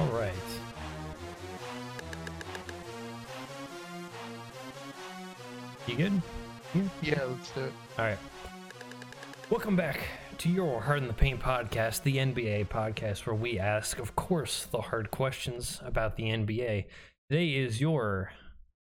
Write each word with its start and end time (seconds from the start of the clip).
All 0.00 0.06
right. 0.06 0.32
You 5.86 5.94
good? 5.94 6.22
Yeah, 7.02 7.22
let's 7.24 7.50
do 7.50 7.64
it. 7.64 7.72
All 7.98 8.06
right. 8.06 8.16
Welcome 9.50 9.76
back 9.76 10.00
to 10.38 10.48
your 10.48 10.80
Hard 10.80 11.02
in 11.02 11.06
the 11.06 11.12
Paint 11.12 11.40
podcast, 11.40 12.02
the 12.02 12.16
NBA 12.16 12.68
podcast, 12.68 13.26
where 13.26 13.36
we 13.36 13.58
ask, 13.58 13.98
of 13.98 14.16
course, 14.16 14.64
the 14.64 14.80
hard 14.80 15.10
questions 15.10 15.82
about 15.84 16.16
the 16.16 16.30
NBA. 16.30 16.86
Today 17.28 17.48
is 17.50 17.78
your 17.78 18.32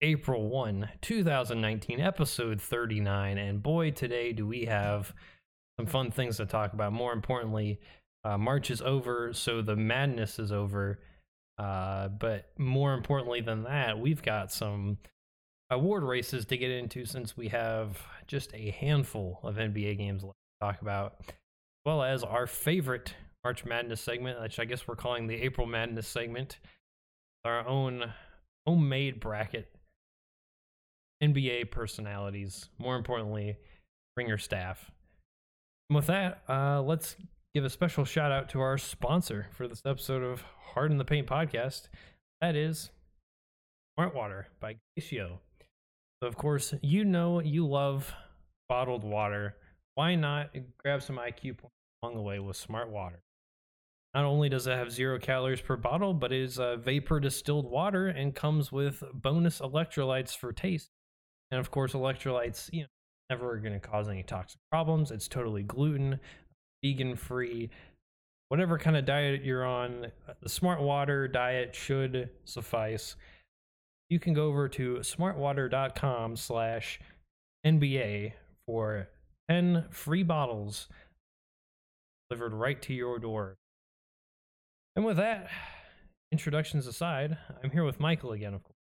April 0.01 0.49
1, 0.49 0.89
2019, 1.03 2.01
episode 2.01 2.59
39. 2.59 3.37
And 3.37 3.63
boy, 3.63 3.91
today 3.91 4.33
do 4.33 4.47
we 4.47 4.65
have 4.65 5.13
some 5.79 5.85
fun 5.85 6.11
things 6.11 6.39
to 6.39 6.47
talk 6.47 6.73
about. 6.73 6.95
More 6.95 7.13
importantly, 7.13 7.81
uh, 8.25 8.39
March 8.39 8.71
is 8.71 8.81
over, 8.81 9.33
so 9.33 9.63
the 9.63 9.77
madness 9.77 10.39
is 10.39 10.53
over. 10.53 11.01
Uh, 11.59 12.09
but 12.09 12.51
more 12.59 12.95
importantly 12.95 13.41
than 13.41 13.65
that, 13.65 13.99
we've 13.99 14.23
got 14.23 14.53
some 14.53 14.99
award 15.71 16.03
races 16.03 16.45
to 16.47 16.57
get 16.57 16.71
into 16.71 17.05
since 17.05 17.37
we 17.37 17.49
have 17.49 18.01
just 18.27 18.53
a 18.55 18.71
handful 18.71 19.41
of 19.43 19.57
NBA 19.57 19.99
games 19.99 20.23
left 20.23 20.37
to 20.61 20.67
talk 20.67 20.83
about, 20.83 21.17
as 21.29 21.35
well 21.85 22.03
as 22.03 22.23
our 22.23 22.47
favorite 22.47 23.15
March 23.45 23.65
Madness 23.65 24.01
segment, 24.01 24.41
which 24.41 24.59
I 24.59 24.65
guess 24.65 24.87
we're 24.87 24.97
calling 24.97 25.27
the 25.27 25.35
April 25.43 25.67
Madness 25.67 26.07
segment, 26.07 26.59
our 27.45 27.67
own 27.67 28.13
homemade 28.67 29.19
bracket, 29.19 29.69
NBA 31.23 31.71
personalities, 31.71 32.69
more 32.79 32.97
importantly, 32.97 33.57
ringer 34.17 34.39
staff. 34.39 34.91
And 35.91 35.97
with 35.97 36.07
that, 36.07 36.43
uh, 36.49 36.83
let's 36.83 37.17
give 37.55 37.65
a 37.67 37.71
special 37.71 38.05
shout 38.05 38.33
out 38.33 38.49
to 38.49 38.61
our 38.61 38.79
sponsor 38.79 39.47
for 39.53 39.69
this 39.69 39.83
episode 39.85 40.23
of 40.23 40.43
Hard 40.73 40.91
in 40.91 40.97
the 40.97 41.05
Paint 41.05 41.27
podcast. 41.27 41.89
That 42.41 42.57
is 42.57 42.91
Smart 43.95 44.15
Water 44.15 44.47
by 44.59 44.77
Glacéau. 44.99 45.39
So, 46.23 46.29
of 46.29 46.37
course, 46.37 46.73
you 46.81 47.05
know 47.05 47.41
you 47.41 47.67
love 47.67 48.15
bottled 48.71 49.05
water. 49.05 49.57
Why 49.97 50.15
not 50.15 50.57
grab 50.79 51.03
some 51.03 51.19
IQ 51.19 51.59
points 51.59 51.77
along 52.03 52.15
the 52.15 52.23
way 52.23 52.39
with 52.39 52.57
Smart 52.57 52.91
Water? 52.91 53.21
Not 54.15 54.25
only 54.25 54.49
does 54.49 54.67
it 54.67 54.73
have 54.73 54.91
zero 54.91 55.19
calories 55.19 55.61
per 55.61 55.77
bottle, 55.77 56.15
but 56.15 56.33
it 56.33 56.41
is 56.41 56.59
uh, 56.59 56.77
vapor 56.77 57.21
distilled 57.21 57.71
water 57.71 58.09
and 58.09 58.35
comes 58.35 58.73
with 58.73 59.03
bonus 59.13 59.61
electrolytes 59.61 60.35
for 60.35 60.55
taste. 60.55 60.91
And 61.51 61.61
of 61.61 61.71
course, 61.71 61.93
electrolytes, 61.93 62.71
you 62.73 62.83
know, 62.83 62.89
never 63.29 63.59
going 63.59 63.75
to 63.75 63.81
cause 63.81 64.09
any 64.09 64.23
toxic 64.23 64.61
problems. 64.71 65.11
It's 65.11 65.29
totally 65.29 65.63
gluten, 65.63 66.19
vegan 66.83 67.17
free. 67.17 67.71
Whatever 68.49 68.79
kind 68.79 68.97
of 68.97 69.07
diet 69.07 69.45
you're 69.45 69.65
on, 69.65 70.07
uh, 70.29 70.35
the 70.43 70.49
Smart 70.49 70.81
Water 70.81 71.27
diet 71.27 71.75
should 71.75 72.29
suffice 72.45 73.17
you 74.13 74.21
can 74.21 74.35
go 74.35 74.45
over 74.45 74.69
to 74.69 74.97
smartwater.com 74.97 76.37
slash 76.37 77.01
NBA 77.67 78.35
for 78.67 79.09
10 79.49 79.87
free 79.89 80.23
bottles 80.23 80.87
delivered 82.29 82.53
right 82.53 82.83
to 82.83 82.93
your 82.93 83.19
door. 83.19 83.57
And 84.97 85.07
with 85.07 85.17
that, 85.17 85.49
introductions 86.31 86.87
aside, 86.87 87.39
I'm 87.65 87.71
here 87.71 87.85
with 87.85 88.01
Michael 88.01 88.33
again, 88.33 88.53
of 88.53 88.63
course. 88.63 88.77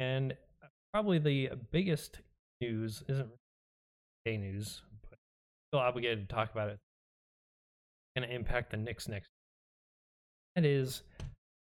And 0.00 0.32
uh, 0.32 0.68
probably 0.94 1.18
the 1.18 1.50
biggest 1.70 2.20
news 2.62 3.04
isn't 3.10 3.28
day 4.24 4.38
news, 4.38 4.80
but 5.10 5.18
still 5.68 5.80
obligated 5.80 6.26
to 6.26 6.34
talk 6.34 6.50
about 6.50 6.70
it. 6.70 6.78
Going 8.16 8.28
to 8.28 8.34
impact 8.34 8.70
the 8.70 8.76
Knicks 8.76 9.08
next. 9.08 9.30
That 10.54 10.64
is 10.64 11.02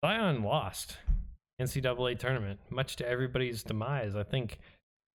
Zion 0.03 0.43
lost 0.43 0.97
NCAA 1.61 2.17
tournament, 2.17 2.59
much 2.69 2.95
to 2.97 3.07
everybody's 3.07 3.63
demise. 3.63 4.15
I 4.15 4.23
think 4.23 4.57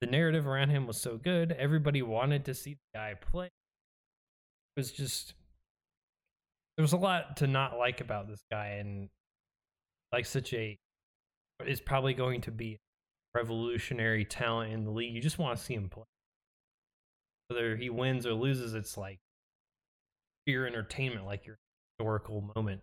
the 0.00 0.06
narrative 0.06 0.46
around 0.46 0.70
him 0.70 0.86
was 0.86 1.00
so 1.00 1.16
good. 1.16 1.52
Everybody 1.52 2.02
wanted 2.02 2.44
to 2.44 2.54
see 2.54 2.74
the 2.74 2.98
guy 2.98 3.14
play. 3.14 3.46
It 3.46 4.80
was 4.80 4.92
just 4.92 5.34
there 6.76 6.82
was 6.82 6.92
a 6.92 6.98
lot 6.98 7.36
to 7.38 7.46
not 7.46 7.78
like 7.78 8.00
about 8.00 8.28
this 8.28 8.42
guy, 8.50 8.66
and 8.80 9.08
like 10.12 10.26
such 10.26 10.52
a 10.52 10.76
is 11.64 11.80
probably 11.80 12.14
going 12.14 12.40
to 12.42 12.50
be 12.50 12.78
revolutionary 13.34 14.24
talent 14.24 14.72
in 14.72 14.84
the 14.84 14.90
league. 14.90 15.14
You 15.14 15.20
just 15.20 15.38
want 15.38 15.56
to 15.56 15.64
see 15.64 15.74
him 15.74 15.88
play. 15.88 16.04
Whether 17.48 17.76
he 17.76 17.90
wins 17.90 18.26
or 18.26 18.34
loses, 18.34 18.74
it's 18.74 18.96
like 18.96 19.18
pure 20.46 20.66
entertainment, 20.66 21.26
like 21.26 21.46
your 21.46 21.58
historical 21.98 22.50
moment. 22.54 22.80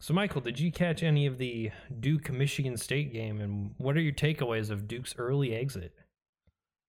So, 0.00 0.14
Michael, 0.14 0.40
did 0.40 0.58
you 0.58 0.72
catch 0.72 1.02
any 1.02 1.26
of 1.26 1.38
the 1.38 1.70
Duke 2.00 2.30
Michigan 2.32 2.76
State 2.76 3.12
game, 3.12 3.40
and 3.40 3.74
what 3.78 3.96
are 3.96 4.00
your 4.00 4.12
takeaways 4.12 4.70
of 4.70 4.88
Duke's 4.88 5.14
early 5.16 5.54
exit? 5.54 5.92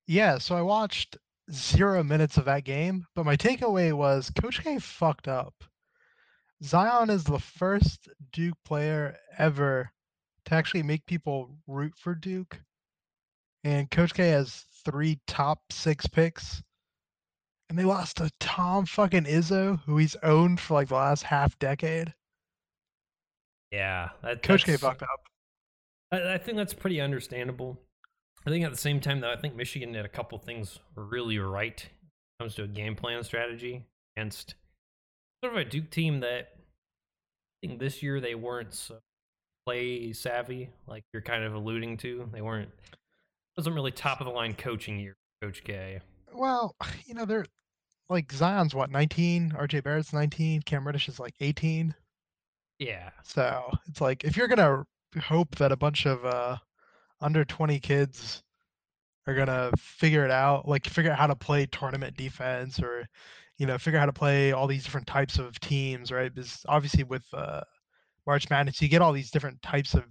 Yeah, 0.07 0.37
so 0.39 0.55
I 0.55 0.61
watched 0.61 1.17
zero 1.51 2.03
minutes 2.03 2.37
of 2.37 2.45
that 2.45 2.63
game, 2.63 3.05
but 3.15 3.25
my 3.25 3.35
takeaway 3.35 3.93
was 3.93 4.31
Coach 4.31 4.63
K 4.63 4.79
fucked 4.79 5.27
up. 5.27 5.53
Zion 6.63 7.09
is 7.09 7.23
the 7.23 7.39
first 7.39 8.09
Duke 8.31 8.57
player 8.65 9.17
ever 9.37 9.91
to 10.45 10.55
actually 10.55 10.83
make 10.83 11.05
people 11.05 11.55
root 11.67 11.93
for 11.97 12.15
Duke. 12.15 12.59
And 13.63 13.91
Coach 13.91 14.13
K 14.13 14.29
has 14.29 14.65
three 14.85 15.19
top 15.27 15.59
six 15.71 16.07
picks. 16.07 16.63
And 17.69 17.79
they 17.79 17.83
lost 17.83 18.17
to 18.17 18.29
Tom 18.39 18.85
fucking 18.85 19.23
Izzo, 19.23 19.79
who 19.85 19.97
he's 19.97 20.15
owned 20.21 20.59
for 20.59 20.75
like 20.75 20.89
the 20.89 20.95
last 20.95 21.23
half 21.23 21.57
decade. 21.59 22.13
Yeah, 23.71 24.09
that, 24.21 24.43
Coach 24.43 24.65
K 24.65 24.77
fucked 24.77 25.01
up. 25.01 25.09
I, 26.11 26.33
I 26.33 26.37
think 26.37 26.57
that's 26.57 26.73
pretty 26.73 27.01
understandable. 27.01 27.79
I 28.45 28.49
think 28.49 28.63
at 28.65 28.71
the 28.71 28.77
same 28.77 28.99
time, 28.99 29.21
though, 29.21 29.31
I 29.31 29.37
think 29.37 29.55
Michigan 29.55 29.93
did 29.93 30.05
a 30.05 30.09
couple 30.09 30.37
things 30.37 30.79
really 30.95 31.39
right 31.39 31.81
when 32.37 32.43
it 32.43 32.43
comes 32.43 32.55
to 32.55 32.63
a 32.63 32.67
game 32.67 32.95
plan 32.95 33.23
strategy 33.23 33.85
against 34.15 34.55
sort 35.43 35.55
of 35.55 35.65
a 35.65 35.65
Duke 35.65 35.89
team 35.89 36.19
that 36.19 36.49
I 36.55 37.67
think 37.67 37.79
this 37.79 38.03
year 38.03 38.19
they 38.19 38.35
weren't 38.35 38.73
so 38.73 38.99
play 39.65 40.13
savvy, 40.13 40.69
like 40.87 41.03
you're 41.13 41.21
kind 41.21 41.43
of 41.43 41.53
alluding 41.55 41.97
to. 41.97 42.29
They 42.31 42.41
weren't 42.41 42.69
It 42.91 42.97
wasn't 43.57 43.75
really 43.75 43.91
top 43.91 44.19
of 44.19 44.25
the 44.25 44.33
line 44.33 44.53
coaching 44.53 44.99
year, 44.99 45.15
Coach 45.41 45.63
K. 45.63 46.01
Well, 46.33 46.75
you 47.05 47.13
know, 47.13 47.25
they're 47.25 47.45
like 48.09 48.31
Zion's 48.31 48.75
what, 48.75 48.91
19? 48.91 49.51
RJ 49.57 49.83
Barrett's 49.83 50.13
19. 50.13 50.61
Cam 50.63 50.85
Reddish 50.85 51.09
is 51.09 51.19
like 51.19 51.35
18. 51.39 51.93
Yeah. 52.79 53.09
So 53.23 53.71
it's 53.87 54.01
like 54.01 54.23
if 54.23 54.35
you're 54.35 54.47
gonna 54.47 54.83
hope 55.21 55.55
that 55.55 55.71
a 55.71 55.77
bunch 55.77 56.05
of 56.05 56.25
uh, 56.25 56.57
under 57.21 57.45
20 57.45 57.79
kids 57.79 58.43
are 59.27 59.35
gonna 59.35 59.71
figure 59.77 60.25
it 60.25 60.31
out, 60.31 60.67
like 60.67 60.85
figure 60.85 61.11
out 61.11 61.19
how 61.19 61.27
to 61.27 61.35
play 61.35 61.65
tournament 61.67 62.17
defense 62.17 62.81
or 62.81 63.07
you 63.57 63.65
know 63.65 63.77
figure 63.77 63.99
out 63.99 64.01
how 64.01 64.05
to 64.07 64.13
play 64.13 64.51
all 64.51 64.67
these 64.67 64.83
different 64.83 65.07
types 65.07 65.37
of 65.37 65.59
teams, 65.59 66.11
right? 66.11 66.33
Because 66.33 66.65
obviously 66.67 67.03
with 67.03 67.23
uh, 67.33 67.61
March 68.25 68.49
Madness, 68.49 68.81
you 68.81 68.89
get 68.89 69.01
all 69.01 69.13
these 69.13 69.31
different 69.31 69.61
types 69.61 69.93
of 69.93 70.03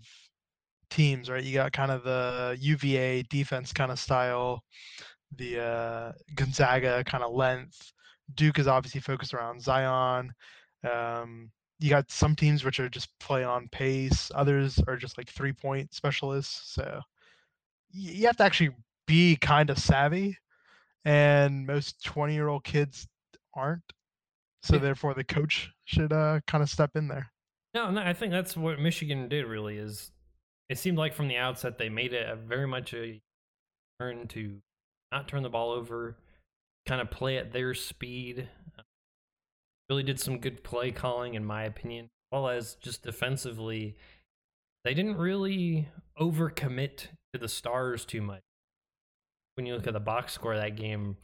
teams, 0.91 1.28
right? 1.28 1.43
You 1.43 1.55
got 1.55 1.72
kind 1.72 1.91
of 1.91 2.05
the 2.05 2.56
UVA 2.61 3.22
defense 3.25 3.72
kind 3.72 3.91
of 3.91 3.99
style, 3.99 4.62
the 5.37 5.60
uh, 5.60 6.12
Gonzaga 6.34 7.04
kind 7.04 7.25
of 7.25 7.32
length. 7.32 7.93
Duke 8.34 8.59
is 8.59 8.66
obviously 8.66 9.00
focused 9.00 9.34
around 9.34 9.60
Zion. 9.60 10.32
Um, 10.91 11.50
you 11.82 11.91
got 11.91 12.10
some 12.10 12.37
teams 12.37 12.65
which 12.65 12.78
are 12.78 12.88
just 12.88 13.09
play 13.19 13.43
on 13.43 13.69
pace 13.69 14.31
others 14.34 14.78
are 14.87 14.97
just 14.97 15.19
like 15.19 15.28
three 15.28 15.53
point 15.53 15.93
specialists 15.93 16.72
so 16.75 17.00
you 17.91 18.26
have 18.26 18.37
to 18.37 18.44
actually 18.44 18.70
be 19.06 19.37
kind 19.37 19.69
of 19.69 19.79
savvy 19.79 20.37
and 21.05 21.67
most 21.67 22.02
20 22.05 22.32
year 22.32 22.49
old 22.49 22.62
kids 22.62 23.08
aren't 23.55 23.82
so 24.62 24.75
yeah. 24.76 24.81
therefore 24.81 25.12
the 25.14 25.25
coach 25.25 25.70
should 25.84 26.12
uh 26.12 26.40
kind 26.46 26.62
of 26.62 26.70
step 26.70 26.90
in 26.94 27.08
there 27.08 27.31
no, 27.75 27.90
no 27.90 28.00
i 28.00 28.12
think 28.12 28.32
that's 28.32 28.56
what 28.56 28.79
michigan 28.79 29.29
did 29.29 29.44
really 29.44 29.76
is 29.76 30.12
it 30.69 30.79
seemed 30.79 30.96
like 30.96 31.12
from 31.12 31.29
the 31.29 31.37
outset 31.37 31.79
they 31.79 31.88
made 31.88 32.12
it 32.12 32.29
a 32.29 32.37
very 32.37 32.67
much 32.67 32.94
a 32.94 33.20
turn 34.00 34.29
to 34.29 34.58
not 35.12 35.29
turn 35.29 35.43
the 35.43 35.49
ball 35.49 35.70
over 35.70 36.17
kind 36.87 37.00
of 37.00 37.11
play 37.11 37.37
at 37.38 37.53
their 37.53 37.75
speed 37.75 38.49
really 39.93 40.03
did 40.03 40.19
some 40.19 40.38
good 40.38 40.64
play 40.64 40.91
calling, 40.91 41.35
in 41.35 41.44
my 41.44 41.64
opinion, 41.64 42.06
as 42.06 42.11
well 42.32 42.49
as 42.49 42.76
just 42.76 43.03
defensively. 43.03 43.94
They 44.85 44.94
didn't 44.94 45.19
really 45.19 45.88
overcommit 46.19 47.09
to 47.32 47.38
the 47.38 47.49
stars 47.49 48.06
too 48.06 48.23
much. 48.23 48.41
When 49.55 49.67
you 49.67 49.75
look 49.75 49.87
at 49.87 49.93
the 49.93 50.00
box 50.00 50.32
score 50.32 50.55
of 50.55 50.61
that 50.61 50.76
game, 50.76 51.19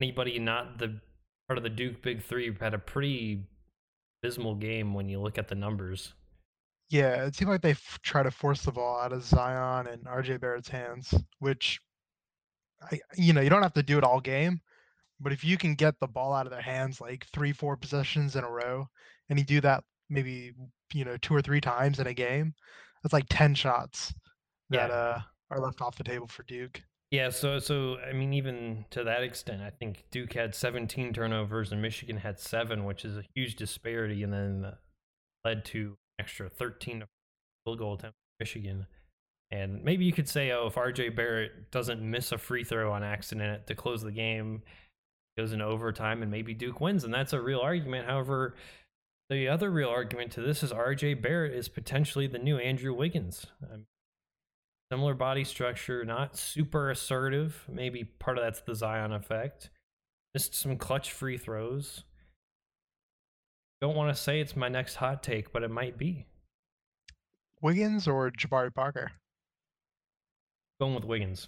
anybody 0.00 0.38
not 0.38 0.78
the 0.78 1.00
part 1.48 1.58
of 1.58 1.64
the 1.64 1.70
Duke 1.70 2.00
Big 2.00 2.22
Three 2.22 2.56
had 2.60 2.74
a 2.74 2.78
pretty 2.78 3.42
abysmal 4.22 4.54
game 4.54 4.94
when 4.94 5.08
you 5.08 5.20
look 5.20 5.36
at 5.36 5.48
the 5.48 5.56
numbers. 5.56 6.14
Yeah, 6.90 7.24
it 7.24 7.34
seemed 7.34 7.50
like 7.50 7.62
they 7.62 7.70
f- 7.72 7.98
try 8.02 8.22
to 8.22 8.30
force 8.30 8.62
the 8.62 8.70
ball 8.70 9.00
out 9.00 9.12
of 9.12 9.24
Zion 9.24 9.88
and 9.88 10.04
RJ 10.04 10.40
Barrett's 10.40 10.68
hands, 10.68 11.12
which, 11.40 11.80
I, 12.90 13.00
you 13.16 13.32
know, 13.32 13.40
you 13.40 13.50
don't 13.50 13.62
have 13.62 13.74
to 13.74 13.82
do 13.82 13.98
it 13.98 14.04
all 14.04 14.20
game, 14.20 14.60
but 15.20 15.32
if 15.32 15.44
you 15.44 15.56
can 15.56 15.74
get 15.74 15.98
the 16.00 16.06
ball 16.08 16.32
out 16.32 16.46
of 16.46 16.52
their 16.52 16.60
hands 16.62 17.00
like 17.00 17.26
three, 17.32 17.52
four 17.52 17.76
possessions 17.76 18.36
in 18.36 18.44
a 18.44 18.50
row, 18.50 18.88
and 19.28 19.38
you 19.38 19.44
do 19.44 19.60
that 19.60 19.84
maybe 20.10 20.52
you 20.92 21.04
know, 21.06 21.16
two 21.18 21.34
or 21.34 21.40
three 21.40 21.60
times 21.60 21.98
in 22.00 22.06
a 22.06 22.12
game, 22.14 22.54
that's 23.02 23.12
like 23.14 23.24
10 23.30 23.54
shots 23.54 24.12
that 24.70 24.90
Yeah. 24.90 24.94
uh 24.94 25.20
are 25.50 25.60
left 25.60 25.80
off 25.82 25.96
the 25.96 26.04
table 26.04 26.26
for 26.26 26.42
Duke. 26.44 26.82
Yeah, 27.10 27.28
so 27.30 27.58
so 27.58 27.98
I 27.98 28.12
mean, 28.12 28.32
even 28.32 28.84
to 28.90 29.04
that 29.04 29.22
extent, 29.22 29.60
I 29.62 29.68
think 29.70 30.04
Duke 30.10 30.32
had 30.32 30.54
17 30.54 31.12
turnovers 31.12 31.70
and 31.72 31.80
Michigan 31.82 32.16
had 32.18 32.40
seven, 32.40 32.84
which 32.84 33.04
is 33.04 33.16
a 33.18 33.24
huge 33.34 33.56
disparity, 33.56 34.22
and 34.22 34.32
then 34.32 34.64
uh, 34.64 34.74
led 35.44 35.64
to 35.66 35.98
extra 36.18 36.48
13 36.48 37.04
field 37.64 37.78
goal 37.78 37.94
attempts 37.94 38.16
for 38.16 38.42
Michigan. 38.42 38.86
And 39.52 39.84
maybe 39.84 40.06
you 40.06 40.14
could 40.14 40.30
say, 40.30 40.50
oh, 40.50 40.68
if 40.68 40.76
RJ 40.76 41.14
Barrett 41.14 41.70
doesn't 41.70 42.00
miss 42.00 42.32
a 42.32 42.38
free 42.38 42.64
throw 42.64 42.90
on 42.90 43.04
accident 43.04 43.66
to 43.66 43.74
close 43.74 44.02
the 44.02 44.10
game, 44.10 44.62
goes 45.36 45.52
into 45.52 45.66
overtime, 45.66 46.22
and 46.22 46.30
maybe 46.30 46.54
Duke 46.54 46.80
wins, 46.80 47.04
and 47.04 47.12
that's 47.12 47.34
a 47.34 47.40
real 47.40 47.60
argument. 47.60 48.08
However, 48.08 48.54
the 49.28 49.48
other 49.48 49.70
real 49.70 49.90
argument 49.90 50.32
to 50.32 50.40
this 50.40 50.62
is 50.62 50.72
RJ 50.72 51.20
Barrett 51.20 51.52
is 51.52 51.68
potentially 51.68 52.26
the 52.26 52.38
new 52.38 52.56
Andrew 52.56 52.94
Wiggins. 52.94 53.46
Um, 53.70 53.84
similar 54.90 55.12
body 55.12 55.44
structure, 55.44 56.02
not 56.02 56.38
super 56.38 56.90
assertive. 56.90 57.66
Maybe 57.70 58.04
part 58.04 58.38
of 58.38 58.44
that's 58.44 58.62
the 58.62 58.74
Zion 58.74 59.12
effect. 59.12 59.68
Just 60.34 60.54
some 60.54 60.78
clutch 60.78 61.12
free 61.12 61.36
throws. 61.36 62.04
Don't 63.82 63.96
want 63.96 64.16
to 64.16 64.22
say 64.22 64.40
it's 64.40 64.56
my 64.56 64.68
next 64.70 64.94
hot 64.94 65.22
take, 65.22 65.52
but 65.52 65.62
it 65.62 65.70
might 65.70 65.98
be. 65.98 66.24
Wiggins 67.60 68.08
or 68.08 68.30
Jabari 68.30 68.74
Parker? 68.74 69.12
Going 70.82 70.96
with 70.96 71.04
Wiggins. 71.04 71.46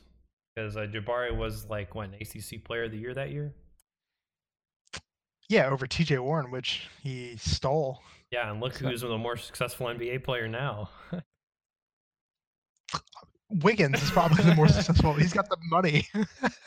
Because 0.55 0.77
uh, 0.77 0.83
Jabari 0.83 1.37
was 1.37 1.69
like, 1.69 1.97
what, 1.97 2.09
an 2.09 2.15
ACC 2.21 2.63
player 2.63 2.85
of 2.85 2.93
the 2.93 2.99
year 2.99 3.13
that 3.15 3.33
year? 3.33 3.53
Yeah, 5.49 5.69
over 5.71 5.89
TJ 5.89 6.21
Warren, 6.23 6.53
which 6.53 6.87
he 7.03 7.37
stole. 7.37 8.01
Yeah, 8.31 8.49
and 8.53 8.61
look 8.61 8.75
So- 8.75 8.87
who's 8.89 9.01
the 9.01 9.19
more 9.19 9.37
successful 9.37 9.89
NBA 9.89 10.23
player 10.23 10.47
now. 10.47 10.89
Wiggins 13.51 14.01
is 14.05 14.11
probably 14.13 14.45
the 14.45 14.55
more 14.55 14.69
successful. 14.69 15.15
He's 15.15 15.33
got 15.33 15.49
the 15.49 15.57
money. 15.69 16.07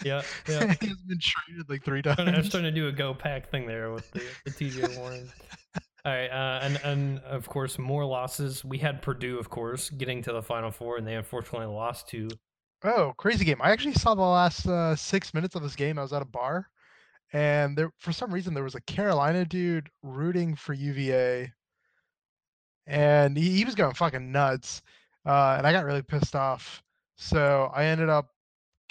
yeah, 0.04 0.22
yeah. 0.50 0.74
He's 0.82 0.98
been 1.08 1.20
traded 1.22 1.70
like 1.70 1.86
three 1.86 2.02
I'm 2.06 2.20
I'm 2.20 2.34
times. 2.34 2.50
trying 2.50 2.64
to 2.64 2.72
do 2.72 2.90
a 2.90 2.92
go 2.92 3.14
pack 3.14 3.50
thing 3.50 3.66
there 3.66 3.92
with 3.94 4.12
the, 4.12 4.22
the 4.44 4.52
TJ 4.52 4.98
Warren. 4.98 5.30
All 6.06 6.12
right, 6.14 6.28
uh, 6.28 6.60
and 6.64 6.80
and 6.84 7.20
of 7.20 7.48
course 7.48 7.80
more 7.80 8.06
losses. 8.06 8.64
We 8.66 8.78
had 8.78 9.02
Purdue, 9.02 9.40
of 9.40 9.50
course, 9.50 9.90
getting 9.90 10.22
to 10.24 10.34
the 10.34 10.42
Final 10.42 10.70
Four, 10.72 10.98
and 10.98 11.08
they 11.08 11.16
unfortunately 11.16 11.68
lost 11.68 12.10
to. 12.10 12.28
Oh, 12.84 13.14
crazy 13.18 13.44
game! 13.46 13.62
I 13.62 13.72
actually 13.72 13.94
saw 13.94 14.14
the 14.16 14.22
last 14.22 14.68
uh, 14.68 14.96
six 14.96 15.34
minutes 15.34 15.56
of 15.56 15.64
this 15.64 15.76
game. 15.76 15.98
I 15.98 16.04
was 16.04 16.14
at 16.14 16.22
a 16.22 16.26
bar, 16.26 16.68
and 17.34 17.78
there 17.78 17.92
for 17.98 18.12
some 18.12 18.32
reason 18.32 18.54
there 18.54 18.64
was 18.64 18.76
a 18.76 18.82
Carolina 18.82 19.46
dude 19.46 19.90
rooting 20.04 20.56
for 20.56 20.74
UVA, 20.74 21.52
and 22.86 23.38
he, 23.38 23.58
he 23.58 23.66
was 23.66 23.76
going 23.76 23.94
fucking 23.94 24.32
nuts, 24.32 24.82
uh, 25.26 25.56
and 25.58 25.66
I 25.66 25.72
got 25.72 25.86
really 25.86 26.04
pissed 26.04 26.36
off. 26.36 26.84
So 27.16 27.72
I 27.74 27.86
ended 27.86 28.10
up 28.10 28.28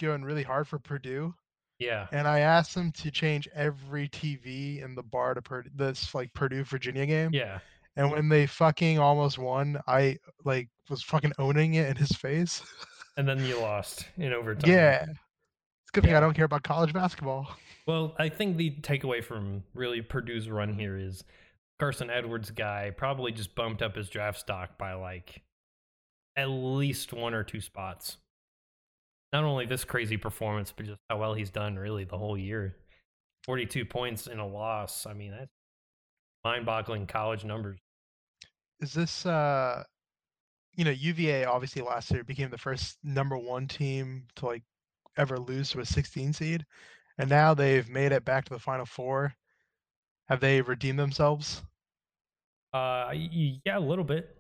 going 0.01 0.25
really 0.25 0.43
hard 0.43 0.67
for 0.67 0.79
Purdue, 0.81 1.33
Yeah, 1.79 2.09
and 2.11 2.27
I 2.27 2.41
asked 2.41 2.75
them 2.75 2.91
to 2.93 3.11
change 3.11 3.49
every 3.55 4.09
TV 4.09 4.83
in 4.83 4.95
the 4.97 5.03
bar 5.05 5.35
to 5.35 5.43
Purdue, 5.43 5.71
this 5.75 6.15
like 6.15 6.33
Purdue 6.35 6.65
Virginia 6.65 7.07
game. 7.07 7.31
yeah. 7.33 7.61
And 7.99 8.11
when 8.11 8.29
they 8.29 8.47
fucking 8.47 8.99
almost 8.99 9.39
won, 9.39 9.81
I 9.87 10.19
like 10.45 10.69
was 10.91 11.03
fucking 11.03 11.33
owning 11.39 11.75
it 11.75 11.89
in 11.89 11.97
his 11.97 12.11
face. 12.13 12.63
And 13.17 13.27
then 13.29 13.45
you 13.45 13.59
lost 13.59 14.07
in 14.19 14.33
overtime. 14.33 14.71
yeah. 14.71 15.03
It's 15.03 15.11
a 15.11 15.93
good 15.93 16.05
thing 16.05 16.11
Yeah. 16.13 16.19
I 16.19 16.21
don't 16.21 16.35
care 16.35 16.45
about 16.45 16.63
college 16.63 16.93
basketball. 16.93 17.49
Well, 17.87 18.15
I 18.19 18.29
think 18.29 18.57
the 18.57 18.73
takeaway 18.83 19.23
from 19.23 19.63
really 19.75 20.03
Purdue's 20.03 20.49
run 20.51 20.75
here 20.75 20.99
is 20.99 21.25
Carson 21.79 22.11
Edwards 22.11 22.51
guy 22.51 22.91
probably 22.97 23.33
just 23.33 23.55
bumped 23.55 23.83
up 23.83 23.97
his 23.97 24.09
draft 24.09 24.39
stock 24.39 24.77
by 24.77 24.95
like 24.95 25.43
at 26.37 26.47
least 26.49 27.13
one 27.13 27.33
or 27.33 27.45
two 27.45 27.61
spots. 27.61 28.17
Not 29.33 29.45
only 29.45 29.67
this 29.67 29.85
crazy 29.85 30.17
performance, 30.17 30.73
but 30.77 30.87
just 30.87 31.01
how 31.09 31.19
well 31.19 31.35
he's 31.35 31.51
done 31.51 31.77
really 31.77 32.05
the 32.05 32.19
whole 32.19 32.37
year. 32.37 32.77
42 33.45 33.85
points 33.85 34.27
in 34.27 34.39
a 34.39 34.47
loss. 34.47 35.07
I 35.07 35.13
mean, 35.13 35.31
that's 35.31 35.51
mind-boggling 36.45 37.07
college 37.07 37.45
numbers. 37.45 37.79
Is 38.81 38.93
this 38.93 39.25
uh 39.25 39.85
you 40.77 40.85
know, 40.85 40.91
UVA 40.93 41.45
obviously 41.45 41.83
last 41.83 42.11
year 42.11 42.25
became 42.25 42.51
the 42.51 42.59
first 42.59 42.99
number 43.03 43.37
one 43.39 43.67
team 43.67 44.29
to 44.37 44.47
like 44.47 44.63
ever 45.17 45.39
lose 45.39 45.71
to 45.71 45.81
a 45.81 45.87
16 45.87 46.33
seed. 46.35 46.67
And 47.19 47.31
now 47.31 47.55
they've 47.55 47.89
made 47.89 48.13
it 48.13 48.25
back 48.25 48.45
to 48.47 48.53
the 48.55 48.59
final 48.61 48.87
four. 48.87 49.35
Have 50.29 50.41
they 50.41 50.61
redeemed 50.61 50.99
themselves? 50.99 51.63
Uh, 52.73 53.11
yeah, 53.15 53.79
a 53.79 53.81
little 53.81 54.05
bit. 54.05 54.37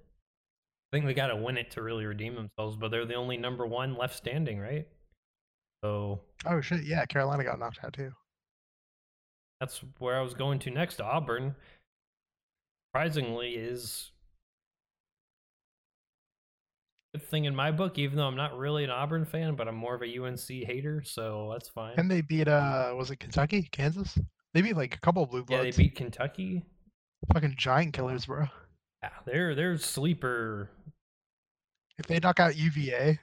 I 0.93 0.97
think 0.97 1.07
they 1.07 1.15
got 1.15 1.29
to 1.29 1.37
win 1.37 1.57
it 1.57 1.71
to 1.73 1.83
really 1.83 2.07
redeem 2.07 2.35
themselves, 2.35 2.77
but 2.77 2.91
they're 2.91 3.07
the 3.07 3.15
only 3.15 3.37
number 3.37 3.67
one 3.67 3.97
left 3.97 4.15
standing, 4.15 4.59
right? 4.61 4.87
So 5.83 6.21
Oh 6.45 6.61
shit, 6.61 6.85
yeah, 6.85 7.05
Carolina 7.07 7.45
got 7.45 7.59
knocked 7.59 7.83
out 7.85 7.93
too. 7.95 8.13
that's 9.61 9.83
where 9.99 10.19
I 10.19 10.23
was 10.23 10.35
going 10.35 10.59
to 10.61 10.71
next. 10.71 11.01
Auburn, 11.01 11.55
surprisingly, 12.93 13.55
is 13.55 14.11
a 17.06 17.06
good 17.06 17.06
thing 17.23 17.45
in 17.45 17.55
my 17.55 17.71
book, 17.71 17.99
even 17.99 18.17
though 18.17 18.27
I'm 18.27 18.37
not 18.37 18.57
really 18.57 18.85
an 18.85 18.91
Auburn 18.91 19.25
fan, 19.25 19.55
but 19.55 19.69
I'm 19.69 19.77
more 19.77 19.95
of 19.95 20.03
a 20.03 20.19
UNC 20.19 20.47
hater, 20.49 21.03
so 21.05 21.51
that's 21.53 21.69
fine. 21.69 21.95
And 21.97 22.11
they 22.11 22.21
beat 22.21 22.49
uh 22.49 22.95
was 22.97 23.11
it 23.11 23.21
Kentucky? 23.21 23.69
Kansas? 23.73 24.19
They 24.55 24.63
beat 24.63 24.77
like 24.77 24.95
a 24.95 25.01
couple 25.01 25.23
of 25.23 25.31
blue 25.31 25.45
yeah, 25.49 25.61
bloods. 25.61 25.77
they 25.77 25.85
beat 25.85 25.97
Kentucky. 25.97 26.65
fucking 27.33 27.55
giant 27.57 27.93
killers, 27.93 28.27
bro. 28.27 28.47
Yeah, 29.03 29.11
they're 29.27 29.55
they're 29.55 29.79
sleeper. 29.79 30.71
If 31.99 32.07
they 32.07 32.19
knock 32.19 32.41
out 32.41 32.57
UVA, 32.57 33.19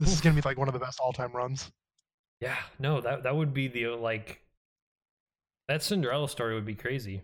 this 0.00 0.12
is 0.12 0.20
gonna 0.20 0.34
be 0.34 0.42
like 0.42 0.58
one 0.58 0.68
of 0.68 0.74
the 0.74 0.80
best 0.80 1.00
all 1.00 1.12
time 1.12 1.32
runs. 1.32 1.70
Yeah, 2.40 2.56
no, 2.78 3.00
that 3.00 3.22
that 3.22 3.36
would 3.36 3.54
be 3.54 3.68
the 3.68 3.88
like 3.88 4.40
that 5.68 5.82
Cinderella 5.82 6.28
story 6.28 6.54
would 6.54 6.66
be 6.66 6.74
crazy, 6.74 7.22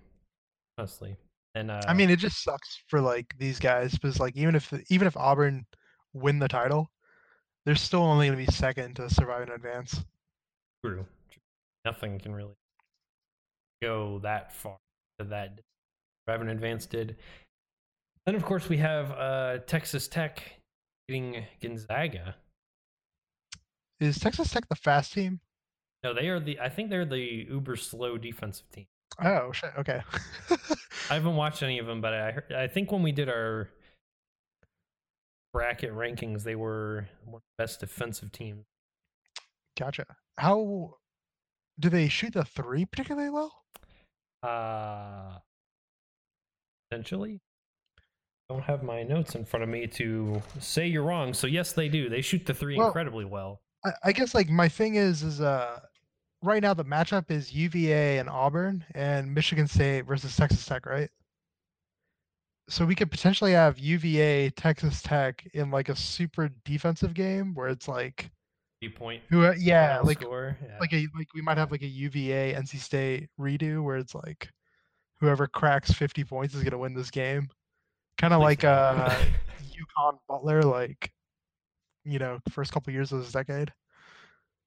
honestly. 0.79 1.17
And 1.55 1.71
uh, 1.71 1.81
I 1.87 1.95
mean, 1.95 2.11
it 2.11 2.19
just 2.19 2.43
sucks 2.43 2.83
for 2.89 3.01
like 3.01 3.35
these 3.39 3.59
guys 3.59 3.93
because 3.93 4.21
like 4.21 4.37
even 4.37 4.55
if 4.55 4.73
even 4.91 5.07
if 5.07 5.17
Auburn 5.17 5.67
win 6.13 6.39
the 6.39 6.49
title, 6.49 6.91
they're 7.65 7.75
still 7.75 8.03
only 8.03 8.27
gonna 8.27 8.37
be 8.37 8.47
second 8.47 8.97
to 8.97 9.11
Survive 9.11 9.43
and 9.43 9.53
Advance. 9.53 10.03
True. 10.85 11.07
Nothing 11.85 12.19
can 12.19 12.35
really 12.35 12.55
go 13.83 14.21
that 14.23 14.53
far 14.53 14.77
to 15.19 15.25
that 15.27 15.61
Revan 16.29 16.51
Advance 16.51 16.87
did. 16.87 17.17
Then 18.27 18.35
of 18.35 18.45
course 18.45 18.69
we 18.69 18.77
have 18.79 19.11
uh 19.13 19.59
Texas 19.67 20.09
Tech 20.09 20.43
getting 21.09 21.45
Gonzaga. 21.63 22.37
Is 24.01 24.19
Texas 24.19 24.51
Tech 24.51 24.69
the 24.69 24.77
fast 24.77 25.13
team? 25.13 25.41
No, 26.03 26.15
they 26.15 26.29
are 26.29 26.41
the 26.41 26.59
I 26.61 26.69
think 26.69 26.91
they're 26.91 27.05
the 27.05 27.47
uber 27.49 27.77
slow 27.77 28.17
defensive 28.17 28.71
team. 28.71 28.87
Oh 29.23 29.53
shit. 29.53 29.73
Okay. 29.79 30.03
I 31.11 31.15
haven't 31.15 31.37
watched 31.37 31.63
any 31.63 31.79
of 31.79 31.87
them, 31.87 32.01
but 32.01 32.15
I 32.15 32.31
heard, 32.33 32.53
I 32.53 32.69
think 32.69 32.93
when 32.93 33.03
we 33.03 33.13
did 33.13 33.29
our 33.29 33.69
bracket 35.53 35.93
rankings, 35.93 36.43
they 36.43 36.55
were 36.57 37.09
one 37.25 37.37
of 37.37 37.43
the 37.57 37.63
best 37.63 37.81
defensive 37.81 38.33
teams. 38.33 38.65
gotcha. 39.79 40.05
How 40.39 40.95
do 41.79 41.89
they 41.89 42.09
shoot 42.09 42.33
the 42.35 42.45
three 42.45 42.85
particularly 42.85 43.31
well? 43.31 43.53
Uh 44.43 45.39
potentially. 46.91 47.41
Don't 48.49 48.63
have 48.63 48.83
my 48.83 49.03
notes 49.05 49.35
in 49.37 49.45
front 49.45 49.63
of 49.63 49.69
me 49.69 49.87
to 49.87 50.43
say 50.59 50.87
you're 50.89 51.05
wrong. 51.05 51.33
So 51.35 51.47
yes, 51.47 51.73
they 51.73 51.89
do. 51.89 52.09
They 52.09 52.21
shoot 52.21 52.45
the 52.47 52.55
three 52.55 52.77
Well- 52.77 52.89
incredibly 52.89 53.25
well. 53.25 53.61
I, 53.85 53.91
I 54.05 54.13
guess 54.13 54.35
like 54.35 54.49
my 54.51 54.69
thing 54.69 54.97
is 54.97 55.23
is 55.23 55.41
uh 55.41 55.81
right 56.43 56.63
now 56.63 56.75
the 56.75 56.85
matchup 56.85 57.31
is 57.31 57.53
UVA 57.53 58.19
and 58.19 58.29
Auburn 58.29 58.85
and 58.95 59.33
Michigan 59.33 59.67
State 59.69 60.03
versus 60.03 60.35
Texas 60.37 60.65
Tech, 60.67 60.85
right? 60.87 61.09
So 62.71 62.87
we 62.87 62.95
could 62.95 63.11
potentially 63.11 63.53
have 63.53 63.79
UVA 63.79 64.51
Texas 64.51 65.03
Tech 65.03 65.45
in 65.55 65.73
like 65.73 65.89
a 65.89 65.97
super 65.97 66.51
defensive 66.65 67.15
game 67.15 67.53
where 67.55 67.69
it's 67.69 67.89
like 67.89 68.31
point 68.95 69.23
who 69.29 69.45
uh, 69.45 69.55
yeah 69.59 70.01
like 70.03 70.21
score. 70.21 70.57
Yeah. 70.65 70.79
like 70.81 70.93
a 70.93 71.07
like 71.17 71.27
we 71.35 71.43
might 71.43 71.59
have 71.59 71.71
like 71.71 71.83
a 71.83 71.87
UVA 71.87 72.55
NC 72.55 72.79
State 72.79 73.29
redo 73.39 73.83
where 73.83 73.97
it's 73.97 74.15
like 74.15 74.49
whoever 75.21 75.47
cracks 75.47 75.93
50 75.93 76.25
points 76.25 76.55
is 76.55 76.63
gonna 76.63 76.79
win 76.79 76.95
this 76.95 77.11
game. 77.11 77.49
Kind 78.17 78.33
of 78.33 78.41
like 78.41 78.63
uh 78.63 79.11
UConn 79.99 80.19
Butler 80.29 80.63
like 80.63 81.11
you 82.05 82.21
know 82.21 82.39
first 82.51 82.73
couple 82.73 82.93
years 82.93 83.11
of 83.13 83.21
this 83.21 83.33
decade. 83.33 83.73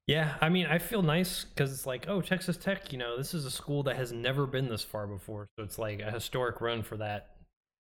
Yeah, 0.06 0.36
I 0.42 0.50
mean, 0.50 0.66
I 0.66 0.80
feel 0.80 1.02
nice 1.02 1.46
because 1.46 1.72
it's 1.72 1.86
like, 1.86 2.10
oh, 2.10 2.20
Texas 2.20 2.58
Tech, 2.58 2.92
you 2.92 2.98
know, 2.98 3.16
this 3.16 3.34
is 3.34 3.46
a 3.46 3.52
school 3.52 3.84
that 3.84 3.96
has 3.96 4.12
never 4.12 4.46
been 4.46 4.68
this 4.68 4.84
far 4.84 5.08
before. 5.08 5.48
So 5.58 5.64
it's 5.64 5.80
like 5.80 6.02
a 6.02 6.12
historic 6.12 6.60
run 6.60 6.84
for 6.84 6.98
that 6.98 7.33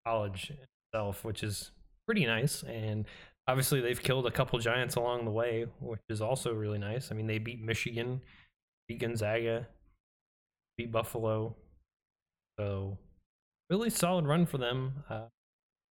college 0.04 0.52
itself, 0.92 1.24
which 1.24 1.42
is 1.42 1.70
pretty 2.06 2.26
nice. 2.26 2.62
And 2.62 3.06
obviously, 3.46 3.80
they've 3.80 4.02
killed 4.02 4.26
a 4.26 4.30
couple 4.30 4.58
giants 4.58 4.96
along 4.96 5.24
the 5.24 5.30
way, 5.30 5.66
which 5.80 6.00
is 6.08 6.20
also 6.20 6.52
really 6.52 6.78
nice. 6.78 7.10
I 7.10 7.14
mean, 7.14 7.26
they 7.26 7.38
beat 7.38 7.62
Michigan, 7.62 8.20
beat 8.88 9.00
Gonzaga, 9.00 9.66
beat 10.76 10.92
Buffalo. 10.92 11.54
So 12.58 12.98
really 13.70 13.90
solid 13.90 14.26
run 14.26 14.46
for 14.46 14.58
them. 14.58 15.04
Uh, 15.08 15.26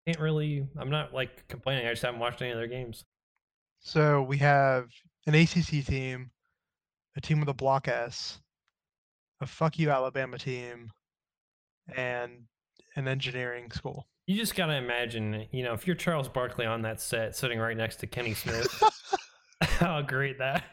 can't 0.06 0.20
really. 0.20 0.66
I'm 0.78 0.90
not 0.90 1.12
like 1.12 1.46
complaining. 1.48 1.86
I 1.86 1.90
just 1.90 2.02
haven't 2.02 2.20
watched 2.20 2.40
any 2.40 2.52
of 2.52 2.58
their 2.58 2.68
games. 2.68 3.04
So 3.80 4.22
we 4.22 4.38
have 4.38 4.88
an 5.26 5.34
ACC 5.34 5.84
team, 5.84 6.30
a 7.16 7.20
team 7.20 7.40
with 7.40 7.48
a 7.48 7.54
block 7.54 7.88
S, 7.88 8.40
a 9.40 9.46
fuck 9.46 9.78
you 9.78 9.90
Alabama 9.90 10.38
team, 10.38 10.90
and 11.94 12.44
an 12.96 13.06
engineering 13.06 13.70
school. 13.70 14.06
You 14.26 14.36
just 14.36 14.56
gotta 14.56 14.74
imagine, 14.74 15.46
you 15.52 15.62
know, 15.62 15.72
if 15.72 15.86
you're 15.86 15.94
Charles 15.94 16.28
Barkley 16.28 16.66
on 16.66 16.82
that 16.82 17.00
set, 17.00 17.36
sitting 17.36 17.58
right 17.60 17.76
next 17.76 17.96
to 17.96 18.06
Kenny 18.06 18.34
Smith, 18.34 18.82
how 19.62 20.02
great 20.02 20.38
that 20.38 20.64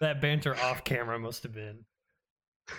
that 0.00 0.20
banter 0.20 0.56
off 0.56 0.84
camera 0.84 1.18
must 1.18 1.42
have 1.42 1.52
been. 1.52 1.84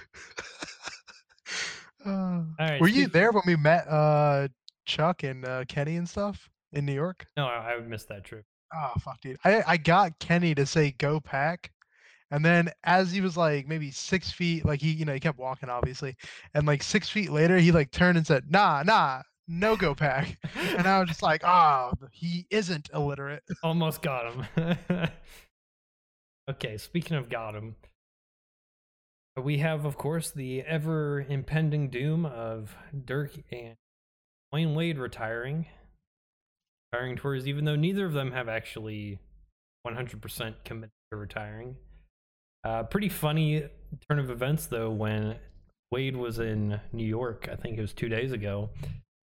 Uh, 2.06 2.10
All 2.10 2.46
right, 2.60 2.82
were 2.82 2.90
you 2.90 3.08
there 3.08 3.32
when 3.32 3.44
we 3.48 3.56
met 3.56 3.88
uh, 3.88 4.50
Chuck 4.86 5.24
and 5.24 5.46
uh, 5.46 5.64
Kenny 5.70 5.96
and 5.96 6.10
stuff 6.10 6.50
in 6.74 6.86
New 6.86 6.94
York? 6.94 7.26
No, 7.38 7.46
I, 7.46 7.76
I 7.76 7.80
missed 7.80 8.10
that 8.10 8.26
trip. 8.26 8.44
Oh 8.76 8.92
fuck, 9.00 9.22
dude! 9.22 9.38
I 9.46 9.64
I 9.66 9.78
got 9.78 10.20
Kenny 10.20 10.54
to 10.56 10.66
say 10.66 10.92
"Go 10.98 11.22
Pack," 11.22 11.72
and 12.34 12.44
then 12.44 12.72
as 12.84 13.12
he 13.12 13.22
was 13.22 13.38
like 13.38 13.68
maybe 13.68 13.92
six 13.92 14.32
feet, 14.32 14.66
like 14.66 14.82
he 14.82 14.92
you 14.92 15.06
know 15.06 15.14
he 15.14 15.20
kept 15.20 15.38
walking 15.38 15.70
obviously, 15.70 16.16
and 16.56 16.66
like 16.66 16.82
six 16.82 17.08
feet 17.08 17.32
later 17.32 17.60
he 17.60 17.72
like 17.72 17.92
turned 17.92 18.18
and 18.18 18.26
said, 18.26 18.50
"Nah, 18.50 18.82
nah, 18.82 19.22
no 19.48 19.76
Go 19.76 19.94
Pack," 19.94 20.40
and 20.56 20.88
I 20.88 21.00
was 21.00 21.10
just 21.10 21.22
like, 21.22 21.44
"Oh, 21.46 21.92
he 22.12 22.48
isn't 22.50 22.90
illiterate." 22.92 23.44
Almost 23.64 24.02
got 24.02 24.34
him. 24.34 25.10
okay, 26.50 26.78
speaking 26.78 27.18
of 27.18 27.30
got 27.30 27.54
him, 27.54 27.76
uh, 29.38 29.44
we 29.44 29.60
have, 29.60 29.86
of 29.86 29.96
course, 29.96 30.32
the 30.32 30.64
ever 30.64 31.22
impending 31.30 31.92
doom 31.92 32.26
of 32.26 32.76
Dirk 33.06 33.36
and 33.52 33.76
Wayne 34.52 34.74
Wade 34.74 34.98
retiring. 34.98 35.68
Retiring 36.92 37.16
tours, 37.16 37.48
even 37.48 37.66
though 37.66 37.76
neither 37.76 38.08
of 38.08 38.14
them 38.14 38.32
have 38.32 38.50
actually 38.50 39.20
100% 39.86 40.56
committed 40.66 40.92
to 41.12 41.18
retiring. 41.18 41.76
Uh, 42.64 42.84
pretty 42.84 43.10
funny 43.10 43.64
turn 44.10 44.20
of 44.20 44.30
events, 44.30 44.68
though, 44.68 44.90
when 44.90 45.36
Wade 45.92 46.16
was 46.16 46.40
in 46.40 46.80
New 46.92 47.06
York, 47.06 47.50
I 47.52 47.56
think 47.56 47.78
it 47.78 47.82
was 47.82 47.94
two 47.94 48.10
days 48.10 48.32
ago. 48.32 48.70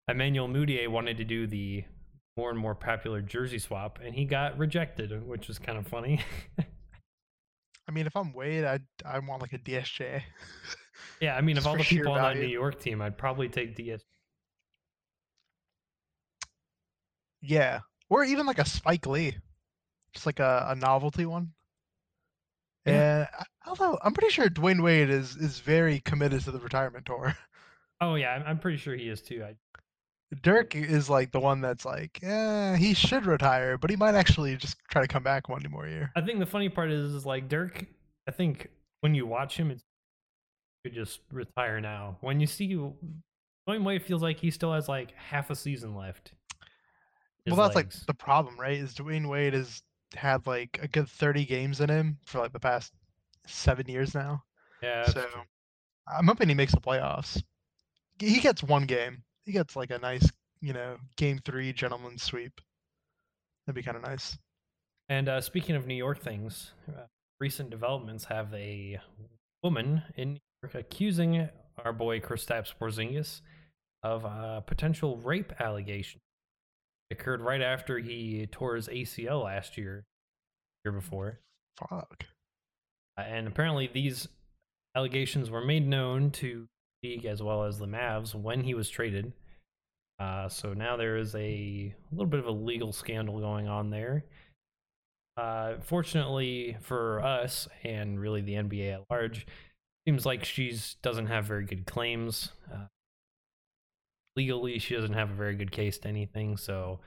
Emmanuel 0.07 0.48
Mudiay 0.48 0.88
wanted 0.88 1.17
to 1.17 1.25
do 1.25 1.46
the 1.46 1.84
more 2.38 2.50
and 2.50 2.57
more 2.60 2.75
popular 2.75 3.22
jersey 3.22 3.60
swap, 3.60 4.00
and 4.03 4.15
he 4.15 4.24
got 4.24 4.57
rejected, 4.57 5.27
which 5.27 5.48
was 5.48 5.60
kind 5.60 5.77
of 5.77 5.86
funny. 5.88 6.22
I 7.88 7.91
mean, 7.91 8.05
if 8.05 8.15
I'm 8.15 8.34
Wade, 8.34 8.63
I 8.63 8.79
I 9.05 9.19
want 9.19 9.41
like 9.41 9.53
a 9.53 9.57
DSJ. 9.60 10.22
yeah, 11.22 11.36
I 11.36 11.41
mean, 11.41 11.55
Just 11.55 11.65
of 11.67 11.72
all 11.72 11.77
the 11.77 11.84
people 11.84 12.13
on 12.13 12.36
that. 12.36 12.39
New 12.39 12.48
York 12.48 12.79
team, 12.79 13.01
I'd 13.01 13.17
probably 13.17 13.50
take 13.50 13.75
DS. 13.75 14.01
Yeah, 17.41 17.79
or 18.10 18.24
even 18.24 18.46
like 18.46 18.60
a 18.60 18.65
Spike 18.65 19.05
Lee, 19.05 19.36
just 20.13 20.25
like 20.25 20.39
a, 20.39 20.67
a 20.69 20.75
novelty 20.75 21.25
one. 21.25 21.53
Yeah. 22.88 23.17
And 23.38 23.48
although 23.65 23.98
I'm 24.01 24.13
pretty 24.13 24.32
sure 24.32 24.50
Dwyane 24.50 24.84
Wade 24.84 25.10
is 25.10 25.36
is 25.36 25.60
very 25.60 26.00
committed 26.00 26.44
to 26.44 26.51
the 26.51 26.60
retirement 26.60 27.06
tour. 27.06 27.36
Oh 28.00 28.13
yeah, 28.13 28.29
I'm, 28.29 28.44
I'm 28.46 28.60
pretty 28.60 28.77
sure 28.77 28.96
he 28.96 29.10
is 29.10 29.24
too. 29.24 29.44
I, 29.44 29.56
Dirk 30.44 30.75
is 30.75 31.10
like 31.10 31.32
the 31.32 31.39
one 31.39 31.62
that's 31.62 31.86
like, 31.86 32.20
yeah, 32.22 32.75
he 32.75 32.94
should 32.94 33.25
retire, 33.25 33.77
but 33.77 33.89
he 33.89 33.96
might 33.96 34.13
actually 34.13 34.56
just 34.58 34.77
try 34.89 35.01
to 35.01 35.08
come 35.08 35.24
back 35.24 35.50
one 35.50 35.63
more 35.70 35.88
year. 35.88 36.12
I 36.15 36.22
think 36.22 36.39
the 36.39 36.46
funny 36.46 36.70
part 36.70 36.91
is, 36.91 37.13
is 37.13 37.25
like 37.25 37.48
Dirk. 37.48 37.86
I 38.27 38.32
think 38.32 38.70
when 39.01 39.15
you 39.15 39.25
watch 39.25 39.58
him, 39.58 39.72
it's 39.72 39.84
you 40.84 40.91
could 40.91 40.96
just 40.96 41.22
retire 41.32 41.79
now. 41.79 42.17
When 42.22 42.39
you 42.39 42.48
see 42.48 42.75
Dwyane 43.67 43.84
Wade, 43.84 44.03
feels 44.03 44.22
like 44.22 44.39
he 44.39 44.51
still 44.51 44.74
has 44.74 44.88
like 44.88 45.13
half 45.15 45.50
a 45.50 45.56
season 45.56 45.96
left. 45.96 46.34
Well, 47.48 47.56
that's 47.56 47.75
legs. 47.75 48.00
like 48.00 48.06
the 48.08 48.13
problem, 48.13 48.60
right? 48.60 48.77
Is 48.77 48.94
Dwyane 48.94 49.29
Wade 49.29 49.53
has 49.53 49.82
had 50.15 50.47
like 50.47 50.79
a 50.81 50.87
good 50.87 51.09
30 51.09 51.45
games 51.45 51.81
in 51.81 51.89
him 51.89 52.17
for 52.25 52.39
like 52.39 52.53
the 52.53 52.59
past 52.59 52.93
seven 53.45 53.87
years 53.87 54.13
now. 54.13 54.43
yeah. 54.81 55.05
so 55.05 55.21
true. 55.21 55.41
I'm 56.07 56.27
hoping 56.27 56.49
he 56.49 56.55
makes 56.55 56.73
the 56.73 56.79
playoffs. 56.81 57.41
He 58.19 58.39
gets 58.39 58.63
one 58.63 58.85
game. 58.85 59.23
He 59.43 59.51
gets 59.51 59.75
like 59.75 59.91
a 59.91 59.99
nice, 59.99 60.29
you 60.61 60.73
know, 60.73 60.97
game 61.17 61.39
three 61.45 61.73
gentleman 61.73 62.17
sweep. 62.17 62.53
That'd 63.65 63.75
be 63.75 63.83
kind 63.83 63.97
of 63.97 64.03
nice. 64.03 64.37
And 65.09 65.29
uh, 65.29 65.41
speaking 65.41 65.75
of 65.75 65.87
New 65.87 65.95
York 65.95 66.21
things, 66.21 66.71
uh, 66.89 67.03
recent 67.39 67.69
developments 67.69 68.25
have 68.25 68.53
a 68.53 68.99
woman 69.63 70.01
in 70.15 70.33
New 70.33 70.39
York 70.63 70.75
accusing 70.75 71.49
our 71.83 71.93
boy 71.93 72.19
Kristaps 72.19 72.73
Porzingis 72.79 73.41
of 74.03 74.25
a 74.25 74.63
potential 74.65 75.17
rape 75.17 75.53
allegation. 75.59 76.19
Occurred 77.09 77.41
right 77.41 77.61
after 77.61 77.99
he 77.99 78.47
tore 78.51 78.75
his 78.75 78.87
ACL 78.87 79.45
last 79.45 79.77
year, 79.77 80.03
year 80.83 80.91
before, 80.91 81.39
Fuck. 81.77 82.25
Uh, 83.17 83.21
and 83.21 83.47
apparently 83.47 83.89
these 83.91 84.27
allegations 84.95 85.49
were 85.49 85.63
made 85.63 85.87
known 85.87 86.31
to 86.31 86.67
league 87.03 87.25
as 87.25 87.41
well 87.41 87.63
as 87.63 87.79
the 87.79 87.85
Mavs 87.85 88.33
when 88.33 88.61
he 88.61 88.73
was 88.73 88.89
traded. 88.89 89.33
Uh, 90.19 90.49
so 90.49 90.73
now 90.73 90.97
there 90.97 91.17
is 91.17 91.35
a 91.35 91.93
little 92.11 92.25
bit 92.25 92.39
of 92.39 92.47
a 92.47 92.51
legal 92.51 92.91
scandal 92.91 93.39
going 93.39 93.67
on 93.67 93.89
there. 93.89 94.25
Uh, 95.37 95.75
fortunately 95.81 96.75
for 96.81 97.23
us 97.23 97.67
and 97.83 98.19
really 98.19 98.41
the 98.41 98.53
NBA 98.53 98.93
at 98.93 99.03
large, 99.11 99.45
seems 100.07 100.25
like 100.25 100.43
she's 100.43 100.95
doesn't 101.03 101.27
have 101.27 101.45
very 101.45 101.65
good 101.65 101.85
claims. 101.85 102.51
Uh, 102.73 102.85
legally, 104.38 104.79
she 104.79 104.96
doesn't 104.96 105.13
have 105.13 105.32
a 105.32 105.36
very 105.36 105.56
good 105.56 105.72
case 105.72 105.98
to 106.00 106.08
anything. 106.08 106.56
So 106.56 107.00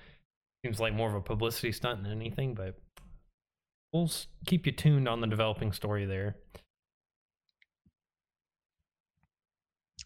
seems 0.64 0.80
like 0.80 0.92
more 0.92 1.08
of 1.08 1.14
a 1.14 1.20
publicity 1.22 1.72
stunt 1.72 2.02
than 2.02 2.12
anything. 2.12 2.54
But 2.54 2.78
we'll 3.92 4.10
keep 4.44 4.66
you 4.66 4.72
tuned 4.72 5.08
on 5.08 5.22
the 5.22 5.26
developing 5.26 5.72
story 5.72 6.04
there. 6.04 6.36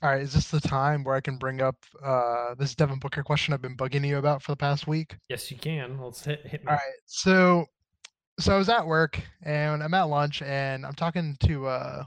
All 0.03 0.11
right, 0.11 0.21
is 0.21 0.35
this 0.35 0.51
the 0.51 0.61
time 0.61 1.03
where 1.03 1.15
I 1.15 1.21
can 1.21 1.39
bring 1.39 1.63
up 1.63 1.77
uh, 2.05 2.55
this 2.57 2.75
Devin 2.75 2.99
Booker 2.99 3.23
question 3.23 3.55
I've 3.55 3.63
been 3.63 3.77
bugging 3.77 4.07
you 4.07 4.19
about 4.19 4.43
for 4.43 4.53
the 4.53 4.57
past 4.57 4.87
week? 4.87 5.17
Yes, 5.31 5.51
you 5.51 5.57
can. 5.57 5.99
Let's 5.99 6.23
hit 6.23 6.47
hit 6.47 6.63
me. 6.63 6.71
All 6.71 6.75
right, 6.75 6.95
so 7.07 7.65
so 8.39 8.55
I 8.55 8.59
was 8.59 8.69
at 8.69 8.87
work 8.87 9.19
and 9.45 9.83
I'm 9.83 9.95
at 9.95 10.03
lunch 10.03 10.43
and 10.43 10.85
I'm 10.85 10.95
talking 10.95 11.37
to 11.45 11.67
uh, 11.69 12.05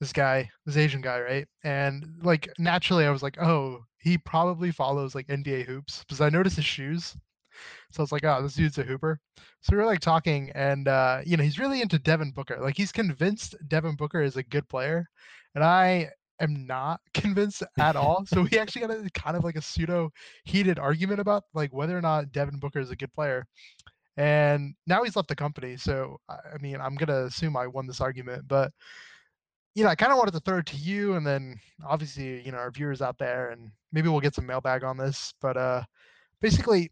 this 0.00 0.12
guy, 0.12 0.50
this 0.66 0.76
Asian 0.76 1.00
guy, 1.00 1.20
right? 1.20 1.46
And 1.62 2.04
like 2.22 2.50
naturally, 2.58 3.06
I 3.06 3.10
was 3.10 3.22
like, 3.22 3.40
oh, 3.40 3.78
he 4.00 4.18
probably 4.18 4.72
follows 4.72 5.14
like 5.14 5.26
NBA 5.28 5.66
hoops 5.66 6.00
because 6.00 6.20
I 6.20 6.30
noticed 6.30 6.56
his 6.56 6.64
shoes. 6.64 7.16
So 7.92 8.00
I 8.00 8.02
was 8.02 8.12
like, 8.12 8.24
oh, 8.24 8.42
this 8.42 8.54
dude's 8.54 8.78
a 8.78 8.82
hooper. 8.82 9.20
So 9.60 9.72
we 9.72 9.78
were 9.78 9.86
like 9.86 10.00
talking, 10.00 10.50
and 10.54 10.88
uh, 10.88 11.20
you 11.24 11.36
know, 11.36 11.44
he's 11.44 11.58
really 11.58 11.82
into 11.82 11.98
Devin 11.98 12.32
Booker. 12.32 12.58
Like 12.60 12.76
he's 12.76 12.92
convinced 12.92 13.56
Devin 13.68 13.96
Booker 13.96 14.22
is 14.22 14.36
a 14.36 14.42
good 14.42 14.68
player, 14.68 15.06
and 15.54 15.62
I 15.62 16.10
am 16.40 16.66
not 16.66 17.00
convinced 17.14 17.62
at 17.78 17.96
all. 17.96 18.24
so 18.26 18.46
we 18.50 18.58
actually 18.58 18.86
got 18.86 18.90
a 18.90 19.10
kind 19.10 19.36
of 19.36 19.44
like 19.44 19.56
a 19.56 19.62
pseudo 19.62 20.10
heated 20.44 20.78
argument 20.78 21.20
about 21.20 21.44
like 21.52 21.72
whether 21.74 21.96
or 21.96 22.00
not 22.00 22.32
Devin 22.32 22.58
Booker 22.58 22.80
is 22.80 22.90
a 22.90 22.96
good 22.96 23.12
player. 23.12 23.46
And 24.16 24.74
now 24.86 25.02
he's 25.04 25.16
left 25.16 25.28
the 25.28 25.36
company, 25.36 25.76
so 25.76 26.18
I 26.28 26.36
I 26.54 26.58
mean, 26.60 26.80
I'm 26.80 26.94
gonna 26.94 27.24
assume 27.24 27.56
I 27.56 27.66
won 27.66 27.86
this 27.86 28.00
argument, 28.00 28.48
but 28.48 28.72
you 29.74 29.84
know, 29.84 29.90
I 29.90 29.94
kind 29.94 30.12
of 30.12 30.18
wanted 30.18 30.34
to 30.34 30.40
throw 30.40 30.58
it 30.58 30.66
to 30.66 30.76
you, 30.76 31.14
and 31.14 31.26
then 31.26 31.58
obviously, 31.84 32.42
you 32.42 32.52
know, 32.52 32.58
our 32.58 32.70
viewers 32.70 33.02
out 33.02 33.18
there, 33.18 33.50
and 33.50 33.70
maybe 33.92 34.08
we'll 34.08 34.20
get 34.20 34.34
some 34.34 34.46
mailbag 34.46 34.84
on 34.84 34.96
this. 34.96 35.32
But 35.40 35.56
uh, 35.56 35.82
basically, 36.40 36.90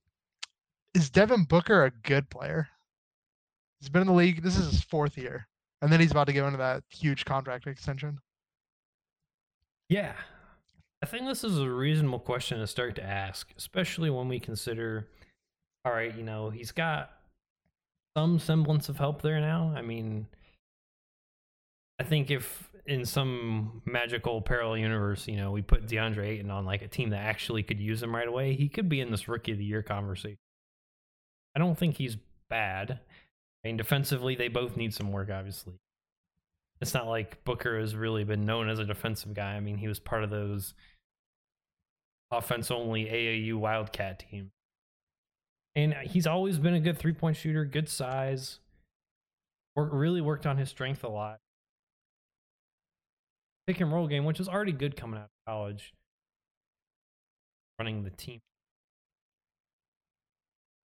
is 0.94 1.10
Devin 1.10 1.44
Booker 1.44 1.84
a 1.84 1.90
good 1.90 2.30
player? 2.30 2.68
He's 3.80 3.88
been 3.88 4.02
in 4.02 4.08
the 4.08 4.14
league. 4.14 4.42
This 4.42 4.56
is 4.56 4.70
his 4.70 4.82
fourth 4.82 5.16
year, 5.16 5.46
and 5.82 5.92
then 5.92 6.00
he's 6.00 6.10
about 6.10 6.26
to 6.28 6.32
go 6.32 6.46
into 6.46 6.58
that 6.58 6.82
huge 6.88 7.24
contract 7.24 7.66
extension. 7.66 8.18
Yeah. 9.88 10.14
I 11.00 11.06
think 11.06 11.26
this 11.26 11.44
is 11.44 11.58
a 11.58 11.70
reasonable 11.70 12.18
question 12.18 12.58
to 12.58 12.66
start 12.66 12.96
to 12.96 13.04
ask, 13.04 13.52
especially 13.56 14.10
when 14.10 14.26
we 14.26 14.40
consider 14.40 15.06
all 15.84 15.92
right, 15.92 16.14
you 16.14 16.22
know, 16.22 16.50
he's 16.50 16.72
got 16.72 17.10
some 18.16 18.38
semblance 18.38 18.88
of 18.88 18.98
help 18.98 19.22
there 19.22 19.40
now. 19.40 19.72
I 19.74 19.80
mean, 19.82 20.26
I 21.98 22.04
think 22.04 22.30
if 22.30 22.70
in 22.86 23.04
some 23.04 23.82
magical 23.84 24.40
parallel 24.40 24.78
universe, 24.78 25.28
you 25.28 25.36
know, 25.36 25.50
we 25.50 25.62
put 25.62 25.86
DeAndre 25.86 26.26
Ayton 26.26 26.50
on 26.50 26.64
like 26.64 26.82
a 26.82 26.88
team 26.88 27.10
that 27.10 27.20
actually 27.20 27.62
could 27.62 27.80
use 27.80 28.02
him 28.02 28.14
right 28.14 28.28
away, 28.28 28.54
he 28.54 28.68
could 28.68 28.88
be 28.88 29.00
in 29.00 29.10
this 29.10 29.28
rookie 29.28 29.52
of 29.52 29.58
the 29.58 29.64
year 29.64 29.82
conversation. 29.82 30.38
I 31.54 31.58
don't 31.58 31.76
think 31.76 31.96
he's 31.96 32.16
bad. 32.48 33.00
I 33.64 33.68
mean, 33.68 33.76
defensively, 33.76 34.36
they 34.36 34.48
both 34.48 34.76
need 34.76 34.94
some 34.94 35.12
work, 35.12 35.28
obviously. 35.30 35.74
It's 36.80 36.94
not 36.94 37.08
like 37.08 37.44
Booker 37.44 37.78
has 37.80 37.96
really 37.96 38.24
been 38.24 38.46
known 38.46 38.68
as 38.68 38.78
a 38.78 38.84
defensive 38.84 39.34
guy. 39.34 39.54
I 39.54 39.60
mean, 39.60 39.76
he 39.76 39.88
was 39.88 39.98
part 39.98 40.24
of 40.24 40.30
those 40.30 40.74
offense 42.30 42.70
only 42.70 43.06
AAU 43.06 43.54
Wildcat 43.56 44.24
team. 44.30 44.52
And 45.74 45.94
he's 45.94 46.26
always 46.26 46.58
been 46.58 46.74
a 46.74 46.80
good 46.80 46.98
three 46.98 47.12
point 47.12 47.36
shooter, 47.36 47.64
good 47.64 47.88
size. 47.88 48.60
Work, 49.74 49.90
really 49.92 50.20
worked 50.20 50.46
on 50.46 50.56
his 50.56 50.70
strength 50.70 51.04
a 51.04 51.08
lot. 51.08 51.40
Pick 53.68 53.82
and 53.82 53.92
roll 53.92 54.08
game, 54.08 54.24
which 54.24 54.40
is 54.40 54.48
already 54.48 54.72
good 54.72 54.96
coming 54.96 55.18
out 55.18 55.24
of 55.24 55.52
college. 55.52 55.92
Running 57.78 58.02
the 58.02 58.08
team. 58.08 58.40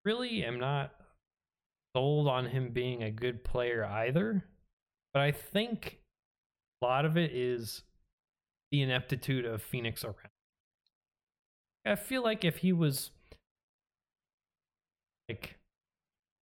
really 0.03 0.43
am 0.43 0.59
not 0.59 0.91
sold 1.95 2.27
on 2.27 2.47
him 2.47 2.71
being 2.71 3.01
a 3.01 3.09
good 3.09 3.45
player 3.45 3.85
either. 3.85 4.43
But 5.13 5.21
I 5.21 5.31
think 5.31 5.99
a 6.81 6.85
lot 6.85 7.05
of 7.05 7.15
it 7.15 7.31
is 7.33 7.83
the 8.69 8.81
ineptitude 8.81 9.45
of 9.45 9.61
Phoenix 9.61 10.03
around. 10.03 10.17
I 11.85 11.95
feel 11.95 12.21
like 12.21 12.43
if 12.43 12.57
he 12.57 12.73
was 12.73 13.11
like 15.29 15.55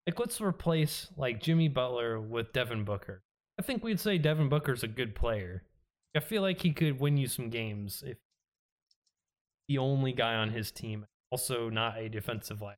like 0.08 0.18
let's 0.18 0.42
replace 0.42 1.10
like 1.18 1.40
Jimmy 1.40 1.68
Butler 1.68 2.20
with 2.20 2.52
Devin 2.52 2.84
Booker. 2.84 3.22
I 3.60 3.62
think 3.62 3.84
we'd 3.84 4.00
say 4.00 4.18
Devin 4.18 4.50
Booker's 4.50 4.82
a 4.82 4.88
good 4.88 5.14
player. 5.14 5.62
I 6.16 6.20
feel 6.20 6.42
like 6.42 6.62
he 6.62 6.74
could 6.74 7.00
win 7.00 7.18
you 7.18 7.28
some 7.28 7.50
games 7.50 8.04
if 8.06 8.18
the 9.68 9.78
only 9.78 10.12
guy 10.12 10.36
on 10.36 10.50
his 10.50 10.72
team, 10.72 11.06
also 11.30 11.70
not 11.70 11.98
a 11.98 12.10
defensive 12.10 12.62
line. 12.62 12.76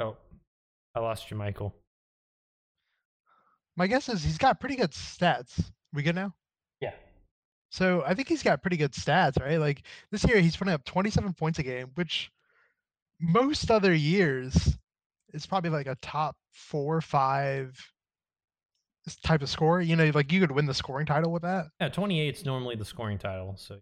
Oh, 0.00 0.16
I 0.94 1.00
lost 1.00 1.30
you, 1.30 1.36
Michael. 1.36 1.74
My 3.76 3.86
guess 3.86 4.08
is 4.08 4.22
he's 4.22 4.38
got 4.38 4.60
pretty 4.60 4.76
good 4.76 4.90
stats. 4.90 5.72
We 5.94 6.02
good 6.02 6.14
now? 6.14 6.34
Yeah. 6.80 6.92
So 7.70 8.02
I 8.06 8.14
think 8.14 8.28
he's 8.28 8.42
got 8.42 8.60
pretty 8.60 8.76
good 8.76 8.92
stats, 8.92 9.40
right? 9.40 9.58
Like 9.58 9.82
this 10.10 10.24
year, 10.24 10.40
he's 10.40 10.56
putting 10.56 10.74
up 10.74 10.84
27 10.84 11.32
points 11.32 11.58
a 11.58 11.62
game, 11.62 11.90
which 11.94 12.30
most 13.20 13.70
other 13.70 13.94
years 13.94 14.76
is 15.34 15.46
probably 15.46 15.70
like 15.70 15.86
a 15.86 15.96
top 15.96 16.36
four, 16.52 16.96
or 16.96 17.00
five 17.00 17.76
type 19.22 19.42
of 19.42 19.48
score. 19.48 19.80
You 19.80 19.96
know, 19.96 20.10
like 20.14 20.32
you 20.32 20.40
could 20.40 20.52
win 20.52 20.66
the 20.66 20.74
scoring 20.74 21.06
title 21.06 21.32
with 21.32 21.42
that. 21.42 21.66
Yeah, 21.80 21.88
28 21.88 22.36
is 22.36 22.44
normally 22.44 22.76
the 22.76 22.84
scoring 22.84 23.18
title. 23.18 23.56
So, 23.58 23.80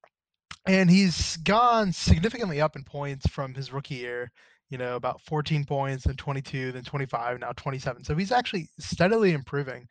and 0.66 0.90
he's 0.90 1.36
gone 1.38 1.92
significantly 1.92 2.60
up 2.60 2.76
in 2.76 2.84
points 2.84 3.28
from 3.28 3.54
his 3.54 3.72
rookie 3.72 3.96
year. 3.96 4.30
You 4.70 4.76
know, 4.76 4.96
about 4.96 5.22
14 5.22 5.64
points, 5.64 6.04
then 6.04 6.16
22, 6.16 6.72
then 6.72 6.84
25, 6.84 7.40
now 7.40 7.52
27. 7.52 8.04
So 8.04 8.14
he's 8.14 8.32
actually 8.32 8.68
steadily 8.78 9.32
improving. 9.32 9.86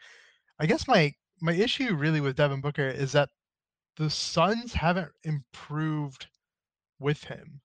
I 0.59 0.65
guess 0.65 0.87
my 0.87 1.13
my 1.41 1.53
issue 1.53 1.95
really 1.95 2.21
with 2.21 2.35
Devin 2.35 2.61
Booker 2.61 2.87
is 2.87 3.11
that 3.13 3.29
the 3.97 4.09
Suns 4.09 4.73
haven't 4.73 5.11
improved 5.23 6.27
with 6.99 7.23
him. 7.23 7.61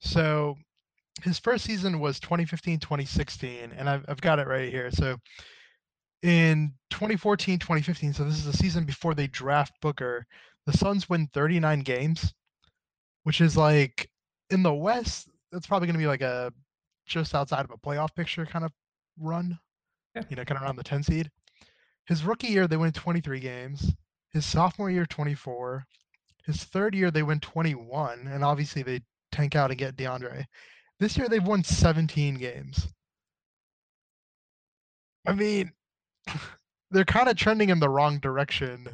So 0.00 0.56
his 1.22 1.38
first 1.38 1.64
season 1.64 2.00
was 2.00 2.20
2015 2.20 2.78
2016 2.78 3.72
and 3.76 3.88
I've, 3.88 4.04
I've 4.08 4.20
got 4.20 4.38
it 4.38 4.46
right 4.46 4.70
here. 4.70 4.90
So 4.90 5.16
in 6.22 6.72
2014 6.90 7.58
2015 7.58 8.12
so 8.12 8.24
this 8.24 8.34
is 8.34 8.44
the 8.44 8.52
season 8.52 8.84
before 8.84 9.14
they 9.14 9.26
draft 9.26 9.72
booker 9.80 10.26
the 10.66 10.76
suns 10.76 11.08
win 11.08 11.26
39 11.32 11.80
games 11.80 12.34
which 13.22 13.40
is 13.40 13.56
like 13.56 14.10
in 14.50 14.62
the 14.62 14.74
west 14.74 15.30
that's 15.50 15.66
probably 15.66 15.86
going 15.86 15.94
to 15.94 15.98
be 15.98 16.06
like 16.06 16.20
a 16.20 16.52
just 17.06 17.34
outside 17.34 17.64
of 17.64 17.70
a 17.70 17.78
playoff 17.78 18.14
picture 18.14 18.44
kind 18.44 18.66
of 18.66 18.72
run 19.18 19.58
yeah. 20.14 20.22
you 20.28 20.36
know 20.36 20.44
kind 20.44 20.58
of 20.58 20.64
around 20.64 20.76
the 20.76 20.84
10 20.84 21.02
seed. 21.02 21.30
His 22.06 22.24
rookie 22.24 22.48
year 22.48 22.66
they 22.66 22.76
win 22.76 22.92
23 22.92 23.40
games. 23.40 23.92
His 24.32 24.46
sophomore 24.46 24.90
year 24.90 25.06
24 25.06 25.84
his 26.44 26.64
third 26.64 26.94
year 26.94 27.10
they 27.10 27.22
win 27.22 27.40
21 27.40 28.26
and 28.26 28.44
obviously 28.44 28.82
they 28.82 29.00
tank 29.30 29.54
out 29.54 29.70
and 29.70 29.78
get 29.78 29.96
deandre 29.96 30.44
this 31.00 31.16
year 31.16 31.28
they've 31.28 31.42
won 31.42 31.64
17 31.64 32.36
games. 32.36 32.86
I 35.26 35.32
mean, 35.32 35.72
they're 36.90 37.04
kind 37.04 37.28
of 37.28 37.36
trending 37.36 37.70
in 37.70 37.80
the 37.80 37.88
wrong 37.88 38.18
direction 38.18 38.86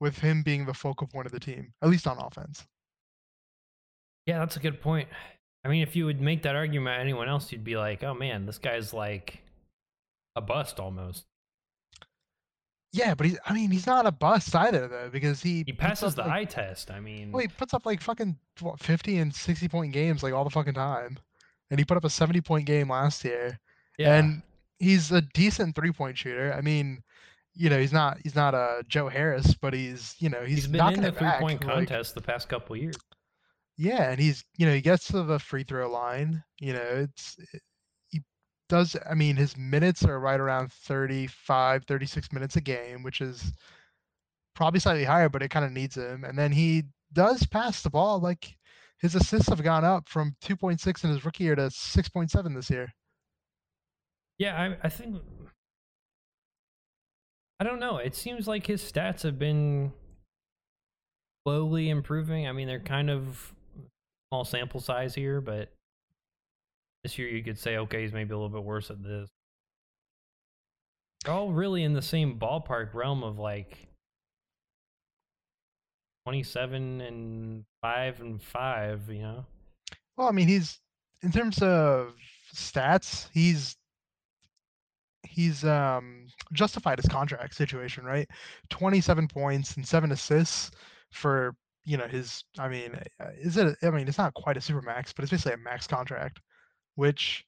with 0.00 0.18
him 0.18 0.42
being 0.42 0.64
the 0.64 0.74
focal 0.74 1.06
point 1.06 1.26
of 1.26 1.32
the 1.32 1.40
team, 1.40 1.72
at 1.82 1.88
least 1.88 2.06
on 2.06 2.18
offense. 2.18 2.64
Yeah, 4.26 4.38
that's 4.38 4.56
a 4.56 4.60
good 4.60 4.80
point. 4.80 5.08
I 5.64 5.68
mean, 5.68 5.82
if 5.82 5.96
you 5.96 6.06
would 6.06 6.20
make 6.20 6.42
that 6.42 6.54
argument 6.54 7.00
anyone 7.00 7.28
else, 7.28 7.50
you'd 7.50 7.64
be 7.64 7.76
like, 7.76 8.04
oh 8.04 8.14
man, 8.14 8.46
this 8.46 8.58
guy's 8.58 8.92
like 8.92 9.40
a 10.36 10.40
bust 10.40 10.78
almost. 10.78 11.24
Yeah, 12.96 13.14
but 13.14 13.26
he's 13.26 13.38
I 13.46 13.52
mean, 13.52 13.70
he's 13.70 13.86
not 13.86 14.06
a 14.06 14.12
bust 14.12 14.54
either 14.54 14.88
though, 14.88 15.10
because 15.10 15.42
he 15.42 15.64
He 15.66 15.72
passes 15.72 16.14
the 16.14 16.22
like, 16.22 16.30
eye 16.30 16.44
test. 16.44 16.90
I 16.90 17.00
mean 17.00 17.32
Well, 17.32 17.42
he 17.42 17.48
puts 17.48 17.74
up 17.74 17.84
like 17.84 18.00
fucking 18.00 18.36
what, 18.60 18.80
50 18.80 19.18
and 19.18 19.34
60 19.34 19.68
point 19.68 19.92
games 19.92 20.22
like 20.22 20.32
all 20.32 20.44
the 20.44 20.50
fucking 20.50 20.74
time. 20.74 21.18
And 21.70 21.78
he 21.78 21.84
put 21.84 21.96
up 21.96 22.04
a 22.04 22.10
70 22.10 22.40
point 22.40 22.66
game 22.66 22.90
last 22.90 23.24
year. 23.24 23.58
Yeah. 23.98 24.16
And 24.16 24.42
he's 24.78 25.12
a 25.12 25.20
decent 25.34 25.74
three 25.74 25.92
point 25.92 26.16
shooter. 26.16 26.52
I 26.52 26.60
mean, 26.60 27.02
you 27.54 27.70
know, 27.70 27.78
he's 27.78 27.92
not 27.92 28.18
he's 28.22 28.34
not 28.34 28.54
a 28.54 28.82
Joe 28.88 29.08
Harris, 29.08 29.54
but 29.54 29.74
he's 29.74 30.14
you 30.18 30.28
know 30.28 30.42
he's, 30.44 30.64
he's 30.64 30.68
been 30.68 30.94
in 30.94 31.02
the 31.02 31.12
three 31.12 31.30
point 31.38 31.60
contest 31.60 32.16
like, 32.16 32.24
the 32.24 32.32
past 32.32 32.48
couple 32.48 32.76
years. 32.76 32.96
Yeah, 33.78 34.10
and 34.10 34.20
he's 34.20 34.44
you 34.56 34.66
know 34.66 34.72
he 34.72 34.80
gets 34.80 35.08
to 35.08 35.22
the 35.22 35.38
free 35.38 35.64
throw 35.64 35.90
line. 35.90 36.42
You 36.60 36.74
know, 36.74 37.06
it's 37.08 37.36
does 38.68 38.96
I 39.08 39.14
mean 39.14 39.36
his 39.36 39.56
minutes 39.56 40.04
are 40.04 40.18
right 40.18 40.40
around 40.40 40.72
35, 40.72 41.84
36 41.84 42.32
minutes 42.32 42.56
a 42.56 42.60
game, 42.60 43.02
which 43.02 43.20
is 43.20 43.52
probably 44.54 44.80
slightly 44.80 45.04
higher, 45.04 45.28
but 45.28 45.42
it 45.42 45.50
kind 45.50 45.64
of 45.64 45.72
needs 45.72 45.96
him. 45.96 46.24
And 46.24 46.38
then 46.38 46.52
he 46.52 46.84
does 47.12 47.46
pass 47.46 47.82
the 47.82 47.90
ball. 47.90 48.20
Like 48.20 48.56
his 48.98 49.14
assists 49.14 49.48
have 49.48 49.62
gone 49.62 49.84
up 49.84 50.08
from 50.08 50.34
2.6 50.42 51.04
in 51.04 51.10
his 51.10 51.24
rookie 51.24 51.44
year 51.44 51.54
to 51.54 51.62
6.7 51.62 52.54
this 52.54 52.70
year. 52.70 52.92
Yeah, 54.38 54.60
I, 54.60 54.86
I 54.86 54.88
think 54.88 55.16
I 57.58 57.64
don't 57.64 57.80
know. 57.80 57.98
It 57.98 58.14
seems 58.14 58.46
like 58.46 58.66
his 58.66 58.82
stats 58.82 59.22
have 59.22 59.38
been 59.38 59.92
slowly 61.46 61.88
improving. 61.88 62.46
I 62.46 62.52
mean, 62.52 62.68
they're 62.68 62.80
kind 62.80 63.08
of 63.08 63.54
small 64.28 64.44
sample 64.44 64.80
size 64.80 65.14
here, 65.14 65.40
but 65.40 65.72
this 67.06 67.18
year 67.18 67.28
you 67.28 67.44
could 67.44 67.56
say, 67.56 67.76
okay, 67.76 68.02
he's 68.02 68.12
maybe 68.12 68.32
a 68.32 68.36
little 68.36 68.48
bit 68.48 68.64
worse 68.64 68.90
at 68.90 69.00
this. 69.00 69.30
All 71.28 71.52
really 71.52 71.84
in 71.84 71.92
the 71.92 72.02
same 72.02 72.36
ballpark 72.36 72.94
realm 72.94 73.22
of 73.22 73.38
like 73.38 73.76
27 76.24 77.00
and 77.00 77.64
5 77.80 78.20
and 78.20 78.42
5, 78.42 79.08
you 79.08 79.22
know? 79.22 79.46
Well, 80.16 80.26
I 80.26 80.32
mean, 80.32 80.48
he's 80.48 80.80
in 81.22 81.30
terms 81.30 81.62
of 81.62 82.14
stats, 82.52 83.28
he's 83.32 83.76
he's 85.22 85.64
um 85.64 86.26
justified 86.52 86.98
his 86.98 87.08
contract 87.08 87.54
situation, 87.54 88.02
right? 88.04 88.28
27 88.70 89.28
points 89.28 89.76
and 89.76 89.86
7 89.86 90.10
assists 90.10 90.72
for, 91.12 91.54
you 91.84 91.96
know, 91.96 92.08
his 92.08 92.42
I 92.58 92.68
mean, 92.68 92.98
uh, 93.20 93.28
is 93.38 93.56
it 93.56 93.76
I 93.84 93.90
mean, 93.90 94.08
it's 94.08 94.18
not 94.18 94.34
quite 94.34 94.56
a 94.56 94.60
super 94.60 94.82
max, 94.82 95.12
but 95.12 95.22
it's 95.22 95.30
basically 95.30 95.52
a 95.52 95.58
max 95.58 95.86
contract 95.86 96.40
which 96.96 97.44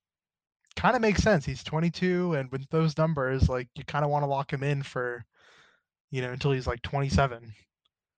kind 0.77 0.95
of 0.95 1.03
makes 1.03 1.23
sense. 1.23 1.45
He's 1.45 1.65
22, 1.65 2.35
and 2.35 2.51
with 2.53 2.69
those 2.71 2.97
numbers, 2.97 3.49
like 3.49 3.69
you 3.75 3.85
kind 3.85 4.05
of 4.05 4.11
want 4.11 4.23
to 4.23 4.29
lock 4.29 4.53
him 4.53 4.63
in 4.63 4.83
for, 4.83 5.25
you 6.11 6.23
know, 6.23 6.31
until 6.31 6.53
he's 6.53 6.67
like 6.67 6.81
27. 6.83 7.53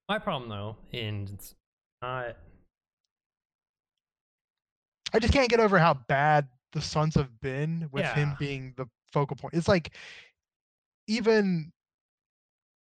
My 0.09 0.19
problem 0.19 0.51
though, 0.51 0.77
and 0.93 1.31
it's 1.31 1.55
not. 2.03 2.37
I 5.13 5.19
just 5.19 5.33
can't 5.33 5.49
get 5.49 5.61
over 5.61 5.79
how 5.79 5.95
bad 5.95 6.47
the 6.73 6.81
Suns 6.81 7.15
have 7.15 7.41
been 7.41 7.89
with 7.91 8.05
yeah. 8.05 8.15
him 8.15 8.37
being 8.39 8.75
the 8.77 8.87
focal 9.13 9.37
point. 9.37 9.55
It's 9.55 9.69
like 9.69 9.93
even 11.07 11.73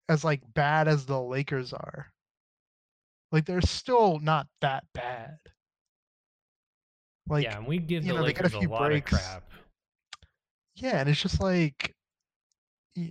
as 0.09 0.25
like 0.25 0.41
bad 0.55 0.89
as 0.89 1.07
the 1.07 1.21
Lakers 1.21 1.73
are, 1.73 2.13
like 3.33 3.45
they're 3.45 3.61
still 3.61 4.19
not 4.21 4.47
that 4.61 4.85
bad. 4.95 5.39
Like, 7.29 7.45
yeah, 7.45 7.59
and 7.59 7.67
we 7.67 7.79
give 7.79 8.05
the 8.05 8.15
know, 8.15 8.23
Lakers 8.23 8.55
a, 8.55 8.59
a, 8.59 8.69
lot 8.69 8.89
breaks. 8.89 9.13
of 9.13 9.19
crap. 9.19 9.43
Yeah, 10.77 11.01
and 11.01 11.09
it's 11.09 11.21
just 11.21 11.41
like 11.41 11.95
I 12.97 13.11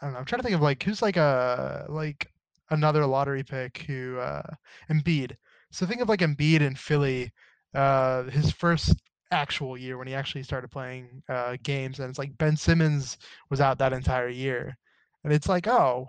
don't 0.00 0.12
know. 0.12 0.18
I'm 0.18 0.24
trying 0.24 0.40
to 0.40 0.42
think 0.42 0.54
of 0.54 0.62
like 0.62 0.82
who's 0.82 1.02
like 1.02 1.16
a 1.16 1.86
like 1.88 2.28
another 2.70 3.06
lottery 3.06 3.42
pick 3.42 3.78
who 3.86 4.18
uh 4.18 4.42
Embiid. 4.90 5.36
So 5.70 5.86
think 5.86 6.00
of 6.00 6.08
like 6.08 6.20
Embiid 6.20 6.60
in 6.60 6.74
Philly, 6.74 7.32
uh 7.74 8.24
his 8.24 8.52
first 8.52 8.94
actual 9.30 9.78
year 9.78 9.96
when 9.96 10.06
he 10.06 10.14
actually 10.14 10.42
started 10.42 10.70
playing 10.70 11.22
uh 11.28 11.56
games 11.62 11.98
and 12.00 12.10
it's 12.10 12.18
like 12.18 12.36
Ben 12.38 12.56
Simmons 12.56 13.18
was 13.50 13.60
out 13.60 13.78
that 13.78 13.92
entire 13.92 14.28
year. 14.28 14.76
And 15.24 15.32
it's 15.32 15.48
like, 15.48 15.68
oh, 15.68 16.08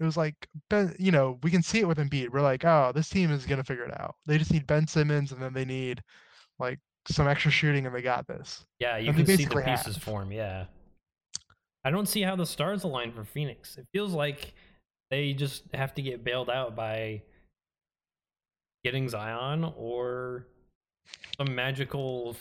it 0.00 0.04
was 0.04 0.16
like 0.16 0.48
Ben, 0.70 0.94
you 0.98 1.12
know, 1.12 1.38
we 1.42 1.50
can 1.50 1.62
see 1.62 1.80
it 1.80 1.88
with 1.88 1.98
Embiid. 1.98 2.30
We're 2.30 2.40
like, 2.40 2.64
oh, 2.64 2.92
this 2.94 3.08
team 3.08 3.30
is 3.30 3.46
gonna 3.46 3.64
figure 3.64 3.84
it 3.84 4.00
out. 4.00 4.16
They 4.26 4.38
just 4.38 4.52
need 4.52 4.66
Ben 4.66 4.86
Simmons 4.86 5.32
and 5.32 5.42
then 5.42 5.52
they 5.52 5.64
need 5.64 6.02
like 6.58 6.78
some 7.08 7.28
extra 7.28 7.50
shooting 7.50 7.86
and 7.86 7.94
they 7.94 8.02
got 8.02 8.26
this. 8.26 8.64
Yeah, 8.80 8.96
you 8.96 9.08
and 9.08 9.16
can 9.16 9.26
see 9.26 9.44
the 9.44 9.62
pieces 9.62 9.94
have. 9.94 10.02
form. 10.02 10.32
Yeah. 10.32 10.66
I 11.84 11.90
don't 11.90 12.08
see 12.08 12.22
how 12.22 12.34
the 12.36 12.46
stars 12.46 12.84
align 12.84 13.12
for 13.12 13.24
Phoenix. 13.24 13.76
It 13.76 13.86
feels 13.92 14.12
like 14.12 14.54
they 15.10 15.34
just 15.34 15.64
have 15.74 15.94
to 15.94 16.02
get 16.02 16.24
bailed 16.24 16.48
out 16.48 16.74
by 16.74 17.22
getting 18.84 19.08
Zion 19.08 19.70
or 19.76 20.46
some 21.36 21.54
magical 21.54 22.36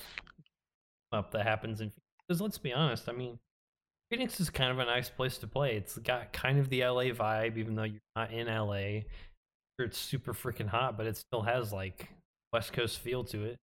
up 1.11 1.31
that 1.31 1.45
happens 1.45 1.81
in 1.81 1.91
because 2.27 2.41
let's 2.41 2.57
be 2.57 2.73
honest, 2.73 3.09
I 3.09 3.11
mean 3.11 3.37
Phoenix 4.09 4.39
is 4.39 4.49
kind 4.49 4.71
of 4.71 4.79
a 4.79 4.85
nice 4.85 5.09
place 5.09 5.37
to 5.39 5.47
play. 5.47 5.75
It's 5.75 5.97
got 5.97 6.31
kind 6.33 6.59
of 6.59 6.69
the 6.69 6.85
LA 6.85 7.05
vibe, 7.05 7.57
even 7.57 7.75
though 7.75 7.83
you're 7.83 7.99
not 8.15 8.31
in 8.31 8.47
LA. 8.47 9.01
it's 9.79 9.97
super 9.97 10.33
freaking 10.33 10.67
hot, 10.67 10.97
but 10.97 11.07
it 11.07 11.17
still 11.17 11.41
has 11.41 11.73
like 11.73 12.09
West 12.51 12.73
Coast 12.73 12.99
feel 12.99 13.23
to 13.25 13.43
it. 13.45 13.57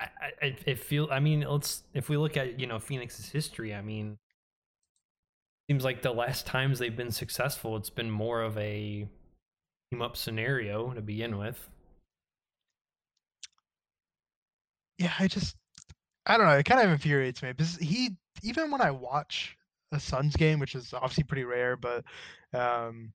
I, 0.00 0.56
I 0.66 0.74
feel. 0.74 1.08
I 1.10 1.20
mean, 1.20 1.44
let's 1.48 1.82
if 1.94 2.08
we 2.08 2.16
look 2.16 2.36
at 2.36 2.58
you 2.58 2.66
know 2.66 2.78
Phoenix's 2.78 3.28
history. 3.28 3.74
I 3.74 3.82
mean, 3.82 4.18
seems 5.68 5.84
like 5.84 6.02
the 6.02 6.12
last 6.12 6.46
times 6.46 6.78
they've 6.78 6.96
been 6.96 7.10
successful, 7.10 7.76
it's 7.76 7.90
been 7.90 8.10
more 8.10 8.42
of 8.42 8.56
a 8.58 9.06
team 9.90 10.02
up 10.02 10.16
scenario 10.16 10.92
to 10.92 11.00
begin 11.00 11.38
with. 11.38 11.68
Yeah, 14.98 15.12
I 15.18 15.28
just 15.28 15.56
I 16.26 16.36
don't 16.36 16.46
know. 16.46 16.58
It 16.58 16.64
kind 16.64 16.80
of 16.80 16.90
infuriates 16.90 17.42
me 17.42 17.52
because 17.52 17.76
he 17.76 18.10
even 18.42 18.70
when 18.70 18.80
I 18.80 18.90
watch 18.90 19.56
a 19.92 20.00
Suns 20.00 20.36
game, 20.36 20.60
which 20.60 20.74
is 20.74 20.94
obviously 20.94 21.24
pretty 21.24 21.44
rare, 21.44 21.76
but 21.76 22.04
um, 22.54 23.12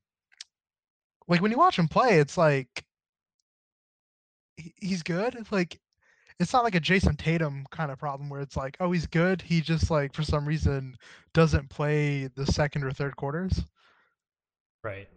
like 1.27 1.41
when 1.41 1.51
you 1.51 1.57
watch 1.57 1.79
him 1.79 1.87
play, 1.87 2.19
it's 2.19 2.37
like 2.37 2.85
he's 4.77 5.03
good. 5.03 5.35
Like 5.51 5.79
it's 6.39 6.51
not 6.51 6.63
like 6.63 6.75
a 6.75 6.79
Jayson 6.79 7.17
Tatum 7.17 7.65
kind 7.71 7.91
of 7.91 7.99
problem 7.99 8.29
where 8.29 8.41
it's 8.41 8.57
like, 8.57 8.75
oh, 8.79 8.91
he's 8.91 9.07
good. 9.07 9.41
He 9.41 9.61
just 9.61 9.89
like 9.89 10.13
for 10.13 10.23
some 10.23 10.47
reason 10.47 10.97
doesn't 11.33 11.69
play 11.69 12.27
the 12.35 12.45
second 12.45 12.83
or 12.83 12.91
third 12.91 13.15
quarters. 13.15 13.63
Right. 14.83 15.07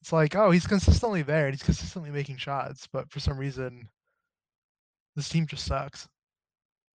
It's 0.00 0.12
like, 0.12 0.34
oh, 0.34 0.50
he's 0.50 0.66
consistently 0.66 1.22
there 1.22 1.46
and 1.46 1.54
he's 1.54 1.62
consistently 1.62 2.10
making 2.10 2.38
shots, 2.38 2.88
but 2.92 3.10
for 3.10 3.20
some 3.20 3.38
reason, 3.38 3.88
this 5.14 5.28
team 5.28 5.46
just 5.46 5.64
sucks. 5.64 6.08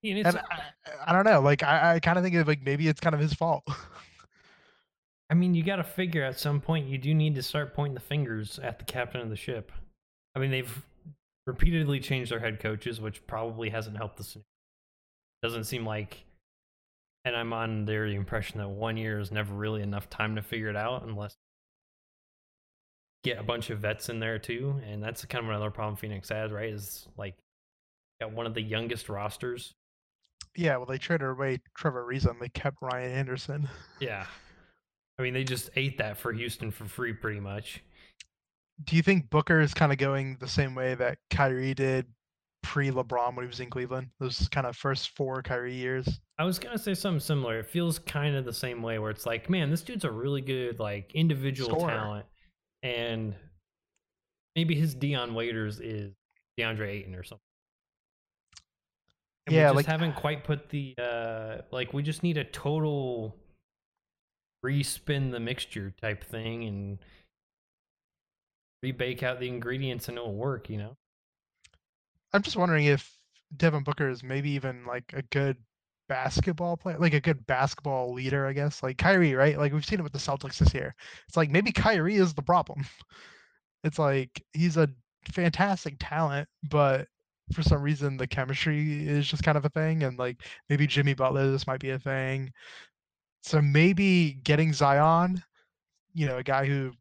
And 0.03 0.19
it's, 0.19 0.29
And 0.29 0.37
I, 0.37 0.61
I 1.07 1.13
don't 1.13 1.25
know. 1.25 1.41
Like 1.41 1.63
I, 1.63 1.95
I 1.95 1.99
kind 1.99 2.17
of 2.17 2.23
think 2.23 2.35
of 2.35 2.47
like 2.47 2.61
maybe 2.61 2.87
it's 2.87 2.99
kind 2.99 3.15
of 3.15 3.19
his 3.19 3.33
fault. 3.33 3.63
I 5.29 5.33
mean, 5.33 5.55
you 5.55 5.63
got 5.63 5.77
to 5.77 5.83
figure 5.83 6.23
at 6.23 6.39
some 6.39 6.61
point 6.61 6.87
you 6.87 6.97
do 6.97 7.13
need 7.13 7.33
to 7.35 7.43
start 7.43 7.73
pointing 7.73 7.95
the 7.95 7.99
fingers 7.99 8.59
at 8.59 8.77
the 8.77 8.85
captain 8.85 9.19
of 9.19 9.29
the 9.29 9.35
ship. 9.35 9.71
I 10.35 10.39
mean, 10.39 10.51
they've 10.51 10.85
repeatedly 11.45 11.99
changed 11.99 12.31
their 12.31 12.39
head 12.39 12.59
coaches, 12.59 13.01
which 13.01 13.25
probably 13.27 13.69
hasn't 13.69 13.97
helped 13.97 14.17
the 14.17 14.23
scenario. 14.23 14.45
Doesn't 15.41 15.65
seem 15.65 15.85
like, 15.85 16.23
and 17.25 17.35
I'm 17.35 17.51
under 17.51 18.07
the 18.07 18.15
impression 18.15 18.59
that 18.59 18.69
one 18.69 18.95
year 18.97 19.19
is 19.19 19.31
never 19.31 19.53
really 19.53 19.81
enough 19.81 20.09
time 20.09 20.35
to 20.35 20.41
figure 20.41 20.69
it 20.69 20.75
out 20.75 21.03
unless 21.03 21.35
get 23.23 23.39
a 23.39 23.43
bunch 23.43 23.69
of 23.69 23.79
vets 23.79 24.09
in 24.09 24.19
there 24.19 24.39
too. 24.39 24.81
And 24.85 25.03
that's 25.03 25.23
kind 25.25 25.43
of 25.43 25.49
another 25.49 25.71
problem 25.71 25.95
Phoenix 25.95 26.29
has, 26.29 26.51
right? 26.51 26.69
Is 26.69 27.07
like 27.17 27.35
got 28.21 28.31
one 28.31 28.45
of 28.45 28.53
the 28.53 28.61
youngest 28.61 29.09
rosters. 29.09 29.73
yeah, 30.55 30.77
well, 30.77 30.85
they 30.85 30.97
traded 30.97 31.27
away 31.27 31.59
Trevor 31.75 32.05
Ariza. 32.05 32.37
They 32.39 32.49
kept 32.49 32.77
Ryan 32.81 33.11
Anderson. 33.11 33.69
Yeah. 33.99 34.25
I 35.19 35.21
mean, 35.21 35.33
they 35.33 35.43
just 35.43 35.69
ate 35.75 35.97
that 35.99 36.17
for 36.17 36.33
Houston 36.33 36.71
for 36.71 36.85
free, 36.85 37.13
pretty 37.13 37.39
much. 37.39 37.83
Do 38.85 38.95
you 38.95 39.01
think 39.03 39.29
Booker 39.29 39.59
is 39.61 39.73
kind 39.73 39.91
of 39.91 39.97
going 39.97 40.37
the 40.39 40.47
same 40.47 40.75
way 40.75 40.95
that 40.95 41.17
Kyrie 41.29 41.73
did 41.73 42.05
pre 42.63 42.89
LeBron 42.89 43.35
when 43.35 43.45
he 43.45 43.47
was 43.47 43.59
in 43.59 43.69
Cleveland? 43.69 44.09
Those 44.19 44.47
kind 44.49 44.65
of 44.65 44.75
first 44.75 45.15
four 45.15 45.41
Kyrie 45.43 45.75
years. 45.75 46.19
I 46.39 46.43
was 46.43 46.57
gonna 46.59 46.77
say 46.79 46.93
something 46.95 47.19
similar. 47.19 47.59
It 47.59 47.67
feels 47.67 47.99
kind 47.99 48.35
of 48.35 48.45
the 48.45 48.53
same 48.53 48.81
way, 48.81 48.97
where 48.99 49.11
it's 49.11 49.25
like, 49.25 49.49
man, 49.49 49.69
this 49.69 49.83
dude's 49.83 50.03
a 50.05 50.11
really 50.11 50.41
good 50.41 50.79
like 50.79 51.11
individual 51.13 51.69
Scorer. 51.69 51.91
talent, 51.91 52.25
and 52.81 53.35
maybe 54.55 54.73
his 54.75 54.95
Dion 54.95 55.33
Waiters 55.35 55.79
is 55.79 56.13
DeAndre 56.59 56.89
Ayton 56.89 57.15
or 57.15 57.23
something. 57.23 57.39
And 59.45 59.55
Yeah, 59.55 59.71
we 59.71 59.77
just 59.77 59.87
like- 59.87 59.99
haven't 59.99 60.15
quite 60.21 60.43
put 60.43 60.69
the 60.69 60.95
uh 60.97 61.57
like 61.71 61.93
we 61.93 62.01
just 62.01 62.23
need 62.23 62.37
a 62.37 62.43
total 62.43 63.37
respin 64.65 65.31
the 65.31 65.39
mixture 65.39 65.93
type 66.01 66.23
thing 66.23 66.63
and 66.63 66.99
rebake 68.83 69.23
out 69.23 69.39
the 69.39 69.47
ingredients 69.47 70.09
and 70.09 70.17
it'll 70.17 70.35
work, 70.35 70.69
you 70.69 70.77
know. 70.77 70.97
I'm 72.33 72.41
just 72.41 72.57
wondering 72.57 72.85
if 72.85 73.11
Devin 73.55 73.83
Booker 73.83 74.09
is 74.09 74.23
maybe 74.23 74.51
even 74.51 74.85
like 74.85 75.13
a 75.13 75.21
good 75.23 75.57
basketball 76.09 76.77
player, 76.77 76.97
like 76.99 77.13
a 77.13 77.21
good 77.21 77.45
basketball 77.45 78.13
leader, 78.13 78.45
I 78.45 78.53
guess. 78.53 78.83
Like 78.83 78.97
Kyrie, 78.97 79.35
right? 79.35 79.57
Like 79.57 79.73
we've 79.73 79.85
seen 79.85 79.99
it 79.99 80.03
with 80.03 80.13
the 80.13 80.19
Celtics 80.19 80.57
this 80.57 80.73
year. 80.73 80.95
It's 81.27 81.37
like 81.37 81.49
maybe 81.49 81.71
Kyrie 81.71 82.15
is 82.15 82.33
the 82.33 82.41
problem. 82.41 82.85
It's 83.85 83.99
like 83.99 84.41
he's 84.53 84.77
a 84.77 84.87
fantastic 85.33 85.97
talent, 85.99 86.47
but 86.69 87.09
for 87.51 87.63
some 87.63 87.81
reason 87.81 88.15
the 88.15 88.25
chemistry 88.25 89.05
is 89.05 89.27
just 89.27 89.43
kind 89.43 89.57
of 89.57 89.65
a 89.65 89.69
thing. 89.69 90.03
And 90.03 90.17
like 90.17 90.41
maybe 90.69 90.87
Jimmy 90.87 91.13
Butler, 91.13 91.51
this 91.51 91.67
might 91.67 91.81
be 91.81 91.89
a 91.89 91.99
thing. 91.99 92.53
So 93.41 93.61
maybe 93.61 94.39
getting 94.45 94.71
Zion, 94.71 95.43
you 96.13 96.27
know, 96.27 96.37
a 96.37 96.43
guy 96.43 96.65
who 96.65 96.93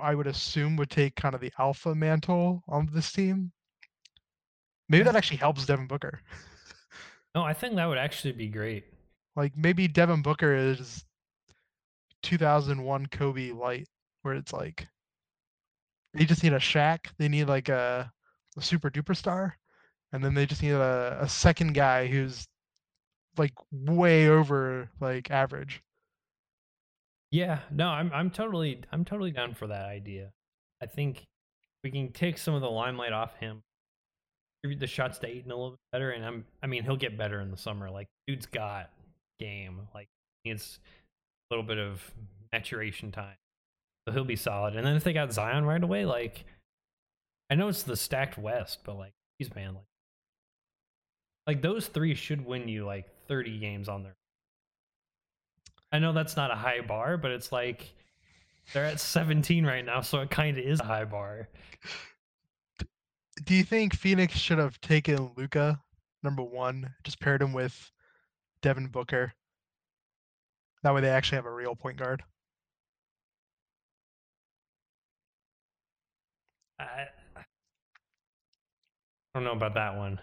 I 0.00 0.14
would 0.14 0.26
assume 0.26 0.76
would 0.76 0.90
take 0.90 1.14
kind 1.16 1.34
of 1.34 1.40
the 1.40 1.52
alpha 1.58 1.94
mantle 1.94 2.62
on 2.68 2.88
this 2.92 3.12
team. 3.12 3.52
Maybe 4.88 5.04
that 5.04 5.16
actually 5.16 5.38
helps 5.38 5.66
Devin 5.66 5.86
Booker. 5.86 6.20
No, 7.34 7.42
I 7.42 7.52
think 7.52 7.76
that 7.76 7.84
would 7.84 7.98
actually 7.98 8.32
be 8.32 8.48
great. 8.48 8.84
Like 9.36 9.54
maybe 9.58 9.86
Devin 9.88 10.22
Booker 10.22 10.54
is 10.56 11.04
2001 12.22 13.06
Kobe 13.08 13.50
light, 13.50 13.86
where 14.22 14.32
it's 14.32 14.54
like 14.54 14.88
they 16.14 16.24
just 16.24 16.42
need 16.42 16.54
a 16.54 16.58
Shaq, 16.58 17.08
they 17.18 17.28
need 17.28 17.44
like 17.44 17.68
a, 17.68 18.10
a 18.56 18.62
super 18.62 18.88
duper 18.88 19.14
star, 19.14 19.54
and 20.12 20.24
then 20.24 20.32
they 20.32 20.46
just 20.46 20.62
need 20.62 20.70
a, 20.70 21.18
a 21.20 21.28
second 21.28 21.74
guy 21.74 22.06
who's 22.06 22.48
like 23.36 23.52
way 23.70 24.28
over 24.28 24.88
like 24.98 25.30
average. 25.30 25.82
Yeah, 27.30 27.60
no, 27.70 27.88
I'm 27.88 28.10
I'm 28.14 28.30
totally 28.30 28.80
I'm 28.92 29.04
totally 29.04 29.30
down 29.30 29.54
for 29.54 29.66
that 29.66 29.86
idea. 29.86 30.30
I 30.82 30.86
think 30.86 31.24
we 31.82 31.90
can 31.90 32.12
take 32.12 32.38
some 32.38 32.54
of 32.54 32.62
the 32.62 32.70
limelight 32.70 33.12
off 33.12 33.36
him. 33.36 33.62
Give 34.62 34.78
the 34.78 34.86
shots 34.86 35.18
to 35.18 35.26
Ayton 35.26 35.50
a 35.50 35.54
little 35.54 35.70
bit 35.72 35.78
better, 35.92 36.10
and 36.10 36.24
I'm 36.24 36.44
I 36.62 36.66
mean 36.66 36.84
he'll 36.84 36.96
get 36.96 37.18
better 37.18 37.40
in 37.40 37.50
the 37.50 37.56
summer. 37.56 37.90
Like 37.90 38.08
dude's 38.26 38.46
got 38.46 38.90
game. 39.38 39.80
Like 39.94 40.08
it's 40.44 40.78
a 41.50 41.54
little 41.54 41.66
bit 41.66 41.78
of 41.78 42.02
maturation 42.52 43.10
time. 43.12 43.36
So 44.06 44.12
he'll 44.12 44.24
be 44.24 44.36
solid. 44.36 44.76
And 44.76 44.86
then 44.86 44.96
if 44.96 45.02
they 45.04 45.12
got 45.12 45.32
Zion 45.32 45.64
right 45.64 45.82
away, 45.82 46.04
like 46.04 46.44
I 47.50 47.54
know 47.54 47.68
it's 47.68 47.82
the 47.82 47.96
stacked 47.96 48.38
West, 48.38 48.80
but 48.84 48.96
like 48.96 49.12
he's 49.38 49.52
man, 49.54 49.74
like 49.74 49.84
like 51.46 51.62
those 51.62 51.86
three 51.88 52.14
should 52.14 52.44
win 52.44 52.68
you 52.68 52.84
like 52.84 53.06
30 53.28 53.58
games 53.58 53.88
on 53.88 54.02
their 54.02 54.14
I 55.92 55.98
know 55.98 56.12
that's 56.12 56.36
not 56.36 56.50
a 56.50 56.56
high 56.56 56.80
bar, 56.80 57.16
but 57.16 57.30
it's 57.30 57.52
like 57.52 57.92
they're 58.72 58.84
at 58.84 59.00
17 59.00 59.64
right 59.64 59.84
now, 59.84 60.00
so 60.00 60.20
it 60.20 60.30
kind 60.30 60.58
of 60.58 60.64
is 60.64 60.80
a 60.80 60.84
high 60.84 61.04
bar. 61.04 61.48
Do 63.44 63.54
you 63.54 63.62
think 63.64 63.94
Phoenix 63.94 64.34
should 64.34 64.58
have 64.58 64.80
taken 64.80 65.30
Luka 65.36 65.80
number 66.22 66.42
one, 66.42 66.94
just 67.04 67.20
paired 67.20 67.42
him 67.42 67.52
with 67.52 67.90
Devin 68.62 68.88
Booker? 68.88 69.32
That 70.82 70.94
way 70.94 71.00
they 71.00 71.10
actually 71.10 71.36
have 71.36 71.46
a 71.46 71.52
real 71.52 71.76
point 71.76 71.98
guard. 71.98 72.22
I, 76.78 77.06
I 77.36 77.42
don't 79.34 79.44
know 79.44 79.52
about 79.52 79.74
that 79.74 79.96
one. 79.96 80.20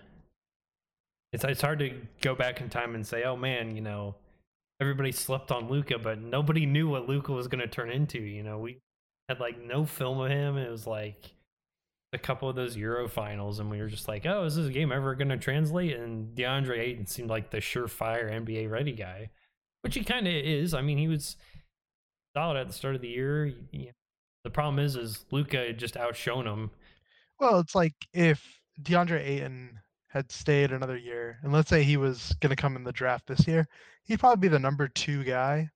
It's 1.32 1.44
it's 1.44 1.62
hard 1.62 1.80
to 1.80 1.92
go 2.22 2.36
back 2.36 2.62
in 2.62 2.70
time 2.70 2.96
and 2.96 3.06
say, 3.06 3.24
oh 3.24 3.36
man, 3.36 3.76
you 3.76 3.82
know, 3.82 4.16
everybody 4.84 5.14
slept 5.14 5.50
on 5.50 5.70
Luka, 5.70 5.98
but 5.98 6.20
nobody 6.20 6.66
knew 6.66 6.90
what 6.90 7.08
Luka 7.08 7.32
was 7.32 7.48
going 7.48 7.62
to 7.62 7.68
turn 7.68 7.90
into. 7.90 8.20
You 8.20 8.44
know, 8.44 8.58
we 8.58 8.80
had 9.30 9.40
like 9.40 9.58
no 9.64 9.86
film 9.86 10.20
of 10.20 10.30
him. 10.30 10.58
It 10.58 10.70
was 10.70 10.86
like 10.86 11.32
a 12.12 12.18
couple 12.18 12.50
of 12.50 12.58
those 12.58 12.76
Euro 12.76 13.08
finals, 13.08 13.60
and 13.60 13.72
we 13.72 13.80
were 13.80 13.88
just 13.88 14.10
like, 14.10 14.26
oh, 14.26 14.44
is 14.44 14.58
this 14.58 14.68
game 14.68 14.92
ever 14.92 15.16
going 15.16 15.30
to 15.30 15.38
translate? 15.38 15.96
And 15.96 16.36
DeAndre 16.36 16.80
Ayton 16.80 17.06
seemed 17.06 17.30
like 17.30 17.50
the 17.50 17.60
surefire 17.60 18.30
NBA 18.30 18.70
ready 18.70 18.92
guy, 18.92 19.30
which 19.84 19.96
he 19.96 20.04
kind 20.04 20.28
of 20.28 20.34
is. 20.34 20.74
I 20.74 20.82
mean, 20.82 20.98
he 20.98 21.08
was 21.08 21.38
solid 22.36 22.58
at 22.58 22.68
the 22.68 22.74
start 22.74 22.96
of 22.96 23.02
the 23.02 23.08
year. 23.08 23.54
The 24.44 24.50
problem 24.50 24.84
is, 24.84 24.98
is 24.98 25.26
Luka 25.32 25.72
just 25.72 25.96
outshone 25.96 26.46
him. 26.46 26.72
Well, 27.40 27.60
it's 27.60 27.74
like 27.74 27.94
if 28.14 28.60
DeAndre 28.82 29.26
Ayton 29.26 29.80
had 30.14 30.32
stayed 30.32 30.72
another 30.72 30.96
year, 30.96 31.40
and 31.42 31.52
let's 31.52 31.70
say 31.70 31.82
he 31.84 31.98
was 31.98 32.36
going 32.40 32.52
to 32.52 32.62
come 32.62 32.76
in 32.76 32.84
the 32.84 32.92
draft 32.92 33.26
this 33.26 33.48
year, 33.48 33.68
he'd 34.04 34.20
probably 34.20 34.48
be 34.48 34.48
the 34.48 34.60
number 34.60 34.88
two 34.88 35.24
guy. 35.24 35.70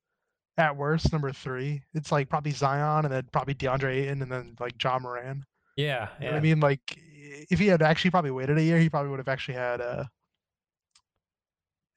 At 0.60 0.76
worst, 0.76 1.12
number 1.12 1.32
three. 1.32 1.84
It's 1.94 2.12
like 2.12 2.30
probably 2.30 2.52
Zion, 2.52 3.06
and 3.06 3.14
then 3.14 3.28
probably 3.32 3.54
DeAndre 3.54 3.94
Ayton, 4.04 4.22
and 4.24 4.32
then 4.32 4.56
like 4.60 4.82
Ja 4.84 4.98
Morant. 5.00 5.44
Yeah, 5.76 6.08
yeah. 6.22 6.36
I 6.36 6.40
mean? 6.40 6.60
Like, 6.60 6.82
if 6.98 7.60
he 7.60 7.68
had 7.68 7.84
actually 7.84 8.10
probably 8.12 8.32
waited 8.32 8.58
a 8.58 8.64
year, 8.64 8.80
he 8.80 8.90
probably 8.90 9.10
would 9.12 9.20
have 9.20 9.28
actually 9.28 9.54
had 9.56 9.82
a. 9.82 10.10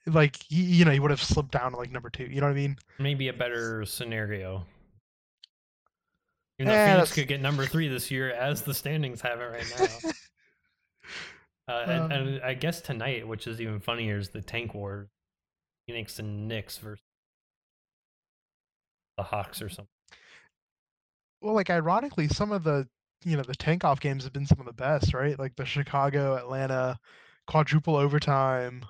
Like 0.07 0.37
he, 0.48 0.62
you 0.62 0.85
know, 0.85 0.90
he 0.90 1.00
would 1.00 1.11
have 1.11 1.22
slipped 1.22 1.53
down 1.53 1.72
to 1.72 1.76
like 1.79 1.90
number 1.90 2.11
two. 2.11 2.24
You 2.24 2.40
know 2.40 2.46
what 2.48 2.53
I 2.53 2.57
mean? 2.57 2.76
maybe 2.98 3.29
a 3.29 3.33
better 3.33 3.85
scenario. 3.87 4.66
Even 6.59 6.68
though 6.68 6.74
Yeah, 6.74 6.87
Phoenix 6.94 7.11
that's- 7.11 7.14
could 7.14 7.29
get 7.29 7.40
number 7.40 7.64
three 7.66 7.88
this 7.88 8.11
year, 8.11 8.31
as 8.33 8.61
the 8.62 8.74
standings 8.74 9.20
have 9.22 9.40
it 9.40 9.44
right 9.44 9.64
now. 9.79 10.11
Uh, 11.70 11.85
and, 11.87 12.02
Um, 12.02 12.12
and 12.12 12.42
I 12.42 12.54
guess 12.54 12.80
tonight, 12.80 13.26
which 13.28 13.46
is 13.46 13.61
even 13.61 13.78
funnier, 13.78 14.18
is 14.18 14.30
the 14.30 14.42
tank 14.42 14.74
war. 14.74 15.09
Phoenix 15.87 16.18
and 16.18 16.48
Knicks 16.48 16.78
versus 16.78 17.02
the 19.16 19.22
Hawks 19.24 19.62
or 19.62 19.68
something. 19.68 19.88
well, 21.40 21.54
like 21.54 21.70
ironically, 21.70 22.28
some 22.28 22.52
of 22.52 22.64
the 22.64 22.88
you 23.24 23.37
know 23.37 23.42
the 23.42 23.54
tank 23.54 23.85
off 23.85 24.00
games 24.00 24.24
have 24.24 24.33
been 24.33 24.46
some 24.46 24.61
of 24.61 24.66
the 24.66 24.72
best, 24.72 25.14
right? 25.14 25.38
Like 25.38 25.56
the 25.56 25.64
Chicago 25.64 26.37
Atlanta 26.37 26.98
quadruple 27.46 27.96
overtime 27.96 28.85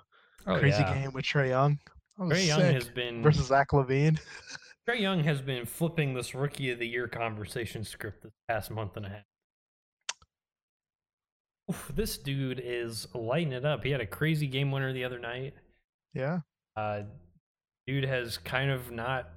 Oh 0.47 0.59
crazy 0.59 0.81
yeah, 0.81 0.95
game 0.95 1.13
with 1.13 1.25
Trae 1.25 1.49
Young. 1.49 1.79
Trae 2.19 2.47
Young 2.47 2.61
has 2.61 2.89
been 2.89 3.23
versus 3.23 3.47
Zach 3.47 3.69
LaVine. 3.73 4.19
Trae 4.89 5.01
Young 5.01 5.23
has 5.25 5.41
been 5.41 5.65
flipping 5.67 6.15
this 6.15 6.35
rookie 6.35 6.71
of 6.71 6.79
the 6.79 6.87
year 6.87 7.09
conversation 7.09 7.85
script 7.85 8.23
this 8.23 8.33
past 8.49 8.71
month 8.71 8.97
and 8.97 9.07
a 9.07 9.09
half. 9.11 9.25
Oof, 11.71 11.93
this 11.95 12.19
dude 12.19 12.61
is 12.65 13.07
lighting 13.15 13.53
it 13.53 13.65
up. 13.65 13.85
He 13.85 13.91
had 13.91 14.01
a 14.01 14.07
crazy 14.07 14.49
game 14.49 14.73
winner 14.73 14.93
the 14.93 15.05
other 15.05 15.21
night. 15.21 15.55
Yeah. 16.15 16.41
Uh, 16.77 17.03
dude 17.87 18.05
has 18.05 18.39
kind 18.39 18.73
of 18.73 18.91
not. 18.91 19.29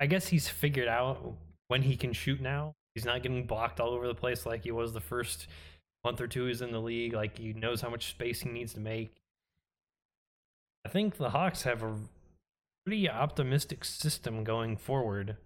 I 0.00 0.06
guess 0.06 0.26
he's 0.26 0.48
figured 0.48 0.88
out 0.88 1.34
when 1.68 1.82
he 1.82 1.96
can 1.96 2.12
shoot 2.12 2.40
now. 2.40 2.74
He's 2.96 3.04
not 3.04 3.22
getting 3.22 3.46
blocked 3.46 3.78
all 3.78 3.90
over 3.90 4.08
the 4.08 4.14
place 4.14 4.44
like 4.44 4.64
he 4.64 4.72
was 4.72 4.92
the 4.92 5.00
first 5.00 5.46
month 6.02 6.20
or 6.20 6.26
two 6.26 6.46
he's 6.46 6.62
in 6.62 6.72
the 6.72 6.80
league. 6.80 7.12
Like 7.12 7.38
he 7.38 7.52
knows 7.52 7.80
how 7.80 7.90
much 7.90 8.10
space 8.10 8.40
he 8.40 8.50
needs 8.50 8.74
to 8.74 8.80
make. 8.80 9.14
I 10.84 10.88
think 10.88 11.16
the 11.16 11.30
Hawks 11.30 11.62
have 11.62 11.84
a 11.84 11.94
pretty 12.84 13.08
optimistic 13.08 13.84
system 13.84 14.42
going 14.42 14.76
forward, 14.76 15.36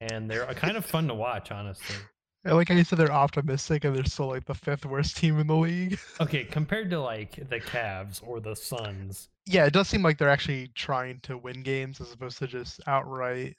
and 0.00 0.30
they're 0.30 0.46
kind 0.54 0.78
of 0.78 0.86
fun 0.86 1.08
to 1.08 1.14
watch, 1.14 1.50
honestly. 1.50 1.96
I 2.44 2.52
like 2.52 2.68
how 2.68 2.74
you 2.74 2.84
said 2.84 2.98
they're 2.98 3.12
optimistic 3.12 3.84
and 3.84 3.94
they're 3.94 4.04
still 4.04 4.28
like 4.28 4.46
the 4.46 4.54
fifth 4.54 4.86
worst 4.86 5.16
team 5.16 5.38
in 5.38 5.46
the 5.46 5.56
league. 5.56 5.98
Okay, 6.20 6.44
compared 6.44 6.90
to 6.90 7.00
like 7.00 7.36
the 7.48 7.60
Cavs 7.60 8.20
or 8.26 8.40
the 8.40 8.54
Suns, 8.56 9.28
yeah, 9.46 9.66
it 9.66 9.72
does 9.72 9.88
seem 9.88 10.02
like 10.02 10.16
they're 10.18 10.28
actually 10.30 10.68
trying 10.74 11.20
to 11.20 11.36
win 11.36 11.62
games 11.62 12.00
as 12.00 12.12
opposed 12.12 12.38
to 12.38 12.46
just 12.46 12.80
outright, 12.86 13.56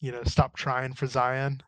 you 0.00 0.12
know, 0.12 0.22
stop 0.24 0.54
trying 0.56 0.92
for 0.94 1.06
Zion. 1.06 1.62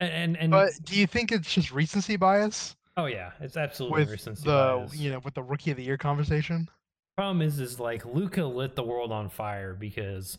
and 0.00 0.12
and, 0.12 0.36
and 0.36 0.50
But 0.50 0.72
do 0.84 0.98
you 0.98 1.06
think 1.06 1.32
it's 1.32 1.52
just 1.52 1.72
recency 1.72 2.16
bias 2.16 2.76
oh 2.96 3.06
yeah, 3.06 3.30
it's 3.40 3.56
absolutely 3.56 4.00
with 4.02 4.10
recency 4.10 4.44
the 4.44 4.86
bias. 4.88 4.96
you 4.96 5.10
know 5.10 5.20
with 5.20 5.34
the 5.34 5.42
rookie 5.42 5.70
of 5.72 5.76
the 5.76 5.84
year 5.84 5.96
conversation? 5.98 6.68
problem 7.16 7.42
is 7.42 7.60
is 7.60 7.78
like 7.78 8.04
Luka 8.06 8.44
lit 8.44 8.74
the 8.74 8.82
world 8.82 9.12
on 9.12 9.28
fire 9.28 9.74
because 9.74 10.38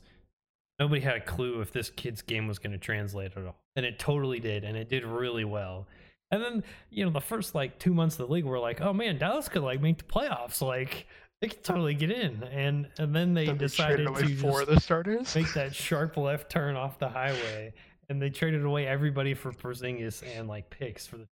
nobody 0.84 1.00
had 1.00 1.16
a 1.16 1.22
clue 1.22 1.62
if 1.62 1.72
this 1.72 1.90
kid's 1.90 2.22
game 2.22 2.46
was 2.46 2.60
going 2.60 2.74
to 2.74 2.78
translate 2.78 3.32
at 3.38 3.46
all 3.46 3.56
and 3.78 3.86
it 3.86 3.98
totally 3.98 4.42
did 4.42 4.66
and 4.66 4.76
it 4.76 4.90
did 4.90 5.06
really 5.06 5.46
well 5.46 5.88
and 6.30 6.44
then 6.44 6.62
you 6.90 7.06
know 7.06 7.10
the 7.12 7.22
first 7.22 7.56
like 7.56 7.80
two 7.80 7.94
months 7.94 8.20
of 8.20 8.28
the 8.28 8.34
league 8.34 8.44
were 8.44 8.60
like 8.60 8.82
oh 8.82 8.92
man 8.92 9.18
dallas 9.18 9.48
could 9.48 9.62
like 9.64 9.82
make 9.82 9.98
the 9.98 10.04
playoffs 10.04 10.62
like 10.62 11.08
they 11.40 11.48
could 11.48 11.64
totally 11.64 11.94
get 11.94 12.12
in 12.12 12.44
and 12.52 12.90
and 12.98 13.16
then 13.16 13.34
they 13.34 13.46
Then 13.46 13.58
decided 13.58 14.08
away 14.08 14.24
to 14.24 14.28
just 14.28 14.68
the 14.68 14.80
starters. 14.82 15.34
make 15.36 15.54
that 15.54 15.74
sharp 15.74 16.18
left 16.18 16.52
turn 16.52 16.76
off 16.76 17.00
the 17.00 17.08
highway 17.10 17.74
and 18.10 18.22
they 18.22 18.30
traded 18.30 18.66
away 18.66 18.86
everybody 18.86 19.34
for 19.34 19.54
Porzingis 19.54 20.22
and 20.38 20.50
like 20.50 20.70
picks 20.70 21.08
for 21.08 21.16
the 21.18 21.28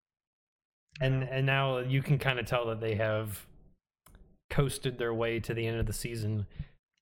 and 1.02 1.24
and 1.24 1.46
now 1.46 1.80
you 1.80 2.02
can 2.02 2.18
kind 2.18 2.40
of 2.40 2.46
tell 2.46 2.68
that 2.68 2.80
they 2.80 2.96
have 2.96 3.46
coasted 4.50 4.98
their 4.98 5.14
way 5.14 5.40
to 5.40 5.54
the 5.54 5.66
end 5.66 5.80
of 5.80 5.86
the 5.88 5.94
season. 5.94 6.46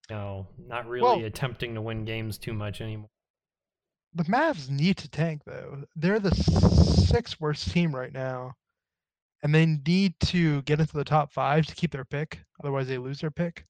Know, 0.09 0.47
not 0.57 0.87
really 0.87 1.03
Well- 1.03 1.25
attempting 1.25 1.75
to 1.75 1.81
win 1.81 2.05
games 2.05 2.37
too 2.37 2.53
much 2.53 2.81
anymore. 2.81 3.09
The 4.13 4.23
Mavs 4.23 4.69
need 4.69 4.97
to 4.97 5.09
tank 5.09 5.43
though. 5.45 5.83
They're 5.95 6.19
the 6.19 6.33
sixth 6.33 7.39
worst 7.39 7.71
team 7.71 7.95
right 7.95 8.11
now, 8.11 8.55
and 9.43 9.53
they 9.53 9.67
need 9.67 10.19
to 10.21 10.63
get 10.63 10.79
into 10.79 10.97
the 10.97 11.03
top 11.03 11.31
five 11.31 11.67
to 11.67 11.75
keep 11.75 11.91
their 11.91 12.05
pick. 12.05 12.39
Otherwise, 12.63 12.87
they 12.87 12.97
lose 12.97 13.21
their 13.21 13.29
pick. 13.29 13.65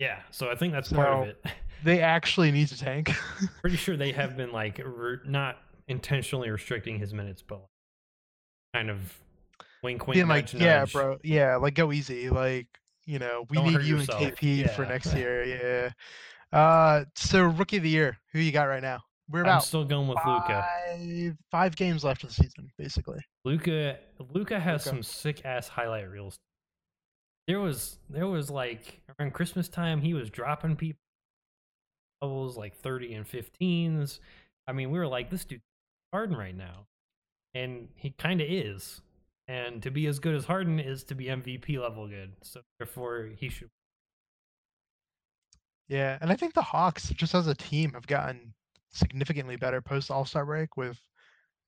Yeah, 0.00 0.22
so 0.30 0.50
I 0.50 0.56
think 0.56 0.72
that's 0.72 0.92
part 0.92 1.08
of 1.08 1.28
it. 1.28 1.44
They 1.84 2.00
actually 2.00 2.50
need 2.52 2.68
to 2.68 2.78
tank. 2.78 3.12
Pretty 3.60 3.76
sure 3.76 3.98
they 3.98 4.10
have 4.12 4.34
been 4.34 4.50
like 4.50 4.80
re- 4.82 5.18
not 5.26 5.58
intentionally 5.88 6.48
restricting 6.50 6.98
his 6.98 7.12
minutes, 7.12 7.42
but 7.46 7.66
kind 8.74 8.88
of 8.90 8.96
wink, 9.82 10.06
wink, 10.06 10.14
Being 10.14 10.26
like, 10.26 10.52
nudge, 10.54 10.62
yeah, 10.62 10.86
bro, 10.86 11.18
yeah, 11.22 11.56
like 11.56 11.74
go 11.74 11.92
easy. 11.92 12.30
Like, 12.30 12.66
you 13.06 13.18
know, 13.18 13.46
we 13.48 13.56
Don't 13.56 13.66
need 13.66 13.82
you 13.82 13.98
yourself. 13.98 14.20
and 14.22 14.36
KP 14.36 14.74
for 14.74 14.84
next 14.84 15.14
year. 15.16 15.44
Yeah. 15.44 16.58
Uh, 16.58 17.04
so 17.14 17.42
rookie 17.44 17.78
of 17.78 17.82
the 17.82 17.88
year, 17.88 18.18
who 18.32 18.38
you 18.40 18.52
got 18.52 18.64
right 18.64 18.82
now? 18.82 19.00
We're 19.28 19.40
I'm 19.40 19.46
about 19.46 19.64
still 19.64 19.84
going 19.84 20.06
with 20.06 20.18
Luka. 20.24 20.64
five, 20.88 21.36
five 21.50 21.76
games 21.76 22.04
left 22.04 22.22
of 22.22 22.28
the 22.28 22.34
season, 22.34 22.70
basically. 22.78 23.18
Luka 23.44 23.98
Luka 24.32 24.58
has 24.60 24.86
Luka. 24.86 24.88
some 24.96 25.02
sick 25.02 25.44
ass 25.44 25.66
highlight 25.66 26.08
reels. 26.08 26.36
There 27.48 27.58
was 27.60 27.98
there 28.08 28.26
was 28.28 28.50
like 28.50 29.00
around 29.18 29.32
Christmas 29.34 29.68
time 29.68 30.00
he 30.00 30.14
was 30.14 30.30
dropping 30.30 30.76
people 30.76 30.98
levels 32.22 32.56
like 32.56 32.74
30 32.76 33.14
and 33.14 33.26
15s. 33.28 34.20
I 34.68 34.72
mean, 34.72 34.90
we 34.90 34.98
were 34.98 35.06
like 35.08 35.30
this 35.30 35.44
dude 35.44 35.60
Harden 36.12 36.36
right 36.36 36.56
now. 36.56 36.86
And 37.54 37.88
he 37.96 38.10
kind 38.10 38.40
of 38.40 38.46
is. 38.48 39.00
And 39.48 39.82
to 39.82 39.90
be 39.90 40.06
as 40.06 40.18
good 40.18 40.34
as 40.34 40.44
Harden 40.44 40.80
is 40.80 41.04
to 41.04 41.14
be 41.14 41.26
MVP 41.26 41.80
level 41.80 42.08
good. 42.08 42.32
So 42.42 42.60
therefore 42.78 43.30
he 43.36 43.48
should 43.48 43.68
Yeah, 45.88 46.18
and 46.20 46.32
I 46.32 46.36
think 46.36 46.54
the 46.54 46.62
Hawks, 46.62 47.10
just 47.10 47.34
as 47.34 47.46
a 47.46 47.54
team, 47.54 47.92
have 47.92 48.06
gotten 48.06 48.52
significantly 48.92 49.56
better 49.56 49.80
post 49.80 50.10
All 50.10 50.24
Star 50.24 50.44
break 50.44 50.76
with 50.76 50.98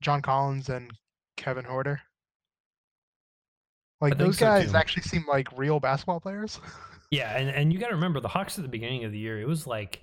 John 0.00 0.22
Collins 0.22 0.68
and 0.68 0.90
Kevin 1.36 1.64
Huerter. 1.64 2.00
Like 4.00 4.18
those 4.18 4.38
so, 4.38 4.46
guys 4.46 4.70
too. 4.70 4.76
actually 4.76 5.02
seem 5.02 5.24
like 5.28 5.48
real 5.56 5.80
basketball 5.80 6.20
players. 6.20 6.60
Yeah, 7.10 7.38
and, 7.38 7.48
and 7.48 7.72
you 7.72 7.78
got 7.78 7.88
to 7.88 7.94
remember 7.94 8.20
the 8.20 8.28
Hawks 8.28 8.58
at 8.58 8.62
the 8.62 8.68
beginning 8.68 9.04
of 9.04 9.12
the 9.12 9.18
year. 9.18 9.40
It 9.40 9.48
was 9.48 9.66
like 9.66 10.02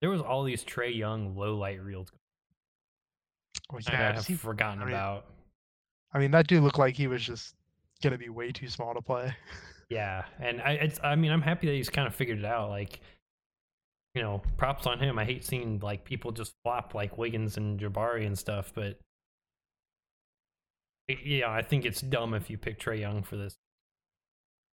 there 0.00 0.08
was 0.08 0.22
all 0.22 0.44
these 0.44 0.64
Trae 0.64 0.96
Young 0.96 1.36
low 1.36 1.56
light 1.56 1.82
reels. 1.82 2.08
Well, 3.70 3.82
I've 3.86 4.26
forgotten 4.26 4.82
about. 4.82 5.26
I 6.12 6.18
mean, 6.18 6.30
that 6.32 6.46
dude 6.46 6.62
looked 6.62 6.78
like 6.78 6.94
he 6.96 7.06
was 7.06 7.22
just 7.22 7.54
gonna 8.02 8.18
be 8.18 8.28
way 8.28 8.52
too 8.52 8.68
small 8.68 8.94
to 8.94 9.02
play. 9.02 9.34
Yeah, 9.90 10.24
and 10.38 10.60
I 10.60 10.90
I 11.02 11.16
mean 11.16 11.30
I'm 11.32 11.42
happy 11.42 11.66
that 11.66 11.72
he's 11.74 11.90
kind 11.90 12.06
of 12.06 12.14
figured 12.14 12.38
it 12.38 12.44
out. 12.44 12.68
Like, 12.70 13.00
you 14.14 14.22
know, 14.22 14.42
props 14.56 14.86
on 14.86 14.98
him. 14.98 15.18
I 15.18 15.24
hate 15.24 15.44
seeing 15.44 15.78
like 15.80 16.04
people 16.04 16.30
just 16.32 16.54
flop 16.62 16.94
like 16.94 17.16
Wiggins 17.18 17.56
and 17.56 17.78
Jabari 17.80 18.26
and 18.26 18.38
stuff, 18.38 18.72
but 18.74 18.98
it- 21.08 21.24
yeah, 21.24 21.50
I 21.50 21.62
think 21.62 21.84
it's 21.86 22.00
dumb 22.00 22.34
if 22.34 22.50
you 22.50 22.58
pick 22.58 22.78
Trae 22.78 23.00
Young 23.00 23.22
for 23.22 23.36
this. 23.36 23.56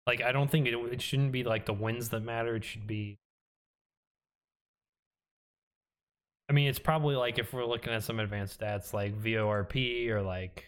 Like, 0.05 0.21
I 0.21 0.31
don't 0.31 0.51
think 0.51 0.67
it, 0.67 0.73
it 0.75 1.01
shouldn't 1.01 1.31
be 1.31 1.43
like 1.43 1.65
the 1.65 1.73
wins 1.73 2.09
that 2.09 2.21
matter. 2.21 2.55
It 2.57 2.63
should 2.63 2.85
be. 2.85 3.17
I 6.49 6.53
mean, 6.53 6.67
it's 6.67 6.77
probably 6.79 7.15
like 7.15 7.39
if 7.39 7.53
we're 7.53 7.65
looking 7.65 7.91
at 7.93 8.03
some 8.03 8.19
advanced 8.19 8.59
stats 8.59 8.93
like 8.93 9.19
VORP 9.19 10.09
or 10.09 10.21
like 10.21 10.65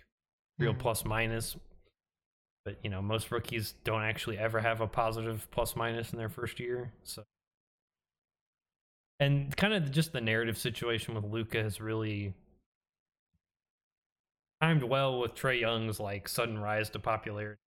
real 0.60 0.74
Mhm. 0.74 0.80
plus 0.80 1.06
minus. 1.06 1.58
But 2.66 2.84
you 2.84 2.90
know, 2.90 3.02
most 3.02 3.32
rookies 3.32 3.74
don't 3.84 4.02
actually 4.04 4.38
ever 4.38 4.60
have 4.60 4.82
a 4.82 4.88
positive 4.88 5.50
plus 5.52 5.76
minus 5.76 6.12
in 6.12 6.18
their 6.20 6.30
first 6.30 6.60
year. 6.60 6.94
So 7.04 7.24
and 9.20 9.56
kind 9.58 9.74
of 9.74 9.90
just 9.92 10.12
the 10.14 10.22
narrative 10.22 10.58
situation 10.58 11.16
with 11.16 11.24
Luka 11.24 11.64
has 11.64 11.82
really 11.82 12.34
timed 14.62 14.84
well 14.84 15.20
with 15.20 15.34
Trae 15.34 15.60
Young's 15.60 16.00
like 16.00 16.28
sudden 16.28 16.60
rise 16.60 16.90
to 16.92 17.00
popularity. 17.00 17.60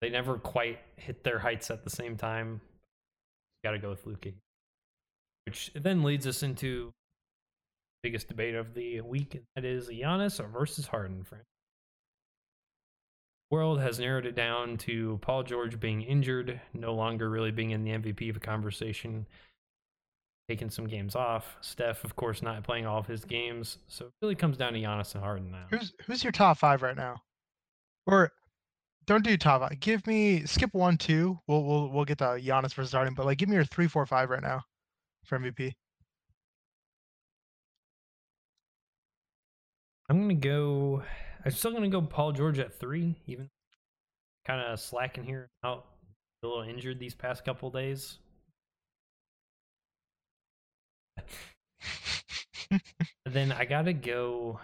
They 0.00 0.10
never 0.10 0.38
quite 0.38 0.80
hit 0.96 1.22
their 1.24 1.38
heights 1.38 1.70
at 1.70 1.84
the 1.84 1.90
same 1.90 2.16
time. 2.16 2.60
Got 3.64 3.72
to 3.72 3.78
go 3.78 3.90
with 3.90 4.04
Luka, 4.06 4.32
which 5.46 5.72
then 5.74 6.02
leads 6.02 6.26
us 6.26 6.42
into 6.42 6.92
biggest 8.02 8.28
debate 8.28 8.54
of 8.54 8.74
the 8.74 9.00
week. 9.00 9.34
and 9.34 9.44
That 9.54 9.64
is 9.64 9.88
Giannis 9.88 10.44
versus 10.50 10.86
Harden. 10.86 11.24
Friend. 11.24 11.44
World 13.50 13.80
has 13.80 13.98
narrowed 13.98 14.26
it 14.26 14.34
down 14.34 14.76
to 14.78 15.18
Paul 15.22 15.44
George 15.44 15.78
being 15.78 16.02
injured, 16.02 16.60
no 16.74 16.94
longer 16.94 17.30
really 17.30 17.52
being 17.52 17.70
in 17.70 17.84
the 17.84 17.90
MVP 17.90 18.28
of 18.28 18.36
a 18.36 18.40
conversation, 18.40 19.24
taking 20.48 20.68
some 20.68 20.86
games 20.86 21.14
off. 21.14 21.56
Steph, 21.60 22.02
of 22.02 22.16
course, 22.16 22.42
not 22.42 22.64
playing 22.64 22.86
all 22.86 22.98
of 22.98 23.06
his 23.06 23.24
games. 23.24 23.78
So 23.86 24.06
it 24.06 24.12
really 24.20 24.34
comes 24.34 24.56
down 24.56 24.72
to 24.72 24.80
Giannis 24.80 25.14
and 25.14 25.22
Harden 25.22 25.52
now. 25.52 25.66
Who's 25.70 25.92
who's 26.06 26.24
your 26.24 26.32
top 26.32 26.58
five 26.58 26.82
right 26.82 26.96
now? 26.96 27.22
Or 28.06 28.32
don't 29.06 29.24
do 29.24 29.36
top 29.36 29.62
five. 29.62 29.78
Give 29.78 30.04
me 30.08 30.44
skip 30.44 30.74
one, 30.74 30.96
two. 30.96 31.38
We'll 31.46 31.62
we'll 31.62 31.88
we'll 31.88 32.04
get 32.04 32.18
to 32.18 32.24
Giannis 32.24 32.74
versus 32.74 32.92
Harden, 32.92 33.14
but 33.14 33.26
like 33.26 33.38
give 33.38 33.48
me 33.48 33.54
your 33.54 33.64
three, 33.64 33.86
four, 33.86 34.04
five 34.06 34.28
right 34.28 34.42
now 34.42 34.62
for 35.24 35.38
MVP. 35.38 35.72
I'm 40.08 40.20
gonna 40.20 40.34
go. 40.34 41.02
I'm 41.46 41.52
still 41.52 41.72
gonna 41.72 41.88
go 41.88 42.02
Paul 42.02 42.32
George 42.32 42.58
at 42.58 42.74
three, 42.74 43.14
even 43.26 43.48
kind 44.46 44.60
of 44.60 44.78
slacking 44.80 45.24
here 45.24 45.48
out, 45.64 45.86
a 46.42 46.46
little 46.46 46.62
injured 46.62 46.98
these 46.98 47.14
past 47.14 47.44
couple 47.44 47.70
days. 47.70 48.18
Then 53.24 53.52
I 53.52 53.64
gotta 53.64 53.92
go 53.92 54.60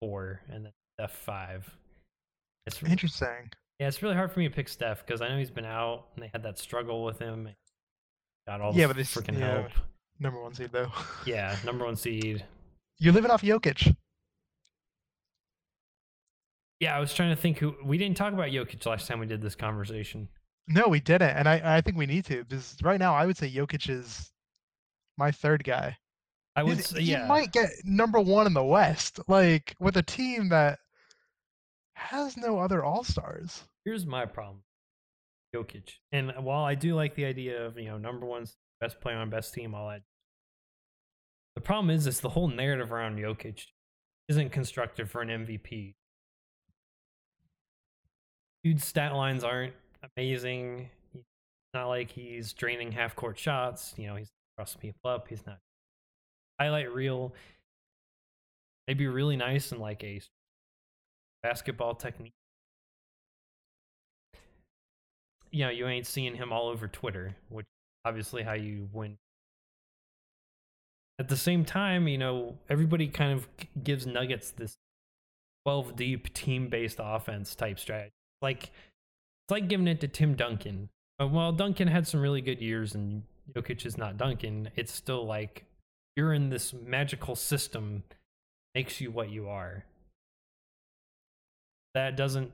four, 0.00 0.40
and 0.50 0.64
then 0.66 0.72
Steph 0.98 1.12
five. 1.16 1.76
It's 2.66 2.82
Interesting. 2.82 3.50
yeah, 3.78 3.88
it's 3.88 4.02
really 4.02 4.14
hard 4.14 4.32
for 4.32 4.40
me 4.40 4.48
to 4.48 4.54
pick 4.54 4.68
Steph 4.68 5.04
because 5.06 5.20
I 5.22 5.28
know 5.28 5.38
he's 5.38 5.50
been 5.50 5.64
out, 5.64 6.06
and 6.14 6.22
they 6.24 6.30
had 6.32 6.42
that 6.42 6.58
struggle 6.58 7.04
with 7.04 7.18
him. 7.18 7.48
Got 8.46 8.60
all 8.60 8.74
Yeah, 8.74 8.86
but 8.86 8.96
this- 8.96 9.14
freaking 9.14 9.38
yeah. 9.38 9.62
help. 9.62 9.72
number 10.18 10.42
one 10.42 10.52
seed 10.54 10.70
though. 10.72 10.90
Yeah, 11.26 11.56
number 11.64 11.84
one 11.84 11.96
seed. 11.96 12.44
You're 12.98 13.12
living 13.14 13.30
off 13.30 13.42
Jokic. 13.42 13.94
Yeah, 16.80 16.96
I 16.96 17.00
was 17.00 17.14
trying 17.14 17.34
to 17.34 17.40
think 17.40 17.58
who 17.58 17.74
we 17.84 17.98
didn't 17.98 18.16
talk 18.16 18.32
about 18.32 18.48
Jokic 18.48 18.84
last 18.86 19.06
time 19.06 19.18
we 19.18 19.26
did 19.26 19.40
this 19.40 19.54
conversation. 19.54 20.28
No, 20.68 20.88
we 20.88 21.00
didn't, 21.00 21.30
and 21.30 21.48
I 21.48 21.76
I 21.76 21.80
think 21.80 21.96
we 21.96 22.06
need 22.06 22.24
to 22.26 22.44
because 22.44 22.76
right 22.82 22.98
now 22.98 23.14
I 23.14 23.26
would 23.26 23.36
say 23.36 23.50
Jokic 23.50 23.88
is 23.88 24.30
my 25.16 25.30
third 25.30 25.64
guy. 25.64 25.96
I 26.56 26.62
would 26.62 26.82
say, 26.82 27.02
he 27.02 27.16
might 27.16 27.52
get 27.52 27.68
number 27.84 28.18
one 28.18 28.46
in 28.46 28.54
the 28.54 28.64
West, 28.64 29.20
like 29.28 29.74
with 29.78 29.98
a 29.98 30.02
team 30.02 30.48
that 30.48 30.78
has 31.94 32.36
no 32.36 32.58
other 32.58 32.82
All 32.82 33.04
Stars. 33.04 33.64
Here's 33.84 34.06
my 34.06 34.24
problem. 34.24 34.62
Jokic. 35.54 35.90
And 36.12 36.32
while 36.40 36.64
I 36.64 36.74
do 36.74 36.94
like 36.94 37.14
the 37.14 37.24
idea 37.24 37.64
of, 37.64 37.78
you 37.78 37.88
know, 37.88 37.98
number 37.98 38.26
one 38.26 38.46
best 38.80 39.00
player 39.00 39.16
on 39.16 39.30
best 39.30 39.54
team, 39.54 39.74
all 39.74 39.88
that. 39.90 40.02
The 41.54 41.60
problem 41.60 41.90
is 41.90 42.06
is 42.06 42.20
the 42.20 42.28
whole 42.30 42.48
narrative 42.48 42.92
around 42.92 43.18
Jokic 43.18 43.60
isn't 44.28 44.50
constructive 44.50 45.10
for 45.10 45.22
an 45.22 45.28
MVP. 45.28 45.94
Dude's 48.66 48.84
stat 48.84 49.14
lines 49.14 49.44
aren't 49.44 49.74
amazing. 50.16 50.90
It's 51.14 51.24
not 51.72 51.86
like 51.86 52.10
he's 52.10 52.52
draining 52.52 52.90
half 52.90 53.14
court 53.14 53.38
shots. 53.38 53.94
You 53.96 54.08
know, 54.08 54.16
he's 54.16 54.32
crossing 54.56 54.80
people 54.80 55.08
up. 55.08 55.28
He's 55.28 55.46
not 55.46 55.58
highlight 56.58 56.92
reel. 56.92 57.32
They'd 58.88 58.98
be 58.98 59.06
really 59.06 59.36
nice 59.36 59.70
in 59.70 59.78
like 59.78 60.02
a 60.02 60.20
basketball 61.44 61.94
technique. 61.94 62.32
You 65.52 65.66
know, 65.66 65.70
you 65.70 65.86
ain't 65.86 66.08
seeing 66.08 66.34
him 66.34 66.52
all 66.52 66.66
over 66.66 66.88
Twitter, 66.88 67.36
which 67.50 67.66
obviously 68.04 68.42
how 68.42 68.54
you 68.54 68.88
win. 68.92 69.16
At 71.20 71.28
the 71.28 71.36
same 71.36 71.64
time, 71.64 72.08
you 72.08 72.18
know, 72.18 72.56
everybody 72.68 73.06
kind 73.06 73.32
of 73.32 73.46
gives 73.84 74.08
Nuggets 74.08 74.50
this 74.50 74.74
12 75.66 75.94
deep 75.94 76.34
team 76.34 76.68
based 76.68 76.98
offense 77.00 77.54
type 77.54 77.78
strategy. 77.78 78.10
Like 78.42 78.64
it's 78.64 79.50
like 79.50 79.68
giving 79.68 79.88
it 79.88 80.00
to 80.00 80.08
Tim 80.08 80.34
Duncan. 80.34 80.88
But 81.18 81.30
while 81.30 81.52
Duncan 81.52 81.88
had 81.88 82.06
some 82.06 82.20
really 82.20 82.40
good 82.40 82.60
years 82.60 82.94
and 82.94 83.22
Jokic 83.52 83.86
is 83.86 83.96
not 83.96 84.18
Duncan, 84.18 84.70
it's 84.76 84.92
still 84.92 85.24
like 85.24 85.64
you're 86.16 86.32
in 86.32 86.50
this 86.50 86.74
magical 86.74 87.34
system 87.34 88.02
makes 88.74 89.00
you 89.00 89.10
what 89.10 89.30
you 89.30 89.48
are. 89.48 89.84
That 91.94 92.16
doesn't 92.16 92.52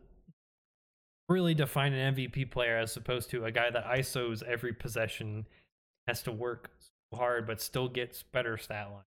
really 1.29 1.55
define 1.55 1.93
an 1.93 2.15
MVP 2.15 2.51
player 2.51 2.77
as 2.77 2.97
opposed 2.97 3.31
to 3.31 3.45
a 3.45 3.51
guy 3.51 3.71
that 3.71 3.85
ISOs 3.87 4.43
every 4.45 4.73
possession, 4.73 5.47
has 6.07 6.23
to 6.23 6.33
work 6.33 6.71
hard 7.15 7.47
but 7.47 7.61
still 7.61 7.89
gets 7.89 8.23
better 8.23 8.57
stat 8.57 8.91
line. 8.91 9.03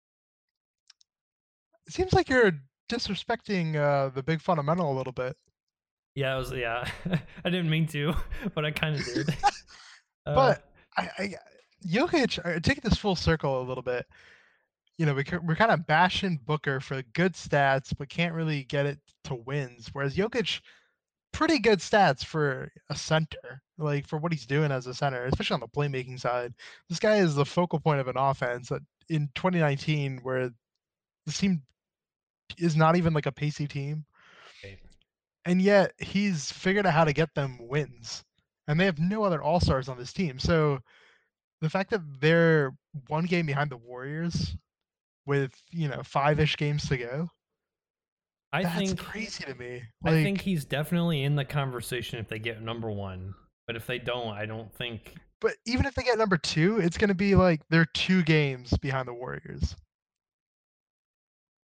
It 1.87 1.93
seems 1.93 2.13
like 2.13 2.29
you're 2.29 2.53
disrespecting 2.91 3.77
uh, 3.77 4.11
the 4.11 4.23
big 4.23 4.41
fundamental 4.41 4.93
a 4.93 4.97
little 4.97 5.13
bit. 5.13 5.37
Yeah, 6.15 6.35
I 6.35 6.39
was 6.39 6.53
yeah. 6.53 6.89
I 7.45 7.51
didn't 7.51 7.71
mean 7.71 7.87
to, 7.89 8.15
but 8.55 8.65
I 8.65 8.71
kind 8.71 8.97
of 8.97 9.05
did. 9.05 9.35
Uh, 10.25 10.37
But 10.37 10.69
I, 10.97 11.11
I 11.19 11.35
Jokic, 11.85 12.39
uh, 12.47 12.61
take 12.61 12.81
this 12.81 12.97
full 12.97 13.17
circle 13.17 13.61
a 13.61 13.65
little 13.67 13.83
bit. 13.83 14.07
You 14.99 15.05
know, 15.05 15.15
we, 15.15 15.25
we're 15.43 15.57
kind 15.57 15.73
of 15.73 15.85
bashing 15.85 16.39
Booker 16.47 16.79
for 16.79 17.03
good 17.15 17.33
stats, 17.33 17.93
but 17.99 18.09
can't 18.09 18.33
really 18.33 18.63
get 18.63 18.87
it 18.87 19.01
to 19.25 19.35
wins. 19.35 19.89
Whereas 19.93 20.15
Jokic, 20.15 20.61
pretty 21.33 21.59
good 21.59 21.81
stats 21.81 22.25
for 22.25 22.71
a 22.89 22.95
center, 22.95 23.61
like 23.79 24.07
for 24.07 24.19
what 24.19 24.31
he's 24.31 24.47
doing 24.47 24.71
as 24.71 24.87
a 24.87 24.95
center, 24.95 25.25
especially 25.25 25.55
on 25.55 25.61
the 25.61 25.67
playmaking 25.67 26.21
side. 26.21 26.55
This 26.89 27.01
guy 27.01 27.17
is 27.17 27.35
the 27.35 27.45
focal 27.45 27.81
point 27.81 27.99
of 28.01 28.07
an 28.07 28.17
offense 28.17 28.69
that 28.69 28.83
in 29.09 29.29
2019, 29.35 30.21
where 30.23 30.51
the 31.27 31.33
team 31.33 31.63
is 32.59 32.77
not 32.77 32.97
even 32.97 33.13
like 33.13 33.27
a 33.27 33.33
pacey 33.33 33.67
team. 33.67 34.05
And 35.45 35.61
yet 35.61 35.93
he's 35.99 36.51
figured 36.51 36.87
out 36.87 36.93
how 36.93 37.05
to 37.05 37.13
get 37.13 37.35
them 37.35 37.59
wins. 37.61 38.25
And 38.69 38.79
they 38.79 38.85
have 38.85 38.99
no 38.99 39.25
other 39.25 39.43
all 39.43 39.61
stars 39.61 39.89
on 39.89 39.99
this 39.99 40.13
team. 40.13 40.39
So 40.39 40.79
the 41.61 41.71
fact 41.71 41.91
that 41.91 42.03
they're 42.21 42.73
one 43.09 43.25
game 43.25 43.47
behind 43.47 43.71
the 43.71 43.77
Warriors 43.77 44.57
with, 45.27 45.53
you 45.71 45.89
know, 45.89 46.03
five 46.05 46.39
ish 46.39 46.57
games 46.57 46.89
to 46.89 46.97
go, 46.97 47.29
I 48.53 48.63
that's 48.63 48.79
think 48.79 48.99
crazy 48.99 49.45
to 49.45 49.55
me. 49.57 49.83
I 50.05 50.23
think 50.23 50.41
he's 50.41 50.65
definitely 50.65 51.25
in 51.25 51.35
the 51.35 51.45
conversation 51.45 52.19
if 52.19 52.29
they 52.29 52.39
get 52.39 52.63
number 52.63 52.91
one. 52.91 53.35
But 53.67 53.77
if 53.77 53.87
they 53.87 53.99
don't, 53.99 54.29
I 54.29 54.47
don't 54.47 54.73
think 54.75 55.15
but 55.43 55.57
even 55.67 55.87
if 55.87 55.95
they 55.97 56.05
get 56.05 56.17
number 56.17 56.39
two, 56.39 56.79
it's 56.79 56.97
going 56.97 57.09
to 57.09 57.15
be 57.15 57.35
like 57.35 57.61
they're 57.69 57.85
two 57.85 58.23
games 58.23 58.73
behind 58.79 59.09
the 59.09 59.13
Warriors. 59.13 59.75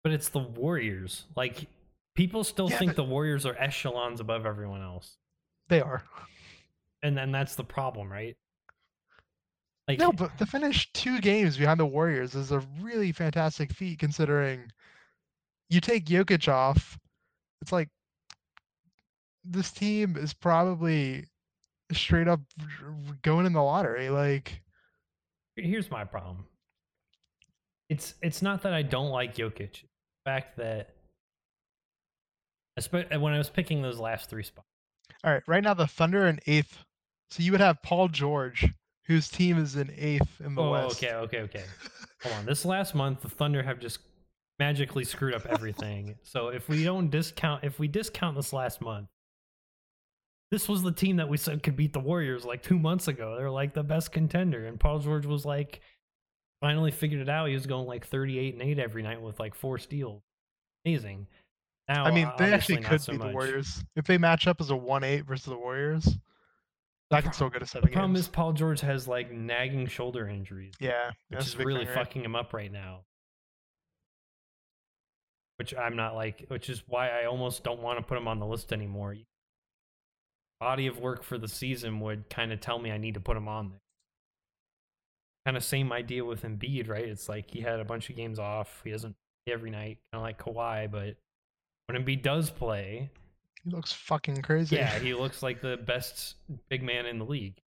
But 0.03 0.13
it's 0.13 0.31
the 0.31 0.39
Warriors. 0.39 1.25
Like 1.37 1.69
people 2.17 2.43
still 2.43 2.69
Yeah, 2.69 2.79
think 2.79 2.91
but- 2.91 2.97
the 2.97 3.05
Warriors 3.05 3.47
are 3.47 3.55
echelons 3.59 4.21
above 4.21 4.45
everyone 4.47 4.83
else. 4.83 5.17
They 5.69 5.81
are. 5.81 6.03
And 7.03 7.17
then 7.17 7.31
that's 7.31 7.55
the 7.55 7.65
problem, 7.65 8.11
right? 8.11 8.37
Like 9.87 10.01
No, 10.01 10.11
but 10.11 10.37
to 10.39 10.47
finish 10.47 10.91
two 10.93 11.21
games 11.21 11.57
behind 11.57 11.79
the 11.79 11.87
Warriors 11.87 12.35
is 12.35 12.51
a 12.51 12.59
really 12.81 13.13
fantastic 13.13 13.73
feat 13.73 14.01
considering 14.01 14.73
you 15.69 15.81
take 15.81 16.07
Jokic 16.07 16.53
off. 16.53 16.99
It's 17.63 17.71
like 17.71 17.89
this 19.45 19.71
team 19.71 20.17
is 20.17 20.35
probably 20.35 21.27
straight 21.93 22.27
up 22.27 22.41
going 23.23 23.47
in 23.47 23.53
the 23.53 23.63
lottery. 23.63 24.11
Like, 24.11 24.61
here's 25.55 25.89
my 25.91 26.03
problem. 26.05 26.45
It's 27.89 28.15
it's 28.23 28.43
not 28.43 28.63
that 28.63 28.73
I 28.73 28.83
don't 28.83 29.11
like 29.11 29.37
Jokic. 29.37 29.83
The 29.83 29.89
fact 30.25 30.57
that 30.57 30.96
Uh, 32.77 33.19
when 33.19 33.33
I 33.33 33.39
was 33.39 33.49
picking 33.51 33.83
those 33.83 33.99
last 33.99 34.29
three 34.29 34.43
spots. 34.43 34.69
all 35.25 35.33
right, 35.33 35.43
right 35.47 35.63
now 35.65 35.75
the 35.75 35.87
Thunder 35.87 36.27
in 36.27 36.41
eighth. 36.47 36.79
So 37.31 37.43
you 37.43 37.53
would 37.53 37.61
have 37.61 37.83
Paul 37.83 38.09
George, 38.09 38.69
whose 39.07 39.29
team 39.29 39.59
is 39.59 39.77
in 39.77 39.91
eighth 39.97 40.41
in 40.41 40.55
the 40.55 40.63
West. 40.63 40.85
Oh, 40.85 40.87
West. 40.89 41.03
okay, 41.03 41.15
okay, 41.15 41.41
okay. 41.41 41.65
Hold 42.23 42.35
on. 42.37 42.47
This 42.47 42.65
last 42.67 42.95
month, 42.95 43.23
the 43.23 43.29
Thunder 43.29 43.63
have 43.63 43.81
just 43.81 43.99
magically 44.59 45.05
screwed 45.05 45.35
up 45.35 45.45
everything. 45.47 46.17
so 46.23 46.49
if 46.49 46.69
we 46.69 46.85
don't 46.85 47.11
discount, 47.11 47.65
if 47.65 47.79
we 47.79 47.89
discount 47.89 48.37
this 48.37 48.53
last 48.53 48.81
month, 48.81 49.09
this 50.51 50.69
was 50.69 50.83
the 50.83 50.93
team 50.93 51.17
that 51.17 51.29
we 51.29 51.37
said 51.37 51.63
could 51.63 51.77
beat 51.77 51.93
the 51.93 52.01
Warriors 52.01 52.45
like 52.45 52.63
two 52.63 52.79
months 52.79 53.09
ago. 53.09 53.35
They're 53.37 53.51
like 53.51 53.75
the 53.75 53.83
best 53.83 54.13
contender, 54.13 54.67
and 54.67 54.79
Paul 54.79 55.01
George 55.01 55.27
was 55.27 55.45
like 55.45 55.81
finally 56.61 56.91
figured 56.93 57.21
it 57.21 57.29
out. 57.29 57.49
He 57.49 57.55
was 57.55 57.67
going 57.67 57.87
like 57.87 58.07
thirty-eight 58.07 58.55
and 58.55 58.63
eight 58.63 58.79
every 58.79 59.03
night 59.03 59.21
with 59.21 59.41
like 59.41 59.55
four 59.55 59.79
steals. 59.79 60.23
Amazing. 60.85 61.27
Now, 61.89 62.05
I 62.05 62.11
mean, 62.11 62.27
uh, 62.27 62.35
they 62.37 62.53
actually 62.53 62.79
could 62.83 63.01
so 63.01 63.13
beat 63.13 63.21
the. 63.21 63.29
Warriors 63.29 63.85
if 63.95 64.07
they 64.07 64.19
match 64.19 64.47
up 64.47 64.61
as 64.61 64.71
a 64.71 64.77
one-eight 64.77 65.25
versus 65.27 65.47
the 65.47 65.57
Warriors. 65.57 66.05
That 67.11 67.21
pro- 67.21 67.23
could 67.23 67.35
still 67.35 67.49
go 67.49 67.59
to 67.61 67.65
The 67.65 67.67
seven 67.67 67.91
problem 67.93 68.13
games. 68.15 68.25
is 68.25 68.29
Paul 68.29 68.53
George 68.53 68.81
has 68.81 69.07
like 69.07 69.31
nagging 69.31 69.87
shoulder 69.87 70.27
injuries. 70.29 70.75
yeah, 70.81 71.13
which 71.29 71.47
is 71.47 71.57
really 71.57 71.81
thing, 71.87 71.95
right? 71.95 71.95
fucking 71.95 72.25
him 72.25 72.35
up 72.35 72.53
right 72.53 72.73
now. 72.73 73.03
Which 75.59 75.75
I'm 75.75 75.97
not 75.97 76.15
like, 76.15 76.45
which 76.49 76.69
is 76.69 76.83
why 76.87 77.09
I 77.09 77.25
almost 77.27 77.63
don't 77.65 77.81
want 77.81 77.99
to 77.99 78.05
put 78.05 78.19
him 78.19 78.29
on 78.29 78.41
the 78.41 78.47
list 78.47 78.73
anymore. 78.73 79.15
Body 80.61 80.87
of 80.87 80.99
work 80.99 81.23
for 81.23 81.39
the 81.39 81.49
season 81.49 82.01
would 82.01 82.29
kind 82.29 82.53
of 82.53 82.61
tell 82.61 82.79
me 82.79 82.91
I 82.91 82.99
need 82.99 83.15
to 83.15 83.21
put 83.21 83.37
him 83.37 83.47
on 83.49 83.71
there. 83.71 83.81
Kind 85.47 85.57
of 85.57 85.63
same 85.65 85.93
idea 85.93 86.25
with 86.25 86.43
Embiid, 86.43 86.89
right? 86.89 87.05
It's 87.07 87.29
like 87.29 87.51
he 87.51 87.61
had 87.61 87.79
a 87.79 87.85
bunch 87.85 88.11
of 88.11 88.17
games 88.17 88.39
off. 88.39 88.81
He 88.85 88.91
doesn't 88.91 89.15
every 89.47 89.71
night, 89.71 89.99
kind 90.13 90.21
of 90.21 90.23
like 90.23 90.39
Kawhi, 90.43 90.91
but 90.91 91.17
when 91.89 92.03
Embiid 92.05 92.23
does 92.23 92.51
play, 92.51 93.11
He 93.65 93.71
looks 93.71 93.93
fucking 93.93 94.43
crazy. 94.43 94.77
yeah, 94.77 94.99
he 95.01 95.15
looks 95.15 95.43
like 95.43 95.61
the 95.61 95.77
best 95.77 96.35
big 96.69 96.83
man 96.83 97.07
in 97.07 97.19
the 97.19 97.25
league. 97.25 97.59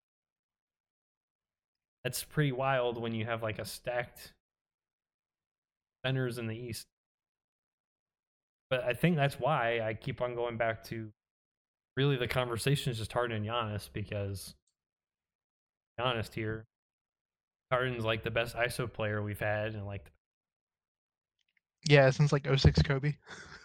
That's 2.03 2.23
pretty 2.23 2.51
wild 2.51 2.99
when 3.01 3.13
you 3.13 3.25
have 3.25 3.43
like 3.43 3.59
a 3.59 3.65
stacked 3.65 4.33
centers 6.05 6.37
in 6.37 6.47
the 6.47 6.55
East. 6.55 6.85
But 8.69 8.83
I 8.83 8.93
think 8.93 9.15
that's 9.15 9.39
why 9.39 9.81
I 9.81 9.95
keep 9.95 10.21
on 10.21 10.35
going 10.35 10.55
back 10.57 10.83
to 10.85 11.09
really 11.97 12.15
the 12.15 12.27
conversation 12.27 12.91
is 12.91 12.97
just 12.99 13.11
Harden 13.11 13.35
and 13.37 13.45
Giannis 13.45 13.89
because 13.91 14.53
be 15.97 16.03
honest 16.03 16.33
here, 16.35 16.65
Harden's 17.71 18.05
like 18.05 18.23
the 18.23 18.31
best 18.31 18.55
ISO 18.55 18.91
player 18.91 19.21
we've 19.21 19.39
had 19.39 19.73
and 19.73 19.85
like 19.85 20.09
Yeah, 21.89 22.09
since 22.11 22.31
like 22.31 22.47
06 22.55 22.81
Kobe. 22.83 23.15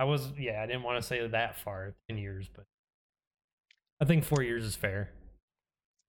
I 0.00 0.04
was 0.04 0.32
yeah, 0.38 0.62
I 0.62 0.66
didn't 0.66 0.82
want 0.82 1.00
to 1.00 1.06
say 1.06 1.26
that 1.26 1.58
far 1.58 1.94
in 2.08 2.16
years, 2.16 2.48
but 2.54 2.64
I 4.00 4.06
think 4.06 4.24
four 4.24 4.42
years 4.42 4.64
is 4.64 4.74
fair. 4.74 5.10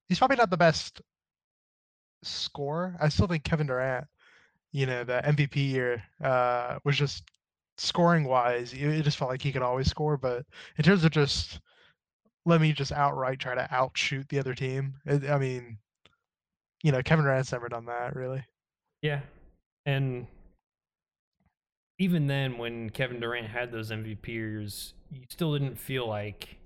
He's 0.08 0.18
probably 0.18 0.38
not 0.38 0.48
the 0.48 0.56
best 0.56 1.02
score. 2.22 2.96
I 2.98 3.10
still 3.10 3.26
think 3.26 3.44
Kevin 3.44 3.66
Durant, 3.66 4.06
you 4.72 4.86
know, 4.86 5.04
the 5.04 5.20
MVP 5.22 5.56
year 5.56 6.02
uh, 6.24 6.78
was 6.86 6.96
just 6.96 7.24
scoring 7.76 8.24
wise. 8.24 8.72
It 8.72 8.82
it 8.82 9.02
just 9.02 9.18
felt 9.18 9.30
like 9.30 9.42
he 9.42 9.52
could 9.52 9.60
always 9.60 9.90
score. 9.90 10.16
But 10.16 10.46
in 10.78 10.84
terms 10.84 11.04
of 11.04 11.10
just 11.10 11.60
let 12.46 12.62
me 12.62 12.72
just 12.72 12.92
outright 12.92 13.40
try 13.40 13.54
to 13.54 13.68
outshoot 13.70 14.26
the 14.30 14.38
other 14.38 14.54
team. 14.54 14.94
It, 15.04 15.28
I 15.28 15.36
mean, 15.36 15.76
you 16.82 16.92
know, 16.92 17.02
Kevin 17.02 17.26
Durant's 17.26 17.52
never 17.52 17.68
done 17.68 17.84
that 17.84 18.16
really. 18.16 18.42
Yeah. 19.02 19.20
And 19.84 20.26
even 22.02 22.26
then, 22.26 22.58
when 22.58 22.90
Kevin 22.90 23.20
Durant 23.20 23.46
had 23.48 23.70
those 23.70 23.90
MVP 23.90 24.26
years, 24.28 24.94
you 25.10 25.22
still 25.30 25.52
didn't 25.52 25.76
feel 25.78 26.06
like 26.08 26.58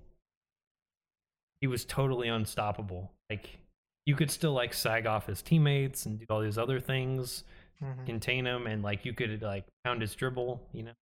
he 1.60 1.66
was 1.66 1.84
totally 1.84 2.28
unstoppable. 2.28 3.12
Like 3.28 3.58
you 4.06 4.14
could 4.14 4.30
still 4.30 4.52
like 4.52 4.72
sag 4.72 5.06
off 5.06 5.26
his 5.26 5.42
teammates 5.42 6.06
and 6.06 6.18
do 6.18 6.26
all 6.30 6.40
these 6.40 6.58
other 6.58 6.80
things, 6.80 7.44
Mhm. 7.82 8.06
contain 8.06 8.46
him, 8.46 8.66
and 8.66 8.82
like 8.82 9.04
you 9.04 9.12
could 9.12 9.42
like 9.42 9.64
pound 9.84 10.00
his 10.00 10.14
dribble, 10.14 10.66
you 10.72 10.82
know. 10.84 10.94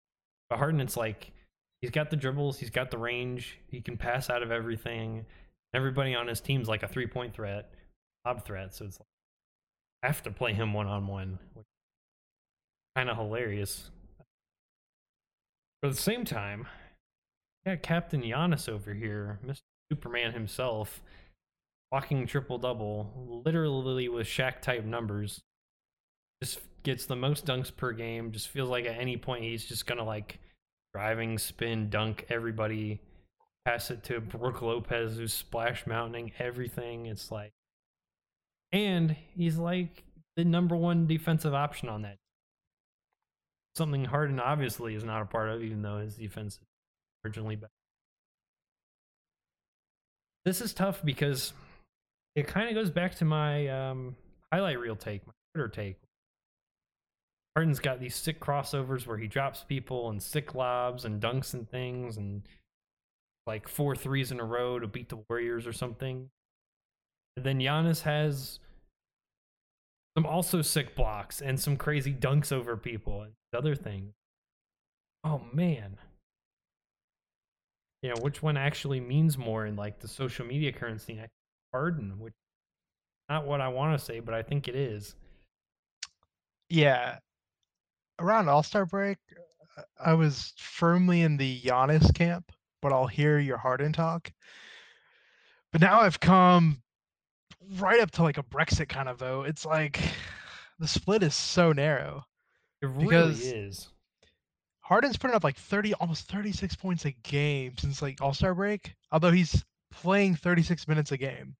But 0.50 0.58
Harden, 0.58 0.80
it's 0.80 0.96
like 0.96 1.32
he's 1.80 1.90
got 1.90 2.10
the 2.10 2.16
dribbles, 2.16 2.58
he's 2.58 2.70
got 2.70 2.90
the 2.90 2.98
range, 2.98 3.58
he 3.68 3.80
can 3.80 3.96
pass 3.96 4.30
out 4.30 4.42
of 4.42 4.50
everything. 4.50 5.26
Everybody 5.74 6.14
on 6.14 6.26
his 6.28 6.40
team's 6.40 6.68
like 6.68 6.82
a 6.82 6.88
three 6.88 7.06
point 7.06 7.34
threat, 7.34 7.72
lob 8.24 8.44
threat, 8.44 8.74
so 8.74 8.86
it's 8.86 8.98
like 8.98 9.06
I 10.02 10.06
have 10.08 10.22
to 10.24 10.30
play 10.30 10.52
him 10.54 10.72
one 10.72 10.86
on 10.86 11.06
one, 11.06 11.38
which 11.54 11.66
kind 12.96 13.08
of 13.10 13.16
hilarious. 13.16 13.90
But 15.84 15.90
at 15.90 15.96
the 15.96 16.02
same 16.02 16.24
time, 16.24 16.66
yeah, 17.66 17.76
Captain 17.76 18.22
Giannis 18.22 18.70
over 18.70 18.94
here, 18.94 19.38
Mr. 19.46 19.60
Superman 19.92 20.32
himself, 20.32 21.02
walking 21.92 22.26
triple 22.26 22.56
double, 22.56 23.42
literally 23.44 24.08
with 24.08 24.26
Shaq 24.26 24.62
type 24.62 24.86
numbers. 24.86 25.42
Just 26.42 26.60
gets 26.84 27.04
the 27.04 27.16
most 27.16 27.44
dunks 27.44 27.70
per 27.76 27.92
game. 27.92 28.32
Just 28.32 28.48
feels 28.48 28.70
like 28.70 28.86
at 28.86 28.98
any 28.98 29.18
point 29.18 29.44
he's 29.44 29.66
just 29.66 29.84
gonna 29.84 30.04
like 30.04 30.38
driving, 30.94 31.36
spin, 31.36 31.90
dunk 31.90 32.24
everybody, 32.30 33.02
pass 33.66 33.90
it 33.90 34.02
to 34.04 34.22
Brook 34.22 34.62
Lopez 34.62 35.18
who's 35.18 35.34
splash 35.34 35.86
mounting 35.86 36.32
everything. 36.38 37.04
It's 37.04 37.30
like, 37.30 37.52
and 38.72 39.14
he's 39.36 39.58
like 39.58 40.02
the 40.36 40.46
number 40.46 40.76
one 40.76 41.06
defensive 41.06 41.52
option 41.52 41.90
on 41.90 42.00
that. 42.00 42.16
Something 43.76 44.04
Harden 44.04 44.38
obviously 44.38 44.94
is 44.94 45.04
not 45.04 45.22
a 45.22 45.26
part 45.26 45.48
of, 45.48 45.62
even 45.62 45.82
though 45.82 45.98
his 45.98 46.14
defense 46.14 46.54
is 46.54 46.60
originally 47.24 47.56
better. 47.56 47.72
This 50.44 50.60
is 50.60 50.72
tough 50.72 51.02
because 51.04 51.52
it 52.36 52.46
kind 52.46 52.68
of 52.68 52.74
goes 52.74 52.90
back 52.90 53.16
to 53.16 53.24
my 53.24 53.68
um, 53.68 54.14
highlight 54.52 54.78
reel 54.78 54.96
take, 54.96 55.26
my 55.26 55.32
Twitter 55.54 55.68
take. 55.68 55.96
Harden's 57.56 57.78
got 57.78 58.00
these 58.00 58.16
sick 58.16 58.40
crossovers 58.40 59.06
where 59.06 59.16
he 59.16 59.26
drops 59.26 59.64
people 59.64 60.10
and 60.10 60.22
sick 60.22 60.54
lobs 60.54 61.04
and 61.04 61.20
dunks 61.20 61.54
and 61.54 61.68
things 61.68 62.16
and 62.16 62.42
like 63.46 63.68
four 63.68 63.94
threes 63.94 64.32
in 64.32 64.40
a 64.40 64.44
row 64.44 64.78
to 64.78 64.86
beat 64.86 65.08
the 65.08 65.18
Warriors 65.28 65.66
or 65.66 65.72
something. 65.72 66.30
And 67.36 67.44
then 67.44 67.58
Giannis 67.58 68.02
has 68.02 68.58
some 70.16 70.26
also 70.26 70.62
sick 70.62 70.94
blocks 70.94 71.40
and 71.40 71.58
some 71.58 71.76
crazy 71.76 72.12
dunks 72.12 72.52
over 72.52 72.76
people 72.76 73.22
and 73.22 73.32
other 73.56 73.74
things. 73.74 74.12
Oh 75.24 75.42
man. 75.52 75.96
You 78.02 78.10
know, 78.10 78.20
which 78.20 78.42
one 78.42 78.56
actually 78.56 79.00
means 79.00 79.38
more 79.38 79.66
in 79.66 79.76
like 79.76 79.98
the 79.98 80.08
social 80.08 80.46
media 80.46 80.72
currency? 80.72 81.18
I 81.20 81.28
Harden, 81.72 82.20
which 82.20 82.34
not 83.28 83.46
what 83.46 83.60
I 83.60 83.66
want 83.66 83.98
to 83.98 84.04
say, 84.04 84.20
but 84.20 84.32
I 84.32 84.42
think 84.42 84.68
it 84.68 84.76
is. 84.76 85.16
Yeah. 86.68 87.18
Around 88.20 88.48
All 88.48 88.62
Star 88.62 88.86
break, 88.86 89.18
I 89.98 90.14
was 90.14 90.52
firmly 90.56 91.22
in 91.22 91.36
the 91.36 91.60
Giannis 91.62 92.14
camp, 92.14 92.52
but 92.80 92.92
I'll 92.92 93.08
hear 93.08 93.40
your 93.40 93.56
Harden 93.56 93.92
talk. 93.92 94.30
But 95.72 95.80
now 95.80 96.00
I've 96.00 96.20
come 96.20 96.80
right 97.78 98.00
up 98.00 98.10
to 98.12 98.22
like 98.22 98.38
a 98.38 98.42
Brexit 98.42 98.88
kind 98.88 99.08
of 99.08 99.18
vote. 99.18 99.46
It's 99.48 99.64
like 99.64 100.00
the 100.78 100.88
split 100.88 101.22
is 101.22 101.34
so 101.34 101.72
narrow. 101.72 102.24
It 102.82 102.86
really 102.86 103.32
is. 103.32 103.88
Harden's 104.80 105.16
putting 105.16 105.34
up 105.34 105.44
like 105.44 105.56
30, 105.56 105.94
almost 105.94 106.30
36 106.30 106.76
points 106.76 107.06
a 107.06 107.12
game 107.22 107.72
since 107.78 108.02
like 108.02 108.20
All 108.20 108.34
Star 108.34 108.54
break, 108.54 108.94
although 109.12 109.30
he's 109.30 109.64
playing 109.90 110.36
36 110.36 110.86
minutes 110.86 111.12
a 111.12 111.16
game. 111.16 111.56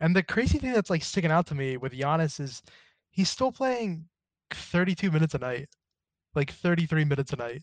And 0.00 0.14
the 0.14 0.22
crazy 0.22 0.58
thing 0.58 0.72
that's 0.72 0.90
like 0.90 1.02
sticking 1.02 1.32
out 1.32 1.46
to 1.48 1.54
me 1.54 1.76
with 1.76 1.92
Giannis 1.92 2.38
is 2.38 2.62
he's 3.10 3.28
still 3.28 3.50
playing 3.50 4.06
32 4.52 5.10
minutes 5.10 5.34
a 5.34 5.38
night, 5.38 5.68
like 6.34 6.52
33 6.52 7.04
minutes 7.04 7.32
a 7.32 7.36
night. 7.36 7.62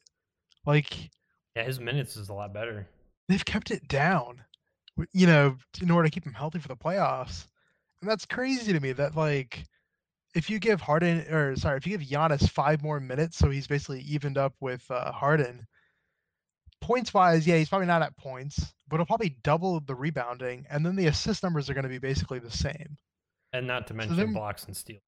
Like 0.65 1.09
Yeah, 1.55 1.63
his 1.63 1.79
minutes 1.79 2.17
is 2.17 2.29
a 2.29 2.33
lot 2.33 2.53
better. 2.53 2.87
they've 3.29 3.45
kept 3.45 3.71
it 3.71 3.87
down, 3.87 4.43
you 5.13 5.27
know, 5.27 5.55
in 5.81 5.91
order 5.91 6.07
to 6.07 6.13
keep 6.13 6.25
him 6.25 6.33
healthy 6.33 6.59
for 6.59 6.67
the 6.67 6.75
playoffs. 6.75 7.45
And 8.01 8.09
that's 8.09 8.25
crazy 8.25 8.73
to 8.73 8.79
me 8.79 8.93
that 8.93 9.15
like 9.15 9.63
if 10.33 10.49
you 10.49 10.59
give 10.59 10.81
Harden 10.81 11.19
or 11.31 11.55
sorry, 11.55 11.77
if 11.77 11.85
you 11.85 11.97
give 11.97 12.07
Giannis 12.07 12.49
five 12.49 12.81
more 12.81 12.99
minutes, 12.99 13.37
so 13.37 13.49
he's 13.49 13.67
basically 13.67 14.01
evened 14.01 14.37
up 14.37 14.53
with 14.59 14.83
uh, 14.89 15.11
Harden. 15.11 15.67
Points 16.79 17.13
wise, 17.13 17.45
yeah, 17.45 17.57
he's 17.57 17.69
probably 17.69 17.87
not 17.87 18.01
at 18.01 18.17
points, 18.17 18.73
but 18.87 18.97
he'll 18.97 19.05
probably 19.05 19.37
double 19.43 19.79
the 19.81 19.93
rebounding, 19.93 20.65
and 20.69 20.83
then 20.83 20.95
the 20.95 21.07
assist 21.07 21.43
numbers 21.43 21.69
are 21.69 21.75
going 21.75 21.83
to 21.83 21.89
be 21.89 21.99
basically 21.99 22.39
the 22.39 22.49
same. 22.49 22.97
And 23.53 23.67
not 23.67 23.85
to 23.87 23.93
mention 23.93 24.17
then- 24.17 24.33
blocks 24.33 24.63
and 24.65 24.75
steals. 24.75 25.03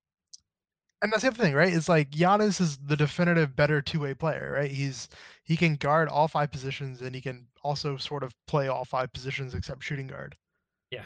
And 1.04 1.12
that's 1.12 1.24
the 1.24 1.28
other 1.28 1.43
thing, 1.43 1.54
right? 1.54 1.74
It's 1.74 1.89
like 1.89 2.12
Giannis 2.12 2.62
is 2.62 2.78
the 2.78 2.95
definitive 2.95 3.56
better 3.58 3.82
two-way 3.82 4.14
player, 4.14 4.54
right? 4.56 4.72
He's 4.72 5.10
he 5.43 5.58
can 5.58 5.76
guard 5.76 6.08
all 6.08 6.30
five 6.30 6.49
positions, 6.49 7.01
and 7.01 7.14
he 7.14 7.20
can 7.20 7.45
also 7.62 7.97
sort 7.97 8.24
of 8.24 8.34
play 8.47 8.70
all 8.70 8.86
five 8.86 9.12
positions 9.12 9.54
except 9.54 9.84
shooting 9.84 10.08
guard. 10.08 10.38
Yeah. 10.91 11.04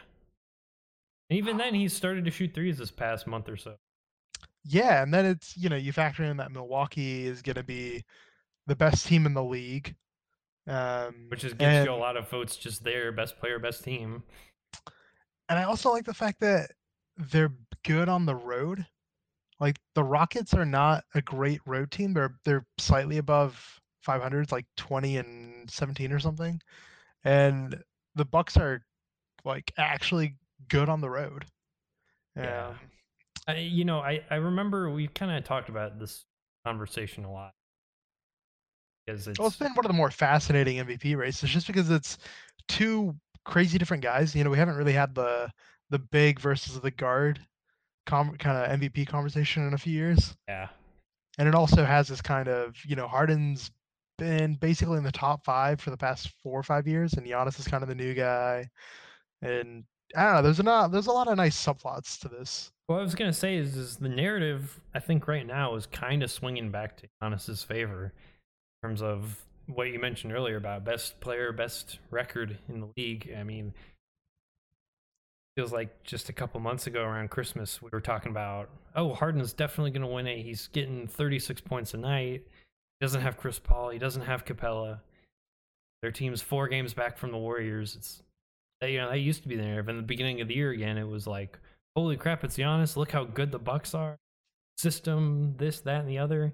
And 1.31 1.39
even 1.39 1.57
then, 1.57 1.73
he's 1.73 1.93
started 1.93 2.25
to 2.25 2.31
shoot 2.31 2.53
threes 2.53 2.77
this 2.77 2.91
past 2.91 3.25
month 3.25 3.49
or 3.49 3.57
so. 3.57 3.75
Yeah, 4.63 5.01
and 5.01 5.11
then 5.11 5.25
it's 5.25 5.57
you 5.57 5.67
know 5.67 5.75
you 5.75 5.91
factor 5.91 6.23
in 6.23 6.37
that 6.37 6.51
Milwaukee 6.51 7.25
is 7.25 7.41
going 7.41 7.55
to 7.55 7.63
be 7.63 8.03
the 8.67 8.75
best 8.75 9.07
team 9.07 9.25
in 9.25 9.33
the 9.33 9.43
league, 9.43 9.95
um, 10.67 11.25
Which 11.29 11.43
is 11.43 11.53
gives 11.53 11.85
you 11.85 11.91
a 11.91 11.95
lot 11.95 12.17
of 12.17 12.29
votes 12.29 12.55
just 12.55 12.83
there, 12.83 13.11
best 13.11 13.39
player, 13.39 13.57
best 13.57 13.83
team. 13.83 14.21
And 15.49 15.57
I 15.57 15.63
also 15.63 15.91
like 15.91 16.05
the 16.05 16.13
fact 16.13 16.41
that 16.41 16.71
they're 17.15 17.53
good 17.83 18.09
on 18.09 18.25
the 18.25 18.35
road. 18.35 18.85
Like 19.59 19.77
the 19.95 20.03
Rockets 20.03 20.53
are 20.53 20.65
not 20.65 21.03
a 21.15 21.21
great 21.21 21.61
road 21.65 21.91
team. 21.91 22.13
They're 22.13 22.35
they're 22.45 22.65
slightly 22.77 23.17
above 23.17 23.79
500, 24.07 24.41
it's 24.41 24.51
like 24.51 24.65
20 24.77 25.17
and 25.17 25.69
17 25.69 26.11
or 26.11 26.19
something. 26.19 26.61
And 27.23 27.83
the 28.15 28.25
Bucks 28.25 28.55
are 28.55 28.81
like 29.43 29.71
actually 29.77 30.35
good 30.69 30.89
on 30.89 31.01
the 31.01 31.09
road. 31.09 31.45
Yeah. 32.35 32.69
Um, 32.69 32.75
I, 33.47 33.57
you 33.57 33.85
know, 33.85 33.99
I, 33.99 34.23
I 34.29 34.35
remember 34.35 34.89
we 34.89 35.07
kind 35.07 35.31
of 35.31 35.43
talked 35.43 35.69
about 35.69 35.99
this 35.99 36.23
conversation 36.65 37.25
a 37.25 37.31
lot. 37.31 37.53
Because 39.05 39.27
it's, 39.27 39.39
Well, 39.39 39.47
it's 39.49 39.57
been 39.57 39.73
one 39.73 39.85
of 39.85 39.89
the 39.89 39.97
more 39.97 40.11
fascinating 40.11 40.77
MVP 40.77 41.17
races 41.17 41.49
just 41.49 41.67
because 41.67 41.89
it's 41.89 42.17
two 42.67 43.15
crazy 43.45 43.77
different 43.77 44.03
guys. 44.03 44.35
You 44.35 44.43
know, 44.43 44.49
we 44.49 44.57
haven't 44.57 44.75
really 44.75 44.93
had 44.93 45.15
the 45.15 45.51
the 45.89 45.99
big 45.99 46.39
versus 46.39 46.79
the 46.79 46.91
guard 46.91 47.39
com- 48.07 48.35
kind 48.37 48.57
of 48.57 48.79
MVP 48.79 49.05
conversation 49.05 49.67
in 49.67 49.75
a 49.75 49.77
few 49.77 49.93
years. 49.93 50.35
yeah. 50.47 50.69
And 51.37 51.47
it 51.47 51.53
also 51.53 51.85
has 51.85 52.07
this 52.07 52.19
kind 52.19 52.47
of, 52.47 52.75
you 52.83 52.95
know, 52.95 53.07
Harden's 53.07 53.69
been 54.17 54.55
basically 54.55 54.97
in 54.97 55.03
the 55.03 55.11
top 55.11 55.45
five 55.45 55.79
for 55.79 55.91
the 55.91 55.97
past 55.97 56.31
four 56.41 56.59
or 56.59 56.63
five 56.63 56.87
years, 56.87 57.13
and 57.13 57.27
Giannis 57.27 57.59
is 57.59 57.67
kind 57.67 57.83
of 57.83 57.89
the 57.89 57.93
new 57.93 58.15
guy. 58.15 58.67
And 59.43 59.83
I 60.15 60.23
don't 60.23 60.33
know, 60.33 60.41
there's 60.41 60.59
a 60.59 60.63
lot, 60.63 60.91
there's 60.91 61.05
a 61.05 61.11
lot 61.11 61.27
of 61.27 61.37
nice 61.37 61.63
subplots 61.63 62.19
to 62.21 62.27
this. 62.27 62.71
What 62.87 62.99
I 62.99 63.03
was 63.03 63.13
gonna 63.13 63.33
say 63.33 63.55
is, 63.55 63.77
is 63.77 63.97
the 63.97 64.09
narrative 64.09 64.79
I 64.95 64.99
think 64.99 65.27
right 65.27 65.45
now 65.45 65.75
is 65.75 65.85
kind 65.85 66.23
of 66.23 66.31
swinging 66.31 66.71
back 66.71 66.97
to 66.97 67.07
Giannis's 67.21 67.61
favor 67.61 68.05
in 68.81 68.89
terms 68.89 69.03
of 69.03 69.45
what 69.67 69.91
you 69.91 69.99
mentioned 69.99 70.33
earlier 70.33 70.55
about 70.55 70.85
best 70.85 71.19
player, 71.19 71.51
best 71.51 71.99
record 72.09 72.57
in 72.67 72.79
the 72.79 72.89
league. 72.97 73.31
I 73.37 73.43
mean, 73.43 73.73
feels 75.57 75.73
like 75.73 76.03
just 76.03 76.29
a 76.29 76.33
couple 76.33 76.59
months 76.59 76.85
ago 76.85 77.01
around 77.01 77.31
Christmas 77.31 77.81
we 77.81 77.89
were 77.91 77.99
talking 77.99 78.29
about, 78.29 78.69
oh, 78.95 79.15
Harden's 79.15 79.53
definitely 79.53 79.89
gonna 79.89 80.07
win 80.07 80.27
it. 80.27 80.43
He's 80.43 80.67
getting 80.67 81.07
36 81.07 81.61
points 81.61 81.95
a 81.95 81.97
night. 81.97 82.43
He 82.45 83.05
doesn't 83.05 83.21
have 83.21 83.37
Chris 83.37 83.57
Paul. 83.57 83.89
He 83.89 83.97
doesn't 83.97 84.21
have 84.21 84.45
Capela. 84.45 84.99
Their 86.03 86.11
team's 86.11 86.43
four 86.43 86.67
games 86.67 86.93
back 86.93 87.17
from 87.17 87.31
the 87.31 87.39
Warriors. 87.39 87.95
It's 87.95 88.21
you 88.83 88.99
know 88.99 89.09
they 89.09 89.17
used 89.17 89.41
to 89.41 89.49
be 89.49 89.55
there. 89.55 89.81
But 89.81 89.91
in 89.91 89.97
the 89.97 90.03
beginning 90.03 90.41
of 90.41 90.47
the 90.47 90.53
year 90.53 90.69
again, 90.69 90.95
it 90.95 91.07
was 91.07 91.25
like 91.25 91.57
holy 91.95 92.17
crap, 92.17 92.43
it's 92.43 92.57
Giannis. 92.57 92.95
Look 92.95 93.11
how 93.11 93.23
good 93.23 93.51
the 93.51 93.57
Bucks 93.57 93.95
are. 93.95 94.15
System, 94.77 95.55
this, 95.57 95.79
that, 95.79 96.01
and 96.01 96.09
the 96.09 96.19
other. 96.19 96.53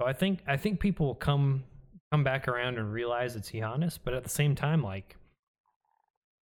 So 0.00 0.08
I 0.08 0.14
think 0.14 0.40
I 0.46 0.56
think 0.56 0.80
people 0.80 1.04
will 1.04 1.14
come 1.14 1.64
come 2.10 2.24
back 2.24 2.48
around 2.48 2.78
and 2.78 2.90
realize 2.90 3.36
it's 3.36 3.50
Giannis, 3.50 3.98
but 4.02 4.14
at 4.14 4.22
the 4.22 4.30
same 4.30 4.54
time, 4.54 4.82
like, 4.82 5.16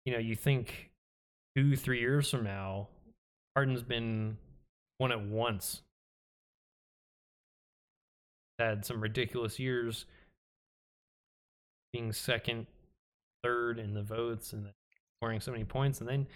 you 0.05 0.13
know, 0.13 0.19
you 0.19 0.35
think 0.35 0.91
two, 1.55 1.75
three 1.75 1.99
years 1.99 2.29
from 2.29 2.43
now, 2.43 2.87
Harden's 3.55 3.83
been 3.83 4.37
won 4.99 5.11
it 5.11 5.21
once. 5.21 5.81
Had 8.59 8.85
some 8.85 9.01
ridiculous 9.01 9.59
years 9.59 10.05
being 11.91 12.11
second, 12.11 12.67
third 13.43 13.79
in 13.79 13.93
the 13.93 14.03
votes 14.03 14.53
and 14.53 14.67
scoring 15.17 15.39
so 15.39 15.51
many 15.51 15.63
points, 15.63 15.99
and 15.99 16.09
then 16.09 16.27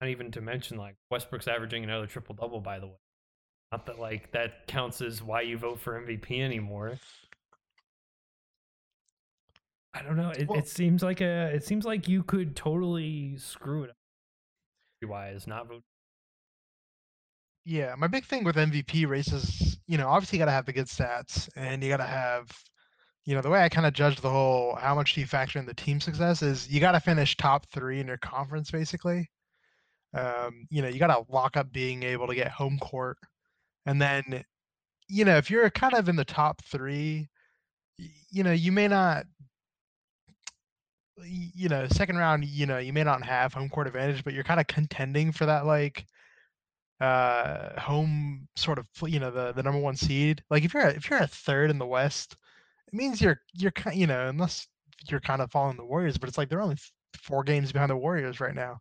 not 0.00 0.10
even 0.10 0.30
to 0.32 0.40
mention 0.40 0.76
like 0.76 0.94
Westbrook's 1.10 1.48
averaging 1.48 1.84
another 1.84 2.06
triple 2.06 2.34
double, 2.34 2.60
by 2.60 2.78
the 2.78 2.86
way. 2.86 2.98
Not 3.72 3.86
that 3.86 3.98
like 3.98 4.32
that 4.32 4.66
counts 4.66 5.00
as 5.00 5.22
why 5.22 5.42
you 5.42 5.58
vote 5.58 5.80
for 5.80 6.00
MVP 6.00 6.40
anymore. 6.40 6.98
I 9.94 10.02
don't 10.02 10.16
know. 10.16 10.30
It, 10.30 10.48
Well- 10.48 10.58
it 10.58 10.68
seems 10.68 11.02
like 11.02 11.20
a. 11.20 11.50
It 11.54 11.64
seems 11.64 11.84
like 11.84 12.08
you 12.08 12.22
could 12.22 12.56
totally 12.56 13.36
screw 13.38 13.84
it 13.84 13.90
up. 13.90 13.96
Wise, 15.06 15.46
not 15.46 15.68
vote. 15.68 15.82
Yeah, 17.66 17.94
my 17.96 18.06
big 18.06 18.24
thing 18.24 18.44
with 18.44 18.56
MVP 18.56 19.06
races, 19.08 19.78
you 19.86 19.96
know, 19.98 20.08
obviously 20.08 20.38
you 20.38 20.40
got 20.40 20.46
to 20.46 20.52
have 20.52 20.66
the 20.66 20.72
good 20.72 20.86
stats 20.86 21.48
and 21.56 21.82
you 21.82 21.88
got 21.88 21.98
to 21.98 22.04
have, 22.04 22.50
you 23.24 23.34
know, 23.34 23.40
the 23.40 23.48
way 23.50 23.62
I 23.62 23.68
kind 23.70 23.86
of 23.86 23.94
judge 23.94 24.20
the 24.20 24.30
whole 24.30 24.74
how 24.76 24.94
much 24.94 25.14
do 25.14 25.20
you 25.20 25.26
factor 25.26 25.58
in 25.58 25.64
the 25.66 25.74
team 25.74 25.98
success 26.00 26.42
is 26.42 26.68
you 26.70 26.80
got 26.80 26.92
to 26.92 27.00
finish 27.00 27.36
top 27.36 27.66
three 27.72 28.00
in 28.00 28.06
your 28.06 28.18
conference, 28.18 28.70
basically. 28.70 29.30
Um, 30.14 30.66
you 30.70 30.82
know, 30.82 30.88
you 30.88 30.98
got 30.98 31.08
to 31.08 31.32
lock 31.32 31.56
up 31.56 31.72
being 31.72 32.02
able 32.02 32.26
to 32.26 32.34
get 32.34 32.48
home 32.50 32.78
court. 32.78 33.16
And 33.86 34.00
then, 34.00 34.44
you 35.08 35.24
know, 35.24 35.36
if 35.36 35.50
you're 35.50 35.68
kind 35.70 35.94
of 35.94 36.08
in 36.08 36.16
the 36.16 36.24
top 36.24 36.62
three, 36.64 37.28
you 38.30 38.42
know, 38.42 38.52
you 38.52 38.72
may 38.72 38.88
not, 38.88 39.24
you 41.22 41.68
know, 41.68 41.86
second 41.88 42.16
round, 42.16 42.44
you 42.44 42.66
know, 42.66 42.78
you 42.78 42.92
may 42.92 43.04
not 43.04 43.24
have 43.24 43.54
home 43.54 43.68
court 43.68 43.86
advantage, 43.86 44.24
but 44.24 44.34
you're 44.34 44.44
kind 44.44 44.60
of 44.60 44.66
contending 44.66 45.32
for 45.32 45.46
that, 45.46 45.66
like, 45.66 46.06
uh 47.00 47.78
home 47.80 48.46
sort 48.56 48.78
of 48.78 48.88
you 49.06 49.18
know 49.18 49.30
the 49.30 49.52
the 49.52 49.62
number 49.62 49.80
one 49.80 49.96
seed. 49.96 50.42
Like 50.50 50.64
if 50.64 50.72
you're 50.74 50.84
a, 50.84 50.90
if 50.90 51.10
you're 51.10 51.18
a 51.20 51.26
third 51.26 51.70
in 51.70 51.78
the 51.78 51.86
west 51.86 52.36
it 52.88 52.94
means 52.94 53.20
you're 53.20 53.40
you're 53.54 53.72
kind 53.72 53.96
you 53.96 54.06
know 54.06 54.28
unless 54.28 54.68
you're 55.08 55.20
kind 55.20 55.42
of 55.42 55.50
following 55.52 55.76
the 55.76 55.84
warriors 55.86 56.18
but 56.18 56.28
it's 56.28 56.38
like 56.38 56.48
they're 56.48 56.62
only 56.62 56.78
four 57.16 57.44
games 57.44 57.72
behind 57.72 57.90
the 57.90 57.96
warriors 57.96 58.40
right 58.40 58.54
now. 58.54 58.80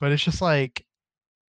But 0.00 0.12
it's 0.12 0.24
just 0.24 0.42
like 0.42 0.84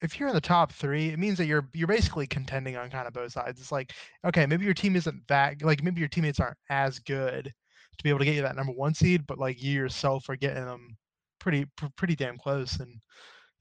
if 0.01 0.19
you're 0.19 0.29
in 0.29 0.35
the 0.35 0.41
top 0.41 0.71
three 0.73 1.09
it 1.09 1.19
means 1.19 1.37
that 1.39 1.45
you're 1.47 1.69
you're 1.73 1.87
basically 1.87 2.27
contending 2.27 2.77
on 2.77 2.89
kind 2.89 3.07
of 3.07 3.13
both 3.13 3.31
sides. 3.33 3.59
It's 3.61 3.71
like 3.71 3.93
okay 4.25 4.45
maybe 4.45 4.65
your 4.65 4.73
team 4.73 4.95
isn't 4.95 5.27
that 5.27 5.61
like 5.63 5.83
maybe 5.83 5.99
your 6.01 6.09
teammates 6.09 6.39
aren't 6.39 6.57
as 6.69 6.99
good 6.99 7.53
to 7.97 8.03
be 8.03 8.09
able 8.09 8.19
to 8.19 8.25
get 8.25 8.35
you 8.35 8.41
that 8.41 8.55
number 8.55 8.73
one 8.73 8.93
seed 8.93 9.25
but 9.27 9.39
like 9.39 9.61
you 9.61 9.71
yourself 9.71 10.29
are 10.29 10.35
getting 10.35 10.65
them 10.65 10.97
pretty 11.39 11.65
pr- 11.77 11.85
pretty 11.95 12.15
damn 12.15 12.37
close 12.37 12.79
and 12.79 12.99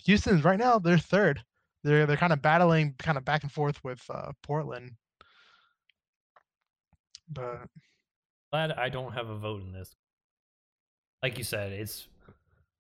houston's 0.07 0.45
right 0.45 0.59
now 0.59 0.79
they're 0.79 0.99
third 0.99 1.43
they're 1.85 2.07
they're 2.07 2.17
kind 2.17 2.33
of 2.33 2.43
battling 2.43 2.95
kind 2.99 3.19
of 3.19 3.25
back 3.25 3.43
and 3.43 3.53
forth 3.53 3.85
with 3.85 4.03
uh, 4.11 4.33
Portland. 4.43 4.93
But 7.31 7.69
Glad 8.51 8.73
I 8.73 8.89
don't 8.89 9.13
have 9.13 9.29
a 9.29 9.37
vote 9.37 9.63
in 9.63 9.73
this. 9.73 9.95
Like 11.23 11.39
you 11.39 11.45
said, 11.45 11.73
it's 11.73 12.07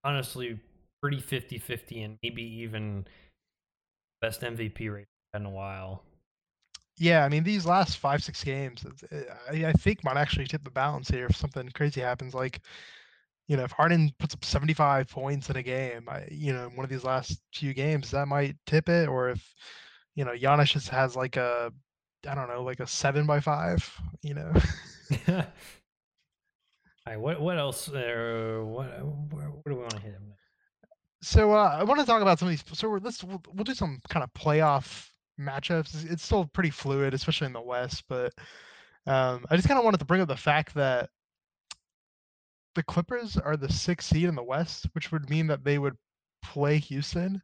honestly 0.02 0.58
pretty 1.02 1.18
50-50 1.18 2.04
and 2.04 2.18
maybe 2.22 2.42
even 2.42 3.06
best 4.20 4.40
MVP 4.40 4.92
rate 4.92 5.06
in 5.34 5.44
a 5.44 5.50
while. 5.50 6.02
Yeah, 6.96 7.24
I 7.24 7.28
mean 7.28 7.42
these 7.42 7.66
last 7.66 7.98
five 7.98 8.22
six 8.22 8.44
games, 8.44 8.84
uh, 9.12 9.16
I, 9.50 9.66
I 9.66 9.72
think 9.72 10.04
might 10.04 10.16
actually 10.16 10.46
tip 10.46 10.64
the 10.64 10.70
balance 10.70 11.08
here 11.08 11.26
if 11.26 11.36
something 11.36 11.68
crazy 11.70 12.00
happens. 12.00 12.34
Like, 12.34 12.60
you 13.48 13.56
know, 13.56 13.64
if 13.64 13.72
Harden 13.72 14.12
puts 14.18 14.34
up 14.34 14.44
seventy 14.44 14.74
five 14.74 15.08
points 15.08 15.50
in 15.50 15.56
a 15.56 15.62
game, 15.62 16.08
I, 16.08 16.26
you 16.30 16.52
know, 16.52 16.68
in 16.68 16.76
one 16.76 16.84
of 16.84 16.90
these 16.90 17.04
last 17.04 17.40
few 17.52 17.74
games, 17.74 18.10
that 18.12 18.28
might 18.28 18.56
tip 18.66 18.88
it. 18.88 19.08
Or 19.08 19.30
if 19.30 19.54
you 20.14 20.24
know 20.24 20.32
Giannis 20.32 20.72
just 20.72 20.88
has 20.90 21.16
like 21.16 21.36
a, 21.36 21.72
I 22.28 22.34
don't 22.34 22.48
know, 22.48 22.62
like 22.62 22.80
a 22.80 22.86
seven 22.86 23.26
by 23.26 23.40
five, 23.40 23.88
you 24.22 24.34
know. 24.34 24.52
All 25.28 25.44
right, 27.06 27.20
what 27.20 27.40
what 27.40 27.58
else? 27.58 27.88
Uh, 27.88 28.60
what 28.62 28.86
where, 29.32 29.46
where 29.46 29.62
do 29.68 29.74
we 29.74 29.80
want 29.80 29.90
to 29.90 30.00
hit 30.00 30.12
him? 30.12 30.32
So 31.22 31.52
uh, 31.52 31.76
I 31.78 31.82
want 31.82 31.98
to 32.00 32.06
talk 32.06 32.22
about 32.22 32.38
some 32.38 32.48
of 32.48 32.52
these. 32.52 32.64
So 32.78 32.88
we're, 32.88 32.98
let's 33.00 33.24
we'll, 33.24 33.42
we'll 33.52 33.64
do 33.64 33.74
some 33.74 33.98
kind 34.10 34.22
of 34.22 34.32
playoff 34.34 35.08
matchups. 35.40 36.04
It's- 36.04 36.22
still 36.22 36.46
pretty 36.46 36.70
fluid, 36.70 37.14
especially 37.14 37.46
in 37.46 37.52
the 37.52 37.60
West. 37.60 38.04
But 38.08 38.32
um, 39.06 39.44
I 39.50 39.56
just 39.56 39.68
kind 39.68 39.78
of 39.78 39.84
wanted 39.84 39.98
to 40.00 40.06
bring 40.06 40.20
up 40.20 40.28
the 40.28 40.36
fact 40.36 40.74
that 40.74 41.10
the 42.74 42.82
Clippers 42.82 43.36
are 43.36 43.56
the 43.56 43.70
sixth 43.72 44.08
seed 44.08 44.24
in 44.28 44.34
the 44.34 44.42
West, 44.42 44.86
which 44.92 45.12
would 45.12 45.30
mean 45.30 45.46
that 45.46 45.62
they 45.64 45.78
would 45.78 45.96
play 46.42 46.78
Houston, 46.78 47.40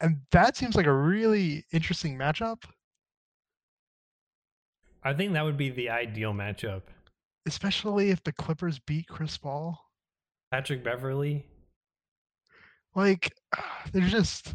and 0.00 0.20
that 0.30 0.56
seems 0.56 0.74
like 0.76 0.86
a 0.86 0.92
really 0.92 1.64
interesting 1.72 2.18
matchup, 2.18 2.64
I 5.02 5.14
think 5.14 5.32
that 5.34 5.44
would 5.44 5.56
be 5.56 5.70
the 5.70 5.88
ideal 5.90 6.32
matchup. 6.32 6.82
especially 7.46 8.10
if 8.10 8.22
the 8.24 8.32
Clippers 8.32 8.78
beat 8.80 9.06
Chris 9.08 9.36
Paul. 9.38 9.78
Patrick 10.50 10.82
Beverley. 10.82 11.46
Like, 12.94 13.32
they're 13.92 14.08
just. 14.08 14.54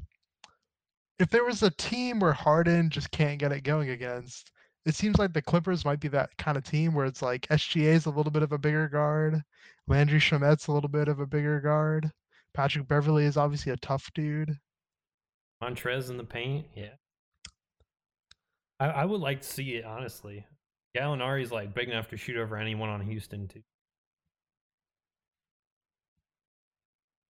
If 1.22 1.30
there 1.30 1.46
was 1.46 1.62
a 1.62 1.70
team 1.70 2.20
where 2.20 2.34
Harden 2.34 2.90
just 2.90 3.12
can't 3.12 3.38
get 3.38 3.52
it 3.52 3.62
going 3.62 3.92
against, 3.92 4.50
it 4.88 4.96
seems 4.96 5.20
like 5.20 5.34
the 5.34 5.42
Clippers 5.44 5.86
might 5.86 6.00
be 6.00 6.08
that 6.08 6.36
kind 6.40 6.58
of 6.58 6.64
team 6.64 6.96
where 6.96 7.06
it's 7.06 7.22
like 7.22 7.48
SGA 7.50 7.94
is 7.94 8.08
a 8.08 8.10
little 8.10 8.32
bit 8.32 8.42
of 8.42 8.54
a 8.54 8.58
bigger 8.58 8.88
guard, 8.88 9.40
Landry 9.88 10.18
Shamet's 10.20 10.66
a 10.66 10.72
little 10.72 10.90
bit 10.90 11.08
of 11.08 11.20
a 11.20 11.28
bigger 11.28 11.62
guard, 11.62 12.10
Patrick 12.56 12.88
Beverley 12.88 13.26
is 13.26 13.38
obviously 13.38 13.72
a 13.72 13.78
tough 13.78 14.10
dude. 14.16 14.58
Montrez 15.64 16.10
in 16.10 16.18
the 16.18 16.24
paint. 16.24 16.66
Yeah. 16.76 16.96
I, 18.80 18.88
I 18.88 19.06
would 19.06 19.22
like 19.22 19.42
to 19.42 19.48
see 19.48 19.76
it, 19.76 19.86
honestly. 19.86 20.48
Gallinari's 20.98 21.52
like 21.52 21.76
big 21.76 21.88
enough 21.88 22.10
to 22.10 22.18
shoot 22.18 22.36
over 22.36 22.58
anyone 22.58 22.90
on 22.90 23.02
Houston, 23.02 23.48
too. 23.48 23.62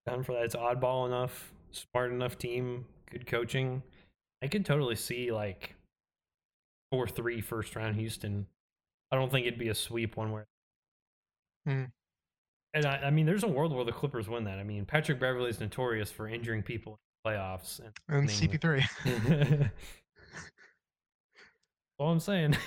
Down 0.08 0.24
for 0.24 0.32
that. 0.32 0.46
It's 0.46 0.56
oddball 0.56 1.08
enough, 1.08 1.52
smart 1.72 2.14
enough 2.14 2.38
team, 2.38 2.86
good 3.12 3.28
coaching. 3.28 3.84
I 4.44 4.48
could 4.48 4.66
totally 4.66 4.96
see 4.96 5.32
like 5.32 5.76
4 6.92 7.08
3 7.08 7.42
first 7.42 7.76
round 7.76 7.96
Houston. 7.96 8.48
I 9.12 9.16
don't 9.16 9.32
think 9.32 9.46
it'd 9.46 9.60
be 9.60 9.70
a 9.70 9.76
sweep 9.76 10.18
one 10.18 10.32
way. 10.32 10.44
Hmm. 11.66 11.84
And 12.74 12.86
I, 12.86 12.98
I 12.98 13.10
mean, 13.12 13.26
there's 13.26 13.44
a 13.44 13.48
world 13.48 13.74
where 13.74 13.84
the 13.84 13.92
Clippers 13.92 14.30
win 14.30 14.46
that. 14.46 14.58
I 14.58 14.64
mean, 14.64 14.86
Patrick 14.86 15.20
Beverley 15.20 15.50
is 15.50 15.60
notorious 15.60 16.10
for 16.10 16.28
injuring 16.28 16.64
people 16.64 16.98
in 17.26 17.32
playoffs. 17.32 17.80
And 17.80 17.92
And 18.08 18.30
CP3. 18.30 19.70
all 22.00 22.12
I'm 22.12 22.20
saying. 22.20 22.58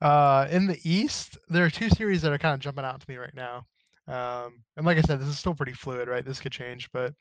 Uh, 0.00 0.46
in 0.50 0.66
the 0.66 0.78
East, 0.84 1.38
there 1.48 1.64
are 1.64 1.70
two 1.70 1.88
series 1.90 2.22
that 2.22 2.32
are 2.32 2.38
kind 2.38 2.54
of 2.54 2.60
jumping 2.60 2.84
out 2.84 3.00
to 3.00 3.10
me 3.10 3.16
right 3.16 3.34
now. 3.34 3.66
Um, 4.08 4.62
and 4.76 4.86
like 4.86 4.96
I 4.96 5.02
said, 5.02 5.20
this 5.20 5.28
is 5.28 5.38
still 5.38 5.54
pretty 5.54 5.74
fluid, 5.74 6.08
right? 6.08 6.24
This 6.24 6.40
could 6.40 6.52
change, 6.52 6.88
but 6.92 7.12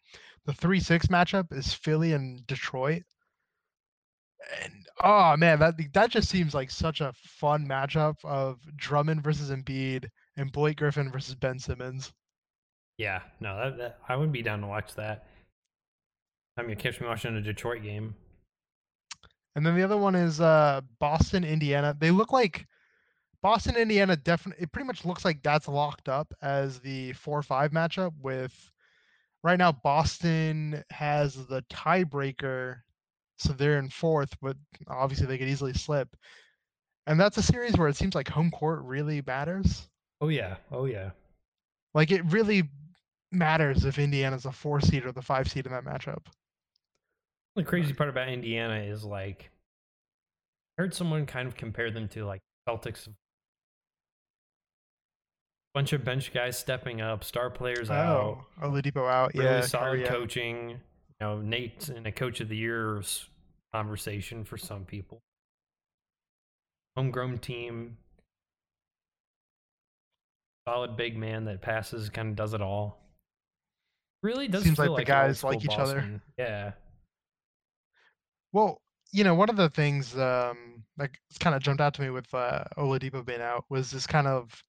the 0.45 0.53
three 0.53 0.79
six 0.79 1.07
matchup 1.07 1.51
is 1.51 1.73
Philly 1.73 2.13
and 2.13 2.45
Detroit. 2.47 3.03
And 4.63 4.87
oh 5.03 5.35
man, 5.35 5.59
that 5.59 5.75
that 5.93 6.09
just 6.09 6.29
seems 6.29 6.53
like 6.53 6.71
such 6.71 7.01
a 7.01 7.13
fun 7.13 7.67
matchup 7.67 8.15
of 8.23 8.59
Drummond 8.77 9.21
versus 9.21 9.51
Embiid 9.51 10.07
and 10.37 10.51
Blake 10.51 10.77
Griffin 10.77 11.11
versus 11.11 11.35
Ben 11.35 11.59
Simmons. 11.59 12.13
Yeah, 12.97 13.21
no, 13.41 13.57
that, 13.57 13.77
that 13.77 13.99
I 14.07 14.15
would 14.15 14.31
be 14.31 14.41
down 14.41 14.61
to 14.61 14.67
watch 14.67 14.95
that. 14.95 15.27
I 16.57 16.63
mean, 16.63 16.77
catch 16.77 17.01
me 17.01 17.07
watching 17.07 17.35
a 17.35 17.41
Detroit 17.41 17.83
game. 17.83 18.15
And 19.55 19.65
then 19.65 19.75
the 19.75 19.83
other 19.83 19.97
one 19.97 20.15
is 20.15 20.39
uh, 20.39 20.81
Boston, 20.99 21.43
Indiana. 21.43 21.95
They 21.99 22.11
look 22.11 22.31
like 22.31 22.65
Boston, 23.43 23.75
Indiana. 23.75 24.15
Definitely, 24.15 24.63
it 24.63 24.71
pretty 24.71 24.87
much 24.87 25.05
looks 25.05 25.23
like 25.23 25.41
that's 25.43 25.67
locked 25.67 26.09
up 26.09 26.33
as 26.41 26.79
the 26.79 27.13
four-five 27.13 27.71
matchup. 27.71 28.11
With 28.21 28.53
right 29.43 29.57
now, 29.57 29.71
Boston 29.71 30.83
has 30.89 31.45
the 31.47 31.63
tiebreaker, 31.71 32.77
so 33.37 33.53
they're 33.53 33.79
in 33.79 33.89
fourth, 33.89 34.35
but 34.41 34.57
obviously 34.87 35.27
they 35.27 35.37
could 35.37 35.49
easily 35.49 35.73
slip. 35.73 36.15
And 37.05 37.19
that's 37.19 37.37
a 37.37 37.43
series 37.43 37.77
where 37.77 37.87
it 37.87 37.95
seems 37.95 38.15
like 38.15 38.27
home 38.27 38.51
court 38.51 38.81
really 38.83 39.21
matters. 39.25 39.87
Oh 40.19 40.27
yeah, 40.27 40.57
oh 40.71 40.85
yeah. 40.85 41.11
Like 41.93 42.11
it 42.11 42.25
really 42.25 42.63
matters 43.31 43.85
if 43.85 43.99
Indiana's 43.99 44.45
a 44.45 44.51
four 44.51 44.81
seed 44.81 45.05
or 45.05 45.11
the 45.11 45.21
five 45.21 45.49
seed 45.49 45.65
in 45.65 45.71
that 45.71 45.85
matchup. 45.85 46.25
The 47.55 47.63
crazy 47.63 47.93
part 47.93 48.09
about 48.09 48.29
Indiana 48.29 48.81
is 48.81 49.03
like, 49.03 49.49
I 50.77 50.81
heard 50.81 50.93
someone 50.93 51.25
kind 51.25 51.47
of 51.47 51.55
compare 51.55 51.91
them 51.91 52.07
to 52.09 52.25
like 52.25 52.41
Celtics. 52.67 53.07
Bunch 55.77 55.93
of 55.93 56.03
bench 56.03 56.33
guys 56.33 56.57
stepping 56.57 57.01
up, 57.01 57.23
star 57.23 57.51
players 57.51 57.91
out, 57.91 58.39
Oh, 58.59 58.67
Oladipo 58.67 59.07
out. 59.07 59.35
really 59.35 59.45
yeah, 59.45 59.61
solid 59.61 60.07
coaching. 60.07 60.71
You 60.71 60.77
know, 61.21 61.39
Nate's 61.39 61.89
in 61.89 62.07
a 62.07 62.11
coach 62.11 62.41
of 62.41 62.49
the 62.49 62.57
year 62.57 62.99
conversation 63.71 64.43
for 64.43 64.57
some 64.57 64.85
people. 64.85 65.19
Homegrown 66.95 67.37
team, 67.37 67.95
solid 70.67 70.97
big 70.97 71.15
man 71.15 71.45
that 71.45 71.61
passes, 71.61 72.09
kind 72.09 72.29
of 72.29 72.35
does 72.35 72.55
it 72.55 72.61
all. 72.61 72.97
Really 74.23 74.47
does 74.47 74.63
Seems 74.63 74.79
like 74.79 74.87
the 74.87 74.93
like, 74.93 75.05
guys 75.05 75.43
like 75.43 75.63
each 75.63 75.77
other. 75.77 76.19
Yeah, 76.39 76.71
Well, 78.51 78.81
you 79.11 79.23
know, 79.23 79.35
one 79.35 79.51
of 79.51 79.57
the 79.57 79.69
things 79.69 80.17
um, 80.17 80.83
that 80.97 81.11
kind 81.39 81.55
of 81.55 81.61
jumped 81.61 81.81
out 81.81 81.93
to 81.93 82.01
me 82.01 82.09
with 82.09 82.33
uh, 82.33 82.63
Oladipo 82.79 83.23
being 83.23 83.41
out 83.41 83.63
was 83.69 83.91
this 83.91 84.07
kind 84.07 84.25
of 84.25 84.63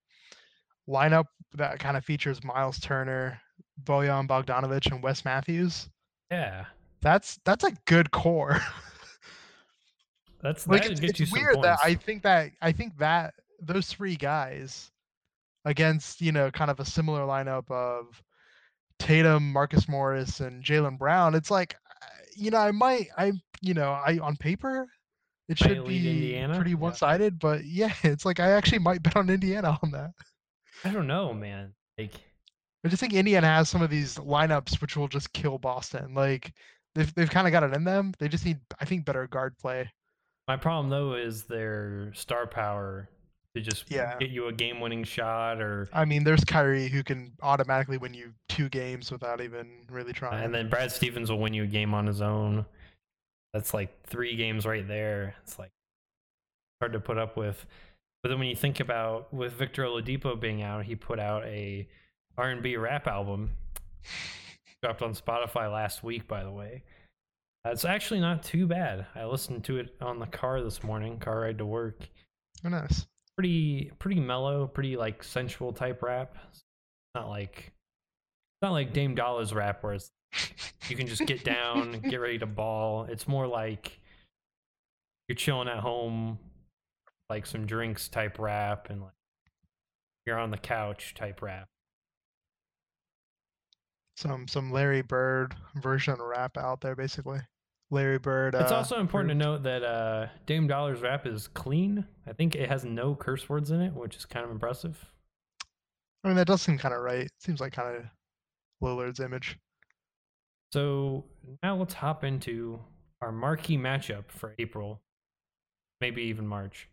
lineup 0.88 1.26
that 1.54 1.78
kind 1.78 1.96
of 1.96 2.04
features 2.04 2.42
Miles 2.42 2.78
Turner, 2.78 3.40
Bojan 3.84 4.26
Bogdanovic, 4.26 4.90
and 4.90 5.02
Wes 5.02 5.24
Matthews. 5.24 5.88
yeah. 6.30 6.64
That's 7.00 7.38
that's 7.44 7.62
a 7.62 7.70
good 7.86 8.10
core. 8.10 8.60
That's 10.42 10.66
like 10.66 10.84
it's, 10.84 11.00
it's 11.00 11.20
you 11.20 11.26
some 11.26 11.40
weird 11.40 11.62
that. 11.62 11.78
I 11.82 11.94
think 11.94 12.22
that 12.22 12.50
I 12.62 12.72
think 12.72 12.96
that 12.98 13.34
those 13.60 13.86
three 13.86 14.16
guys 14.16 14.90
against 15.64 16.20
you 16.20 16.32
know 16.32 16.50
kind 16.50 16.70
of 16.70 16.80
a 16.80 16.84
similar 16.84 17.20
lineup 17.20 17.70
of 17.70 18.22
Tatum, 18.98 19.52
Marcus 19.52 19.88
Morris, 19.88 20.40
and 20.40 20.64
Jaylen 20.64 20.98
Brown. 20.98 21.34
It's 21.34 21.50
like 21.50 21.76
you 22.36 22.50
know 22.50 22.58
I 22.58 22.70
might 22.70 23.08
I 23.16 23.32
you 23.60 23.74
know 23.74 23.90
I 23.90 24.18
on 24.20 24.36
paper 24.36 24.88
it 25.48 25.58
should 25.58 25.86
be 25.86 25.96
Indiana, 25.96 26.56
pretty 26.56 26.74
one 26.74 26.94
sided, 26.94 27.38
but 27.38 27.64
yeah, 27.64 27.92
it's 28.02 28.24
like 28.24 28.38
I 28.38 28.50
actually 28.52 28.80
might 28.80 29.02
bet 29.02 29.16
on 29.16 29.30
Indiana 29.30 29.78
on 29.82 29.90
that. 29.92 30.10
I 30.84 30.90
don't 30.90 31.06
know, 31.06 31.32
man. 31.32 31.72
Like 31.98 32.12
I 32.84 32.88
just 32.88 33.00
think 33.00 33.12
Indiana 33.12 33.46
has 33.48 33.68
some 33.68 33.82
of 33.82 33.90
these 33.90 34.16
lineups 34.16 34.80
which 34.80 34.96
will 34.96 35.08
just 35.08 35.32
kill 35.32 35.58
Boston. 35.58 36.14
Like 36.14 36.52
they've 36.94 37.12
they've 37.14 37.30
kind 37.30 37.46
of 37.46 37.52
got 37.52 37.62
it 37.64 37.74
in 37.74 37.84
them. 37.84 38.12
They 38.18 38.28
just 38.28 38.44
need 38.44 38.58
I 38.80 38.84
think 38.84 39.04
better 39.04 39.26
guard 39.26 39.56
play. 39.58 39.90
my 40.46 40.56
problem 40.56 40.88
though 40.88 41.14
is 41.14 41.44
their 41.44 42.12
star 42.14 42.46
power 42.46 43.08
to 43.54 43.60
just 43.62 43.90
Yeah. 43.90 44.16
get 44.18 44.28
you 44.30 44.46
a 44.48 44.52
game-winning 44.52 45.04
shot, 45.04 45.60
or 45.60 45.88
I 45.92 46.04
mean, 46.04 46.22
there's 46.22 46.44
Kyrie 46.44 46.88
who 46.88 47.02
can 47.02 47.32
automatically 47.42 47.96
win 47.96 48.12
you 48.14 48.32
two 48.48 48.68
games 48.68 49.10
without 49.10 49.40
even 49.40 49.86
really 49.90 50.10
uh, 50.10 50.14
trying. 50.14 50.44
and 50.44 50.54
then 50.54 50.68
Brad 50.68 50.92
Stevens 50.92 51.30
will 51.30 51.38
win 51.38 51.54
you 51.54 51.64
a 51.64 51.66
game 51.66 51.94
on 51.94 52.06
his 52.06 52.20
own. 52.20 52.66
That's 53.54 53.72
like 53.72 54.02
three 54.06 54.36
games 54.36 54.66
right 54.66 54.86
there. 54.86 55.34
It's 55.42 55.58
like 55.58 55.70
hard 56.80 56.92
to 56.92 57.00
put 57.00 57.16
up 57.18 57.36
with. 57.38 57.64
But 58.28 58.32
then 58.32 58.40
when 58.40 58.48
you 58.48 58.56
think 58.56 58.78
about 58.80 59.32
with 59.32 59.54
Victor 59.54 59.84
Oladipo 59.84 60.38
being 60.38 60.60
out, 60.60 60.84
he 60.84 60.94
put 60.94 61.18
out 61.18 61.46
a 61.46 61.88
R&B 62.36 62.76
rap 62.76 63.06
album. 63.06 63.52
Dropped 64.82 65.00
on 65.00 65.14
Spotify 65.14 65.72
last 65.72 66.04
week, 66.04 66.28
by 66.28 66.44
the 66.44 66.50
way. 66.50 66.82
Uh, 67.64 67.70
It's 67.70 67.86
actually 67.86 68.20
not 68.20 68.42
too 68.42 68.66
bad. 68.66 69.06
I 69.14 69.24
listened 69.24 69.64
to 69.64 69.78
it 69.78 69.96
on 70.02 70.18
the 70.18 70.26
car 70.26 70.60
this 70.60 70.84
morning, 70.84 71.18
car 71.18 71.40
ride 71.40 71.56
to 71.56 71.64
work. 71.64 72.06
oh, 72.66 72.68
nice. 72.68 73.06
Pretty 73.34 73.92
pretty 73.98 74.20
mellow, 74.20 74.66
pretty 74.66 74.98
like 74.98 75.24
sensual 75.24 75.72
type 75.72 76.02
rap. 76.02 76.36
It's 76.50 76.62
not 77.14 77.30
like 77.30 77.72
not 78.60 78.72
like 78.72 78.92
Dame 78.92 79.14
Dollars 79.14 79.54
rap 79.54 79.82
where 79.82 79.94
it's 79.94 80.10
you 80.90 80.96
can 80.96 81.06
just 81.06 81.24
get 81.24 81.44
down, 81.44 81.98
get 82.00 82.16
ready 82.20 82.36
to 82.40 82.46
ball. 82.60 83.04
It's 83.04 83.26
more 83.26 83.46
like 83.46 83.98
you're 85.28 85.36
chilling 85.36 85.68
at 85.68 85.78
home, 85.78 86.38
like 87.28 87.46
some 87.46 87.66
drinks 87.66 88.08
type 88.08 88.38
rap, 88.38 88.88
and 88.90 89.02
like 89.02 89.12
you're 90.26 90.38
on 90.38 90.50
the 90.50 90.58
couch 90.58 91.14
type 91.14 91.42
rap. 91.42 91.68
some 94.18 94.48
some 94.48 94.70
Larry 94.70 95.02
Bird 95.02 95.54
version 95.76 96.16
rap 96.20 96.56
out 96.56 96.80
there, 96.80 96.96
basically. 96.96 97.40
Larry 97.90 98.18
Bird. 98.18 98.54
It's 98.54 98.72
uh, 98.72 98.76
also 98.76 99.00
important 99.00 99.30
to 99.30 99.34
note 99.34 99.62
that 99.62 99.82
uh, 99.82 100.26
Dame 100.44 100.66
Dollars 100.66 101.00
rap 101.00 101.26
is 101.26 101.48
clean. 101.48 102.04
I 102.26 102.32
think 102.32 102.54
it 102.54 102.68
has 102.68 102.84
no 102.84 103.14
curse 103.14 103.48
words 103.48 103.70
in 103.70 103.80
it, 103.80 103.94
which 103.94 104.16
is 104.16 104.26
kind 104.26 104.44
of 104.44 104.50
impressive. 104.50 105.06
I 106.22 106.28
mean, 106.28 106.36
that 106.36 106.46
does 106.46 106.60
seem 106.60 106.76
kind 106.78 106.94
of 106.94 107.00
right. 107.00 107.30
Seems 107.40 107.60
like 107.60 107.72
kind 107.72 107.96
of 107.96 108.04
Lillard's 108.82 109.20
image. 109.20 109.56
So 110.72 111.24
now 111.62 111.76
let's 111.76 111.94
hop 111.94 112.24
into 112.24 112.80
our 113.22 113.32
marquee 113.32 113.78
matchup 113.78 114.24
for 114.28 114.54
April, 114.58 115.00
maybe 116.00 116.22
even 116.22 116.46
March. 116.46 116.88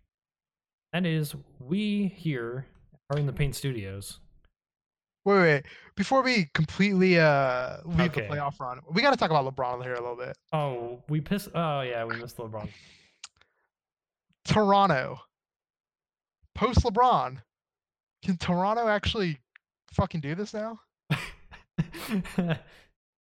That 0.95 1.05
is, 1.05 1.35
we 1.59 2.13
here 2.15 2.67
are 3.09 3.17
in 3.17 3.25
the 3.25 3.33
Paint 3.33 3.53
Studios. 3.53 4.19
Wait, 5.25 5.39
wait. 5.41 5.65
Before 5.97 6.21
we 6.21 6.49
completely 6.53 7.19
uh 7.19 7.79
leave 7.83 8.11
Okay. 8.11 8.21
the 8.21 8.33
playoff 8.33 8.57
run, 8.61 8.79
we 8.89 9.01
got 9.01 9.11
to 9.11 9.17
talk 9.17 9.29
about 9.29 9.43
LeBron 9.53 9.83
here 9.83 9.95
a 9.95 9.99
little 9.99 10.15
bit. 10.15 10.37
Oh, 10.53 11.03
we 11.09 11.19
pissed. 11.19 11.49
Oh 11.53 11.81
yeah, 11.81 12.05
we 12.05 12.15
missed 12.15 12.37
LeBron. 12.37 12.69
Toronto. 14.45 15.19
Post 16.53 16.83
LeBron. 16.83 17.41
Can 18.23 18.37
Toronto 18.37 18.87
actually 18.87 19.37
fucking 19.91 20.21
do 20.21 20.33
this 20.33 20.53
now? 20.53 20.79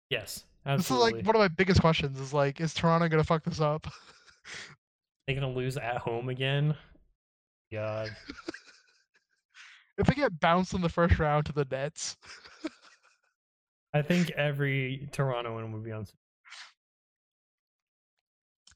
yes, 0.09 0.43
absolutely. 0.65 0.75
This 0.75 0.87
is 0.91 0.91
like 0.91 1.25
one 1.25 1.37
of 1.37 1.39
my 1.39 1.47
biggest 1.47 1.79
questions. 1.79 2.19
Is 2.19 2.33
like, 2.33 2.59
is 2.59 2.73
Toronto 2.73 3.07
gonna 3.07 3.23
fuck 3.23 3.45
this 3.45 3.61
up? 3.61 3.87
They 5.25 5.35
gonna 5.35 5.47
lose 5.47 5.77
at 5.77 5.99
home 5.99 6.27
again? 6.27 6.75
God, 7.71 8.09
if 9.97 10.07
they 10.07 10.13
get 10.13 10.39
bounced 10.39 10.73
in 10.73 10.81
the 10.81 10.89
first 10.89 11.19
round 11.19 11.45
to 11.45 11.53
the 11.53 11.65
Nets, 11.69 12.17
I 13.93 14.01
think 14.01 14.31
every 14.31 15.07
Toronto 15.11 15.49
Torontoan 15.49 15.71
would 15.73 15.83
be 15.83 15.91
on. 15.91 16.05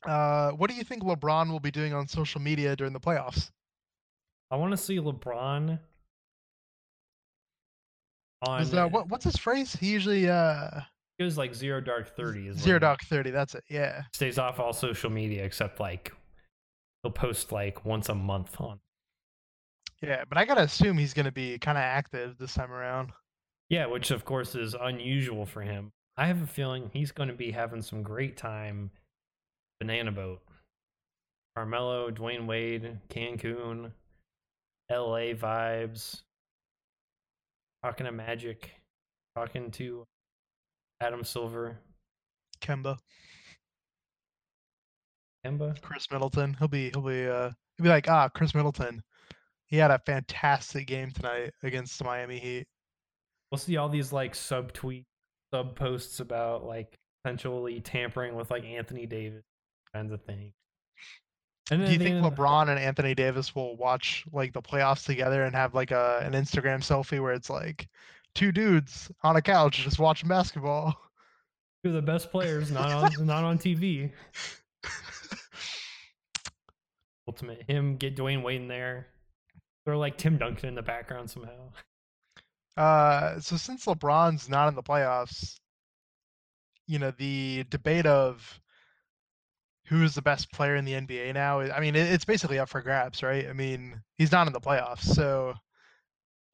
uh, 0.07 0.51
what 0.51 0.69
do 0.69 0.75
you 0.75 0.83
think 0.83 1.03
LeBron 1.03 1.49
will 1.49 1.59
be 1.59 1.71
doing 1.71 1.93
on 1.93 2.07
social 2.07 2.41
media 2.41 2.75
during 2.75 2.93
the 2.93 2.99
playoffs? 2.99 3.49
I 4.51 4.57
want 4.57 4.71
to 4.71 4.77
see 4.77 4.97
LeBron 4.97 5.79
on. 8.43 8.61
Is, 8.61 8.73
uh, 8.73 8.87
what, 8.87 9.09
what's 9.09 9.23
his 9.23 9.37
phrase? 9.37 9.75
He 9.75 9.87
usually 9.91 10.29
uh, 10.29 10.69
It 11.17 11.23
was 11.23 11.37
like 11.37 11.55
zero 11.55 11.81
dark 11.81 12.15
thirty. 12.15 12.47
Is 12.47 12.57
zero 12.57 12.79
dark 12.79 13.01
thirty. 13.03 13.31
That's 13.31 13.55
it. 13.55 13.63
Yeah. 13.69 14.03
stays 14.13 14.37
off 14.37 14.59
all 14.59 14.73
social 14.73 15.09
media 15.09 15.43
except 15.43 15.79
like 15.79 16.13
he'll 17.01 17.11
post 17.11 17.51
like 17.51 17.85
once 17.85 18.09
a 18.09 18.15
month 18.15 18.59
on 18.59 18.79
Yeah, 20.06 20.24
but 20.30 20.38
I 20.38 20.45
gotta 20.45 20.62
assume 20.62 20.97
he's 20.97 21.14
gonna 21.14 21.32
be 21.32 21.58
kind 21.60 21.78
of 21.78 21.84
active 21.84 22.38
this 22.38 22.53
time 22.53 22.72
around. 22.72 23.12
yeah 23.70 23.86
which 23.88 24.12
of 24.12 24.24
course 24.26 24.53
is 24.56 24.76
unusual 24.80 25.45
for 25.45 25.62
him 25.64 25.91
i 26.18 26.28
have 26.28 26.41
a 26.43 26.47
feeling 26.47 26.89
he's 26.93 27.12
going 27.12 27.28
to 27.30 27.34
be 27.36 27.49
having 27.51 27.82
some 27.82 28.03
great 28.03 28.38
time 28.38 28.91
banana 29.80 30.12
boat 30.12 30.39
carmelo 31.56 32.12
dwyane 32.12 32.45
wade 32.45 32.99
cancun 33.10 33.91
la 34.91 35.34
vibes 35.34 36.22
talking 37.84 38.06
to 38.06 38.12
magic 38.12 38.70
talking 39.36 39.72
to 39.72 40.06
adam 41.01 41.24
silver 41.24 41.80
Kemba, 42.62 42.97
Kemba. 45.45 45.80
Khris 45.82 46.10
Middleton. 46.12 46.56
He'll 46.58 46.68
be 46.68 46.89
he'll 46.91 47.01
be 47.01 47.28
uh 47.28 47.49
he'll 47.78 47.84
be 47.84 47.89
like 47.89 48.10
ah 48.10 48.30
Khris 48.30 48.56
Middleton. 48.56 49.01
He 49.76 49.82
had 49.82 49.91
a 49.91 49.99
fantastic 49.99 50.88
game 50.88 51.11
tonight 51.11 51.51
against 51.61 51.97
the 51.97 52.05
Miami 52.05 52.39
Heat. 52.39 52.65
we'll 53.51 53.59
see 53.59 53.76
all 53.76 53.89
these 53.89 54.13
like 54.13 54.34
sub 54.34 54.71
tweet 54.71 55.03
sub 55.53 55.76
posts 55.76 56.21
about 56.21 56.63
like 56.63 56.95
potentially 57.26 57.82
tampering 57.82 58.36
with 58.36 58.49
like 58.49 58.63
Anthony 58.63 59.05
Davis 59.05 59.43
kinds 59.93 60.13
of 60.13 60.23
thing. 60.23 60.53
And 61.71 61.86
Do 61.86 61.91
you 61.91 61.99
think 61.99 62.23
the- 62.23 62.32
LeBron 62.32 62.69
and 62.69 62.80
Anthony 62.80 63.13
Davis 63.15 63.53
will 63.53 63.76
watch 63.76 64.23
like 64.32 64.53
the 64.53 64.61
playoffs 64.61 65.05
together 65.05 65.43
and 65.43 65.53
have 65.53 65.76
like 65.76 65.91
a 65.91 66.21
an 66.23 66.32
Instagram 66.32 66.80
selfie 66.80 67.21
where 67.21 67.34
it's 67.34 67.49
like 67.49 67.89
two 68.34 68.53
dudes 68.53 69.11
on 69.23 69.36
a 69.36 69.41
couch 69.41 69.84
just 69.84 69.99
watching 69.99 70.30
basketball? 70.30 70.95
two 71.84 71.89
of 71.89 71.95
the 71.95 72.01
best 72.01 72.32
players 72.32 72.71
not 72.71 72.91
on 72.93 73.11
not 73.26 73.43
on 73.43 73.59
TV? 73.59 74.09
Ultimate 77.28 77.63
him 77.69 77.97
get 77.97 78.15
Dwyane 78.15 78.41
Wade 78.41 78.61
in 78.61 78.69
there. 78.69 79.07
Throw 79.86 79.99
like 79.99 80.17
Tim 80.17 80.38
Duncan 80.38 80.69
in 80.69 80.75
the 80.75 80.81
background 80.81 81.29
somehow. 81.29 81.71
Uh, 82.75 83.39
so 83.39 83.55
since 83.55 83.86
LeBron's 83.86 84.49
not 84.49 84.67
in 84.67 84.75
the 84.75 84.83
playoffs, 84.83 85.59
you 86.88 86.99
know 86.99 87.11
the 87.11 87.65
debate 87.69 88.05
of 88.05 88.59
who 89.88 90.03
is 90.03 90.15
the 90.15 90.21
best 90.21 90.51
player 90.51 90.75
in 90.75 90.86
the 90.86 90.93
NBA 90.93 91.33
now. 91.33 91.59
I 91.59 91.79
mean, 91.79 91.95
it's 91.95 92.25
basically 92.25 92.57
up 92.57 92.69
for 92.69 92.81
grabs, 92.81 93.21
right? 93.21 93.47
I 93.47 93.53
mean, 93.53 94.01
he's 94.17 94.31
not 94.31 94.47
in 94.47 94.53
the 94.53 94.59
playoffs, 94.59 95.03
so 95.03 95.53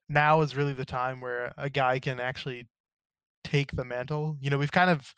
now 0.09 0.41
is 0.41 0.55
really 0.55 0.73
the 0.73 0.86
time 0.86 1.21
where 1.21 1.53
a 1.57 1.69
guy 1.69 1.99
can 1.99 2.19
actually 2.19 2.67
take 3.45 3.71
the 3.71 3.86
mantle. 3.86 4.38
You 4.41 4.49
know, 4.49 4.57
we've 4.57 4.71
kind 4.71 4.89
of 4.89 5.13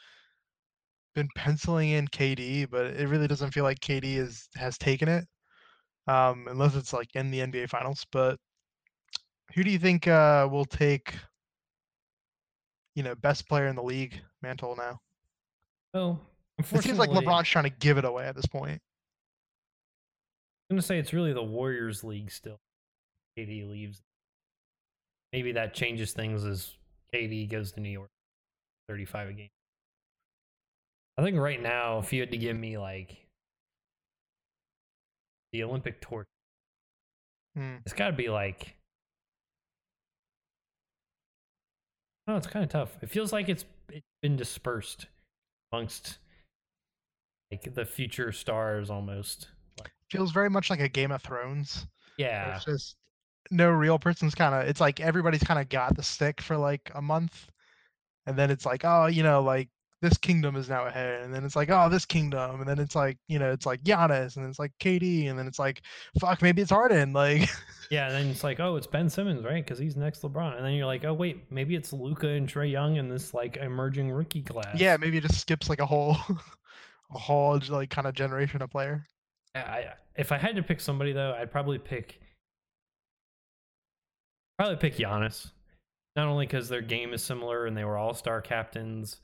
been 1.15 1.27
penciling 1.35 1.89
in 1.89 2.07
KD, 2.07 2.69
but 2.69 2.85
it 2.85 3.07
really 3.07 3.27
doesn't 3.27 3.51
feel 3.51 3.63
like 3.63 3.79
KD 3.79 4.17
is 4.17 4.47
has 4.55 4.77
taken 4.77 5.09
it, 5.09 5.25
um, 6.07 6.47
unless 6.49 6.75
it's 6.75 6.93
like 6.93 7.15
in 7.15 7.31
the 7.31 7.39
NBA 7.39 7.69
Finals. 7.69 8.05
But 8.11 8.39
who 9.53 9.63
do 9.63 9.71
you 9.71 9.79
think 9.79 10.07
uh, 10.07 10.47
will 10.51 10.65
take, 10.65 11.13
you 12.95 13.03
know, 13.03 13.15
best 13.15 13.47
player 13.47 13.67
in 13.67 13.75
the 13.75 13.83
league 13.83 14.21
mantle 14.41 14.75
now? 14.75 14.99
Well, 15.93 16.19
It 16.57 16.65
seems 16.83 16.97
like 16.97 17.09
LeBron's 17.09 17.47
trying 17.47 17.65
to 17.65 17.69
give 17.79 17.97
it 17.97 18.05
away 18.05 18.25
at 18.25 18.35
this 18.35 18.45
point. 18.47 18.81
I'm 20.69 20.75
gonna 20.75 20.81
say 20.81 20.97
it's 20.97 21.13
really 21.13 21.33
the 21.33 21.43
Warriors 21.43 22.03
league 22.03 22.31
still. 22.31 22.59
KD 23.37 23.69
leaves. 23.69 24.01
Maybe 25.31 25.51
that 25.51 25.73
changes 25.73 26.13
things 26.13 26.43
as 26.45 26.71
KD 27.13 27.49
goes 27.49 27.71
to 27.73 27.79
New 27.79 27.89
York. 27.89 28.09
35 28.87 29.29
a 29.29 29.33
game. 29.33 29.49
I 31.17 31.23
think 31.23 31.37
right 31.37 31.61
now, 31.61 31.99
if 31.99 32.11
you 32.11 32.21
had 32.21 32.31
to 32.31 32.37
give 32.37 32.57
me 32.57 32.77
like 32.77 33.22
the 35.53 35.63
Olympic 35.63 36.01
torch, 36.01 36.27
Hmm. 37.55 37.75
it's 37.85 37.93
got 37.93 38.07
to 38.07 38.13
be 38.13 38.27
like. 38.27 38.75
No, 42.27 42.37
it's 42.37 42.47
kind 42.47 42.63
of 42.63 42.69
tough. 42.71 42.97
It 43.01 43.09
feels 43.09 43.31
like 43.33 43.49
it's 43.49 43.65
it's 43.89 44.07
been 44.21 44.35
dispersed 44.35 45.07
amongst 45.71 46.17
like 47.51 47.73
the 47.73 47.85
future 47.85 48.31
stars 48.31 48.89
almost. 48.89 49.49
feels 50.09 50.31
very 50.31 50.49
much 50.49 50.69
like 50.69 50.79
a 50.79 50.87
Game 50.89 51.11
of 51.11 51.21
Thrones. 51.21 51.85
Yeah, 52.17 52.55
It's 52.55 52.65
just 52.65 52.95
no 53.51 53.69
real 53.69 53.99
person's 53.99 54.35
kind 54.35 54.55
of. 54.55 54.67
It's 54.67 54.79
like 54.79 54.99
everybody's 54.99 55.43
kind 55.43 55.59
of 55.59 55.67
got 55.69 55.95
the 55.95 56.03
stick 56.03 56.41
for 56.41 56.55
like 56.57 56.89
a 56.95 57.01
month, 57.01 57.47
and 58.25 58.37
then 58.37 58.49
it's 58.49 58.65
like, 58.65 58.83
oh, 58.85 59.07
you 59.07 59.21
know, 59.23 59.41
like 59.41 59.69
this 60.03 60.17
kingdom 60.17 60.57
is 60.57 60.69
now 60.69 60.85
ahead, 60.85 61.21
and 61.21 61.33
then 61.33 61.45
it's 61.45 61.55
like, 61.55 61.69
oh, 61.71 61.87
this 61.89 62.05
kingdom, 62.05 62.59
and 62.59 62.69
then 62.69 62.77
it's 62.77 62.93
like, 62.93 63.17
you 63.27 63.39
know, 63.39 63.51
it's 63.51 63.65
like 63.65 63.81
Giannis, 63.83 64.35
and 64.35 64.45
it's 64.45 64.59
like 64.59 64.73
KD, 64.79 65.29
and 65.29 65.39
then 65.39 65.47
it's 65.47 65.57
like, 65.57 65.81
fuck, 66.19 66.41
maybe 66.41 66.61
it's 66.61 66.71
Harden, 66.71 67.13
like. 67.13 67.49
yeah. 67.89 68.07
And 68.07 68.15
then 68.15 68.27
it's 68.27 68.43
like, 68.43 68.59
oh, 68.59 68.75
it's 68.75 68.85
Ben 68.85 69.09
Simmons, 69.09 69.45
right? 69.45 69.63
Because 69.63 69.79
he's 69.79 69.95
next 69.95 70.21
LeBron. 70.21 70.57
And 70.57 70.65
then 70.65 70.73
you're 70.73 70.85
like, 70.85 71.05
oh 71.05 71.13
wait, 71.13 71.49
maybe 71.49 71.75
it's 71.75 71.93
Luka 71.93 72.27
and 72.27 72.47
Trae 72.47 72.69
Young 72.69 72.97
in 72.97 73.07
this 73.07 73.33
like 73.33 73.57
emerging 73.57 74.11
rookie 74.11 74.41
class. 74.41 74.77
yeah, 74.79 74.97
maybe 74.97 75.17
it 75.17 75.21
just 75.21 75.39
skips 75.39 75.69
like 75.69 75.79
a 75.79 75.85
whole, 75.85 76.17
a 77.15 77.17
whole 77.17 77.59
like 77.69 77.89
kind 77.89 78.05
of 78.05 78.13
generation 78.13 78.61
of 78.61 78.69
player. 78.69 79.05
I, 79.55 79.59
I, 79.59 79.93
if 80.17 80.31
I 80.31 80.37
had 80.37 80.55
to 80.57 80.63
pick 80.63 80.81
somebody 80.81 81.13
though, 81.13 81.33
I'd 81.39 81.51
probably 81.51 81.79
pick 81.79 82.19
probably 84.57 84.75
pick 84.75 84.97
Giannis. 84.97 85.51
Not 86.15 86.27
only 86.27 86.45
because 86.45 86.69
their 86.69 86.81
game 86.81 87.13
is 87.13 87.23
similar 87.23 87.65
and 87.65 87.75
they 87.75 87.85
were 87.85 87.97
all 87.97 88.13
star 88.13 88.41
captains. 88.41 89.19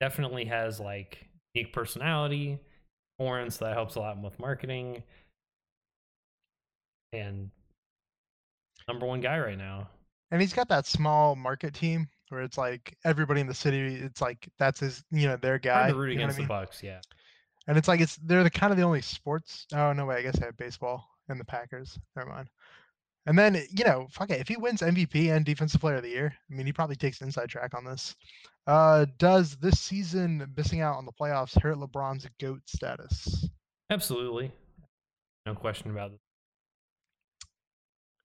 Definitely 0.00 0.46
has 0.46 0.80
like 0.80 1.26
unique 1.54 1.72
personality, 1.72 2.58
foreign, 3.18 3.50
so 3.50 3.64
that 3.64 3.74
helps 3.74 3.96
a 3.96 4.00
lot 4.00 4.20
with 4.22 4.38
marketing. 4.38 5.02
And 7.12 7.50
number 8.88 9.06
one 9.06 9.20
guy 9.20 9.38
right 9.38 9.58
now. 9.58 9.88
And 10.30 10.40
he's 10.40 10.52
got 10.52 10.68
that 10.68 10.86
small 10.86 11.34
market 11.34 11.74
team 11.74 12.08
where 12.28 12.42
it's 12.42 12.56
like 12.56 12.96
everybody 13.04 13.40
in 13.40 13.46
the 13.46 13.54
city, 13.54 13.96
it's 13.96 14.20
like 14.20 14.48
that's 14.58 14.80
his, 14.80 15.02
you 15.10 15.26
know, 15.26 15.36
their 15.36 15.58
guy. 15.58 15.88
To 15.90 15.94
root 15.94 16.02
what 16.02 16.10
I 16.10 16.12
against 16.12 16.36
the? 16.38 16.44
Bucks, 16.44 16.82
yeah. 16.82 17.00
And 17.66 17.76
it's 17.76 17.88
like 17.88 18.00
it's 18.00 18.16
they're 18.16 18.44
the 18.44 18.50
kind 18.50 18.72
of 18.72 18.76
the 18.76 18.84
only 18.84 19.02
sports. 19.02 19.66
Oh 19.74 19.92
no 19.92 20.06
way, 20.06 20.16
I 20.16 20.22
guess 20.22 20.40
I 20.40 20.46
have 20.46 20.56
baseball 20.56 21.06
and 21.28 21.38
the 21.38 21.44
Packers. 21.44 21.98
Never 22.16 22.30
mind. 22.30 22.48
And 23.26 23.38
then 23.38 23.54
you 23.70 23.84
know, 23.84 24.06
fuck 24.10 24.30
it. 24.30 24.40
If 24.40 24.48
he 24.48 24.56
wins 24.56 24.80
MVP 24.80 25.34
and 25.34 25.44
Defensive 25.44 25.80
Player 25.80 25.96
of 25.96 26.02
the 26.02 26.08
Year, 26.08 26.34
I 26.50 26.54
mean, 26.54 26.66
he 26.66 26.72
probably 26.72 26.96
takes 26.96 27.20
inside 27.20 27.48
track 27.48 27.74
on 27.74 27.84
this. 27.84 28.16
Uh, 28.66 29.06
does 29.18 29.56
this 29.56 29.80
season 29.80 30.46
missing 30.56 30.80
out 30.80 30.96
on 30.96 31.04
the 31.04 31.12
playoffs 31.12 31.60
hurt 31.60 31.76
LeBron's 31.76 32.26
goat 32.40 32.60
status? 32.66 33.48
Absolutely. 33.90 34.52
No 35.46 35.54
question 35.54 35.90
about 35.90 36.12
it. 36.12 36.20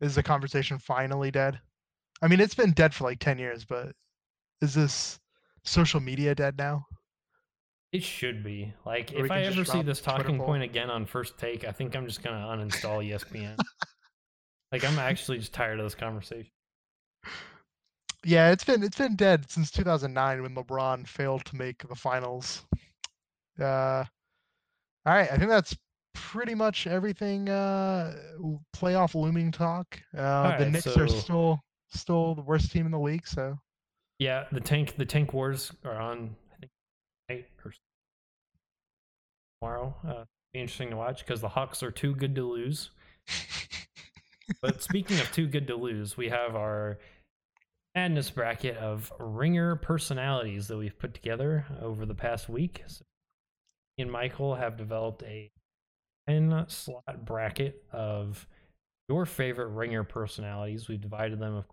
Is 0.02 0.16
the 0.16 0.24
conversation 0.24 0.78
finally 0.78 1.32
dead? 1.32 1.60
I 2.22 2.28
mean, 2.28 2.40
it's 2.40 2.56
been 2.56 2.74
dead 2.74 2.94
for 2.94 3.06
like 3.06 3.20
ten 3.20 3.40
years, 3.40 3.66
but 3.66 3.94
is 4.62 4.74
this 4.74 5.20
social 5.64 6.00
media 6.00 6.36
dead 6.36 6.58
now? 6.58 6.86
It 7.92 8.04
should 8.04 8.44
be. 8.44 8.74
Like, 8.86 9.14
Or 9.16 9.26
if 9.26 9.32
I 9.32 9.44
ever 9.44 9.64
see 9.64 9.82
this 9.82 10.02
talking 10.02 10.38
point 10.38 10.64
again 10.64 10.90
on 10.90 11.06
first 11.06 11.38
take, 11.38 11.66
I 11.66 11.72
think 11.72 11.96
I'm 11.96 12.06
just 12.06 12.22
gonna 12.22 12.46
uninstall 12.46 13.04
E 13.04 13.12
ESPN. 13.12 13.58
like, 14.72 14.84
I'm 14.84 15.00
actually 15.00 15.38
just 15.38 15.54
tired 15.54 15.80
of 15.80 15.86
this 15.86 15.96
conversation. 15.96 16.52
Yeah, 18.26 18.52
it's 18.52 18.64
been 18.64 18.82
it's 18.82 18.98
been 18.98 19.16
dead 19.16 19.50
since 19.52 19.70
2009 19.70 20.42
when 20.42 20.56
LeBron 20.56 21.08
failed 21.08 21.46
to 21.46 21.56
make 21.56 21.88
the 21.88 21.96
finals. 21.96 22.66
Uh, 23.60 24.04
all 25.06 25.14
right, 25.14 25.32
I 25.32 25.38
think 25.38 25.52
that's 25.52 25.78
pretty 26.16 26.56
much 26.56 26.88
everything. 26.88 27.50
Uh, 27.50 28.16
playoff 28.76 29.14
looming 29.14 29.52
talk. 29.52 30.02
Uh, 30.18 30.58
the 30.58 30.64
right, 30.64 30.72
Knicks 30.72 30.98
are 30.98 31.08
still 31.08 31.60
still 31.90 32.34
the 32.34 32.42
worst 32.42 32.72
team 32.72 32.88
in 32.88 32.92
the 32.92 33.00
league. 33.00 33.28
So 33.28 33.60
Yeah, 34.18 34.46
the 34.52 34.60
tank 34.60 34.96
the 34.98 35.06
tank 35.06 35.32
wars 35.32 35.72
are 35.84 36.00
on. 36.00 36.36
I 36.52 36.56
think 36.58 36.72
tonight 37.30 37.46
or 37.64 37.74
tomorrow. 39.62 39.96
Uh, 40.06 40.24
be 40.52 40.62
interesting 40.62 40.90
to 40.90 40.96
watch 40.96 41.20
because 41.20 41.42
the 41.42 41.50
Hawks 41.50 41.84
are 41.84 41.92
too 41.92 42.16
good 42.16 42.34
to 42.36 42.52
lose. 42.52 42.90
But 44.62 44.82
speaking 44.82 45.20
of 45.20 45.32
too 45.32 45.48
good 45.48 45.68
to 45.68 45.76
lose, 45.76 46.18
we 46.18 46.30
have 46.30 46.56
our 46.56 47.00
madness 47.96 48.30
bracket 48.30 48.78
of 48.78 49.12
ringer 49.20 49.78
personalities 49.78 50.68
that 50.68 50.78
we've 50.78 50.98
put 51.00 51.14
together 51.14 51.66
over 51.82 52.06
the 52.06 52.14
past 52.14 52.50
week. 52.50 52.84
So 52.88 53.06
me 53.98 54.04
and 54.04 54.12
Michael 54.12 54.56
have 54.56 54.78
developed 54.78 55.24
a 55.24 55.50
10 56.28 56.66
slot 56.68 57.26
bracket 57.26 57.82
of 57.92 58.46
your 59.08 59.26
favorite 59.26 59.70
ringer 59.70 60.04
personalities. 60.04 60.90
We've 60.90 61.00
divided 61.02 61.40
them 61.40 61.56
of 61.56 61.66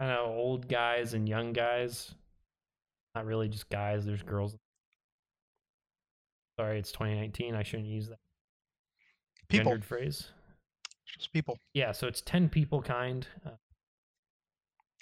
kind 0.00 0.10
of 0.10 0.28
old 0.28 0.68
guys 0.68 1.14
and 1.14 1.28
young 1.28 1.52
guys. 1.52 2.14
Not 3.14 3.26
really 3.26 3.48
just 3.48 3.70
guys, 3.70 4.04
there's 4.04 4.22
girls. 4.22 4.56
Sorry, 6.58 6.78
it's 6.78 6.92
2019. 6.92 7.54
I 7.54 7.62
shouldn't 7.62 7.88
use 7.88 8.08
that 8.08 8.18
people, 9.48 9.72
gendered 9.72 9.84
phrase. 9.84 10.28
just 11.06 11.32
people, 11.32 11.58
Yeah, 11.74 11.92
so 11.92 12.06
it's 12.06 12.20
10 12.20 12.48
people 12.48 12.82
kind. 12.82 13.26
Uh, 13.46 13.50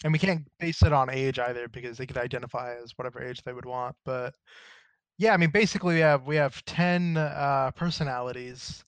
and 0.05 0.13
we 0.13 0.19
can't 0.19 0.47
base 0.59 0.83
it 0.83 0.93
on 0.93 1.11
age 1.11 1.39
either 1.39 1.69
because 1.69 1.99
they 1.99 2.07
could 2.07 2.19
identify 2.19 2.75
as 2.83 2.93
whatever 2.97 3.23
age 3.23 3.43
they 3.43 3.53
would 3.53 3.65
want. 3.65 3.95
But 4.05 4.35
yeah, 5.19 5.35
I 5.35 5.37
mean, 5.37 5.51
basically 5.51 5.95
we 5.95 6.01
have 6.01 6.27
we 6.27 6.37
have 6.37 6.65
10 6.65 7.17
uh, 7.17 7.71
personalities, 7.77 8.85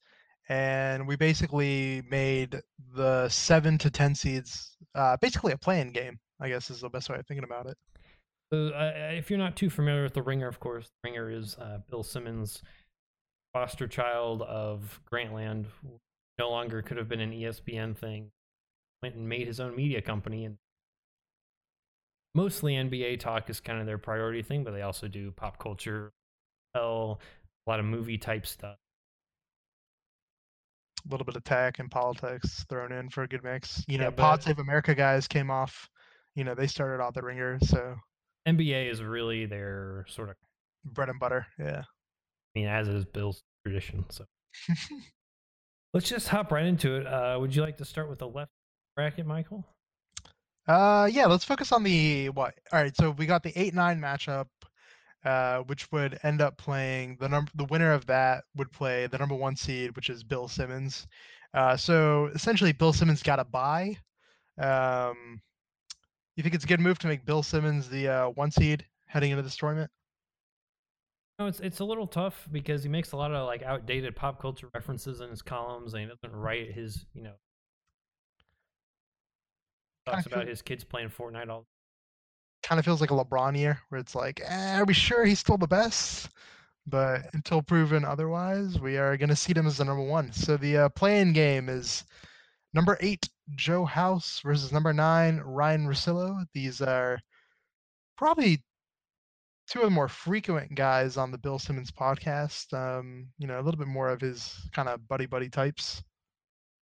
and 0.49 1.07
we 1.07 1.17
basically 1.17 2.03
made 2.11 2.61
the 2.95 3.29
seven 3.29 3.79
to 3.79 3.91
10 3.91 4.15
seeds 4.15 4.77
uh, 4.95 5.17
basically 5.21 5.53
a 5.53 5.59
playing 5.59 5.93
game. 5.93 6.19
I 6.41 6.49
guess 6.49 6.71
is 6.71 6.81
the 6.81 6.89
best 6.89 7.09
way 7.09 7.17
of 7.17 7.27
thinking 7.27 7.45
about 7.45 7.67
it. 7.67 7.77
Uh, 8.53 9.15
if 9.17 9.31
you're 9.31 9.39
not 9.39 9.57
too 9.57 9.71
familiar 9.71 10.03
with 10.03 10.15
the 10.15 10.23
Ringer, 10.23 10.49
of 10.49 10.61
course, 10.61 10.87
the 10.87 11.11
Ringer 11.11 11.31
is 11.31 11.57
uh, 11.59 11.79
Bill 11.91 12.03
Simmons, 12.03 12.63
foster 13.53 13.87
child 13.87 14.43
of 14.43 15.01
Grantland. 15.11 15.67
No 16.39 16.51
longer 16.51 16.83
could 16.83 16.97
have 16.97 17.09
been 17.09 17.21
an 17.21 17.33
ESPN 17.33 17.97
thing. 17.97 18.31
Went 19.03 19.15
and 19.15 19.29
made 19.29 19.47
his 19.47 19.61
own 19.61 19.77
media 19.77 20.03
company, 20.03 20.45
and 20.45 20.57
mostly 22.35 22.75
NBA 22.75 23.21
talk 23.21 23.49
is 23.51 23.61
kind 23.61 23.81
of 23.81 23.87
their 23.87 23.99
priority 23.99 24.43
thing, 24.43 24.65
but 24.65 24.73
they 24.73 24.83
also 24.83 25.09
do 25.09 25.31
pop 25.33 25.59
culture, 25.59 26.13
well, 26.75 27.21
a 27.67 27.71
lot 27.71 27.81
of 27.81 27.87
movie 27.87 28.19
type 28.19 28.47
stuff. 28.47 28.77
A 31.07 31.11
little 31.11 31.25
bit 31.27 31.37
of 31.37 31.45
tech 31.45 31.79
and 31.79 31.91
politics 31.91 32.65
thrown 32.69 32.91
in 32.93 33.11
for 33.11 33.23
a 33.25 33.29
good 33.29 33.45
mix. 33.45 33.85
You 33.87 33.99
Yeah, 33.99 34.05
know, 34.05 34.11
but- 34.11 34.23
Pod 34.23 34.43
Save 34.43 34.59
America 34.59 34.95
guys 34.95 35.29
came 35.29 35.51
off. 35.51 35.89
You 36.35 36.45
know, 36.45 36.55
they 36.55 36.67
started 36.67 37.03
out 37.03 37.15
the 37.15 37.23
ringer, 37.23 37.59
so 37.63 37.95
NBA 38.49 38.91
is 38.91 39.03
really 39.03 39.47
their 39.47 40.05
sort 40.09 40.31
of, 40.31 40.37
bread 40.85 41.09
and 41.09 41.21
butter. 41.21 41.47
Yeah. 41.59 41.83
I 41.83 42.59
mean, 42.59 42.67
as 42.67 42.89
is 42.89 43.05
Bill's 43.05 43.43
tradition. 43.65 44.05
So 44.11 44.25
let's 45.95 46.09
just 46.09 46.29
hop 46.29 46.51
right 46.53 46.65
into 46.67 46.97
it. 46.97 47.07
Uh, 47.07 47.37
would 47.41 47.55
you 47.55 47.63
like 47.63 47.77
to 47.79 47.85
start 47.85 48.09
with 48.09 48.19
the 48.19 48.29
left 48.29 48.51
bracket, 48.97 49.27
Michael? 49.27 49.65
Uh, 50.67 51.09
yeah, 51.13 51.27
let's 51.27 51.45
focus 51.45 51.73
on 51.73 51.83
the 51.83 52.31
what? 52.31 52.55
All 52.73 52.81
right, 52.81 52.97
so 52.97 53.11
we 53.11 53.27
got 53.27 53.43
the 53.43 53.53
eight 53.55 53.75
nine 53.75 54.01
matchup, 54.01 54.47
uh, 55.25 55.59
which 55.61 55.91
would 55.93 56.19
end 56.23 56.41
up 56.41 56.57
playing 56.57 57.17
the 57.21 57.29
number. 57.29 57.51
The 57.55 57.65
winner 57.65 57.93
of 57.93 58.07
that 58.07 58.45
would 58.57 58.73
play 58.73 59.07
the 59.07 59.19
number 59.19 59.35
one 59.35 59.57
seed, 59.57 59.95
which 59.95 60.09
is 60.09 60.25
Bill 60.25 60.49
Simmons. 60.49 61.07
Uh, 61.53 61.77
so 61.77 62.27
essentially, 62.35 62.73
Bill 62.73 62.93
Simmons 62.93 63.23
got 63.23 63.39
a 63.39 63.45
buy. 63.45 63.97
Um, 64.59 65.41
you 66.37 66.43
think 66.43 66.55
it's 66.55 66.65
a 66.65 66.69
good 66.69 66.81
move 66.81 66.99
to 67.01 67.09
make 67.09 67.27
Bill 67.27 67.43
Simmons 67.43 67.89
the 67.89 68.09
uh, 68.09 68.29
one 68.31 68.51
seed 68.51 68.87
heading 69.07 69.31
into 69.31 69.43
this 69.43 69.57
tournament? 69.57 69.91
No, 71.39 71.47
it's 71.47 71.61
it's 71.61 71.81
a 71.81 71.85
little 71.85 72.07
tough 72.07 72.49
because 72.51 72.83
he 72.83 72.89
makes 72.89 73.13
a 73.13 73.17
lot 73.17 73.33
of 73.33 73.47
like 73.47 73.63
outdated 73.63 74.17
pop 74.17 74.41
culture 74.41 74.69
references 74.73 75.21
in 75.21 75.31
his 75.31 75.43
columns, 75.43 75.93
and 75.93 76.03
he 76.03 76.09
doesn't 76.09 76.35
write 76.35 76.73
his 76.73 77.07
you 77.13 77.23
know 77.23 77.35
talks 80.07 80.27
about 80.27 80.41
feel- 80.41 80.49
his 80.49 80.63
kids 80.63 80.85
playing 80.85 81.09
Fortnite 81.11 81.49
all. 81.49 81.67
Kind 82.63 82.79
of 82.79 82.85
feels 82.85 83.01
like 83.01 83.11
a 83.11 83.15
LeBron 83.15 83.57
year, 83.59 83.79
where 83.91 84.01
it's 84.01 84.15
like, 84.15 84.41
eh, 84.43 84.79
are 84.79 84.85
we 84.87 84.95
sure 84.95 85.25
he's 85.25 85.39
still 85.39 85.59
the 85.59 85.67
best? 85.67 86.31
But 86.87 87.23
until 87.35 87.63
proven 87.63 88.05
otherwise, 88.05 88.79
we 88.81 88.97
are 88.97 89.17
going 89.17 89.29
to 89.29 89.37
seed 89.37 89.57
him 89.57 89.67
as 89.67 89.79
the 89.79 89.85
number 89.85 90.03
one. 90.03 90.33
So 90.33 90.57
the 90.57 90.77
uh, 90.79 90.89
playing 90.91 91.33
game 91.35 91.69
is 91.69 92.05
number 92.73 92.97
eight, 93.01 93.29
Joe 93.55 93.85
House 93.85 94.41
versus 94.45 94.73
number 94.73 94.93
nine, 94.93 95.39
Ryan 95.41 95.87
Russillo. 95.87 96.45
These 96.55 96.81
are 96.81 97.19
probably 98.17 98.63
two 99.69 99.81
of 99.81 99.87
the 99.87 99.91
more 99.91 100.09
frequent 100.09 100.75
guys 100.75 101.17
on 101.17 101.31
the 101.31 101.39
Bill 101.39 101.59
Simmons 101.59 101.91
podcast. 101.91 102.73
Um, 102.75 103.29
you 103.39 103.47
know, 103.47 103.59
a 103.61 103.63
little 103.63 103.79
bit 103.79 103.89
more 103.89 104.09
of 104.11 104.21
his 104.21 104.55
kind 104.73 104.89
of 104.89 105.07
buddy 105.09 105.27
buddy 105.27 105.49
types. 105.49 106.03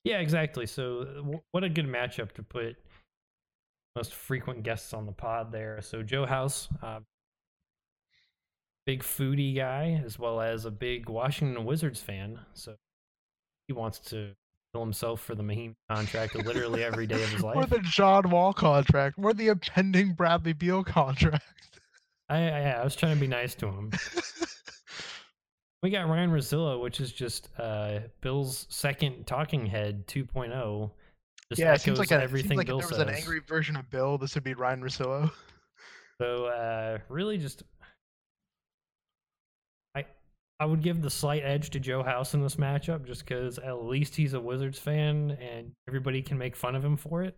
Yeah, 0.04 0.18
exactly. 0.20 0.66
So 0.66 1.00
uh, 1.00 1.22
wh- 1.22 1.54
what 1.54 1.64
a 1.64 1.68
good 1.68 1.86
matchup 1.86 2.32
to 2.32 2.42
put 2.42 2.76
most 3.96 4.14
frequent 4.14 4.62
guests 4.62 4.92
on 4.92 5.06
the 5.06 5.12
pod 5.12 5.52
there. 5.52 5.80
So 5.82 6.02
Joe 6.02 6.26
House, 6.26 6.68
uh, 6.82 7.00
big 8.86 9.02
foodie 9.02 9.54
guy, 9.56 10.02
as 10.04 10.18
well 10.18 10.40
as 10.40 10.64
a 10.64 10.70
big 10.70 11.08
Washington 11.08 11.64
Wizards 11.64 12.00
fan. 12.00 12.40
So 12.54 12.76
he 13.66 13.72
wants 13.72 13.98
to 14.10 14.32
kill 14.72 14.82
himself 14.82 15.20
for 15.20 15.34
the 15.34 15.42
Mahinmi 15.42 15.74
contract 15.90 16.34
literally 16.34 16.84
every 16.84 17.06
day 17.06 17.22
of 17.22 17.30
his 17.30 17.42
life. 17.42 17.56
Or 17.56 17.66
the 17.66 17.80
John 17.80 18.30
Wall 18.30 18.52
contract, 18.52 19.16
or 19.18 19.34
the 19.34 19.48
impending 19.48 20.14
Bradley 20.14 20.52
Beal 20.52 20.84
contract. 20.84 21.44
I, 22.28 22.48
I, 22.48 22.60
I 22.70 22.84
was 22.84 22.94
trying 22.94 23.16
to 23.16 23.20
be 23.20 23.26
nice 23.26 23.54
to 23.56 23.66
him. 23.66 23.90
We 25.82 25.88
got 25.88 26.08
Ryan 26.08 26.30
Russillo, 26.30 26.78
which 26.82 27.00
is 27.00 27.10
just 27.10 27.48
uh, 27.58 28.00
Bill's 28.20 28.66
second 28.68 29.26
talking 29.26 29.64
head 29.64 30.06
2.0. 30.06 30.90
Just 31.50 31.58
yeah, 31.58 31.74
it 31.74 31.80
seems 31.80 31.98
like, 31.98 32.12
a, 32.12 32.22
everything 32.22 32.50
seems 32.50 32.58
like 32.58 32.66
Bill 32.68 32.78
if 32.78 32.88
there 32.88 32.98
was 32.98 32.98
says. 32.98 33.08
an 33.08 33.14
angry 33.14 33.40
version 33.40 33.76
of 33.76 33.90
Bill, 33.90 34.18
this 34.18 34.34
would 34.36 34.44
be 34.44 34.54
Ryan 34.54 34.82
Russillo. 34.82 35.30
So 36.20 36.44
uh, 36.44 36.98
really, 37.08 37.38
just 37.38 37.62
I 39.96 40.04
I 40.60 40.66
would 40.66 40.82
give 40.82 41.02
the 41.02 41.10
slight 41.10 41.42
edge 41.42 41.70
to 41.70 41.80
Joe 41.80 42.02
House 42.02 42.34
in 42.34 42.42
this 42.42 42.56
matchup, 42.56 43.04
just 43.04 43.24
because 43.24 43.58
at 43.58 43.82
least 43.84 44.14
he's 44.14 44.34
a 44.34 44.40
Wizards 44.40 44.78
fan 44.78 45.36
and 45.40 45.72
everybody 45.88 46.22
can 46.22 46.38
make 46.38 46.54
fun 46.54 46.76
of 46.76 46.84
him 46.84 46.96
for 46.96 47.24
it 47.24 47.36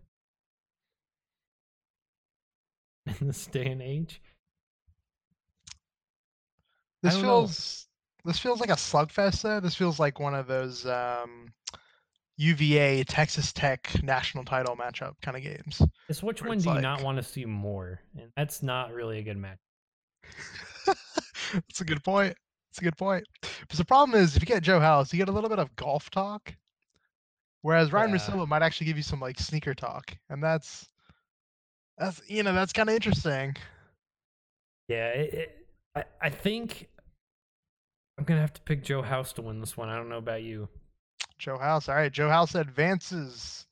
in 3.19 3.27
this 3.27 3.47
day 3.47 3.65
and 3.65 3.81
age. 3.81 4.21
This 7.01 7.13
don't 7.13 7.23
know. 7.23 7.27
feels 7.29 7.87
this 8.25 8.37
feels 8.37 8.59
like 8.59 8.69
a 8.69 8.73
slugfest 8.73 9.41
though. 9.41 9.59
This 9.59 9.75
feels 9.75 9.99
like 9.99 10.19
one 10.19 10.35
of 10.35 10.45
those 10.45 10.85
um, 10.85 11.51
UVA 12.37 13.03
Texas 13.03 13.53
Tech 13.53 13.89
national 14.03 14.43
title 14.43 14.75
matchup 14.75 15.13
kind 15.21 15.37
of 15.37 15.43
games. 15.43 15.81
It's 16.09 16.23
which 16.23 16.41
one 16.41 16.57
it's 16.57 16.65
do 16.65 16.73
you 16.73 16.81
not 16.81 17.03
want 17.03 17.17
to 17.17 17.23
see 17.23 17.45
more? 17.45 17.99
And 18.17 18.31
that's 18.35 18.63
not 18.63 18.91
really 18.91 19.19
a 19.19 19.23
good 19.23 19.37
match. 19.37 19.59
That's 21.53 21.81
a 21.81 21.85
good 21.85 22.03
point. 22.03 22.35
That's 22.69 22.79
a 22.79 22.83
good 22.83 22.97
point. 22.97 23.25
But 23.41 23.77
the 23.77 23.85
problem 23.85 24.19
is, 24.19 24.35
if 24.35 24.41
you 24.41 24.47
get 24.47 24.63
Joe 24.63 24.79
House, 24.79 25.13
you 25.13 25.17
get 25.17 25.29
a 25.29 25.31
little 25.31 25.49
bit 25.49 25.59
of 25.59 25.75
golf 25.75 26.09
talk, 26.09 26.55
whereas 27.61 27.91
Ryan 27.91 28.17
Yeah. 28.17 28.45
Might 28.45 28.63
actually 28.63 28.87
give 28.87 28.97
you 28.97 29.03
some 29.03 29.19
like 29.19 29.39
sneaker 29.39 29.75
talk, 29.75 30.17
and 30.29 30.41
that's 30.41 30.87
that's 31.97 32.21
you 32.27 32.41
know 32.41 32.53
that's 32.53 32.73
kind 32.73 32.89
of 32.89 32.95
interesting. 32.95 33.55
Yeah, 34.87 35.09
it, 35.09 35.33
it, 35.33 35.67
I 35.95 36.03
I 36.21 36.29
think 36.29 36.87
I'm 38.17 38.23
gonna 38.23 38.41
have 38.41 38.53
to 38.53 38.61
pick 38.61 38.83
Joe 38.83 39.03
House 39.03 39.33
to 39.33 39.41
win 39.43 39.59
this 39.59 39.77
one. 39.77 39.89
I 39.89 39.95
don't 39.95 40.09
know 40.09 40.17
about 40.17 40.41
you. 40.41 40.67
Joe 41.39 41.57
House. 41.57 41.89
All 41.89 41.95
right, 41.95 42.11
Joe 42.11 42.29
House 42.29 42.55
advances 42.55 43.65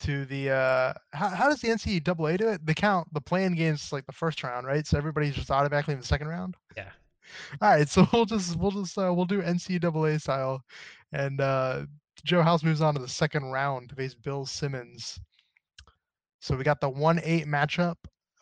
to 0.00 0.24
the. 0.26 0.50
uh 0.50 0.92
How, 1.12 1.28
how 1.28 1.48
does 1.48 1.60
the 1.60 1.68
NCAA 1.68 2.38
do 2.38 2.48
it? 2.48 2.64
They 2.64 2.74
count 2.74 3.08
the 3.12 3.20
playing 3.20 3.54
games 3.54 3.92
like 3.92 4.06
the 4.06 4.12
first 4.12 4.42
round, 4.42 4.66
right? 4.66 4.86
So 4.86 4.98
everybody's 4.98 5.34
just 5.34 5.50
automatically 5.50 5.94
in 5.94 6.00
the 6.00 6.06
second 6.06 6.28
round. 6.28 6.56
Yeah. 6.76 6.90
All 7.60 7.70
right, 7.70 7.88
so 7.88 8.06
we'll 8.12 8.24
just 8.24 8.56
we'll 8.56 8.70
just 8.70 8.96
uh, 8.98 9.12
we'll 9.14 9.26
do 9.26 9.42
NCAA 9.42 10.20
style, 10.20 10.62
and 11.12 11.40
uh 11.40 11.86
Joe 12.24 12.42
House 12.42 12.62
moves 12.64 12.80
on 12.80 12.94
to 12.94 13.00
the 13.00 13.08
second 13.08 13.44
round 13.44 13.90
to 13.90 13.94
face 13.94 14.14
Bill 14.14 14.44
Simmons. 14.46 15.20
So 16.40 16.56
we 16.56 16.64
got 16.64 16.80
the 16.80 16.88
one 16.88 17.20
eight 17.22 17.46
matchup. 17.46 17.96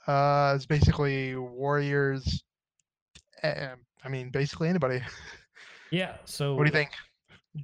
Uh, 0.06 0.52
it's 0.54 0.66
basically 0.66 1.34
Warriors. 1.34 2.42
eh, 3.42 3.68
I 4.04 4.08
mean, 4.08 4.30
basically 4.30 4.68
anybody. 4.68 5.00
Yeah. 5.92 6.16
So 6.24 6.54
What 6.56 6.64
do 6.64 6.68
you 6.68 6.72
think? 6.72 6.90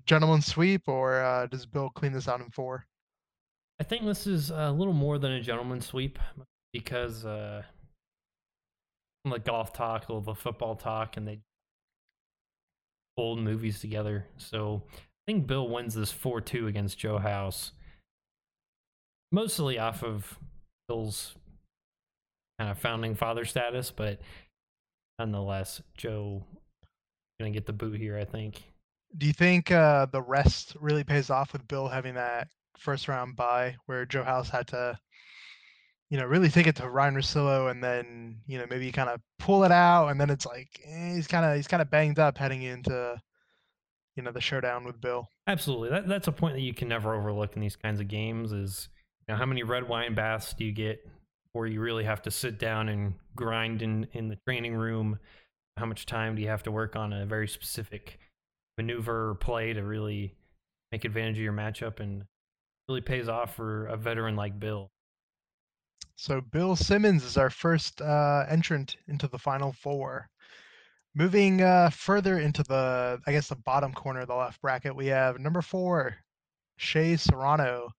Gentleman 0.06 0.42
sweep, 0.42 0.88
or 0.88 1.22
uh, 1.22 1.46
does 1.46 1.66
Bill 1.66 1.90
clean 1.90 2.12
this 2.12 2.28
out 2.28 2.40
in 2.40 2.50
four? 2.50 2.86
I 3.80 3.84
think 3.84 4.04
this 4.04 4.26
is 4.26 4.50
a 4.50 4.70
little 4.70 4.92
more 4.92 5.18
than 5.18 5.32
a 5.32 5.40
gentleman's 5.40 5.86
sweep 5.86 6.18
because 6.72 7.24
uh 7.24 7.62
the 9.24 9.38
golf 9.38 9.72
talk, 9.72 10.08
a 10.08 10.12
little 10.12 10.34
football 10.34 10.74
talk, 10.74 11.16
and 11.16 11.26
they 11.26 11.40
old 13.16 13.38
movies 13.38 13.80
together. 13.80 14.26
So 14.36 14.82
I 14.90 15.00
think 15.26 15.46
Bill 15.46 15.68
wins 15.68 15.94
this 15.94 16.10
four 16.10 16.40
two 16.40 16.66
against 16.66 16.98
Joe 16.98 17.18
House. 17.18 17.72
Mostly 19.30 19.78
off 19.78 20.02
of 20.02 20.38
Bill's 20.88 21.34
kind 22.58 22.70
of 22.70 22.78
founding 22.78 23.14
father 23.14 23.44
status, 23.44 23.90
but 23.90 24.20
nonetheless, 25.18 25.82
Joe 25.96 26.44
gonna 27.40 27.50
get 27.50 27.66
the 27.66 27.72
boot 27.72 27.98
here, 27.98 28.18
I 28.18 28.24
think. 28.24 28.62
Do 29.18 29.26
you 29.26 29.32
think 29.32 29.70
uh, 29.70 30.06
the 30.06 30.22
rest 30.22 30.76
really 30.80 31.04
pays 31.04 31.30
off 31.30 31.52
with 31.52 31.66
Bill 31.68 31.88
having 31.88 32.14
that 32.14 32.48
first 32.78 33.08
round 33.08 33.36
bye 33.36 33.76
where 33.86 34.06
Joe 34.06 34.24
House 34.24 34.48
had 34.48 34.66
to, 34.68 34.98
you 36.10 36.18
know, 36.18 36.24
really 36.24 36.48
take 36.48 36.66
it 36.66 36.76
to 36.76 36.88
Ryan 36.88 37.14
Russillo 37.14 37.70
and 37.70 37.82
then, 37.82 38.40
you 38.46 38.58
know, 38.58 38.66
maybe 38.68 38.90
kind 38.92 39.08
of 39.08 39.20
pull 39.38 39.64
it 39.64 39.72
out 39.72 40.08
and 40.08 40.20
then 40.20 40.30
it's 40.30 40.46
like 40.46 40.68
eh, 40.84 41.14
he's 41.14 41.26
kind 41.26 41.44
of 41.44 41.56
he's 41.56 41.68
kind 41.68 41.82
of 41.82 41.90
banged 41.90 42.18
up 42.18 42.38
heading 42.38 42.62
into, 42.62 43.20
you 44.16 44.22
know, 44.22 44.32
the 44.32 44.40
showdown 44.40 44.84
with 44.84 45.00
Bill. 45.00 45.28
Absolutely. 45.46 45.90
That 45.90 46.08
that's 46.08 46.28
a 46.28 46.32
point 46.32 46.54
that 46.54 46.62
you 46.62 46.74
can 46.74 46.88
never 46.88 47.14
overlook 47.14 47.54
in 47.54 47.60
these 47.60 47.76
kinds 47.76 48.00
of 48.00 48.08
games 48.08 48.52
is 48.52 48.88
you 49.28 49.34
know, 49.34 49.38
how 49.38 49.46
many 49.46 49.62
red 49.62 49.88
wine 49.88 50.14
baths 50.14 50.54
do 50.54 50.64
you 50.64 50.72
get 50.72 51.06
where 51.52 51.66
you 51.66 51.80
really 51.80 52.04
have 52.04 52.22
to 52.22 52.30
sit 52.30 52.58
down 52.58 52.88
and 52.88 53.14
grind 53.36 53.82
in, 53.82 54.06
in 54.12 54.28
the 54.28 54.36
training 54.46 54.74
room? 54.74 55.18
How 55.76 55.86
much 55.86 56.06
time 56.06 56.34
do 56.34 56.42
you 56.42 56.48
have 56.48 56.62
to 56.64 56.70
work 56.70 56.96
on 56.96 57.12
a 57.12 57.24
very 57.24 57.48
specific 57.48 58.18
maneuver 58.82 59.30
or 59.30 59.34
play 59.34 59.72
to 59.72 59.82
really 59.82 60.34
make 60.90 61.04
advantage 61.04 61.38
of 61.38 61.44
your 61.44 61.52
matchup 61.52 62.00
and 62.00 62.24
really 62.88 63.00
pays 63.00 63.28
off 63.28 63.56
for 63.56 63.86
a 63.86 63.96
veteran 63.96 64.36
like 64.36 64.58
Bill. 64.58 64.90
So 66.16 66.40
Bill 66.40 66.76
Simmons 66.76 67.24
is 67.24 67.36
our 67.36 67.50
first 67.50 68.00
uh, 68.00 68.44
entrant 68.48 68.96
into 69.08 69.28
the 69.28 69.38
final 69.38 69.72
four. 69.72 70.28
Moving 71.14 71.60
uh, 71.60 71.90
further 71.90 72.38
into 72.38 72.62
the, 72.62 73.18
I 73.26 73.32
guess, 73.32 73.48
the 73.48 73.56
bottom 73.56 73.92
corner 73.92 74.20
of 74.20 74.28
the 74.28 74.34
left 74.34 74.60
bracket, 74.62 74.96
we 74.96 75.06
have 75.08 75.38
number 75.38 75.60
four, 75.60 76.16
Shea 76.76 77.16
Serrano, 77.16 77.90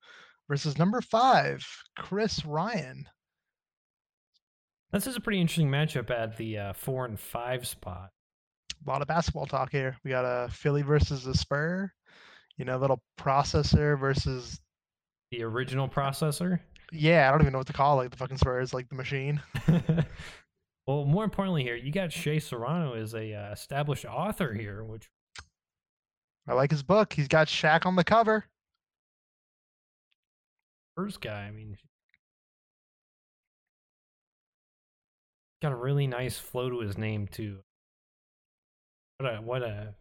versus 0.50 0.78
number 0.78 1.02
five, 1.02 1.66
Chris 1.98 2.44
Ryan. 2.46 3.06
This 4.92 5.08
is 5.08 5.16
a 5.16 5.22
pretty 5.22 5.42
interesting 5.42 5.70
matchup 5.70 6.10
at 6.10 6.38
the 6.38 6.58
uh, 6.58 6.74
four 6.74 7.06
and 7.06 7.20
five 7.20 7.68
spot. 7.68 8.10
A 8.86 8.90
lot 8.90 9.02
of 9.02 9.08
basketball 9.08 9.46
talk 9.46 9.72
here. 9.72 9.98
We 10.04 10.12
got 10.12 10.26
a 10.26 10.50
Philly 10.50 10.82
versus 10.82 11.26
a 11.26 11.34
Spur, 11.34 11.92
you 12.58 12.66
know, 12.66 12.78
little 12.78 13.02
processor 13.20 13.98
versus, 14.00 14.60
The 15.32 15.44
original 15.44 15.88
processor. 15.88 16.60
yeah, 16.92 17.28
I 17.28 17.32
don't 17.32 17.42
even 17.42 17.54
know 17.54 17.60
what 17.60 17.68
to 17.68 17.74
call 17.74 17.96
like 17.96 18.12
the 18.12 18.18
fucking 18.18 18.38
Spurs, 18.38 18.74
like 18.74 18.90
the 18.90 18.96
machine. 18.96 19.42
well, 20.88 21.06
more 21.06 21.24
importantly, 21.24 21.64
here 21.64 21.76
you 21.76 21.92
got 21.92 22.12
Shea 22.12 22.40
Serrano 22.40 22.94
as 22.96 23.14
a 23.16 23.34
uh, 23.34 23.52
established 23.54 24.06
author 24.06 24.54
here, 24.54 24.84
which 24.84 25.10
I 26.48 26.54
like 26.54 26.72
his 26.72 26.84
book. 26.84 27.14
He's 27.14 27.30
got 27.30 27.48
Shaq 27.48 27.86
on 27.86 27.96
the 27.96 28.04
cover. 28.04 28.46
first 30.98 31.22
guy. 31.22 31.46
I 31.46 31.52
mean, 31.52 31.78
got 35.62 35.72
a 35.72 35.76
really 35.76 36.06
nice 36.06 36.38
flow 36.38 36.70
to 36.70 36.80
his 36.82 36.98
name 36.98 37.28
too. 37.28 37.60
What 39.18 39.34
a 39.34 39.42
what 39.42 39.64
a 39.64 39.94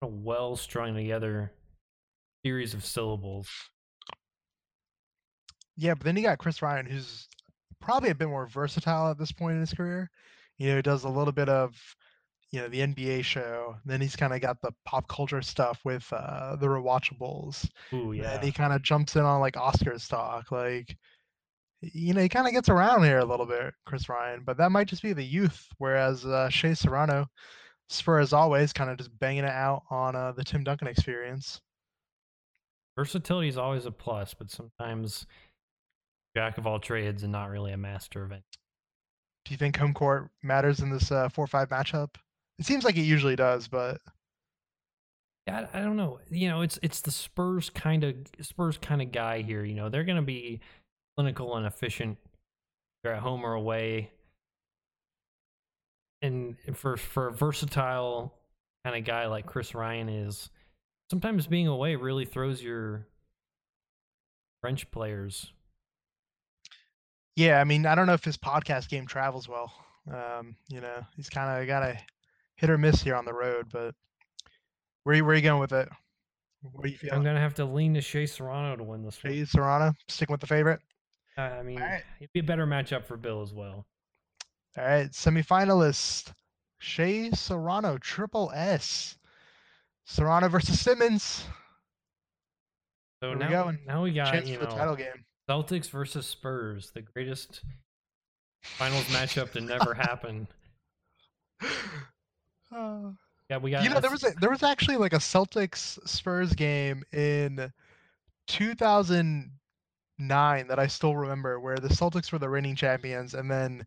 what 0.00 0.08
a 0.08 0.10
well 0.10 0.56
strung 0.56 0.94
together 0.94 1.52
series 2.44 2.74
of 2.74 2.84
syllables. 2.84 3.48
Yeah, 5.76 5.94
but 5.94 6.04
then 6.04 6.16
you 6.16 6.22
got 6.22 6.38
Chris 6.38 6.62
Ryan, 6.62 6.86
who's 6.86 7.28
probably 7.80 8.10
a 8.10 8.14
bit 8.14 8.28
more 8.28 8.46
versatile 8.46 9.10
at 9.10 9.18
this 9.18 9.32
point 9.32 9.54
in 9.54 9.60
his 9.60 9.72
career. 9.74 10.10
You 10.58 10.70
know, 10.70 10.76
he 10.76 10.82
does 10.82 11.04
a 11.04 11.08
little 11.08 11.32
bit 11.32 11.48
of, 11.48 11.74
you 12.50 12.60
know, 12.60 12.68
the 12.68 12.80
NBA 12.80 13.24
show. 13.24 13.76
Then 13.84 14.00
he's 14.00 14.16
kind 14.16 14.34
of 14.34 14.40
got 14.40 14.60
the 14.60 14.72
pop 14.84 15.08
culture 15.08 15.42
stuff 15.42 15.80
with 15.84 16.06
uh, 16.12 16.56
the 16.56 16.66
rewatchables. 16.66 17.68
Ooh 17.92 18.12
yeah. 18.12 18.34
And 18.34 18.44
he 18.44 18.52
kind 18.52 18.72
of 18.72 18.82
jumps 18.82 19.16
in 19.16 19.22
on 19.22 19.40
like 19.40 19.54
Oscars 19.54 20.08
talk. 20.08 20.52
Like, 20.52 20.96
you 21.80 22.12
know, 22.14 22.20
he 22.20 22.28
kind 22.28 22.46
of 22.46 22.52
gets 22.52 22.68
around 22.68 23.04
here 23.04 23.18
a 23.18 23.24
little 23.24 23.46
bit, 23.46 23.72
Chris 23.86 24.08
Ryan. 24.08 24.42
But 24.44 24.58
that 24.58 24.72
might 24.72 24.88
just 24.88 25.02
be 25.02 25.14
the 25.14 25.24
youth. 25.24 25.66
Whereas 25.78 26.24
uh, 26.24 26.48
Shea 26.50 26.74
Serrano, 26.74 27.26
Spur 27.92 28.18
as 28.20 28.32
always, 28.32 28.72
kind 28.72 28.90
of 28.90 28.96
just 28.98 29.16
banging 29.18 29.44
it 29.44 29.50
out 29.50 29.82
on 29.90 30.16
uh, 30.16 30.32
the 30.32 30.44
Tim 30.44 30.64
Duncan 30.64 30.88
experience. 30.88 31.60
Versatility 32.96 33.48
is 33.48 33.56
always 33.58 33.86
a 33.86 33.90
plus, 33.90 34.34
but 34.34 34.50
sometimes 34.50 35.26
jack 36.36 36.58
of 36.58 36.66
all 36.66 36.78
trades 36.78 37.22
and 37.22 37.32
not 37.32 37.50
really 37.50 37.72
a 37.72 37.76
master 37.76 38.22
of 38.22 38.32
it. 38.32 38.42
Do 39.44 39.52
you 39.52 39.56
think 39.58 39.76
home 39.76 39.94
court 39.94 40.30
matters 40.42 40.80
in 40.80 40.90
this 40.90 41.10
uh, 41.10 41.28
four-five 41.28 41.68
matchup? 41.68 42.14
It 42.58 42.66
seems 42.66 42.84
like 42.84 42.96
it 42.96 43.02
usually 43.02 43.36
does, 43.36 43.66
but 43.68 44.00
Yeah, 45.46 45.66
I, 45.72 45.80
I 45.80 45.82
don't 45.82 45.96
know. 45.96 46.20
You 46.30 46.48
know, 46.48 46.62
it's 46.62 46.78
it's 46.82 47.00
the 47.00 47.10
Spurs 47.10 47.70
kind 47.70 48.04
of 48.04 48.14
Spurs 48.40 48.78
kind 48.78 49.02
of 49.02 49.10
guy 49.10 49.42
here. 49.42 49.64
You 49.64 49.74
know, 49.74 49.88
they're 49.88 50.04
going 50.04 50.16
to 50.16 50.22
be 50.22 50.60
clinical 51.16 51.56
and 51.56 51.66
efficient. 51.66 52.18
They're 53.02 53.14
at 53.14 53.22
home 53.22 53.44
or 53.44 53.54
away, 53.54 54.12
and 56.22 56.56
for 56.74 56.96
for 56.96 57.26
a 57.28 57.32
versatile 57.32 58.32
kind 58.84 58.96
of 58.96 59.04
guy 59.04 59.26
like 59.26 59.46
Chris 59.46 59.74
Ryan 59.74 60.08
is, 60.08 60.48
sometimes 61.10 61.46
being 61.46 61.66
away 61.68 61.96
really 61.96 62.24
throws 62.24 62.62
your 62.62 63.06
French 64.60 64.90
players. 64.90 65.52
yeah, 67.36 67.60
I 67.60 67.64
mean, 67.64 67.86
I 67.86 67.94
don't 67.94 68.06
know 68.06 68.14
if 68.14 68.24
his 68.24 68.36
podcast 68.38 68.88
game 68.88 69.06
travels 69.06 69.48
well. 69.48 69.72
Um, 70.10 70.56
you 70.68 70.80
know, 70.80 71.06
he's 71.16 71.28
kind 71.28 71.60
of 71.60 71.66
got 71.66 71.82
a 71.82 71.98
hit 72.56 72.70
or 72.70 72.78
miss 72.78 73.02
here 73.02 73.14
on 73.14 73.24
the 73.24 73.32
road, 73.32 73.66
but 73.72 73.94
where 75.04 75.16
you 75.16 75.24
where 75.24 75.34
you 75.34 75.42
going 75.42 75.60
with 75.60 75.72
it? 75.72 75.88
What 76.62 76.84
do 76.84 76.90
you 76.90 76.96
I'm 77.10 77.22
going 77.24 77.34
to 77.34 77.40
have 77.40 77.54
to 77.54 77.64
lean 77.64 77.94
to 77.94 78.00
Shea 78.00 78.26
Serrano 78.26 78.76
to 78.76 78.84
win 78.84 79.02
this 79.02 79.22
one. 79.22 79.32
Shea 79.32 79.44
Serrano, 79.44 79.92
sticking 80.08 80.32
with 80.32 80.40
the 80.40 80.46
favorite. 80.46 80.80
Uh, 81.36 81.40
I 81.40 81.62
mean, 81.62 81.80
Alright. 81.80 82.04
it'd 82.20 82.32
be 82.32 82.40
a 82.40 82.44
better 82.44 82.66
matchup 82.66 83.04
for 83.04 83.16
Bill 83.16 83.42
as 83.42 83.52
well. 83.52 83.86
All 84.76 84.84
right, 84.84 85.10
semifinalist 85.10 86.32
Shea 86.78 87.30
Serrano, 87.32 87.98
triple 87.98 88.50
S. 88.54 89.18
Serrano 90.04 90.48
versus 90.48 90.80
Simmons. 90.80 91.44
So 93.22 93.28
Where 93.28 93.38
we 93.38 93.44
now, 93.44 93.50
going? 93.64 93.78
now 93.86 94.02
we 94.02 94.12
got 94.12 94.32
Chance 94.32 94.48
you 94.48 94.58
for 94.58 94.64
the 94.64 94.70
know 94.72 94.76
title 94.76 94.96
game. 94.96 95.24
Celtics 95.48 95.90
versus 95.90 96.26
Spurs, 96.26 96.90
the 96.92 97.02
greatest 97.02 97.62
finals 98.62 99.04
matchup 99.04 99.52
to 99.52 99.60
never 99.60 99.94
happen. 99.94 100.48
Uh, 102.74 103.10
Yeah, 103.50 103.58
we 103.58 103.70
got 103.70 103.84
you 103.84 103.90
know, 103.90 104.00
there 104.00 104.10
was 104.10 104.24
a, 104.24 104.30
there 104.40 104.48
was 104.48 104.62
actually 104.62 104.96
like 104.96 105.12
a 105.12 105.18
Celtics 105.18 105.98
Spurs 106.08 106.54
game 106.54 107.02
in 107.12 107.70
2009 110.28 110.68
that 110.68 110.78
I 110.78 110.86
still 110.86 111.16
remember, 111.16 111.60
where 111.60 111.76
the 111.76 111.88
Celtics 111.88 112.32
were 112.32 112.38
the 112.38 112.48
reigning 112.48 112.76
champions, 112.76 113.34
and 113.34 113.50
then 113.50 113.84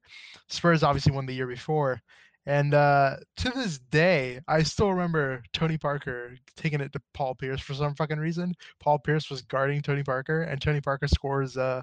Spurs 0.50 0.84
obviously 0.84 1.12
won 1.12 1.26
the 1.26 1.34
year 1.34 1.48
before. 1.48 2.02
And 2.48 2.76
uh, 2.76 3.18
to 3.38 3.50
this 3.50 3.80
day, 3.80 4.40
I 4.48 4.62
still 4.62 4.92
remember 4.92 5.42
Tony 5.52 5.78
Parker 5.78 6.36
taking 6.56 6.80
it 6.80 6.94
to 6.94 7.02
Paul 7.14 7.34
Pierce 7.34 7.60
for 7.60 7.74
some 7.74 7.96
fucking 7.96 8.20
reason. 8.20 8.54
Paul 8.80 9.00
Pierce 9.00 9.32
was 9.32 9.42
guarding 9.42 9.82
Tony 9.82 10.04
Parker, 10.04 10.44
and 10.44 10.62
Tony 10.62 10.80
Parker 10.80 11.08
scores 11.08 11.58
uh, 11.58 11.82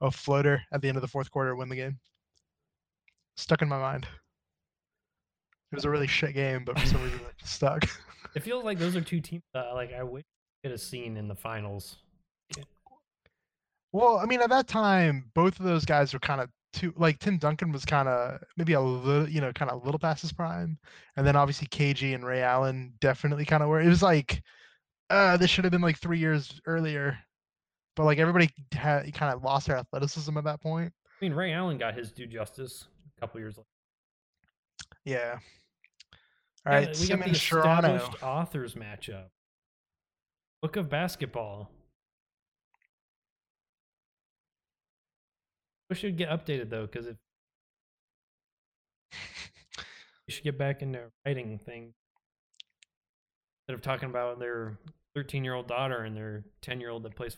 a 0.00 0.10
floater 0.10 0.62
at 0.72 0.80
the 0.80 0.88
end 0.88 0.96
of 0.96 1.02
the 1.02 1.08
fourth 1.08 1.30
quarter 1.30 1.50
to 1.50 1.56
win 1.56 1.68
the 1.68 1.76
game. 1.76 1.98
Stuck 3.36 3.62
in 3.62 3.68
my 3.68 3.78
mind. 3.78 4.06
It 5.72 5.74
was 5.74 5.84
a 5.84 5.90
really 5.90 6.06
shit 6.06 6.34
game, 6.34 6.64
but 6.64 6.78
for 6.78 6.86
some 6.86 7.02
reason 7.02 7.18
it 7.18 7.34
stuck. 7.44 7.84
it 8.36 8.42
feels 8.44 8.64
like 8.64 8.78
those 8.78 8.94
are 8.94 9.00
two 9.00 9.20
teams 9.22 9.42
that 9.52 9.74
like 9.74 9.92
I 9.92 10.04
wish 10.04 10.22
could 10.62 10.70
have 10.70 10.80
seen 10.80 11.16
in 11.16 11.26
the 11.26 11.34
finals. 11.34 11.96
Well, 13.96 14.18
I 14.18 14.26
mean, 14.26 14.42
at 14.42 14.50
that 14.50 14.68
time, 14.68 15.30
both 15.34 15.58
of 15.58 15.64
those 15.64 15.86
guys 15.86 16.12
were 16.12 16.18
kind 16.18 16.42
of 16.42 16.50
too 16.74 16.92
like 16.98 17.18
Tim 17.18 17.38
Duncan 17.38 17.72
was 17.72 17.86
kind 17.86 18.06
of 18.08 18.42
maybe 18.58 18.74
a 18.74 18.80
little, 18.80 19.26
you 19.26 19.40
know, 19.40 19.54
kind 19.54 19.70
of 19.70 19.80
a 19.80 19.84
little 19.86 19.98
past 19.98 20.20
his 20.20 20.34
prime, 20.34 20.78
and 21.16 21.26
then 21.26 21.34
obviously 21.34 21.66
KG 21.68 22.14
and 22.14 22.22
Ray 22.22 22.42
Allen 22.42 22.92
definitely 23.00 23.46
kind 23.46 23.62
of 23.62 23.70
were. 23.70 23.80
It 23.80 23.88
was 23.88 24.02
like, 24.02 24.42
uh, 25.08 25.38
this 25.38 25.48
should 25.48 25.64
have 25.64 25.70
been 25.70 25.80
like 25.80 25.96
three 25.98 26.18
years 26.18 26.60
earlier, 26.66 27.18
but 27.94 28.04
like 28.04 28.18
everybody 28.18 28.50
had 28.72 29.10
kind 29.14 29.34
of 29.34 29.42
lost 29.42 29.66
their 29.66 29.78
athleticism 29.78 30.36
at 30.36 30.44
that 30.44 30.60
point. 30.60 30.92
I 31.06 31.24
mean, 31.24 31.32
Ray 31.32 31.54
Allen 31.54 31.78
got 31.78 31.94
his 31.94 32.12
due 32.12 32.26
justice 32.26 32.88
a 33.16 33.20
couple 33.22 33.40
years 33.40 33.56
later. 33.56 33.66
Yeah. 35.06 35.38
All 36.66 36.72
Yeah, 36.74 36.88
right, 36.88 36.98
we 37.00 37.08
got 37.08 37.24
the 37.24 37.34
Simmons 37.34 37.36
established 37.36 38.22
authors 38.22 38.74
matchup. 38.74 39.30
Book 40.60 40.76
of 40.76 40.90
Basketball. 40.90 41.70
We 45.88 45.96
should 45.96 46.16
get 46.16 46.30
updated 46.30 46.70
though, 46.70 46.86
because 46.86 47.06
it 47.06 47.16
you 50.26 50.34
should 50.34 50.44
get 50.44 50.58
back 50.58 50.82
into 50.82 51.00
writing 51.24 51.58
thing 51.58 51.94
instead 53.62 53.74
of 53.74 53.82
talking 53.82 54.08
about 54.10 54.38
their 54.38 54.78
13 55.14 55.44
year 55.44 55.54
old 55.54 55.68
daughter 55.68 55.98
and 55.98 56.16
their 56.16 56.44
10 56.62 56.80
year 56.80 56.90
old 56.90 57.04
that 57.04 57.14
plays. 57.14 57.36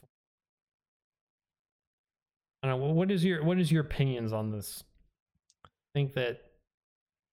I 2.62 2.68
don't 2.68 2.80
know. 2.80 2.86
What 2.86 3.10
is 3.10 3.24
your 3.24 3.44
what 3.44 3.58
is 3.58 3.70
your 3.70 3.82
opinions 3.82 4.32
on 4.32 4.50
this? 4.50 4.82
I 5.64 5.68
think 5.94 6.14
that 6.14 6.40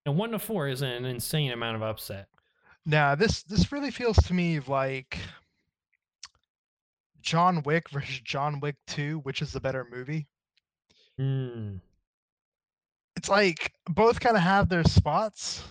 you 0.05 0.11
know, 0.11 0.13
one 0.13 0.31
to 0.31 0.39
four 0.39 0.67
is 0.67 0.81
an 0.81 1.05
insane 1.05 1.51
amount 1.51 1.77
of 1.77 1.81
upset. 1.81 2.27
Now, 2.85 3.15
this 3.15 3.41
this 3.43 3.71
really 3.71 3.89
feels 3.89 4.17
to 4.17 4.33
me 4.33 4.59
like 4.59 5.17
John 7.21 7.63
Wick 7.63 7.89
versus 7.89 8.19
John 8.19 8.59
Wick 8.59 8.75
2, 8.87 9.19
which 9.19 9.41
is 9.41 9.51
the 9.51 9.59
better 9.59 9.87
movie. 9.89 10.27
Hmm. 11.17 11.77
it's 13.15 13.29
like 13.29 13.71
both 13.89 14.19
kind 14.19 14.35
of 14.35 14.43
have 14.43 14.67
their 14.67 14.83
spots. 14.83 15.63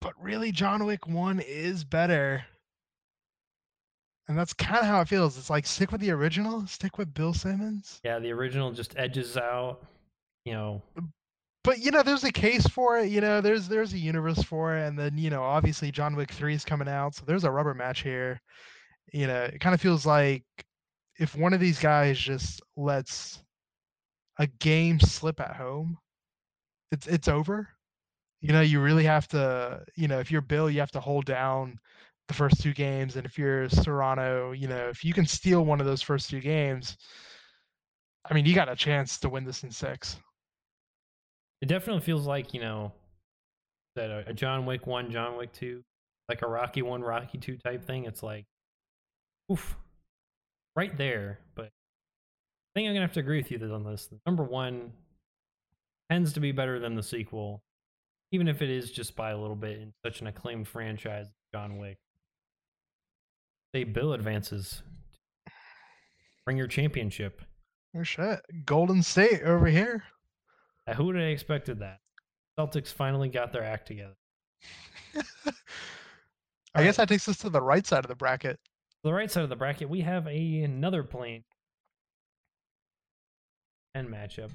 But 0.00 0.12
really 0.20 0.52
john 0.52 0.84
wick 0.84 1.06
1 1.06 1.40
is 1.40 1.82
better. 1.84 2.44
And 4.28 4.38
that's 4.38 4.54
kind 4.54 4.80
of 4.80 4.86
how 4.86 5.00
it 5.00 5.08
feels. 5.08 5.36
It's 5.36 5.50
like 5.50 5.66
stick 5.66 5.92
with 5.92 6.00
the 6.00 6.10
original 6.10 6.66
stick 6.66 6.96
with 6.98 7.12
bill 7.12 7.34
simmons. 7.34 8.00
Yeah, 8.04 8.18
the 8.18 8.32
original 8.32 8.72
just 8.72 8.94
edges 8.96 9.36
out. 9.36 9.82
You 10.44 10.52
know, 10.54 10.82
but 11.62 11.78
you 11.78 11.90
know 11.90 12.02
there's 12.02 12.24
a 12.24 12.32
case 12.32 12.66
for 12.66 12.98
it 12.98 13.08
you 13.10 13.20
know 13.22 13.40
there's 13.40 13.66
there's 13.68 13.94
a 13.94 13.98
universe 13.98 14.42
for 14.42 14.76
it 14.76 14.86
and 14.86 14.98
then 14.98 15.16
you 15.16 15.30
know 15.30 15.42
obviously 15.42 15.90
john 15.90 16.14
wick 16.14 16.30
3 16.30 16.54
is 16.54 16.64
coming 16.64 16.88
out 16.88 17.14
so 17.14 17.24
there's 17.26 17.44
a 17.44 17.50
rubber 17.50 17.74
match 17.74 18.02
here. 18.02 18.40
You 19.12 19.26
know 19.26 19.44
it 19.44 19.60
kind 19.60 19.74
of 19.74 19.80
feels 19.80 20.06
like 20.06 20.44
if 21.18 21.36
one 21.36 21.52
of 21.54 21.60
these 21.60 21.78
guys 21.78 22.18
just 22.18 22.60
lets 22.76 23.43
a 24.38 24.46
game 24.46 24.98
slip 25.00 25.40
at 25.40 25.56
home 25.56 25.96
it's 26.92 27.06
it's 27.06 27.28
over 27.28 27.68
you 28.40 28.52
know 28.52 28.60
you 28.60 28.80
really 28.80 29.04
have 29.04 29.28
to 29.28 29.82
you 29.96 30.08
know 30.08 30.18
if 30.18 30.30
you're 30.30 30.40
bill 30.40 30.70
you 30.70 30.80
have 30.80 30.90
to 30.90 31.00
hold 31.00 31.24
down 31.24 31.78
the 32.28 32.34
first 32.34 32.60
two 32.60 32.72
games 32.72 33.16
and 33.16 33.26
if 33.26 33.38
you're 33.38 33.68
serrano 33.68 34.52
you 34.52 34.66
know 34.66 34.88
if 34.88 35.04
you 35.04 35.12
can 35.12 35.26
steal 35.26 35.64
one 35.64 35.80
of 35.80 35.86
those 35.86 36.02
first 36.02 36.30
two 36.30 36.40
games 36.40 36.96
i 38.30 38.34
mean 38.34 38.44
you 38.44 38.54
got 38.54 38.68
a 38.68 38.76
chance 38.76 39.18
to 39.18 39.28
win 39.28 39.44
this 39.44 39.62
in 39.62 39.70
six 39.70 40.16
it 41.60 41.66
definitely 41.66 42.02
feels 42.02 42.26
like 42.26 42.52
you 42.52 42.60
know 42.60 42.92
that 43.96 44.10
a, 44.10 44.32
John 44.32 44.66
Wick 44.66 44.86
one, 44.86 45.10
John 45.10 45.36
Wick 45.36 45.52
two, 45.52 45.82
like 46.28 46.42
a 46.42 46.46
Rocky 46.46 46.82
one, 46.82 47.02
Rocky 47.02 47.38
two 47.38 47.56
type 47.56 47.84
thing. 47.84 48.04
It's 48.04 48.22
like, 48.22 48.44
oof, 49.50 49.76
right 50.76 50.96
there. 50.96 51.38
But 51.54 51.70
I 52.74 52.80
think 52.80 52.88
I'm 52.88 52.94
gonna 52.94 53.06
have 53.06 53.12
to 53.14 53.20
agree 53.20 53.38
with 53.38 53.50
you 53.50 53.72
on 53.72 53.84
this. 53.84 54.08
Number 54.26 54.42
one 54.42 54.92
tends 56.10 56.32
to 56.32 56.40
be 56.40 56.50
better 56.52 56.80
than 56.80 56.94
the 56.96 57.02
sequel, 57.02 57.62
even 58.32 58.48
if 58.48 58.62
it 58.62 58.70
is 58.70 58.90
just 58.90 59.14
by 59.14 59.30
a 59.30 59.38
little 59.38 59.56
bit 59.56 59.78
in 59.78 59.92
such 60.04 60.20
an 60.20 60.26
acclaimed 60.26 60.66
franchise, 60.66 61.26
John 61.52 61.78
Wick. 61.78 61.98
Say 63.74 63.84
Bill 63.84 64.12
advances. 64.12 64.82
Bring 66.44 66.56
your 66.56 66.66
championship. 66.66 67.42
oh 67.96 68.02
shit 68.02 68.40
golden 68.66 69.02
state 69.02 69.42
over 69.42 69.66
here 69.66 70.02
Uh, 70.86 70.94
Who 70.94 71.04
would 71.06 71.16
have 71.16 71.24
expected 71.28 71.78
that? 71.78 71.98
Celtics 72.58 72.92
finally 72.92 73.28
got 73.28 73.52
their 73.52 73.64
act 73.64 73.86
together. 73.86 74.16
i 76.74 76.82
guess 76.82 76.96
that 76.96 77.08
takes 77.08 77.28
us 77.28 77.36
to 77.38 77.48
the 77.48 77.62
right 77.62 77.86
side 77.86 78.04
of 78.04 78.08
the 78.08 78.14
bracket 78.16 78.58
the 79.04 79.12
right 79.12 79.30
side 79.30 79.44
of 79.44 79.48
the 79.48 79.54
bracket, 79.56 79.88
we 79.88 80.00
have 80.00 80.26
a, 80.26 80.62
another 80.62 81.02
plane 81.04 81.44
and 83.94 84.08
matchup. 84.08 84.50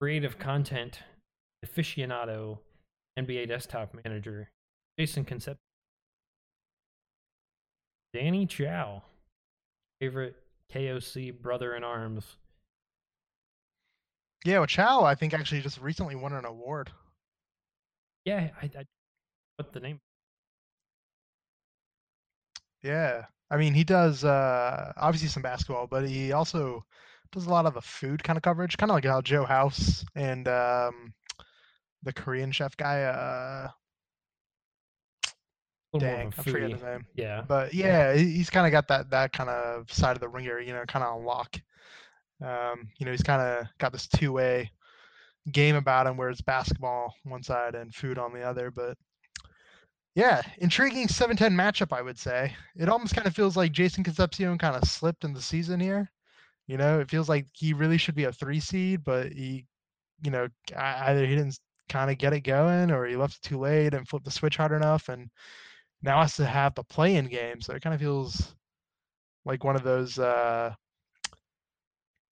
Creative 0.00 0.38
content 0.38 1.00
aficionado, 1.64 2.58
NBA 3.18 3.48
desktop 3.48 3.94
manager, 4.04 4.50
Jason 4.98 5.24
Concepcion. 5.24 5.58
Danny 8.12 8.46
Chau, 8.46 9.02
favorite 10.00 10.36
KOC 10.72 11.40
brother 11.40 11.74
in 11.74 11.84
arms. 11.84 12.36
yeah 14.44 14.58
well 14.58 14.66
chau 14.66 15.04
i 15.04 15.14
think 15.14 15.32
actually 15.32 15.60
just 15.60 15.80
recently 15.80 16.16
won 16.16 16.32
an 16.32 16.44
award 16.44 16.90
Yeah, 18.24 18.50
I, 18.60 18.66
I 18.76 18.84
what 19.56 19.72
the 19.72 19.80
name? 19.80 20.00
Yeah. 22.82 23.26
I 23.50 23.56
mean, 23.56 23.74
he 23.74 23.84
does 23.84 24.24
uh 24.24 24.92
obviously 24.96 25.28
some 25.28 25.42
basketball, 25.42 25.86
but 25.86 26.08
he 26.08 26.32
also 26.32 26.84
does 27.32 27.46
a 27.46 27.50
lot 27.50 27.66
of 27.66 27.74
the 27.74 27.80
food 27.80 28.22
kind 28.22 28.36
of 28.36 28.42
coverage, 28.42 28.76
kind 28.76 28.90
of 28.90 28.94
like 28.94 29.04
how 29.04 29.20
Joe 29.20 29.44
House 29.44 30.04
and 30.14 30.46
um 30.48 31.12
the 32.02 32.12
Korean 32.12 32.52
chef 32.52 32.76
guy 32.76 33.02
uh 33.02 33.68
dang, 35.98 36.20
I'm 36.20 36.26
of 36.28 36.38
a 36.38 36.42
forgetting 36.42 36.68
foodie. 36.70 36.72
his 36.72 36.82
name. 36.82 37.06
Yeah. 37.14 37.42
But 37.46 37.74
yeah, 37.74 38.14
he- 38.14 38.32
he's 38.32 38.50
kind 38.50 38.66
of 38.66 38.72
got 38.72 38.88
that 38.88 39.10
that 39.10 39.32
kind 39.32 39.50
of 39.50 39.92
side 39.92 40.16
of 40.16 40.20
the 40.20 40.28
ringer, 40.28 40.58
you 40.60 40.72
know, 40.72 40.84
kind 40.86 41.04
of 41.04 41.14
on 41.16 41.24
lock. 41.24 41.56
Um, 42.42 42.88
you 42.98 43.06
know, 43.06 43.12
he's 43.12 43.22
kind 43.22 43.40
of 43.40 43.66
got 43.78 43.92
this 43.92 44.08
two-way 44.08 44.70
game 45.52 45.76
about 45.76 46.06
him 46.06 46.16
where 46.16 46.28
it's 46.28 46.40
basketball 46.40 47.14
one 47.24 47.42
side 47.42 47.74
and 47.74 47.94
food 47.94 48.18
on 48.18 48.32
the 48.32 48.42
other, 48.42 48.70
but 48.70 48.96
yeah, 50.14 50.42
intriguing 50.58 51.06
7-10 51.08 51.52
matchup, 51.54 51.96
I 51.96 52.02
would 52.02 52.18
say. 52.18 52.54
It 52.76 52.88
almost 52.88 53.14
kind 53.14 53.26
of 53.26 53.34
feels 53.34 53.56
like 53.56 53.72
Jason 53.72 54.04
Concepcion 54.04 54.58
kind 54.58 54.76
of 54.76 54.88
slipped 54.88 55.24
in 55.24 55.32
the 55.32 55.40
season 55.40 55.80
here. 55.80 56.10
You 56.72 56.78
know, 56.78 57.00
it 57.00 57.10
feels 57.10 57.28
like 57.28 57.44
he 57.52 57.74
really 57.74 57.98
should 57.98 58.14
be 58.14 58.24
a 58.24 58.32
three 58.32 58.58
seed, 58.58 59.04
but 59.04 59.30
he, 59.30 59.66
you 60.22 60.30
know, 60.30 60.48
either 60.74 61.26
he 61.26 61.36
didn't 61.36 61.58
kind 61.90 62.10
of 62.10 62.16
get 62.16 62.32
it 62.32 62.40
going 62.40 62.90
or 62.90 63.04
he 63.04 63.14
left 63.14 63.36
it 63.36 63.46
too 63.46 63.58
late 63.58 63.92
and 63.92 64.08
flipped 64.08 64.24
the 64.24 64.30
switch 64.30 64.56
hard 64.56 64.72
enough 64.72 65.10
and 65.10 65.28
now 66.00 66.22
has 66.22 66.34
to 66.36 66.46
have 66.46 66.74
the 66.74 66.82
play 66.82 67.16
in 67.16 67.26
game. 67.26 67.60
So 67.60 67.74
it 67.74 67.82
kind 67.82 67.92
of 67.92 68.00
feels 68.00 68.54
like 69.44 69.64
one 69.64 69.76
of 69.76 69.82
those, 69.82 70.18
uh, 70.18 70.72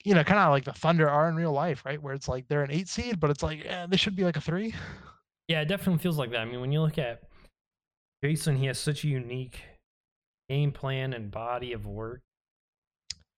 you 0.04 0.14
know, 0.14 0.24
kind 0.24 0.40
of 0.40 0.52
like 0.52 0.64
the 0.64 0.72
Thunder 0.72 1.10
are 1.10 1.28
in 1.28 1.36
real 1.36 1.52
life, 1.52 1.84
right? 1.84 2.02
Where 2.02 2.14
it's 2.14 2.26
like 2.26 2.48
they're 2.48 2.64
an 2.64 2.70
eight 2.70 2.88
seed, 2.88 3.20
but 3.20 3.28
it's 3.28 3.42
like, 3.42 3.66
eh, 3.66 3.88
they 3.90 3.98
should 3.98 4.16
be 4.16 4.24
like 4.24 4.38
a 4.38 4.40
three. 4.40 4.74
Yeah, 5.48 5.60
it 5.60 5.66
definitely 5.66 6.02
feels 6.02 6.16
like 6.16 6.30
that. 6.30 6.40
I 6.40 6.44
mean, 6.46 6.62
when 6.62 6.72
you 6.72 6.80
look 6.80 6.96
at 6.96 7.24
Jason, 8.24 8.56
he 8.56 8.64
has 8.68 8.78
such 8.78 9.04
a 9.04 9.08
unique 9.08 9.60
game 10.48 10.72
plan 10.72 11.12
and 11.12 11.30
body 11.30 11.74
of 11.74 11.84
work. 11.84 12.22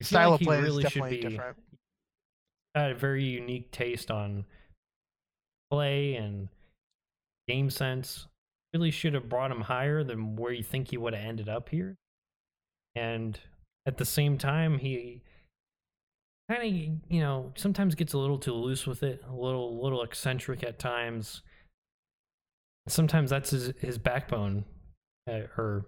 Style 0.03 0.33
like 0.33 0.41
of 0.41 0.47
play 0.47 0.61
really 0.61 0.85
is 0.85 0.93
definitely 0.93 1.21
different. 1.21 1.57
had 2.75 2.91
a 2.93 2.95
very 2.95 3.25
unique 3.25 3.71
taste 3.71 4.11
on 4.11 4.45
play 5.71 6.15
and 6.15 6.49
game 7.49 7.71
sense 7.71 8.27
really 8.73 8.91
should 8.91 9.15
have 9.15 9.29
brought 9.29 9.51
him 9.51 9.63
higher 9.63 10.03
than 10.03 10.37
where 10.37 10.53
you 10.53 10.63
think 10.63 10.91
he 10.91 10.97
would 10.97 11.15
have 11.15 11.25
ended 11.25 11.49
up 11.49 11.69
here. 11.69 11.97
And 12.95 13.39
at 13.87 13.99
the 13.99 14.05
same 14.05 14.39
time, 14.39 14.79
he 14.79 15.23
kind 16.51 16.63
of, 16.63 17.13
you 17.13 17.21
know, 17.21 17.53
sometimes 17.57 17.95
gets 17.95 18.13
a 18.13 18.19
little 18.19 18.39
too 18.39 18.53
loose 18.53 18.87
with 18.87 19.03
it, 19.03 19.23
a 19.29 19.35
little, 19.35 19.83
little 19.83 20.03
eccentric 20.03 20.63
at 20.63 20.79
times. 20.79 21.43
Sometimes 22.89 23.31
that's 23.31 23.51
his, 23.51 23.73
his 23.81 23.99
backbone, 23.99 24.65
uh, 25.31 25.47
or 25.57 25.87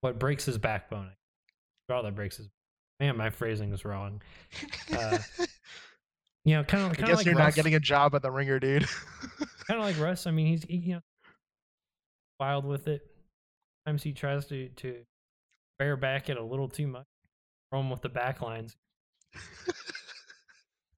what 0.00 0.18
breaks 0.18 0.44
his 0.44 0.58
backbone. 0.58 1.10
All 1.90 2.02
that 2.02 2.14
breaks 2.14 2.36
his. 2.36 2.48
Man, 3.00 3.16
my 3.16 3.30
phrasing 3.30 3.72
is 3.72 3.84
wrong. 3.84 4.22
Uh, 4.92 5.18
you 6.44 6.56
know, 6.56 6.64
kind 6.64 6.84
of. 6.84 6.92
I 6.92 6.94
guess 6.94 7.10
of 7.10 7.16
like 7.18 7.26
you're 7.26 7.34
Russ, 7.34 7.46
not 7.46 7.54
getting 7.54 7.74
a 7.74 7.80
job 7.80 8.14
at 8.14 8.22
the 8.22 8.30
ringer, 8.30 8.58
dude. 8.58 8.86
kind 9.66 9.80
of 9.80 9.86
like 9.86 9.98
Russ. 10.00 10.26
I 10.26 10.32
mean, 10.32 10.48
he's 10.48 10.64
he, 10.64 10.76
you 10.76 10.94
know 10.94 11.00
wild 12.38 12.64
with 12.64 12.88
it. 12.88 13.02
Sometimes 13.86 14.02
he 14.02 14.12
tries 14.12 14.46
to 14.46 14.68
to 14.68 14.96
bear 15.78 15.96
back 15.96 16.28
it 16.28 16.36
a 16.36 16.42
little 16.42 16.68
too 16.68 16.86
much. 16.86 17.06
Him 17.72 17.90
with 17.90 18.00
the 18.00 18.08
back 18.08 18.40
lines. 18.40 18.76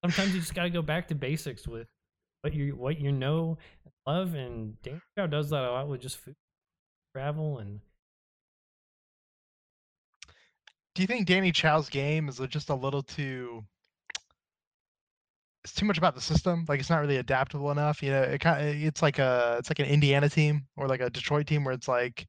Sometimes 0.03 0.33
you 0.33 0.39
just 0.39 0.55
got 0.55 0.63
to 0.63 0.69
go 0.69 0.81
back 0.81 1.09
to 1.09 1.15
basics 1.15 1.67
with 1.67 1.87
what 2.41 2.53
you 2.53 2.75
what 2.75 2.99
you 2.99 3.11
know, 3.11 3.57
and 3.83 3.93
love, 4.07 4.33
and 4.33 4.81
Dan 4.81 5.01
Chau 5.17 5.27
does 5.27 5.49
that 5.49 5.63
a 5.63 5.71
lot 5.71 5.89
with 5.89 6.01
just 6.01 6.17
food, 6.17 6.35
travel, 7.13 7.59
and 7.59 7.81
Do 10.93 11.01
you 11.01 11.07
think 11.07 11.25
Danny 11.27 11.51
Chau's 11.51 11.89
game 11.89 12.27
is 12.27 12.39
uh, 12.39 12.47
just 12.47 12.69
a 12.69 12.75
little 12.75 13.01
too? 13.01 13.63
It's 15.63 15.73
too 15.73 15.85
much 15.85 15.97
about 15.97 16.15
the 16.15 16.21
system. 16.21 16.65
Like 16.67 16.79
it's 16.79 16.89
not 16.89 17.01
really 17.01 17.17
adaptable 17.17 17.71
enough. 17.71 18.01
You 18.03 18.11
know, 18.11 18.21
it 18.23 18.41
kind 18.41 18.61
of 18.61 18.75
uh, 18.75 18.87
it's 18.87 19.01
like 19.01 19.19
a 19.19 19.55
it's 19.59 19.69
like 19.69 19.79
an 19.79 19.85
Indiana 19.85 20.27
team 20.29 20.67
or 20.75 20.87
like 20.87 21.01
a 21.01 21.09
Detroit 21.09 21.47
team 21.47 21.63
where 21.63 21.73
it's 21.73 21.87
like 21.87 22.27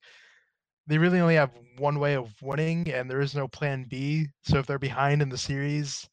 they 0.86 0.98
really 0.98 1.20
only 1.20 1.36
have 1.36 1.50
one 1.78 1.98
way 1.98 2.14
of 2.14 2.30
winning 2.42 2.90
and 2.92 3.10
there 3.10 3.20
is 3.20 3.34
no 3.34 3.48
plan 3.48 3.86
B. 3.88 4.28
So 4.42 4.58
if 4.58 4.66
they're 4.66 4.78
behind 4.78 5.22
in 5.22 5.28
the 5.28 5.38
series, 5.38 6.08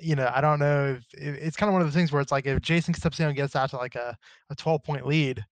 you 0.00 0.16
know, 0.16 0.30
I 0.34 0.40
don't 0.40 0.58
know 0.58 0.96
if 0.98 1.04
it, 1.14 1.42
it's 1.42 1.56
kind 1.56 1.68
of 1.68 1.74
one 1.74 1.82
of 1.82 1.88
the 1.88 1.96
things 1.98 2.12
where 2.12 2.22
it's 2.22 2.32
like 2.32 2.46
if 2.46 2.60
Jason 2.60 2.94
Concepcion 2.94 3.34
gets 3.34 3.56
out 3.56 3.70
to 3.70 3.76
like 3.76 3.94
a, 3.94 4.16
a 4.50 4.54
12 4.56 4.82
point 4.84 5.06
lead, 5.06 5.44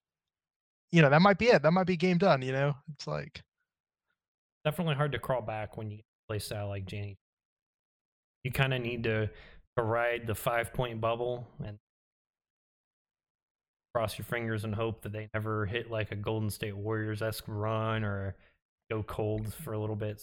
you 0.93 1.03
know, 1.03 1.11
that 1.11 1.23
might 1.23 1.39
be 1.39 1.47
it. 1.47 1.63
That 1.63 1.73
might 1.73 1.87
be 1.87 1.97
game 1.97 2.19
done, 2.19 2.43
you 2.43 2.53
know? 2.53 2.75
It's 2.95 3.07
like 3.07 3.43
definitely 4.65 4.95
hard 4.95 5.13
to 5.13 5.19
crawl 5.19 5.43
back 5.43 5.77
when 5.77 5.91
you 5.91 6.01
play 6.31 6.39
style 6.39 6.69
like 6.69 6.87
Janie. 6.87 7.19
You 8.45 8.53
kind 8.53 8.73
of 8.73 8.81
need 8.81 9.03
to, 9.03 9.29
to 9.77 9.83
ride 9.83 10.29
the 10.29 10.35
five 10.35 10.73
point 10.73 11.01
bubble 11.01 11.45
and 11.65 11.77
cross 13.93 14.17
your 14.17 14.27
fingers 14.27 14.63
and 14.63 14.73
hope 14.73 15.03
that 15.03 15.13
they 15.13 15.29
never 15.35 15.67
hit 15.67 15.91
like 15.91 16.13
a 16.13 16.17
Golden 16.17 16.49
State 16.49 16.77
Warriors 16.77 17.21
esque 17.21 17.43
run 17.49 18.05
or 18.05 18.37
go 18.93 19.03
cold 19.03 19.43
mm-hmm. 19.43 19.65
for 19.65 19.73
a 19.73 19.79
little 19.79 19.97
bit. 19.97 20.23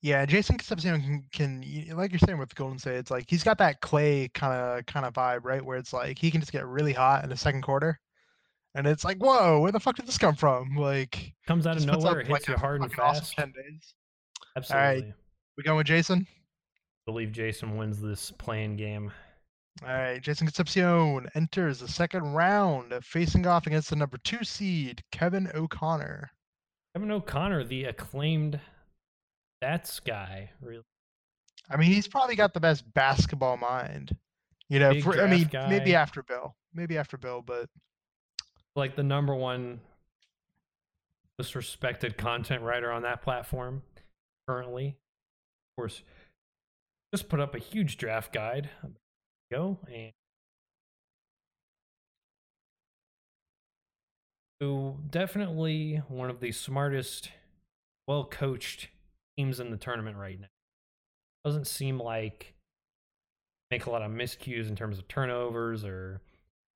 Yeah, 0.00 0.24
Jason 0.24 0.56
Concepcion 0.56 1.24
can, 1.30 1.62
can 1.62 1.96
like 1.96 2.10
you're 2.10 2.18
saying 2.18 2.38
with 2.38 2.54
Golden 2.54 2.78
State, 2.78 2.96
it's 2.96 3.10
like 3.10 3.26
he's 3.28 3.44
got 3.44 3.58
that 3.58 3.82
Clay 3.82 4.30
kind 4.32 4.54
of 4.54 4.86
kind 4.86 5.04
of 5.04 5.12
vibe, 5.12 5.44
right? 5.44 5.62
Where 5.62 5.76
it's 5.76 5.92
like 5.92 6.18
he 6.18 6.30
can 6.30 6.40
just 6.40 6.52
get 6.52 6.66
really 6.66 6.94
hot 6.94 7.22
in 7.22 7.28
the 7.28 7.36
second 7.36 7.62
quarter, 7.62 8.00
and 8.74 8.86
it's 8.86 9.04
like, 9.04 9.18
whoa, 9.18 9.60
where 9.60 9.72
the 9.72 9.80
fuck 9.80 9.96
did 9.96 10.06
this 10.06 10.18
come 10.18 10.34
from? 10.34 10.74
Like, 10.76 11.32
Comes 11.46 11.66
out 11.66 11.76
of 11.76 11.86
nowhere, 11.86 12.18
hits 12.18 12.30
like, 12.30 12.48
you 12.48 12.54
hard 12.56 12.82
and 12.82 12.90
fucking 12.90 13.04
awesome 13.04 13.20
fast. 13.24 13.34
ten 13.34 13.52
days. 13.52 13.94
Absolutely. 14.56 15.14
We 15.56 15.64
going 15.64 15.78
with 15.78 15.86
Jason? 15.86 16.26
I 16.28 17.10
believe 17.10 17.32
Jason 17.32 17.76
wins 17.76 18.00
this 18.00 18.30
playing 18.30 18.76
game. 18.76 19.12
All 19.82 19.88
right, 19.88 20.22
Jason 20.22 20.46
Concepcion 20.46 21.28
enters 21.34 21.80
the 21.80 21.88
second 21.88 22.32
round, 22.32 22.94
facing 23.02 23.46
off 23.46 23.66
against 23.66 23.90
the 23.90 23.96
number 23.96 24.18
two 24.18 24.44
seed 24.44 25.02
Kevin 25.10 25.50
O'Connor. 25.54 26.30
Kevin 26.94 27.10
O'Connor, 27.10 27.64
the 27.64 27.84
acclaimed 27.84 28.60
that's 29.60 29.98
guy, 29.98 30.50
really. 30.60 30.82
I 31.70 31.76
mean, 31.76 31.90
he's 31.90 32.06
probably 32.06 32.36
got 32.36 32.52
the 32.52 32.60
best 32.60 32.84
basketball 32.92 33.56
mind. 33.56 34.14
You 34.68 34.78
know, 34.78 35.00
for, 35.00 35.20
I 35.20 35.26
mean, 35.26 35.44
draft 35.44 35.70
maybe 35.70 35.94
after 35.94 36.22
Bill, 36.22 36.54
maybe 36.74 36.98
after 36.98 37.16
Bill, 37.16 37.42
but 37.44 37.68
like 38.76 38.94
the 38.94 39.02
number 39.02 39.34
one 39.34 39.80
most 41.38 41.54
respected 41.54 42.16
content 42.16 42.62
writer 42.62 42.90
on 42.90 43.02
that 43.02 43.22
platform 43.22 43.82
currently. 44.46 44.88
Of 44.88 45.82
course, 45.82 46.02
just 47.12 47.28
put 47.28 47.40
up 47.40 47.54
a 47.54 47.58
huge 47.58 47.96
draft 47.96 48.32
guide. 48.32 48.70
Go 49.52 49.78
and 49.92 50.12
so 54.60 54.98
definitely 55.10 56.02
one 56.08 56.30
of 56.30 56.40
the 56.40 56.52
smartest, 56.52 57.30
well 58.08 58.24
coached 58.24 58.88
teams 59.36 59.60
in 59.60 59.70
the 59.70 59.76
tournament 59.76 60.16
right 60.16 60.40
now. 60.40 60.48
Doesn't 61.44 61.66
seem 61.66 62.00
like 62.00 62.54
make 63.70 63.86
a 63.86 63.90
lot 63.90 64.02
of 64.02 64.10
miscues 64.10 64.68
in 64.68 64.76
terms 64.76 64.98
of 64.98 65.08
turnovers 65.08 65.84
or 65.84 66.20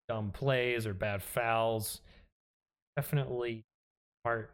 dumb 0.08 0.30
plays 0.30 0.86
or 0.86 0.94
bad 0.94 1.22
fouls. 1.22 2.00
Definitely 2.96 3.64
smart. 4.22 4.50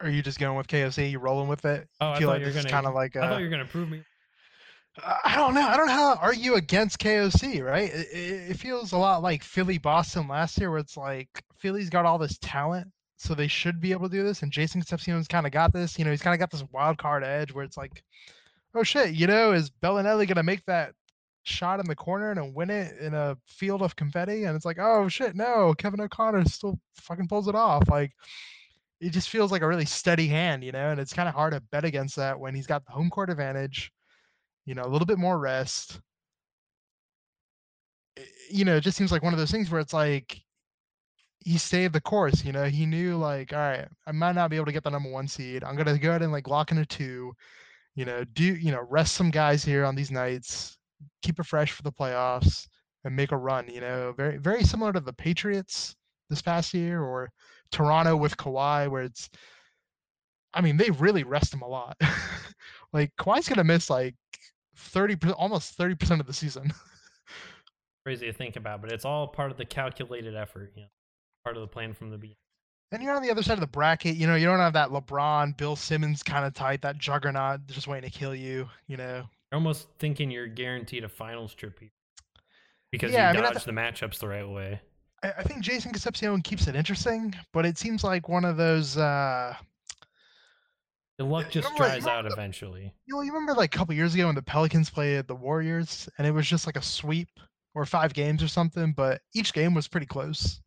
Are 0.00 0.10
you 0.10 0.22
just 0.22 0.38
going 0.38 0.56
with 0.56 0.66
KOC? 0.68 1.10
You 1.10 1.18
rolling 1.18 1.48
with 1.48 1.64
it? 1.64 1.88
Oh, 2.00 2.10
I 2.10 2.18
feel 2.18 2.28
like 2.28 2.44
you 2.44 2.52
gonna- 2.52 2.68
kind 2.68 2.86
of 2.86 2.94
like 2.94 3.16
I 3.16 3.20
thought 3.20 3.32
uh, 3.34 3.38
you 3.38 3.44
were 3.44 3.50
gonna 3.50 3.64
prove 3.64 3.88
me. 3.88 4.02
I 5.04 5.34
don't 5.36 5.52
know. 5.52 5.60
I 5.66 5.76
don't 5.76 5.86
know 5.88 5.92
how 5.92 6.14
to 6.14 6.20
argue 6.20 6.54
against 6.54 6.98
KOC, 6.98 7.62
right? 7.62 7.90
It, 7.92 8.06
it, 8.12 8.50
it 8.52 8.58
feels 8.58 8.92
a 8.92 8.96
lot 8.98 9.22
like 9.22 9.42
Philly 9.44 9.76
Boston 9.76 10.26
last 10.26 10.58
year, 10.58 10.70
where 10.70 10.78
it's 10.78 10.96
like 10.96 11.28
Philly's 11.58 11.90
got 11.90 12.06
all 12.06 12.16
this 12.16 12.38
talent, 12.40 12.88
so 13.18 13.34
they 13.34 13.46
should 13.46 13.78
be 13.80 13.92
able 13.92 14.08
to 14.08 14.16
do 14.16 14.22
this. 14.22 14.42
And 14.42 14.50
Jason 14.50 14.80
Concepcion's 14.80 15.28
kind 15.28 15.44
of 15.44 15.52
got 15.52 15.72
this. 15.74 15.98
You 15.98 16.06
know, 16.06 16.10
he's 16.12 16.22
kind 16.22 16.32
of 16.34 16.38
got 16.40 16.50
this 16.50 16.64
wild 16.72 16.96
card 16.96 17.24
edge 17.24 17.52
where 17.52 17.64
it's 17.64 17.76
like, 17.76 18.02
oh 18.74 18.82
shit, 18.82 19.12
you 19.14 19.26
know, 19.26 19.52
is 19.52 19.70
Belinelli 19.70 20.26
gonna 20.26 20.42
make 20.42 20.64
that 20.64 20.92
shot 21.42 21.78
in 21.78 21.86
the 21.86 21.94
corner 21.94 22.30
and 22.30 22.54
win 22.54 22.70
it 22.70 22.96
in 22.98 23.12
a 23.12 23.36
field 23.46 23.82
of 23.82 23.96
confetti? 23.96 24.44
And 24.44 24.56
it's 24.56 24.64
like, 24.64 24.78
oh 24.80 25.08
shit, 25.08 25.36
no, 25.36 25.74
Kevin 25.74 26.00
O'Connor 26.00 26.46
still 26.46 26.78
fucking 27.02 27.28
pulls 27.28 27.48
it 27.48 27.54
off. 27.54 27.86
Like, 27.90 28.12
it 29.00 29.10
just 29.10 29.30
feels 29.30 29.52
like 29.52 29.62
a 29.62 29.68
really 29.68 29.84
steady 29.86 30.28
hand, 30.28 30.64
you 30.64 30.72
know. 30.72 30.90
And 30.90 31.00
it's 31.00 31.12
kind 31.12 31.28
of 31.28 31.34
hard 31.34 31.52
to 31.54 31.60
bet 31.60 31.84
against 31.84 32.16
that 32.16 32.38
when 32.40 32.54
he's 32.54 32.66
got 32.66 32.84
the 32.86 32.92
home 32.92 33.10
court 33.10 33.30
advantage 33.30 33.92
you 34.66 34.74
know, 34.74 34.84
a 34.84 34.88
little 34.88 35.06
bit 35.06 35.18
more 35.18 35.38
rest. 35.38 36.00
I- 38.18 38.26
You 38.50 38.64
know, 38.64 38.76
it 38.76 38.82
just 38.82 38.96
seems 38.96 39.12
like 39.12 39.22
one 39.22 39.32
of 39.32 39.38
those 39.38 39.50
things 39.50 39.70
where 39.70 39.80
it's 39.80 39.92
like 39.92 40.42
he 41.40 41.58
stayed 41.58 41.92
the 41.92 42.00
course. 42.00 42.44
You 42.44 42.52
know, 42.52 42.64
he 42.64 42.86
knew 42.86 43.16
like, 43.16 43.52
all 43.52 43.58
right, 43.58 43.88
I 44.06 44.12
might 44.12 44.34
not 44.34 44.50
be 44.50 44.56
able 44.56 44.66
to 44.66 44.72
get 44.72 44.84
the 44.84 44.90
number 44.90 45.10
one 45.10 45.28
seed. 45.28 45.64
I'm 45.64 45.76
gonna 45.76 45.98
go 45.98 46.10
ahead 46.10 46.22
and 46.22 46.32
like 46.32 46.48
lock 46.48 46.72
in 46.72 46.78
a 46.78 46.86
two. 46.86 47.34
You 47.96 48.06
know, 48.06 48.24
do 48.24 48.44
you 48.44 48.72
know 48.72 48.86
rest 48.90 49.14
some 49.16 49.30
guys 49.30 49.64
here 49.64 49.84
on 49.84 49.96
these 49.96 50.10
nights, 50.12 50.78
keep 51.22 51.40
it 51.40 51.46
fresh 51.46 51.72
for 51.72 51.82
the 51.82 51.92
playoffs, 51.92 52.68
and 53.04 53.16
make 53.16 53.32
a 53.32 53.36
run. 53.38 53.68
You 53.70 53.80
know, 53.82 54.14
very 54.16 54.38
very 54.38 54.64
similar 54.64 54.92
to 54.94 55.00
the 55.00 55.12
Patriots 55.14 55.96
this 56.30 56.42
past 56.42 56.74
year 56.74 57.02
or 57.02 57.30
Toronto 57.70 58.16
with 58.16 58.36
Kawhi, 58.36 58.90
where 58.90 59.02
it's. 59.02 59.28
I 60.54 60.60
mean, 60.62 60.76
they 60.76 60.90
really 60.90 61.24
rest 61.24 61.52
him 61.52 61.62
a 61.62 61.68
lot. 61.68 62.00
like 62.92 63.14
Kawhi's 63.16 63.48
gonna 63.48 63.64
miss 63.64 63.90
like 63.90 64.14
thirty, 64.76 65.16
almost 65.32 65.74
thirty 65.74 65.94
percent 65.94 66.20
of 66.20 66.26
the 66.26 66.32
season. 66.32 66.72
Crazy 68.04 68.26
to 68.26 68.32
think 68.32 68.56
about, 68.56 68.80
but 68.80 68.92
it's 68.92 69.04
all 69.04 69.26
part 69.28 69.50
of 69.50 69.56
the 69.56 69.64
calculated 69.64 70.34
effort. 70.36 70.72
You 70.76 70.82
know, 70.82 70.88
part 71.44 71.56
of 71.56 71.60
the 71.62 71.68
plan 71.68 71.92
from 71.92 72.10
the 72.10 72.16
beginning. 72.16 72.36
And 72.92 73.02
you're 73.02 73.16
on 73.16 73.22
the 73.22 73.30
other 73.30 73.42
side 73.42 73.54
of 73.54 73.60
the 73.60 73.66
bracket. 73.66 74.16
You 74.16 74.28
know, 74.28 74.36
you 74.36 74.46
don't 74.46 74.60
have 74.60 74.74
that 74.74 74.90
LeBron, 74.90 75.56
Bill 75.56 75.74
Simmons 75.74 76.22
kind 76.22 76.44
of 76.46 76.54
type, 76.54 76.82
that 76.82 76.98
juggernaut 76.98 77.66
just 77.66 77.88
waiting 77.88 78.08
to 78.08 78.16
kill 78.16 78.34
you. 78.34 78.68
You 78.86 78.96
know, 78.96 79.16
You're 79.50 79.58
almost 79.58 79.88
thinking 79.98 80.30
you're 80.30 80.46
guaranteed 80.46 81.02
a 81.02 81.08
finals 81.08 81.52
trip 81.52 81.80
here 81.80 81.90
because 82.92 83.12
Yeah, 83.12 83.32
you 83.32 83.38
I 83.40 83.42
dodged 83.42 83.66
the 83.66 83.72
matchups 83.72 84.18
the 84.18 84.28
right 84.28 84.48
way. 84.48 84.80
I, 85.22 85.32
I 85.38 85.42
think 85.42 85.62
Jason 85.62 85.92
Concepcion 85.92 86.42
keeps 86.42 86.66
it 86.66 86.76
interesting, 86.76 87.34
but 87.52 87.64
it 87.66 87.78
seems 87.78 88.04
like 88.04 88.28
one 88.28 88.44
of 88.44 88.56
those. 88.56 88.96
uh 88.96 89.54
The 91.18 91.24
luck 91.24 91.50
just 91.50 91.68
remember, 91.68 91.88
dries 91.88 92.06
out 92.06 92.24
the- 92.24 92.30
eventually. 92.32 92.92
You 93.06 93.14
know, 93.14 93.22
you 93.22 93.32
remember 93.32 93.54
like 93.54 93.74
a 93.74 93.78
couple 93.78 93.94
years 93.94 94.14
ago 94.14 94.26
when 94.26 94.34
the 94.34 94.42
Pelicans 94.42 94.90
played 94.90 95.26
the 95.26 95.34
Warriors, 95.34 96.08
and 96.18 96.26
it 96.26 96.30
was 96.32 96.46
just 96.46 96.66
like 96.66 96.76
a 96.76 96.82
sweep 96.82 97.28
or 97.74 97.84
five 97.86 98.14
games 98.14 98.42
or 98.42 98.48
something, 98.48 98.92
but 98.92 99.20
each 99.34 99.52
game 99.52 99.74
was 99.74 99.88
pretty 99.88 100.06
close. 100.06 100.60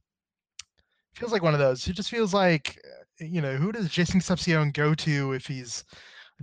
Feels 1.16 1.32
like 1.32 1.42
one 1.44 1.54
of 1.54 1.60
those. 1.60 1.88
It 1.88 1.94
just 1.94 2.10
feels 2.12 2.34
like, 2.34 2.80
uh, 2.86 3.26
you 3.26 3.42
know, 3.42 3.56
who 3.56 3.72
does 3.72 3.90
Jason 3.90 4.14
Concepcion 4.20 4.72
go 4.72 4.94
to 4.94 5.34
if 5.34 5.46
he's 5.48 5.84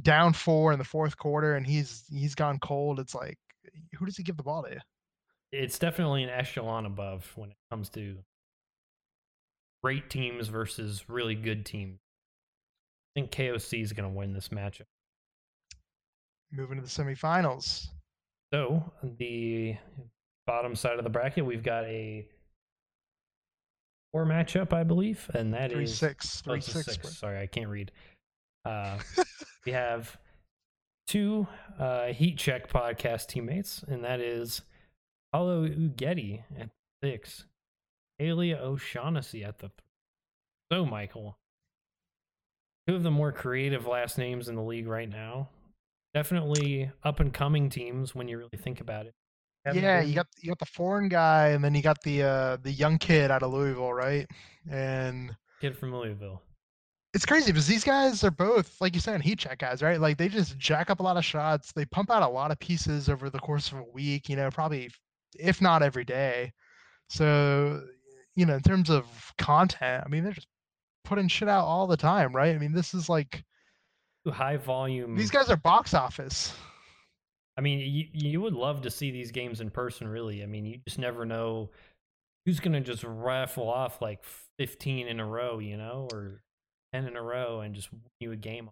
down 0.02 0.32
four 0.32 0.72
in 0.72 0.78
the 0.78 0.84
fourth 0.84 1.16
quarter 1.16 1.54
and 1.54 1.64
he's 1.66 2.04
he's 2.10 2.34
gone 2.34 2.58
cold? 2.58 2.98
It's 3.00 3.14
like, 3.14 3.38
who 3.96 4.04
does 4.06 4.16
he 4.16 4.22
give 4.24 4.36
the 4.36 4.42
ball 4.42 4.64
to? 4.64 4.78
It's 5.52 5.78
definitely 5.78 6.22
an 6.24 6.30
echelon 6.30 6.86
above 6.86 7.30
when 7.36 7.50
it 7.50 7.56
comes 7.70 7.88
to 7.90 8.16
great 9.82 10.10
teams 10.10 10.48
versus 10.48 11.04
really 11.08 11.34
good 11.34 11.64
teams. 11.64 11.98
I 13.14 13.20
think 13.20 13.30
KOC 13.30 13.82
is 13.82 13.92
going 13.92 14.10
to 14.10 14.14
win 14.14 14.32
this 14.32 14.48
matchup. 14.48 14.86
Moving 16.52 16.76
to 16.78 16.82
the 16.82 16.88
semifinals. 16.88 17.88
So 18.52 18.92
the 19.18 19.76
bottom 20.46 20.74
side 20.74 20.98
of 20.98 21.04
the 21.04 21.10
bracket, 21.10 21.44
we've 21.44 21.62
got 21.62 21.84
a 21.84 22.26
four 24.12 24.24
matchup, 24.24 24.72
I 24.72 24.84
believe, 24.84 25.28
and 25.34 25.52
that 25.54 25.72
Three 25.72 25.84
is 25.84 25.96
six, 25.96 26.40
three 26.42 26.60
six. 26.60 26.86
six. 26.86 27.18
Sorry, 27.18 27.40
I 27.40 27.46
can't 27.46 27.68
read. 27.68 27.90
Uh, 28.64 28.98
we 29.66 29.72
have 29.72 30.16
two 31.06 31.46
uh, 31.78 32.06
Heat 32.06 32.38
Check 32.38 32.70
podcast 32.70 33.28
teammates, 33.28 33.82
and 33.88 34.04
that 34.04 34.20
is 34.20 34.62
Paolo 35.36 35.68
Uggetti 35.68 36.42
at 36.58 36.70
six, 37.04 37.44
Haley 38.18 38.54
O'Shaughnessy 38.54 39.44
at 39.44 39.58
the. 39.58 39.68
Th- 39.68 39.72
so, 40.72 40.86
Michael, 40.86 41.36
two 42.88 42.94
of 42.94 43.02
the 43.02 43.10
more 43.10 43.32
creative 43.32 43.86
last 43.86 44.16
names 44.16 44.48
in 44.48 44.54
the 44.54 44.62
league 44.62 44.86
right 44.86 45.10
now. 45.10 45.50
Definitely 46.14 46.90
up 47.04 47.20
and 47.20 47.34
coming 47.34 47.68
teams 47.68 48.14
when 48.14 48.28
you 48.28 48.38
really 48.38 48.56
think 48.56 48.80
about 48.80 49.04
it. 49.04 49.12
Haven't 49.66 49.82
Yeah, 49.82 50.00
been- 50.00 50.08
you 50.08 50.14
got 50.14 50.26
you 50.40 50.48
got 50.48 50.58
the 50.58 50.64
foreign 50.64 51.10
guy, 51.10 51.48
and 51.48 51.62
then 51.62 51.74
you 51.74 51.82
got 51.82 52.00
the 52.02 52.22
uh, 52.22 52.56
the 52.62 52.72
young 52.72 52.96
kid 52.96 53.30
out 53.30 53.42
of 53.42 53.52
Louisville, 53.52 53.92
right? 53.92 54.26
And 54.70 55.36
kid 55.60 55.76
from 55.76 55.94
Louisville. 55.94 56.40
it's 57.12 57.26
crazy 57.26 57.52
because 57.52 57.66
these 57.66 57.84
guys 57.84 58.24
are 58.24 58.30
both, 58.30 58.80
like 58.80 58.94
you 58.94 59.00
said, 59.02 59.20
heat 59.20 59.38
check 59.38 59.58
guys, 59.58 59.82
right? 59.82 60.00
Like 60.00 60.16
they 60.16 60.28
just 60.30 60.56
jack 60.56 60.88
up 60.88 61.00
a 61.00 61.02
lot 61.02 61.18
of 61.18 61.26
shots. 61.26 61.72
They 61.72 61.84
pump 61.84 62.10
out 62.10 62.22
a 62.22 62.26
lot 62.26 62.50
of 62.50 62.58
pieces 62.58 63.10
over 63.10 63.28
the 63.28 63.38
course 63.38 63.70
of 63.70 63.78
a 63.80 63.84
week. 63.92 64.30
You 64.30 64.36
know, 64.36 64.50
probably 64.50 64.90
if 65.38 65.60
not 65.60 65.82
every 65.82 66.04
day. 66.04 66.52
So, 67.08 67.82
you 68.34 68.46
know, 68.46 68.54
in 68.54 68.62
terms 68.62 68.90
of 68.90 69.06
content, 69.38 70.02
I 70.04 70.08
mean, 70.08 70.24
they're 70.24 70.32
just 70.32 70.48
putting 71.04 71.28
shit 71.28 71.48
out 71.48 71.64
all 71.64 71.86
the 71.86 71.96
time, 71.96 72.34
right? 72.34 72.54
I 72.54 72.58
mean, 72.58 72.72
this 72.72 72.94
is 72.94 73.08
like 73.08 73.44
High 74.26 74.56
volume. 74.56 75.14
these 75.16 75.30
guys 75.30 75.50
are 75.50 75.56
box 75.56 75.94
office. 75.94 76.52
I 77.56 77.60
mean, 77.60 77.78
you, 77.78 78.06
you 78.12 78.40
would 78.40 78.54
love 78.54 78.82
to 78.82 78.90
see 78.90 79.10
these 79.10 79.30
games 79.30 79.60
in 79.60 79.70
person, 79.70 80.08
really. 80.08 80.42
I 80.42 80.46
mean, 80.46 80.66
you 80.66 80.78
just 80.86 80.98
never 80.98 81.24
know 81.24 81.70
who's 82.44 82.60
going 82.60 82.74
to 82.74 82.80
just 82.80 83.04
raffle 83.04 83.68
off 83.70 84.02
like 84.02 84.22
15 84.58 85.08
in 85.08 85.20
a 85.20 85.26
row, 85.26 85.58
you 85.58 85.76
know, 85.76 86.08
or 86.12 86.42
10 86.92 87.06
in 87.06 87.16
a 87.16 87.22
row 87.22 87.60
and 87.60 87.74
just 87.74 87.90
win 87.92 88.02
you 88.20 88.32
a 88.32 88.36
game. 88.36 88.68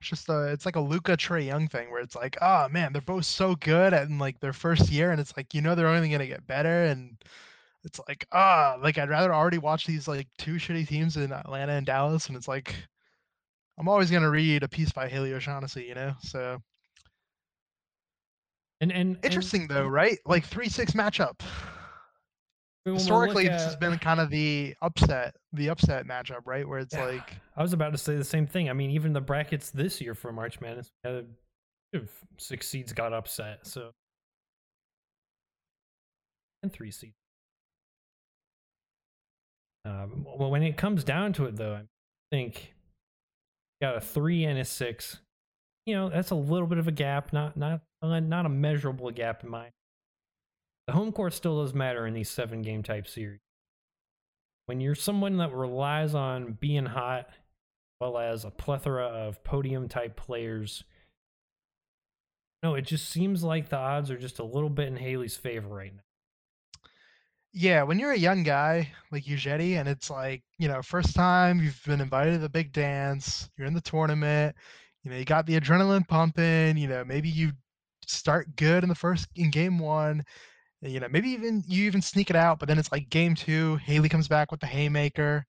It's 0.00 0.10
just 0.10 0.28
a, 0.28 0.48
it's 0.52 0.64
like 0.66 0.76
a 0.76 0.80
Luka 0.80 1.16
Trae 1.16 1.44
Young 1.44 1.68
thing 1.68 1.90
where 1.90 2.02
it's 2.02 2.14
like, 2.14 2.36
oh 2.40 2.68
man, 2.68 2.92
they're 2.92 3.02
both 3.02 3.24
so 3.24 3.56
good 3.56 3.92
at 3.92 4.08
in 4.08 4.18
like 4.18 4.40
their 4.40 4.52
first 4.52 4.90
year, 4.90 5.10
and 5.10 5.20
it's 5.20 5.36
like 5.36 5.54
you 5.54 5.60
know 5.60 5.74
they're 5.74 5.88
only 5.88 6.08
gonna 6.10 6.26
get 6.26 6.46
better, 6.46 6.84
and 6.84 7.16
it's 7.84 8.00
like 8.08 8.26
ah, 8.32 8.78
like 8.82 8.98
I'd 8.98 9.10
rather 9.10 9.34
already 9.34 9.58
watch 9.58 9.86
these 9.86 10.06
like 10.08 10.28
two 10.38 10.54
shitty 10.54 10.86
teams 10.88 11.16
in 11.16 11.32
Atlanta 11.32 11.72
and 11.72 11.86
Dallas, 11.86 12.28
and 12.28 12.36
it's 12.36 12.48
like 12.48 12.74
I'm 13.78 13.88
always 13.88 14.10
gonna 14.10 14.30
read 14.30 14.62
a 14.62 14.68
piece 14.68 14.92
by 14.92 15.08
Haley 15.08 15.32
O'Shaughnessy, 15.32 15.84
you 15.84 15.94
know. 15.94 16.14
So 16.20 16.60
And, 18.80 18.92
and 18.92 19.16
and 19.16 19.24
interesting 19.24 19.66
though, 19.66 19.86
right? 19.86 20.18
Like 20.26 20.44
three 20.44 20.68
six 20.68 20.92
matchup. 20.92 21.40
Historically, 22.94 23.48
this 23.48 23.64
has 23.64 23.76
been 23.76 23.98
kind 23.98 24.20
of 24.20 24.30
the 24.30 24.74
upset, 24.82 25.36
the 25.52 25.68
upset 25.70 26.06
matchup, 26.06 26.46
right? 26.46 26.66
Where 26.68 26.78
it's 26.78 26.94
Yeah, 26.94 27.04
like 27.04 27.36
I 27.56 27.62
was 27.62 27.72
about 27.72 27.92
to 27.92 27.98
say 27.98 28.16
the 28.16 28.24
same 28.24 28.46
thing. 28.46 28.68
I 28.68 28.72
mean, 28.72 28.90
even 28.90 29.12
the 29.12 29.20
brackets 29.20 29.70
this 29.70 30.00
year 30.00 30.14
for 30.14 30.32
March 30.32 30.60
Madness, 30.60 30.90
we 31.04 31.10
had 31.10 31.26
a- 31.94 32.00
six 32.36 32.68
seeds 32.68 32.92
got 32.92 33.12
upset. 33.12 33.66
So, 33.66 33.92
and 36.62 36.72
three 36.72 36.90
seeds. 36.90 37.14
Um, 39.84 40.26
well, 40.36 40.50
when 40.50 40.62
it 40.62 40.76
comes 40.76 41.04
down 41.04 41.32
to 41.34 41.46
it, 41.46 41.56
though, 41.56 41.74
I 41.74 41.82
think 42.30 42.74
got 43.80 43.96
a 43.96 44.00
three 44.00 44.44
and 44.44 44.58
a 44.58 44.64
six. 44.64 45.18
You 45.86 45.94
know, 45.94 46.08
that's 46.10 46.30
a 46.30 46.34
little 46.34 46.66
bit 46.66 46.78
of 46.78 46.88
a 46.88 46.92
gap, 46.92 47.32
not 47.32 47.56
not 47.56 47.80
uh, 48.02 48.20
not 48.20 48.44
a 48.44 48.50
measurable 48.50 49.10
gap 49.10 49.42
in 49.42 49.50
mine. 49.50 49.70
The 50.88 50.94
home 50.94 51.12
court 51.12 51.34
still 51.34 51.62
does 51.62 51.74
matter 51.74 52.06
in 52.06 52.14
these 52.14 52.30
seven 52.30 52.62
game 52.62 52.82
type 52.82 53.06
series. 53.06 53.40
When 54.64 54.80
you're 54.80 54.94
someone 54.94 55.36
that 55.36 55.52
relies 55.52 56.14
on 56.14 56.56
being 56.58 56.86
hot, 56.86 57.26
as 57.28 57.34
well 58.00 58.16
as 58.16 58.46
a 58.46 58.50
plethora 58.50 59.04
of 59.04 59.44
podium 59.44 59.88
type 59.90 60.16
players, 60.16 60.84
no, 62.62 62.74
it 62.74 62.86
just 62.86 63.10
seems 63.10 63.44
like 63.44 63.68
the 63.68 63.76
odds 63.76 64.10
are 64.10 64.16
just 64.16 64.38
a 64.38 64.44
little 64.44 64.70
bit 64.70 64.88
in 64.88 64.96
Haley's 64.96 65.36
favor 65.36 65.68
right 65.68 65.92
now. 65.94 66.80
Yeah, 67.52 67.82
when 67.82 67.98
you're 67.98 68.12
a 68.12 68.18
young 68.18 68.42
guy 68.42 68.90
like 69.12 69.24
Uggetti 69.24 69.78
and 69.78 69.90
it's 69.90 70.08
like, 70.08 70.42
you 70.58 70.68
know, 70.68 70.80
first 70.80 71.14
time 71.14 71.60
you've 71.60 71.82
been 71.84 72.00
invited 72.00 72.32
to 72.32 72.38
the 72.38 72.48
big 72.48 72.72
dance, 72.72 73.50
you're 73.58 73.66
in 73.66 73.74
the 73.74 73.82
tournament, 73.82 74.56
you 75.04 75.10
know, 75.10 75.18
you 75.18 75.26
got 75.26 75.44
the 75.44 75.60
adrenaline 75.60 76.08
pumping, 76.08 76.78
you 76.78 76.88
know, 76.88 77.04
maybe 77.04 77.28
you 77.28 77.52
start 78.06 78.56
good 78.56 78.84
in 78.84 78.88
the 78.88 78.94
first 78.94 79.28
in 79.36 79.50
game 79.50 79.78
one, 79.78 80.24
you 80.82 81.00
know, 81.00 81.08
maybe 81.10 81.30
even 81.30 81.64
you 81.66 81.84
even 81.86 82.02
sneak 82.02 82.30
it 82.30 82.36
out, 82.36 82.58
but 82.58 82.68
then 82.68 82.78
it's 82.78 82.92
like 82.92 83.10
game 83.10 83.34
two, 83.34 83.76
Haley 83.76 84.08
comes 84.08 84.28
back 84.28 84.50
with 84.50 84.60
the 84.60 84.66
haymaker, 84.66 85.44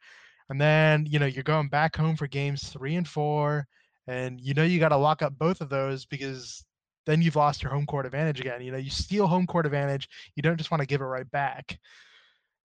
and 0.49 0.59
then, 0.59 1.05
you 1.05 1.19
know, 1.19 1.27
you're 1.27 1.43
going 1.43 1.69
back 1.69 1.95
home 1.95 2.15
for 2.15 2.27
games 2.27 2.69
three 2.69 2.95
and 2.95 3.07
four, 3.07 3.67
and 4.07 4.41
you 4.41 4.53
know 4.55 4.63
you 4.63 4.79
gotta 4.79 4.97
lock 4.97 5.21
up 5.21 5.37
both 5.37 5.61
of 5.61 5.69
those 5.69 6.05
because 6.05 6.65
then 7.05 7.21
you've 7.21 7.35
lost 7.35 7.61
your 7.63 7.71
home 7.71 7.85
court 7.85 8.05
advantage 8.05 8.39
again. 8.39 8.61
You 8.61 8.71
know, 8.71 8.77
you 8.77 8.89
steal 8.89 9.27
home 9.27 9.45
court 9.47 9.65
advantage 9.65 10.09
you 10.35 10.43
don't 10.43 10.57
just 10.57 10.71
want 10.71 10.81
to 10.81 10.87
give 10.87 11.01
it 11.01 11.05
right 11.05 11.29
back. 11.31 11.79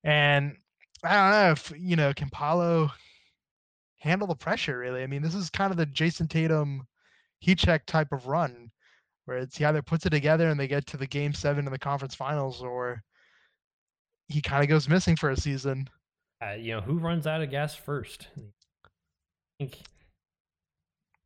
And 0.04 0.58
I 1.04 1.14
don't 1.16 1.32
know 1.32 1.52
if 1.52 1.74
you 1.78 1.96
know 1.96 2.14
can 2.14 2.30
Paolo 2.30 2.92
handle 3.98 4.28
the 4.28 4.36
pressure 4.36 4.78
really. 4.78 5.04
I 5.04 5.08
mean, 5.08 5.22
this 5.22 5.36
is 5.36 5.50
kind 5.50 5.72
of 5.72 5.78
the 5.78 5.86
Jayson 5.86 6.28
Tatum 6.30 6.88
heat 7.40 7.60
check 7.60 7.86
type 7.86 8.12
of 8.12 8.28
run 8.28 8.72
where 9.26 9.38
it's 9.38 9.58
he 9.58 9.66
either 9.66 9.82
puts 9.82 10.06
it 10.06 10.12
together 10.12 10.50
and 10.50 10.60
they 10.60 10.68
get 10.68 10.86
to 10.88 10.98
the 10.98 11.08
game 11.08 11.34
seven 11.34 11.66
in 11.66 11.72
the 11.72 11.80
conference 11.80 12.16
finals 12.16 12.62
or 12.62 13.02
he 14.28 14.42
kind 14.42 14.64
of 14.64 14.70
goes 14.70 14.90
missing 14.90 15.16
for 15.16 15.30
a 15.30 15.38
season. 15.38 15.90
Uh, 16.42 16.54
you 16.54 16.74
know, 16.74 16.82
who 16.82 16.98
runs 16.98 17.28
out 17.28 17.42
of 17.42 17.50
gas 17.50 17.76
first? 17.76 18.28
I 18.38 18.42
think 19.60 19.80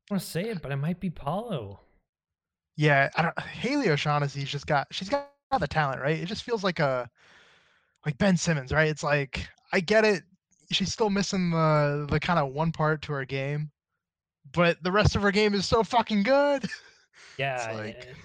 I 0.09 0.13
want 0.13 0.21
to 0.21 0.27
say 0.27 0.43
it, 0.43 0.61
but 0.61 0.71
it 0.71 0.77
might 0.77 0.99
be 0.99 1.09
Paolo. 1.09 1.79
Yeah, 2.75 3.09
I 3.15 3.21
don't 3.23 3.39
Haley 3.39 3.89
O'Shaughnessy's 3.89 4.49
just 4.49 4.67
got 4.67 4.87
she's 4.91 5.09
got 5.09 5.29
the 5.59 5.67
talent, 5.67 6.01
right? 6.01 6.19
It 6.19 6.27
just 6.27 6.43
feels 6.43 6.63
like 6.63 6.79
a 6.79 7.09
like 8.05 8.17
Ben 8.17 8.37
Simmons, 8.37 8.71
right? 8.71 8.89
It's 8.89 9.03
like 9.03 9.47
I 9.73 9.79
get 9.79 10.05
it. 10.05 10.23
She's 10.71 10.91
still 10.91 11.09
missing 11.09 11.49
the 11.49 12.07
the 12.09 12.19
kind 12.19 12.39
of 12.39 12.53
one 12.53 12.71
part 12.71 13.01
to 13.03 13.13
her 13.13 13.25
game, 13.25 13.71
but 14.53 14.81
the 14.83 14.91
rest 14.91 15.15
of 15.15 15.23
her 15.23 15.31
game 15.31 15.53
is 15.53 15.65
so 15.65 15.83
fucking 15.83 16.23
good. 16.23 16.65
Yeah, 17.37 17.71
like- 17.73 18.15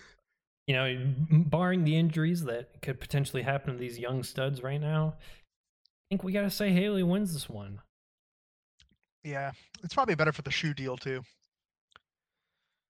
you 0.67 0.75
know, 0.77 1.15
barring 1.31 1.85
the 1.85 1.97
injuries 1.97 2.45
that 2.45 2.81
could 2.83 3.01
potentially 3.01 3.43
happen 3.43 3.75
to 3.75 3.79
these 3.79 3.99
young 3.99 4.23
studs 4.23 4.63
right 4.63 4.81
now, 4.81 5.17
I 5.19 5.89
think 6.11 6.23
we 6.23 6.33
got 6.33 6.43
to 6.43 6.51
say 6.51 6.71
Haley 6.71 7.03
wins 7.03 7.33
this 7.33 7.49
one. 7.49 7.81
Yeah, 9.25 9.53
it's 9.83 9.95
probably 9.95 10.15
better 10.15 10.33
for 10.33 10.43
the 10.43 10.51
shoe 10.51 10.73
deal 10.75 10.97
too. 10.97 11.23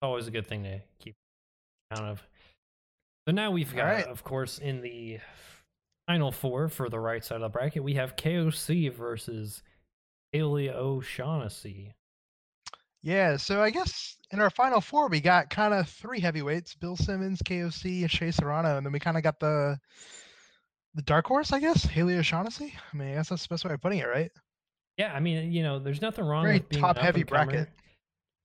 Always 0.01 0.27
a 0.27 0.31
good 0.31 0.47
thing 0.47 0.63
to 0.63 0.81
keep 0.99 1.15
count 1.93 2.07
of. 2.09 2.23
So 3.27 3.33
now 3.33 3.51
we've 3.51 3.73
got, 3.73 3.85
Alright. 3.85 4.05
of 4.07 4.23
course, 4.23 4.57
in 4.59 4.81
the 4.81 5.19
final 6.07 6.31
four 6.31 6.67
for 6.69 6.89
the 6.89 6.99
right 6.99 7.23
side 7.23 7.35
of 7.35 7.41
the 7.41 7.49
bracket, 7.49 7.83
we 7.83 7.93
have 7.93 8.15
KOC 8.17 8.91
versus 8.93 9.63
Haley 10.31 10.69
O'Shaughnessy. 10.69 11.93
Yeah, 13.03 13.35
so 13.35 13.61
I 13.61 13.69
guess 13.69 14.17
in 14.31 14.39
our 14.39 14.49
final 14.49 14.79
four 14.79 15.09
we 15.09 15.19
got 15.19 15.49
kind 15.49 15.73
of 15.73 15.89
three 15.89 16.21
heavyweights: 16.21 16.75
Bill 16.75 16.95
Simmons, 16.95 17.41
KOC, 17.41 18.01
and 18.01 18.11
Shea 18.11 18.31
Serrano, 18.31 18.77
and 18.77 18.85
then 18.85 18.93
we 18.93 18.99
kind 18.99 19.17
of 19.17 19.23
got 19.23 19.39
the 19.39 19.77
the 20.95 21.01
dark 21.01 21.25
horse, 21.27 21.51
I 21.51 21.59
guess, 21.59 21.83
Haley 21.83 22.15
O'Shaughnessy. 22.15 22.73
I 22.93 22.97
mean, 22.97 23.09
I 23.09 23.13
guess 23.15 23.29
that's 23.29 23.43
the 23.43 23.53
best 23.53 23.65
way 23.65 23.73
of 23.73 23.81
putting 23.81 23.99
it, 23.99 24.07
right? 24.07 24.31
Yeah, 24.97 25.13
I 25.13 25.19
mean, 25.19 25.51
you 25.51 25.63
know, 25.63 25.79
there's 25.79 26.01
nothing 26.01 26.23
wrong 26.23 26.43
Very 26.43 26.59
with 26.59 26.69
being 26.69 26.81
top-heavy 26.81 27.23
up-and-comer. 27.23 27.51
bracket. 27.51 27.69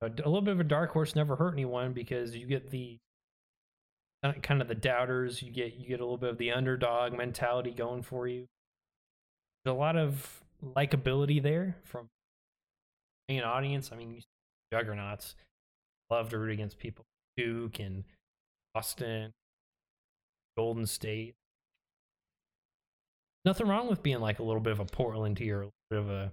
A, 0.00 0.06
a 0.06 0.28
little 0.28 0.40
bit 0.40 0.52
of 0.52 0.60
a 0.60 0.64
dark 0.64 0.90
horse 0.90 1.14
never 1.14 1.36
hurt 1.36 1.52
anyone 1.52 1.92
because 1.92 2.34
you 2.34 2.46
get 2.46 2.70
the 2.70 2.98
kind 4.42 4.62
of 4.62 4.68
the 4.68 4.74
doubters. 4.74 5.42
You 5.42 5.52
get 5.52 5.74
you 5.74 5.88
get 5.88 6.00
a 6.00 6.04
little 6.04 6.16
bit 6.18 6.30
of 6.30 6.38
the 6.38 6.52
underdog 6.52 7.12
mentality 7.12 7.70
going 7.70 8.02
for 8.02 8.26
you. 8.26 8.46
There's 9.64 9.74
a 9.74 9.78
lot 9.78 9.96
of 9.96 10.42
likability 10.64 11.42
there 11.42 11.76
from 11.84 12.08
being 13.28 13.40
an 13.40 13.44
audience. 13.44 13.90
I 13.92 13.96
mean, 13.96 14.14
you 14.14 14.20
juggernauts 14.72 15.34
love 16.10 16.30
to 16.30 16.38
root 16.38 16.52
against 16.52 16.78
people. 16.78 17.04
Duke 17.36 17.78
and 17.78 18.04
Boston, 18.74 19.32
Golden 20.56 20.86
State. 20.86 21.34
Nothing 23.44 23.68
wrong 23.68 23.88
with 23.88 24.02
being 24.02 24.20
like 24.20 24.40
a 24.40 24.42
little 24.42 24.60
bit 24.60 24.72
of 24.72 24.80
a 24.80 24.84
Portland 24.84 25.38
here, 25.38 25.62
a 25.62 25.64
little 25.66 25.72
bit 25.90 25.98
of 26.00 26.10
a 26.10 26.32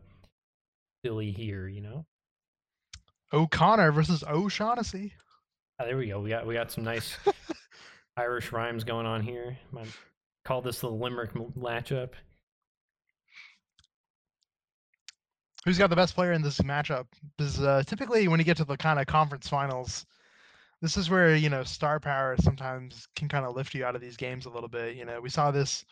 Philly 1.04 1.32
here, 1.32 1.68
you 1.68 1.82
know. 1.82 2.06
O'Connor 3.32 3.92
versus 3.92 4.24
O'Shaughnessy. 4.28 5.14
Ah, 5.80 5.86
there 5.86 5.98
we 5.98 6.08
go. 6.08 6.20
We 6.20 6.30
got 6.30 6.48
we 6.48 6.54
got 6.54 6.72
some 6.72 6.84
nice 6.84 7.18
Irish 8.18 8.52
rhymes 8.52 8.84
going 8.84 9.06
on 9.06 9.22
here. 9.22 9.58
Might 9.72 9.88
call 10.46 10.62
this 10.62 10.80
the 10.80 10.90
Limerick 10.90 11.34
matchup. 11.34 12.12
Who's 15.66 15.80
got 15.80 15.90
the 15.90 15.96
best 15.96 16.14
player 16.14 16.32
in 16.32 16.44
this 16.44 16.60
matchup? 16.60 17.08
Because 17.38 17.60
uh, 17.60 17.84
typically 17.86 18.28
when 18.28 18.40
you 18.40 18.46
get 18.46 18.58
to 18.58 18.66
the 18.66 18.78
kind 18.78 19.00
of 19.00 19.08
conference 19.08 19.48
finals, 19.48 20.06
this 20.82 20.96
is 20.96 21.10
where 21.10 21.36
you 21.36 21.50
know 21.50 21.64
star 21.64 22.00
power 22.00 22.36
sometimes 22.40 23.08
can 23.16 23.28
kind 23.28 23.46
of 23.46 23.56
lift 23.56 23.74
you 23.74 23.84
out 23.84 23.96
of 23.96 24.02
these 24.02 24.16
games 24.16 24.46
a 24.46 24.50
little 24.50 24.70
bit. 24.70 24.96
You 24.96 25.06
know, 25.06 25.20
we 25.20 25.30
saw 25.30 25.50
this 25.50 25.84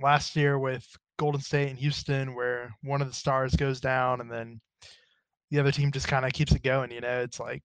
last 0.00 0.34
year 0.34 0.58
with 0.58 0.86
Golden 1.18 1.42
State 1.42 1.68
and 1.68 1.78
Houston, 1.78 2.34
where 2.34 2.74
one 2.82 3.02
of 3.02 3.08
the 3.08 3.14
stars 3.14 3.54
goes 3.54 3.80
down 3.80 4.22
and 4.22 4.30
then 4.30 4.60
the 5.50 5.60
other 5.60 5.72
team 5.72 5.92
just 5.92 6.08
kind 6.08 6.24
of 6.24 6.32
keeps 6.32 6.52
it 6.52 6.62
going. 6.62 6.90
You 6.90 7.02
know, 7.02 7.20
it's 7.20 7.38
like 7.38 7.62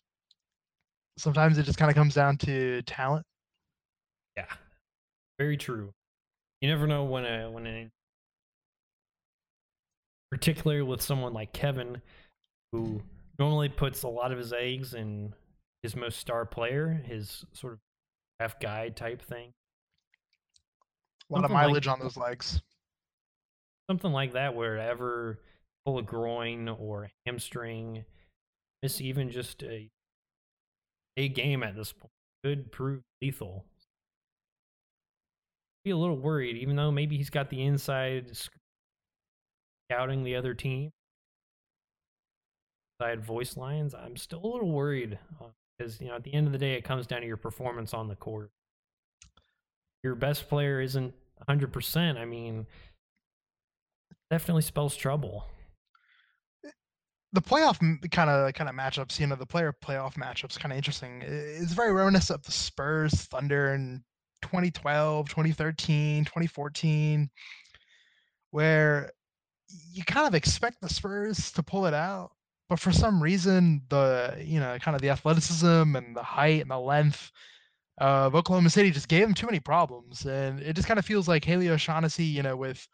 sometimes 1.18 1.58
it 1.58 1.64
just 1.64 1.80
kind 1.80 1.90
of 1.90 1.96
comes 1.96 2.14
down 2.14 2.38
to 2.40 2.82
talent. 2.82 3.26
Yeah, 4.36 4.52
very 5.40 5.56
true. 5.56 5.94
You 6.60 6.70
never 6.70 6.88
know 6.88 7.06
when 7.06 7.26
a 7.26 7.50
when 7.50 7.66
a 7.66 7.90
particularly 10.32 10.82
with 10.84 11.02
someone 11.02 11.34
like 11.34 11.54
Kevin, 11.54 12.02
who 12.72 13.02
normally 13.40 13.70
puts 13.70 14.04
a 14.04 14.08
lot 14.08 14.32
of 14.32 14.38
his 14.38 14.54
eggs 14.54 14.94
in 14.94 15.34
his 15.84 15.96
most 15.96 16.20
star 16.20 16.46
player, 16.46 17.02
his 17.06 17.46
sort 17.54 17.74
of 17.74 17.80
F 18.40 18.60
guy 18.60 18.90
type 18.90 19.22
thing. 19.22 19.54
A 21.30 21.34
lot 21.34 21.42
Something 21.42 21.46
of 21.46 21.52
like- 21.52 21.68
mileage 21.68 21.88
on 21.88 22.00
those 22.00 22.18
legs. 22.18 22.62
Something 23.90 24.12
like 24.12 24.34
that, 24.34 24.54
wherever 24.54 25.40
pull 25.86 25.98
a 25.98 26.04
groin 26.04 26.68
or 26.68 27.10
hamstring, 27.26 28.04
miss 28.84 29.00
even 29.00 29.32
just 29.32 29.64
a 29.64 29.90
a 31.16 31.30
game 31.30 31.64
at 31.64 31.76
this 31.76 31.94
point 31.94 32.12
could 32.44 32.72
prove 32.72 33.02
lethal. 33.22 33.66
Be 35.84 35.92
a 35.92 35.98
little 35.98 36.18
worried, 36.18 36.58
even 36.58 36.76
though 36.76 36.92
maybe 36.92 37.18
he's 37.18 37.30
got 37.30 37.50
the 37.50 37.64
inside 37.64 38.38
scouting 39.90 40.24
the 40.24 40.36
other 40.36 40.54
team, 40.54 40.92
I 43.00 43.10
had 43.10 43.24
voice 43.24 43.58
lines. 43.58 43.94
I'm 43.94 44.18
still 44.18 44.42
a 44.44 44.48
little 44.48 44.72
worried 44.72 45.20
uh, 45.42 45.48
because 45.78 46.02
you 46.02 46.08
know 46.08 46.16
at 46.16 46.24
the 46.24 46.34
end 46.34 46.48
of 46.48 46.54
the 46.54 46.60
day, 46.60 46.74
it 46.74 46.84
comes 46.84 47.08
down 47.08 47.22
to 47.22 47.28
your 47.28 47.38
performance 47.38 47.94
on 47.94 48.08
the 48.08 48.16
court. 48.16 48.50
Your 50.04 50.16
best 50.16 50.50
player 50.50 50.82
isn't 50.82 51.14
100. 51.38 51.72
percent 51.72 52.18
I 52.18 52.26
mean, 52.26 52.66
definitely 54.32 54.64
spells 54.64 54.96
trouble. 54.96 55.46
Eh, 56.66 56.70
the 57.34 57.42
playoff 57.42 57.80
kind 58.12 58.30
of 58.30 58.54
kind 58.54 58.70
of 58.70 58.76
matchups, 58.76 59.20
you 59.20 59.28
know, 59.28 59.36
the 59.36 59.46
player 59.46 59.74
playoff 59.84 60.16
matchups 60.16 60.60
kind 60.60 60.72
of 60.72 60.78
interesting. 60.78 61.22
It's 61.24 61.74
very 61.74 61.94
reminiscent 61.94 62.40
of 62.40 62.46
the 62.46 62.52
Spurs 62.52 63.14
Thunder 63.14 63.74
in 63.74 64.04
2012, 64.42 65.30
2013, 65.30 66.26
2014, 66.26 67.30
where 68.52 69.12
you 69.92 70.04
kind 70.04 70.28
of 70.28 70.36
expect 70.36 70.82
the 70.82 70.90
Spurs 70.90 71.52
to 71.54 71.64
pull 71.64 71.86
it 71.86 71.94
out, 71.94 72.32
but 72.70 72.80
for 72.80 72.92
some 72.92 73.22
reason, 73.22 73.82
the 73.90 74.36
you 74.40 74.60
know 74.60 74.78
kind 74.80 74.96
of 74.96 75.02
the 75.02 75.10
athleticism 75.10 75.96
and 75.96 76.16
the 76.16 76.24
height 76.24 76.62
and 76.62 76.72
the 76.72 76.80
length 76.80 77.32
of 78.00 78.36
Oklahoma 78.36 78.70
City 78.70 78.92
just 78.92 79.08
gave 79.08 79.22
them 79.24 79.34
too 79.34 79.48
many 79.48 79.60
problems, 79.60 80.26
and 80.26 80.60
it 80.62 80.76
just 80.76 80.88
kind 80.88 81.00
of 81.00 81.06
feels 81.06 81.28
like 81.28 81.44
Haley 81.44 81.70
O'Shaughnessy, 81.70 82.26
you 82.26 82.44
know, 82.44 82.56
with 82.56 82.88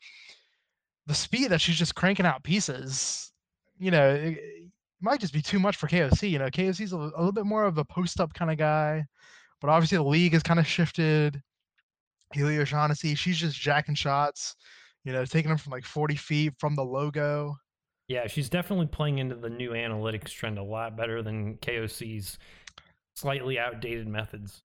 the 1.08 1.14
speed 1.14 1.50
that 1.50 1.62
she's 1.62 1.76
just 1.76 1.96
cranking 1.96 2.26
out 2.26 2.44
pieces 2.44 3.34
you 3.80 3.92
know, 3.92 4.10
it, 4.10 4.38
it 4.38 4.72
might 5.02 5.20
just 5.20 5.34
be 5.34 5.42
too 5.42 5.60
much 5.60 5.76
for 5.76 5.88
KOC. 5.88 6.30
You 6.30 6.40
know, 6.40 6.50
KOC's 6.50 6.94
a, 6.94 6.98
a 6.98 6.98
little 6.98 7.32
bit 7.32 7.46
more 7.46 7.66
of 7.66 7.78
a 7.78 7.86
post 7.86 8.20
up 8.20 8.34
kind 8.34 8.52
of 8.52 8.58
guy, 8.58 9.06
but 9.62 9.70
obviously 9.70 9.98
the 9.98 10.04
league 10.04 10.34
has 10.34 10.44
kind 10.44 10.60
of 10.60 10.68
shifted. 10.68 11.42
Haley 12.32 12.58
O'Shaughnessy, 12.58 13.14
she's 13.14 13.38
just 13.38 13.60
jacking 13.60 13.94
shots, 13.94 14.56
you 15.04 15.14
know, 15.14 15.26
taking 15.26 15.50
them 15.50 15.58
from 15.58 15.72
like 15.72 15.86
40 15.86 16.16
feet 16.16 16.54
from 16.60 16.76
the 16.76 16.84
logo. 16.84 17.56
Yeah, 18.08 18.28
she's 18.28 18.50
definitely 18.50 18.88
playing 18.88 19.20
into 19.20 19.36
the 19.36 19.50
new 19.50 19.72
analytics 19.72 20.30
trend 20.30 20.58
a 20.58 20.64
lot 20.64 20.96
better 20.98 21.22
than 21.24 21.58
KOC's 21.58 22.38
slightly 23.16 23.58
outdated 23.58 24.08
methods. 24.08 24.62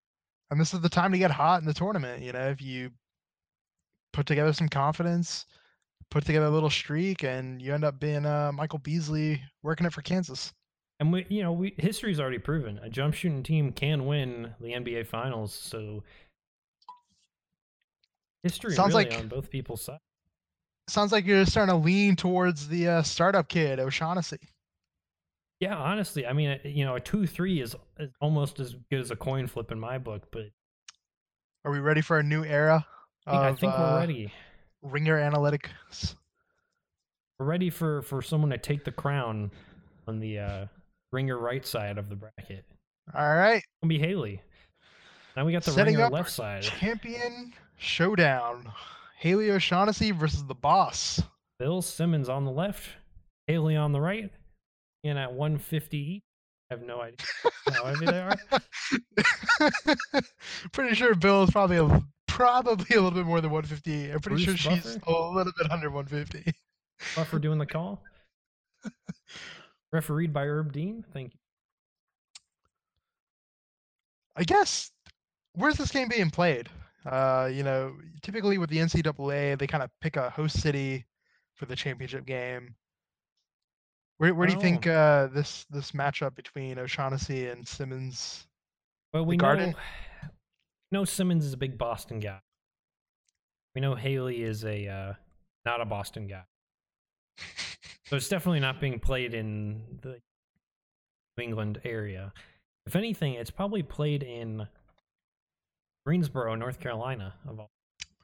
And 0.51 0.59
this 0.59 0.73
is 0.73 0.81
the 0.81 0.89
time 0.89 1.11
to 1.11 1.17
get 1.17 1.31
hot 1.31 1.61
in 1.61 1.67
the 1.67 1.73
tournament. 1.73 2.23
You 2.23 2.31
know, 2.33 2.49
if 2.49 2.61
you 2.61 2.89
put 4.13 4.25
together 4.25 4.51
some 4.51 4.67
confidence, 4.67 5.45
put 6.11 6.25
together 6.25 6.47
a 6.47 6.51
little 6.51 6.69
streak, 6.69 7.23
and 7.23 7.61
you 7.61 7.73
end 7.73 7.83
up 7.83 7.99
being 7.99 8.25
uh, 8.25 8.51
Michael 8.51 8.79
Beasley 8.79 9.41
working 9.63 9.85
it 9.85 9.93
for 9.93 10.01
Kansas. 10.01 10.51
And 10.99 11.13
we, 11.13 11.25
you 11.29 11.43
know, 11.43 11.53
we 11.53 11.75
history's 11.77 12.19
already 12.19 12.39
proven 12.39 12.77
a 12.79 12.89
jump 12.89 13.13
shooting 13.13 13.43
team 13.43 13.71
can 13.71 14.05
win 14.05 14.53
the 14.59 14.73
NBA 14.73 15.07
Finals. 15.07 15.53
So 15.53 16.03
history 18.43 18.73
Sounds 18.73 18.93
really 18.93 19.05
like- 19.09 19.19
on 19.19 19.27
both 19.27 19.49
people's 19.49 19.81
sides. 19.81 20.01
Sounds 20.89 21.11
like 21.11 21.25
you're 21.25 21.45
starting 21.45 21.73
to 21.73 21.79
lean 21.79 22.15
towards 22.15 22.67
the 22.67 22.87
uh, 22.87 23.01
startup 23.03 23.47
kid, 23.47 23.79
O'Shaughnessy. 23.79 24.39
Yeah, 25.59 25.75
honestly, 25.77 26.25
I 26.25 26.33
mean, 26.33 26.51
uh, 26.51 26.57
you 26.63 26.85
know, 26.85 26.95
a 26.95 26.99
two-three 26.99 27.61
is 27.61 27.75
is 27.99 28.11
almost 28.21 28.59
as 28.59 28.75
good 28.89 29.01
as 29.01 29.11
a 29.11 29.15
coin 29.15 29.45
flip 29.47 29.71
in 29.71 29.79
my 29.79 29.97
book. 29.97 30.23
But 30.31 30.45
Are 31.65 31.71
we 31.71 31.79
ready 31.79 32.01
for 32.01 32.19
a 32.19 32.23
new 32.23 32.43
era? 32.43 32.85
I 33.27 33.31
think, 33.31 33.41
I 33.43 33.47
of, 33.49 33.59
think 33.59 33.73
uh, 33.73 33.77
we're 33.79 33.99
ready. 33.99 34.33
Ringer 34.81 35.17
Analytics. 35.19 36.15
We're 37.37 37.45
ready 37.45 37.69
for 37.69 38.01
for 38.01 38.21
someone 38.21 38.49
to 38.51 38.57
take 38.57 38.83
the 38.85 38.91
crown 38.91 39.51
on 40.07 40.19
the 40.19 40.39
uh, 40.39 40.65
ringer 41.11 41.37
right 41.37 41.65
side 41.65 41.97
of 41.97 42.09
the 42.09 42.15
bracket. 42.15 42.65
All 43.13 43.35
right, 43.35 43.61
Gonna 43.81 43.89
be 43.89 43.99
Haley. 43.99 44.41
Now 45.35 45.45
we 45.45 45.51
got 45.51 45.63
the 45.63 45.71
Setting 45.71 45.95
ringer 45.95 46.09
left 46.09 46.31
side. 46.31 46.63
champion 46.63 47.53
showdown. 47.77 48.71
Haley 49.19 49.51
O'Shaughnessy 49.51 50.11
versus 50.11 50.45
the 50.45 50.55
boss. 50.55 51.21
Bill 51.59 51.81
Simmons 51.81 52.29
on 52.29 52.45
the 52.45 52.51
left, 52.51 52.87
Haley 53.47 53.75
on 53.75 53.91
the 53.91 53.99
right, 53.99 54.31
and 55.03 55.19
at 55.19 55.33
150 55.33 55.97
each. 55.97 56.23
I 56.71 56.75
have 56.75 56.83
no 56.83 57.01
idea 57.01 57.17
how 57.67 57.83
heavy 57.83 58.05
they 58.05 58.21
are. 58.21 58.37
pretty 60.71 60.95
sure 60.95 61.15
Bill 61.15 61.43
is 61.43 61.49
probably 61.49 61.77
a, 61.77 62.01
probably 62.27 62.95
a 62.95 63.01
little 63.01 63.11
bit 63.11 63.25
more 63.25 63.41
than 63.41 63.51
150. 63.51 64.11
I'm 64.11 64.19
pretty 64.21 64.45
Bruce 64.45 64.57
sure 64.57 64.73
she's 64.73 64.95
Buffer? 64.97 65.11
a 65.11 65.35
little 65.35 65.51
bit 65.57 65.69
under 65.69 65.89
150. 65.89 66.53
Buffer 67.17 67.39
doing 67.39 67.59
the 67.59 67.65
call. 67.65 68.01
Refereed 69.91 70.31
by 70.31 70.45
Herb 70.45 70.71
Dean. 70.71 71.03
Thank 71.11 71.33
you. 71.33 71.39
I 74.37 74.45
guess 74.45 74.91
where's 75.55 75.75
this 75.75 75.91
game 75.91 76.07
being 76.07 76.29
played? 76.29 76.69
Uh, 77.05 77.49
you 77.51 77.63
know, 77.63 77.95
typically 78.21 78.57
with 78.57 78.69
the 78.69 78.77
NCAA, 78.77 79.57
they 79.57 79.67
kind 79.67 79.83
of 79.83 79.89
pick 80.01 80.17
a 80.17 80.29
host 80.29 80.59
city 80.61 81.05
for 81.55 81.65
the 81.65 81.75
championship 81.75 82.25
game. 82.25 82.75
Where, 84.17 84.35
where 84.35 84.47
do 84.47 84.53
you 84.53 84.59
think 84.59 84.85
Oh. 84.85 84.91
uh, 84.93 85.27
this 85.27 85.65
this 85.69 85.91
matchup 85.91 86.35
between 86.35 86.77
O'Shaughnessy 86.77 87.47
and 87.47 87.65
Simmons? 87.65 88.47
Well, 89.13 89.25
we 89.25 89.37
know, 89.37 89.73
know 90.91 91.05
Simmons 91.05 91.45
is 91.45 91.53
a 91.53 91.57
big 91.57 91.77
Boston 91.77 92.19
guy. 92.19 92.39
We 93.75 93.81
know 93.81 93.95
Haley 93.95 94.43
is 94.43 94.65
a 94.65 94.87
uh, 94.87 95.13
not 95.65 95.79
a 95.79 95.85
Boston 95.85 96.27
guy. 96.27 96.43
So 98.07 98.15
it's 98.15 98.27
definitely 98.27 98.59
not 98.59 98.81
being 98.81 98.99
played 98.99 99.33
in 99.35 99.99
the 100.01 100.19
New 101.37 101.43
England 101.43 101.79
area. 101.85 102.33
If 102.87 102.95
anything, 102.95 103.33
it's 103.33 103.51
probably 103.51 103.83
played 103.83 104.23
in 104.23 104.67
Greensboro, 106.09 106.55
North 106.55 106.79
Carolina. 106.79 107.35
Of 107.47 107.59
all. 107.59 107.69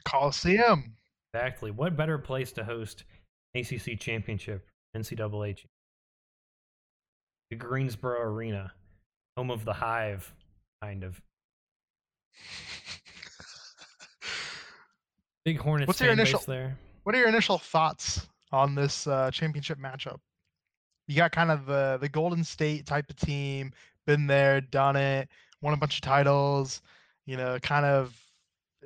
Coliseum. 0.05 0.95
Exactly. 1.35 1.69
What 1.69 1.95
better 1.95 2.17
place 2.17 2.51
to 2.53 2.63
host 2.63 3.03
ACC 3.53 3.99
championship, 3.99 4.65
NCAA? 4.97 5.55
The 7.51 7.55
Greensboro 7.55 8.21
Arena, 8.21 8.71
home 9.37 9.51
of 9.51 9.65
the 9.65 9.73
Hive, 9.73 10.33
kind 10.81 11.03
of. 11.03 11.21
Big 15.45 15.59
Hornets 15.59 15.87
What's 15.87 16.01
your 16.01 16.11
initial- 16.11 16.39
there. 16.47 16.79
What 17.03 17.13
are 17.13 17.19
your 17.19 17.29
initial 17.29 17.59
thoughts 17.59 18.27
on 18.51 18.73
this 18.73 19.05
uh, 19.05 19.29
championship 19.29 19.77
matchup? 19.77 20.17
You 21.07 21.17
got 21.17 21.31
kind 21.31 21.51
of 21.51 21.67
the 21.67 21.99
the 22.01 22.09
Golden 22.09 22.43
State 22.43 22.87
type 22.87 23.11
of 23.11 23.15
team, 23.15 23.71
been 24.07 24.25
there, 24.25 24.59
done 24.59 24.95
it, 24.95 25.29
won 25.61 25.75
a 25.75 25.77
bunch 25.77 25.97
of 25.97 26.01
titles. 26.01 26.81
You 27.25 27.37
know, 27.37 27.59
kind 27.59 27.85
of. 27.85 28.15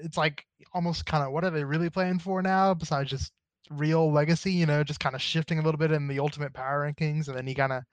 It's 0.02 0.18
like 0.18 0.45
almost 0.74 1.06
kind 1.06 1.26
of 1.26 1.34
what 1.34 1.44
are 1.44 1.49
they 1.49 1.64
really 1.64 1.90
playing 1.90 2.20
for 2.20 2.41
now? 2.41 2.74
Besides 2.74 3.10
just 3.10 3.34
real 3.70 4.11
legacy, 4.11 4.52
you 4.52 4.66
know, 4.66 4.84
just 4.84 4.99
kind 4.99 5.16
of 5.16 5.22
shifting 5.22 5.60
a 5.60 5.61
little 5.61 5.78
bit 5.78 5.91
in 5.91 6.07
the 6.07 6.20
ultimate 6.20 6.53
power 6.53 6.90
rankings, 6.90 7.28
and 7.28 7.36
then 7.36 7.48
you 7.48 7.56
kind 7.56 7.74
of 7.74 7.84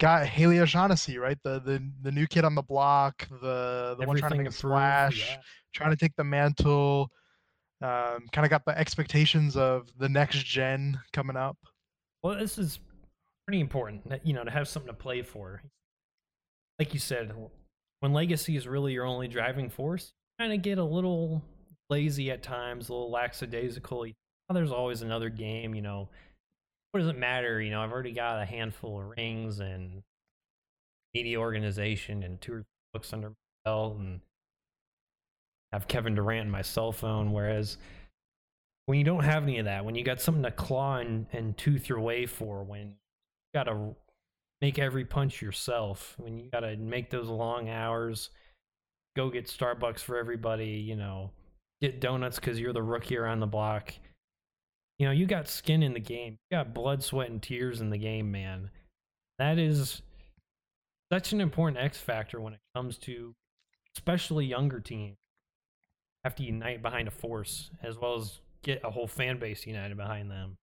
got 0.00 0.26
Haley 0.26 0.58
O'Shaughnessy, 0.58 1.18
right? 1.18 1.38
The 1.44 1.60
the 1.60 1.88
the 2.02 2.10
new 2.10 2.26
kid 2.26 2.44
on 2.44 2.54
the 2.54 2.62
block, 2.62 3.28
the 3.40 3.96
the 3.98 4.06
one 4.06 4.16
trying 4.16 4.32
to 4.32 4.38
make 4.38 4.48
a 4.48 4.52
splash 4.52 5.30
yeah. 5.30 5.36
trying 5.72 5.90
to 5.90 5.96
take 5.96 6.16
the 6.16 6.24
mantle. 6.24 7.10
Um, 7.82 8.26
kind 8.32 8.44
of 8.44 8.50
got 8.50 8.66
the 8.66 8.76
expectations 8.78 9.56
of 9.56 9.88
the 9.98 10.08
next 10.08 10.44
gen 10.44 11.00
coming 11.12 11.36
up. 11.36 11.56
Well, 12.22 12.38
this 12.38 12.58
is 12.58 12.78
pretty 13.46 13.60
important, 13.60 14.02
you 14.22 14.34
know, 14.34 14.44
to 14.44 14.50
have 14.50 14.68
something 14.68 14.88
to 14.88 14.96
play 14.96 15.22
for. 15.22 15.62
Like 16.78 16.92
you 16.92 17.00
said, 17.00 17.32
when 18.00 18.12
legacy 18.12 18.56
is 18.56 18.66
really 18.66 18.92
your 18.92 19.04
only 19.04 19.28
driving 19.28 19.68
force, 19.68 20.12
kind 20.38 20.52
of 20.52 20.62
get 20.62 20.78
a 20.78 20.84
little 20.84 21.42
lazy 21.88 22.30
at 22.30 22.42
times, 22.42 22.88
a 22.88 22.92
little 22.92 23.10
lackadaisical. 23.10 24.06
There's 24.52 24.72
always 24.72 25.02
another 25.02 25.28
game, 25.28 25.74
you 25.74 25.82
know. 25.82 26.08
What 26.90 27.00
does 27.00 27.08
it 27.08 27.18
matter? 27.18 27.60
You 27.60 27.70
know, 27.70 27.82
I've 27.82 27.92
already 27.92 28.12
got 28.12 28.42
a 28.42 28.44
handful 28.44 29.00
of 29.00 29.06
rings 29.16 29.60
and 29.60 30.02
media 31.14 31.38
organization 31.38 32.22
and 32.24 32.40
two 32.40 32.52
or 32.52 32.56
three 32.56 32.64
books 32.92 33.12
under 33.12 33.28
my 33.28 33.34
belt 33.64 33.96
and 33.98 34.20
have 35.72 35.86
Kevin 35.86 36.16
Durant 36.16 36.46
in 36.46 36.50
my 36.50 36.62
cell 36.62 36.90
phone. 36.90 37.32
Whereas 37.32 37.76
when 38.86 38.98
you 38.98 39.04
don't 39.04 39.22
have 39.22 39.44
any 39.44 39.58
of 39.58 39.66
that, 39.66 39.84
when 39.84 39.94
you 39.94 40.02
got 40.02 40.20
something 40.20 40.42
to 40.42 40.50
claw 40.50 40.96
and, 40.96 41.26
and 41.32 41.56
tooth 41.56 41.88
your 41.88 42.00
way 42.00 42.26
for, 42.26 42.64
when 42.64 42.88
you 42.88 42.96
got 43.54 43.64
to 43.64 43.94
make 44.60 44.78
every 44.78 45.04
punch 45.04 45.40
yourself, 45.40 46.14
when 46.18 46.38
you 46.38 46.50
got 46.50 46.60
to 46.60 46.76
make 46.76 47.10
those 47.10 47.28
long 47.28 47.68
hours, 47.68 48.30
go 49.16 49.30
get 49.30 49.46
Starbucks 49.46 50.00
for 50.00 50.18
everybody, 50.18 50.66
you 50.66 50.96
know, 50.96 51.30
get 51.80 52.00
donuts 52.00 52.38
because 52.38 52.60
you're 52.60 52.72
the 52.72 52.82
rookie 52.82 53.16
around 53.16 53.40
the 53.40 53.46
block. 53.46 53.94
You 54.98 55.06
know, 55.06 55.12
you 55.12 55.26
got 55.26 55.48
skin 55.48 55.82
in 55.82 55.94
the 55.94 56.00
game. 56.00 56.38
You 56.50 56.58
got 56.58 56.74
blood, 56.74 57.02
sweat, 57.02 57.30
and 57.30 57.42
tears 57.42 57.80
in 57.80 57.90
the 57.90 57.98
game, 57.98 58.30
man. 58.30 58.70
That 59.38 59.58
is 59.58 60.02
such 61.10 61.32
an 61.32 61.40
important 61.40 61.82
X 61.82 61.98
factor 61.98 62.40
when 62.40 62.52
it 62.52 62.60
comes 62.74 62.98
to 62.98 63.34
especially 63.96 64.46
younger 64.46 64.78
teams 64.78 65.16
have 66.24 66.34
to 66.36 66.42
unite 66.42 66.82
behind 66.82 67.08
a 67.08 67.10
force 67.10 67.70
as 67.82 67.98
well 67.98 68.16
as 68.16 68.40
get 68.62 68.80
a 68.84 68.90
whole 68.90 69.08
fan 69.08 69.38
base 69.38 69.66
united 69.66 69.96
behind 69.96 70.30
them. 70.30 70.56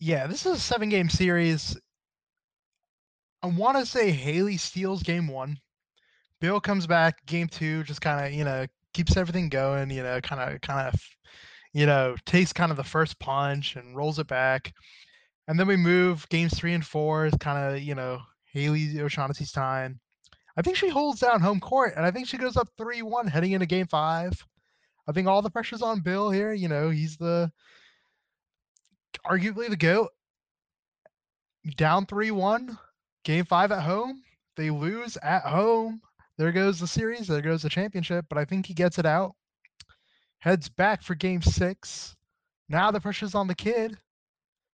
Yeah, 0.00 0.26
this 0.26 0.44
is 0.44 0.52
a 0.52 0.60
seven 0.60 0.90
game 0.90 1.08
series. 1.08 1.76
I 3.44 3.46
want 3.48 3.76
to 3.76 3.84
say 3.84 4.10
Haley 4.10 4.56
steals 4.56 5.02
game 5.02 5.28
one. 5.28 5.58
Bill 6.40 6.60
comes 6.60 6.86
back 6.86 7.26
game 7.26 7.46
two, 7.46 7.84
just 7.84 8.00
kind 8.00 8.24
of, 8.24 8.32
you 8.32 8.42
know, 8.42 8.64
keeps 8.94 9.18
everything 9.18 9.50
going, 9.50 9.90
you 9.90 10.02
know, 10.02 10.18
kind 10.22 10.40
of, 10.40 10.62
kind 10.62 10.88
of, 10.88 10.98
you 11.74 11.84
know, 11.84 12.16
takes 12.24 12.54
kind 12.54 12.70
of 12.70 12.78
the 12.78 12.82
first 12.82 13.18
punch 13.18 13.76
and 13.76 13.94
rolls 13.94 14.18
it 14.18 14.28
back. 14.28 14.72
And 15.46 15.60
then 15.60 15.66
we 15.66 15.76
move 15.76 16.26
games 16.30 16.54
three 16.54 16.72
and 16.72 16.86
four 16.86 17.26
is 17.26 17.34
kind 17.38 17.58
of, 17.58 17.82
you 17.82 17.94
know, 17.94 18.22
Haley 18.50 18.98
O'Shaughnessy's 18.98 19.52
time. 19.52 20.00
I 20.56 20.62
think 20.62 20.78
she 20.78 20.88
holds 20.88 21.20
down 21.20 21.42
home 21.42 21.60
court 21.60 21.92
and 21.98 22.06
I 22.06 22.10
think 22.10 22.26
she 22.26 22.38
goes 22.38 22.56
up 22.56 22.68
3 22.78 23.02
1 23.02 23.26
heading 23.26 23.52
into 23.52 23.66
game 23.66 23.88
five. 23.88 24.32
I 25.06 25.12
think 25.12 25.28
all 25.28 25.42
the 25.42 25.50
pressure's 25.50 25.82
on 25.82 26.00
Bill 26.00 26.30
here. 26.30 26.54
You 26.54 26.68
know, 26.68 26.88
he's 26.88 27.18
the 27.18 27.52
arguably 29.26 29.68
the 29.68 29.76
GOAT. 29.76 30.08
Down 31.76 32.06
3 32.06 32.30
1, 32.30 32.78
game 33.24 33.44
five 33.44 33.72
at 33.72 33.82
home. 33.82 34.22
They 34.56 34.70
lose 34.70 35.16
at 35.22 35.42
home. 35.42 36.00
There 36.38 36.52
goes 36.52 36.78
the 36.78 36.86
series. 36.86 37.26
There 37.26 37.40
goes 37.40 37.62
the 37.62 37.68
championship. 37.68 38.26
But 38.28 38.38
I 38.38 38.44
think 38.44 38.66
he 38.66 38.74
gets 38.74 38.98
it 38.98 39.06
out. 39.06 39.34
Heads 40.38 40.68
back 40.68 41.02
for 41.02 41.14
game 41.14 41.42
six. 41.42 42.14
Now 42.68 42.90
the 42.90 43.00
pressure's 43.00 43.34
on 43.34 43.46
the 43.46 43.54
kid 43.54 43.96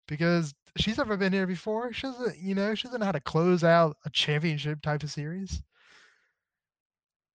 because 0.07 0.53
she's 0.77 0.97
never 0.97 1.17
been 1.17 1.33
here 1.33 1.47
before. 1.47 1.91
She 1.93 2.03
doesn't, 2.03 2.37
you 2.37 2.55
know, 2.55 2.75
she 2.75 2.87
doesn't 2.87 2.99
know 2.99 3.05
how 3.05 3.11
to 3.11 3.19
close 3.19 3.63
out 3.63 3.97
a 4.05 4.09
championship 4.09 4.81
type 4.81 5.03
of 5.03 5.11
series. 5.11 5.61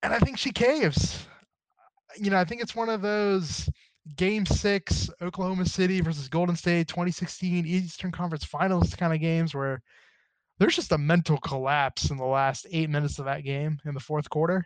And 0.02 0.12
I 0.12 0.18
think 0.18 0.38
she 0.38 0.50
caves. 0.50 1.26
You 2.16 2.30
know, 2.30 2.38
I 2.38 2.44
think 2.44 2.60
it's 2.60 2.74
one 2.74 2.88
of 2.88 3.02
those 3.02 3.68
game 4.16 4.44
six, 4.44 5.08
Oklahoma 5.20 5.64
City 5.66 6.00
versus 6.00 6.28
Golden 6.28 6.56
State 6.56 6.88
2016 6.88 7.66
Eastern 7.66 8.10
Conference 8.10 8.44
Finals 8.44 8.94
kind 8.94 9.12
of 9.12 9.20
games 9.20 9.54
where 9.54 9.80
there's 10.62 10.76
just 10.76 10.92
a 10.92 10.98
mental 10.98 11.38
collapse 11.38 12.10
in 12.10 12.16
the 12.16 12.24
last 12.24 12.66
eight 12.70 12.88
minutes 12.88 13.18
of 13.18 13.24
that 13.24 13.42
game 13.42 13.80
in 13.84 13.94
the 13.94 14.00
fourth 14.00 14.30
quarter. 14.30 14.64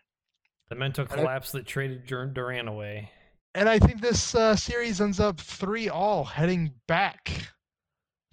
The 0.69 0.75
mental 0.75 1.07
collapse 1.07 1.53
that 1.53 1.67
traded 1.67 2.07
Durant 2.07 2.69
away. 2.69 3.11
And 3.55 3.69
I 3.69 3.79
think 3.79 4.03
this 4.03 4.35
uh, 4.35 4.55
series 4.57 5.01
ends 5.01 5.21
up 5.21 5.41
three 5.41 5.89
all 5.89 6.25
heading 6.25 6.73
back 6.87 7.31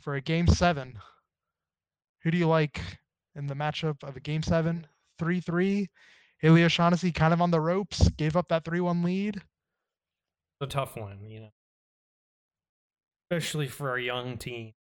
for 0.02 0.15
a 0.15 0.22
game 0.22 0.48
seven. 0.48 0.99
Who 2.23 2.31
do 2.31 2.38
you 2.38 2.48
like 2.48 2.81
in 3.35 3.48
the 3.48 3.53
matchup 3.53 4.03
of 4.03 4.18
a 4.18 4.19
game 4.19 4.44
seven? 4.44 4.85
3 5.19 5.40
3. 5.40 5.90
Haley 6.40 6.64
O'Shaughnessy 6.65 7.11
kind 7.14 7.34
of 7.34 7.41
on 7.41 7.52
the 7.52 7.61
ropes, 7.61 8.10
gave 8.10 8.35
up 8.35 8.49
that 8.49 8.65
3 8.65 8.81
1 8.81 9.03
lead. 9.03 9.38
It's 9.38 9.44
a 10.61 10.68
tough 10.68 10.98
one, 10.98 11.26
you 11.30 11.41
know. 11.41 11.49
Especially 13.31 13.68
for 13.68 13.90
our 13.90 13.99
young 13.99 14.38
team. 14.38 14.73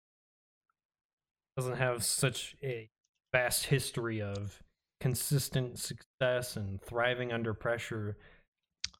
Doesn't 1.60 1.76
have 1.76 2.02
such 2.02 2.56
a 2.62 2.88
vast 3.34 3.66
history 3.66 4.22
of 4.22 4.62
consistent 4.98 5.78
success 5.78 6.56
and 6.56 6.80
thriving 6.80 7.34
under 7.34 7.52
pressure. 7.52 8.16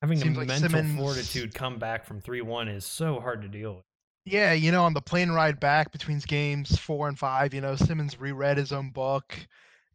Having 0.03 0.19
Seems 0.19 0.37
a 0.37 0.41
like 0.41 0.49
mental 0.49 0.69
Simmons... 0.69 1.01
fortitude 1.01 1.55
come 1.55 1.78
back 1.78 2.05
from 2.05 2.20
3 2.20 2.43
1 2.43 2.69
is 2.69 2.85
so 2.85 3.19
hard 3.19 3.41
to 3.41 3.49
deal 3.49 3.77
with. 3.77 3.85
Yeah, 4.27 4.53
you 4.53 4.73
know, 4.73 4.85
on 4.85 4.93
the 4.93 5.01
plane 5.01 5.31
ride 5.31 5.59
back 5.59 5.91
between 5.91 6.19
games 6.19 6.77
four 6.77 7.09
and 7.09 7.19
five, 7.19 7.55
you 7.55 7.62
know, 7.62 7.77
Simmons 7.77 8.20
reread 8.20 8.59
his 8.59 8.73
own 8.73 8.91
book, 8.91 9.35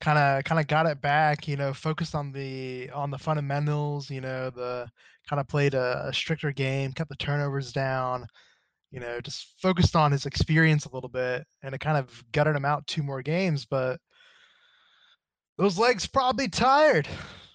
kind 0.01 0.17
of 0.17 0.43
kind 0.43 0.59
of 0.59 0.65
got 0.65 0.87
it 0.87 0.99
back, 0.99 1.47
you 1.47 1.57
know, 1.57 1.71
focused 1.71 2.15
on 2.15 2.31
the 2.31 2.89
on 2.95 3.11
the 3.11 3.19
fundamentals, 3.19 4.09
you 4.09 4.21
know, 4.21 4.49
the 4.49 4.89
kind 5.29 5.39
of 5.39 5.47
played 5.47 5.75
a, 5.75 6.07
a 6.07 6.13
stricter 6.15 6.51
game, 6.51 6.93
kept 6.93 7.11
the 7.11 7.15
turnovers 7.15 7.71
down, 7.71 8.25
you 8.95 9.01
know, 9.01 9.19
just 9.19 9.55
focused 9.61 9.93
on 9.97 10.13
his 10.13 10.25
experience 10.25 10.85
a 10.85 10.93
little 10.93 11.09
bit, 11.09 11.45
and 11.61 11.75
it 11.75 11.81
kind 11.81 11.97
of 11.97 12.23
gutted 12.31 12.55
him 12.55 12.63
out 12.63 12.87
two 12.87 13.03
more 13.03 13.21
games, 13.21 13.65
but 13.65 13.99
those 15.57 15.77
legs 15.77 16.07
probably 16.07 16.47
tired. 16.47 17.05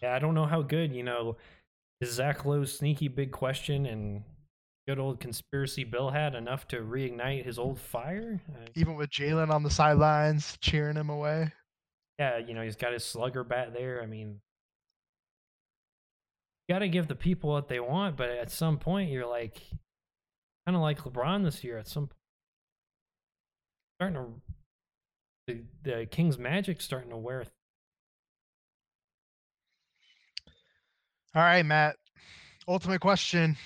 Yeah, 0.03 0.15
I 0.15 0.19
don't 0.19 0.35
know 0.35 0.45
how 0.45 0.61
good, 0.61 0.95
you 0.95 1.03
know, 1.03 1.39
is 2.03 2.12
Zach 2.12 2.45
Lowe's 2.45 2.77
sneaky 2.77 3.09
big 3.09 3.33
question 3.33 3.87
and 3.87 4.23
good 4.87 4.99
old 4.99 5.19
conspiracy 5.19 5.83
Bill 5.83 6.11
had 6.11 6.35
enough 6.35 6.69
to 6.69 6.81
reignite 6.81 7.47
his 7.47 7.59
old 7.59 7.81
fire. 7.81 8.39
Even 8.75 8.97
with 8.97 9.09
Jalen 9.09 9.51
on 9.51 9.62
the 9.62 9.71
sidelines 9.71 10.59
cheering 10.61 10.97
him 10.97 11.09
away. 11.09 11.51
Yeah, 12.19 12.37
you 12.37 12.53
know, 12.53 12.62
he's 12.62 12.77
got 12.77 12.93
his 12.93 13.05
slugger 13.05 13.45
bat 13.45 13.73
there. 13.73 14.03
I 14.03 14.07
mean, 14.07 14.41
you 16.69 16.75
got 16.75 16.81
to 16.81 16.89
give 16.89 17.09
the 17.09 17.15
people 17.15 17.49
what 17.49 17.69
they 17.69 17.81
want, 17.81 18.19
but 18.19 18.29
at 18.29 18.51
some 18.51 18.77
point, 18.77 19.11
you're 19.11 19.27
like, 19.27 19.62
kind 20.66 20.77
of 20.77 20.82
like 20.82 21.03
LeBron 21.03 21.45
this 21.45 21.65
year. 21.65 21.78
At 21.78 21.89
some 21.89 22.09
point, 22.09 22.16
starting 23.97 24.16
to, 24.16 24.32
the, 25.47 25.62
the 25.82 26.07
King's 26.07 26.39
magic 26.39 26.81
starting 26.81 27.11
to 27.11 27.16
wear. 27.16 27.45
All 31.35 31.43
right, 31.43 31.65
Matt. 31.65 31.97
Ultimate 32.66 33.01
question. 33.01 33.57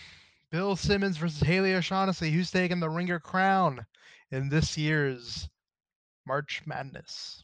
Bill 0.50 0.76
Simmons 0.76 1.16
versus 1.16 1.40
Haley 1.40 1.74
O'Shaughnessy. 1.74 2.30
Who's 2.30 2.50
taking 2.50 2.78
the 2.78 2.90
ringer 2.90 3.18
crown 3.18 3.84
in 4.30 4.48
this 4.48 4.76
year's 4.78 5.48
March 6.26 6.62
Madness? 6.66 7.42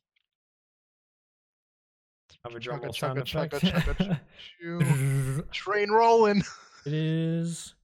Have 2.44 2.54
a 2.54 2.60
drum 2.60 2.80
roll 2.80 2.92
sound 2.92 3.18
effect. 3.18 3.54
Train 5.52 5.90
rolling. 5.90 6.42
It 6.86 6.92
is 6.94 7.74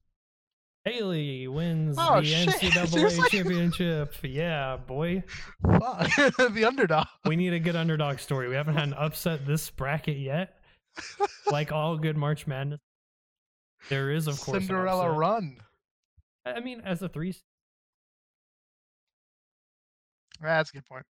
Haley 0.87 1.49
wins 1.49 1.97
oh, 1.99 2.21
the 2.21 2.27
shit. 2.27 2.49
NCAA 2.49 2.89
Seriously? 2.89 3.29
championship. 3.29 4.15
Yeah, 4.23 4.77
boy. 4.77 5.25
the 5.63 6.65
underdog. 6.67 7.07
We 7.25 7.35
need 7.35 7.53
a 7.53 7.59
good 7.59 7.75
underdog 7.75 8.21
story. 8.21 8.49
We 8.49 8.55
haven't 8.55 8.75
had 8.75 8.89
an 8.89 8.95
upset 8.95 9.45
this 9.45 9.69
bracket 9.69 10.17
yet. 10.17 10.55
like 11.51 11.73
all 11.73 11.99
good 11.99 12.17
March 12.17 12.47
Madness 12.47 12.81
there 13.89 14.11
is, 14.11 14.27
of 14.27 14.41
course, 14.41 14.67
Cinderella 14.67 15.11
run. 15.11 15.59
I 16.45 16.61
mean, 16.61 16.81
as 16.85 17.03
a 17.03 17.09
three. 17.09 17.35
That's 20.41 20.71
a 20.71 20.75
good 20.75 20.87
point. 20.87 21.05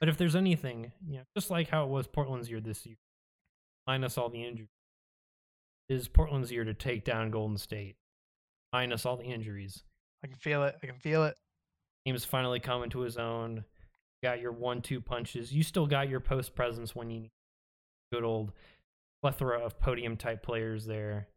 but 0.00 0.08
if 0.08 0.16
there's 0.16 0.36
anything, 0.36 0.92
you 1.06 1.18
know, 1.18 1.24
just 1.36 1.50
like 1.50 1.68
how 1.68 1.84
it 1.84 1.90
was 1.90 2.06
Portland's 2.06 2.50
year 2.50 2.60
this 2.60 2.86
year, 2.86 2.96
minus 3.86 4.18
all 4.18 4.28
the 4.28 4.44
injuries, 4.44 4.68
is 5.88 6.08
Portland's 6.08 6.50
year 6.50 6.64
to 6.64 6.74
take 6.74 7.04
down 7.04 7.30
Golden 7.30 7.56
State, 7.56 7.96
minus 8.72 9.06
all 9.06 9.16
the 9.16 9.24
injuries. 9.24 9.82
I 10.22 10.26
can 10.26 10.36
feel 10.36 10.64
it. 10.64 10.76
I 10.82 10.86
can 10.86 10.98
feel 10.98 11.24
it. 11.24 11.36
Team's 12.04 12.24
finally 12.24 12.60
coming 12.60 12.90
to 12.90 13.00
his 13.00 13.16
own. 13.16 13.64
Got 14.22 14.40
your 14.40 14.52
one-two 14.52 15.00
punches. 15.00 15.52
You 15.52 15.62
still 15.62 15.86
got 15.86 16.08
your 16.08 16.20
post 16.20 16.54
presence 16.54 16.94
when 16.94 17.10
you 17.10 17.20
need 17.20 17.30
good 18.12 18.24
old 18.24 18.52
plethora 19.22 19.60
of 19.60 19.78
podium 19.78 20.16
type 20.16 20.42
players 20.42 20.86
there 20.86 21.28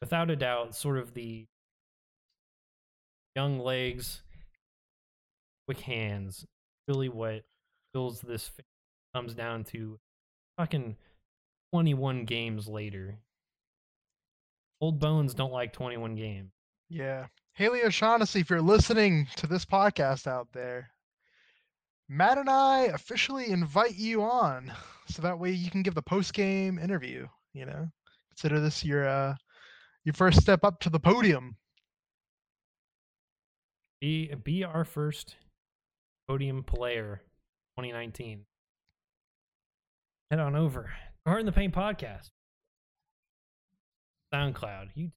without 0.00 0.30
a 0.30 0.36
doubt, 0.36 0.74
sort 0.74 0.98
of 0.98 1.14
the 1.14 1.46
young 3.34 3.58
legs, 3.58 4.22
quick 5.66 5.80
hands, 5.80 6.46
really 6.88 7.08
what 7.08 7.44
builds 7.92 8.20
this 8.20 8.50
comes 9.14 9.34
down 9.34 9.64
to 9.64 9.98
fucking 10.58 10.96
21 11.72 12.24
games 12.24 12.68
later. 12.68 13.18
Old 14.80 14.98
bones 15.00 15.34
don't 15.34 15.52
like 15.52 15.72
21 15.72 16.14
games. 16.16 16.52
Yeah. 16.88 17.26
Haley 17.54 17.82
O'Shaughnessy, 17.82 18.40
if 18.40 18.50
you're 18.50 18.60
listening 18.60 19.26
to 19.36 19.46
this 19.46 19.64
podcast 19.64 20.26
out 20.26 20.48
there, 20.52 20.90
Matt 22.08 22.38
and 22.38 22.50
I 22.50 22.82
officially 22.94 23.50
invite 23.50 23.96
you 23.96 24.22
on 24.22 24.72
so 25.08 25.22
that 25.22 25.38
way 25.38 25.50
you 25.50 25.70
can 25.70 25.82
give 25.82 25.94
the 25.94 26.02
post 26.02 26.34
game 26.34 26.78
interview. 26.78 27.26
You 27.54 27.66
know, 27.66 27.88
consider 28.30 28.60
this 28.60 28.84
your 28.84 29.08
uh, 29.08 29.34
your 30.04 30.12
first 30.12 30.40
step 30.40 30.62
up 30.62 30.78
to 30.80 30.90
the 30.90 31.00
podium. 31.00 31.56
Be 34.00 34.32
be 34.44 34.62
our 34.62 34.84
first 34.84 35.36
podium 36.28 36.62
player 36.62 37.22
2019. 37.78 38.44
head 40.30 40.40
on 40.40 40.54
over. 40.54 40.90
Hard 41.26 41.40
in 41.40 41.46
the 41.46 41.52
Paint 41.52 41.74
podcast, 41.74 42.30
SoundCloud, 44.36 44.88
you 44.94 45.10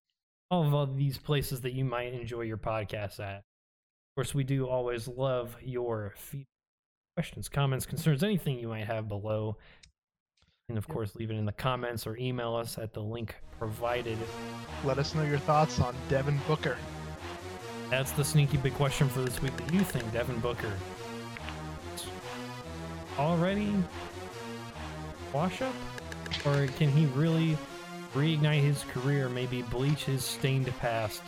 all 0.51 0.65
of 0.65 0.73
all 0.73 0.87
these 0.87 1.17
places 1.17 1.61
that 1.61 1.73
you 1.73 1.85
might 1.85 2.13
enjoy 2.13 2.41
your 2.41 2.57
podcast 2.57 3.19
at. 3.19 3.37
Of 3.37 4.15
course, 4.15 4.33
we 4.33 4.43
do 4.43 4.67
always 4.67 5.07
love 5.07 5.55
your 5.61 6.13
feedback, 6.15 6.47
questions, 7.15 7.49
comments, 7.49 7.85
concerns, 7.85 8.23
anything 8.23 8.57
you 8.57 8.67
might 8.67 8.85
have 8.85 9.07
below. 9.07 9.57
And 10.69 10.77
of 10.77 10.87
course, 10.87 11.15
leave 11.15 11.31
it 11.31 11.35
in 11.35 11.45
the 11.45 11.51
comments 11.51 12.07
or 12.07 12.17
email 12.17 12.55
us 12.55 12.77
at 12.77 12.93
the 12.93 13.01
link 13.01 13.35
provided. 13.57 14.17
Let 14.83 14.97
us 14.97 15.13
know 15.13 15.23
your 15.23 15.39
thoughts 15.39 15.79
on 15.79 15.95
Devin 16.07 16.39
Booker. 16.47 16.77
That's 17.89 18.11
the 18.11 18.23
sneaky 18.23 18.57
big 18.57 18.73
question 18.75 19.09
for 19.09 19.21
this 19.21 19.41
week. 19.41 19.53
Do 19.67 19.75
you 19.75 19.83
think 19.83 20.11
Devin 20.13 20.39
Booker 20.39 20.71
already 23.17 23.73
wash 25.33 25.61
up? 25.61 25.75
Or 26.45 26.67
can 26.67 26.89
he 26.89 27.05
really 27.07 27.57
reignite 28.14 28.61
his 28.61 28.84
career, 28.84 29.30
maybe 29.30 29.61
bleach 29.64 30.06
his 30.06 30.23
stained 30.23 30.68
past? 30.80 31.22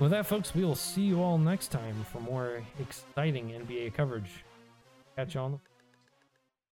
With 0.00 0.10
that, 0.10 0.26
folks, 0.26 0.54
we 0.54 0.64
will 0.64 0.74
see 0.74 1.02
you 1.02 1.22
all 1.22 1.38
next 1.38 1.68
time 1.68 2.04
for 2.12 2.20
more 2.20 2.62
exciting 2.80 3.50
NBA 3.50 3.94
coverage. 3.94 4.44
Catch 5.16 5.34
you 5.34 5.40
on 5.40 5.52
the 5.52 5.58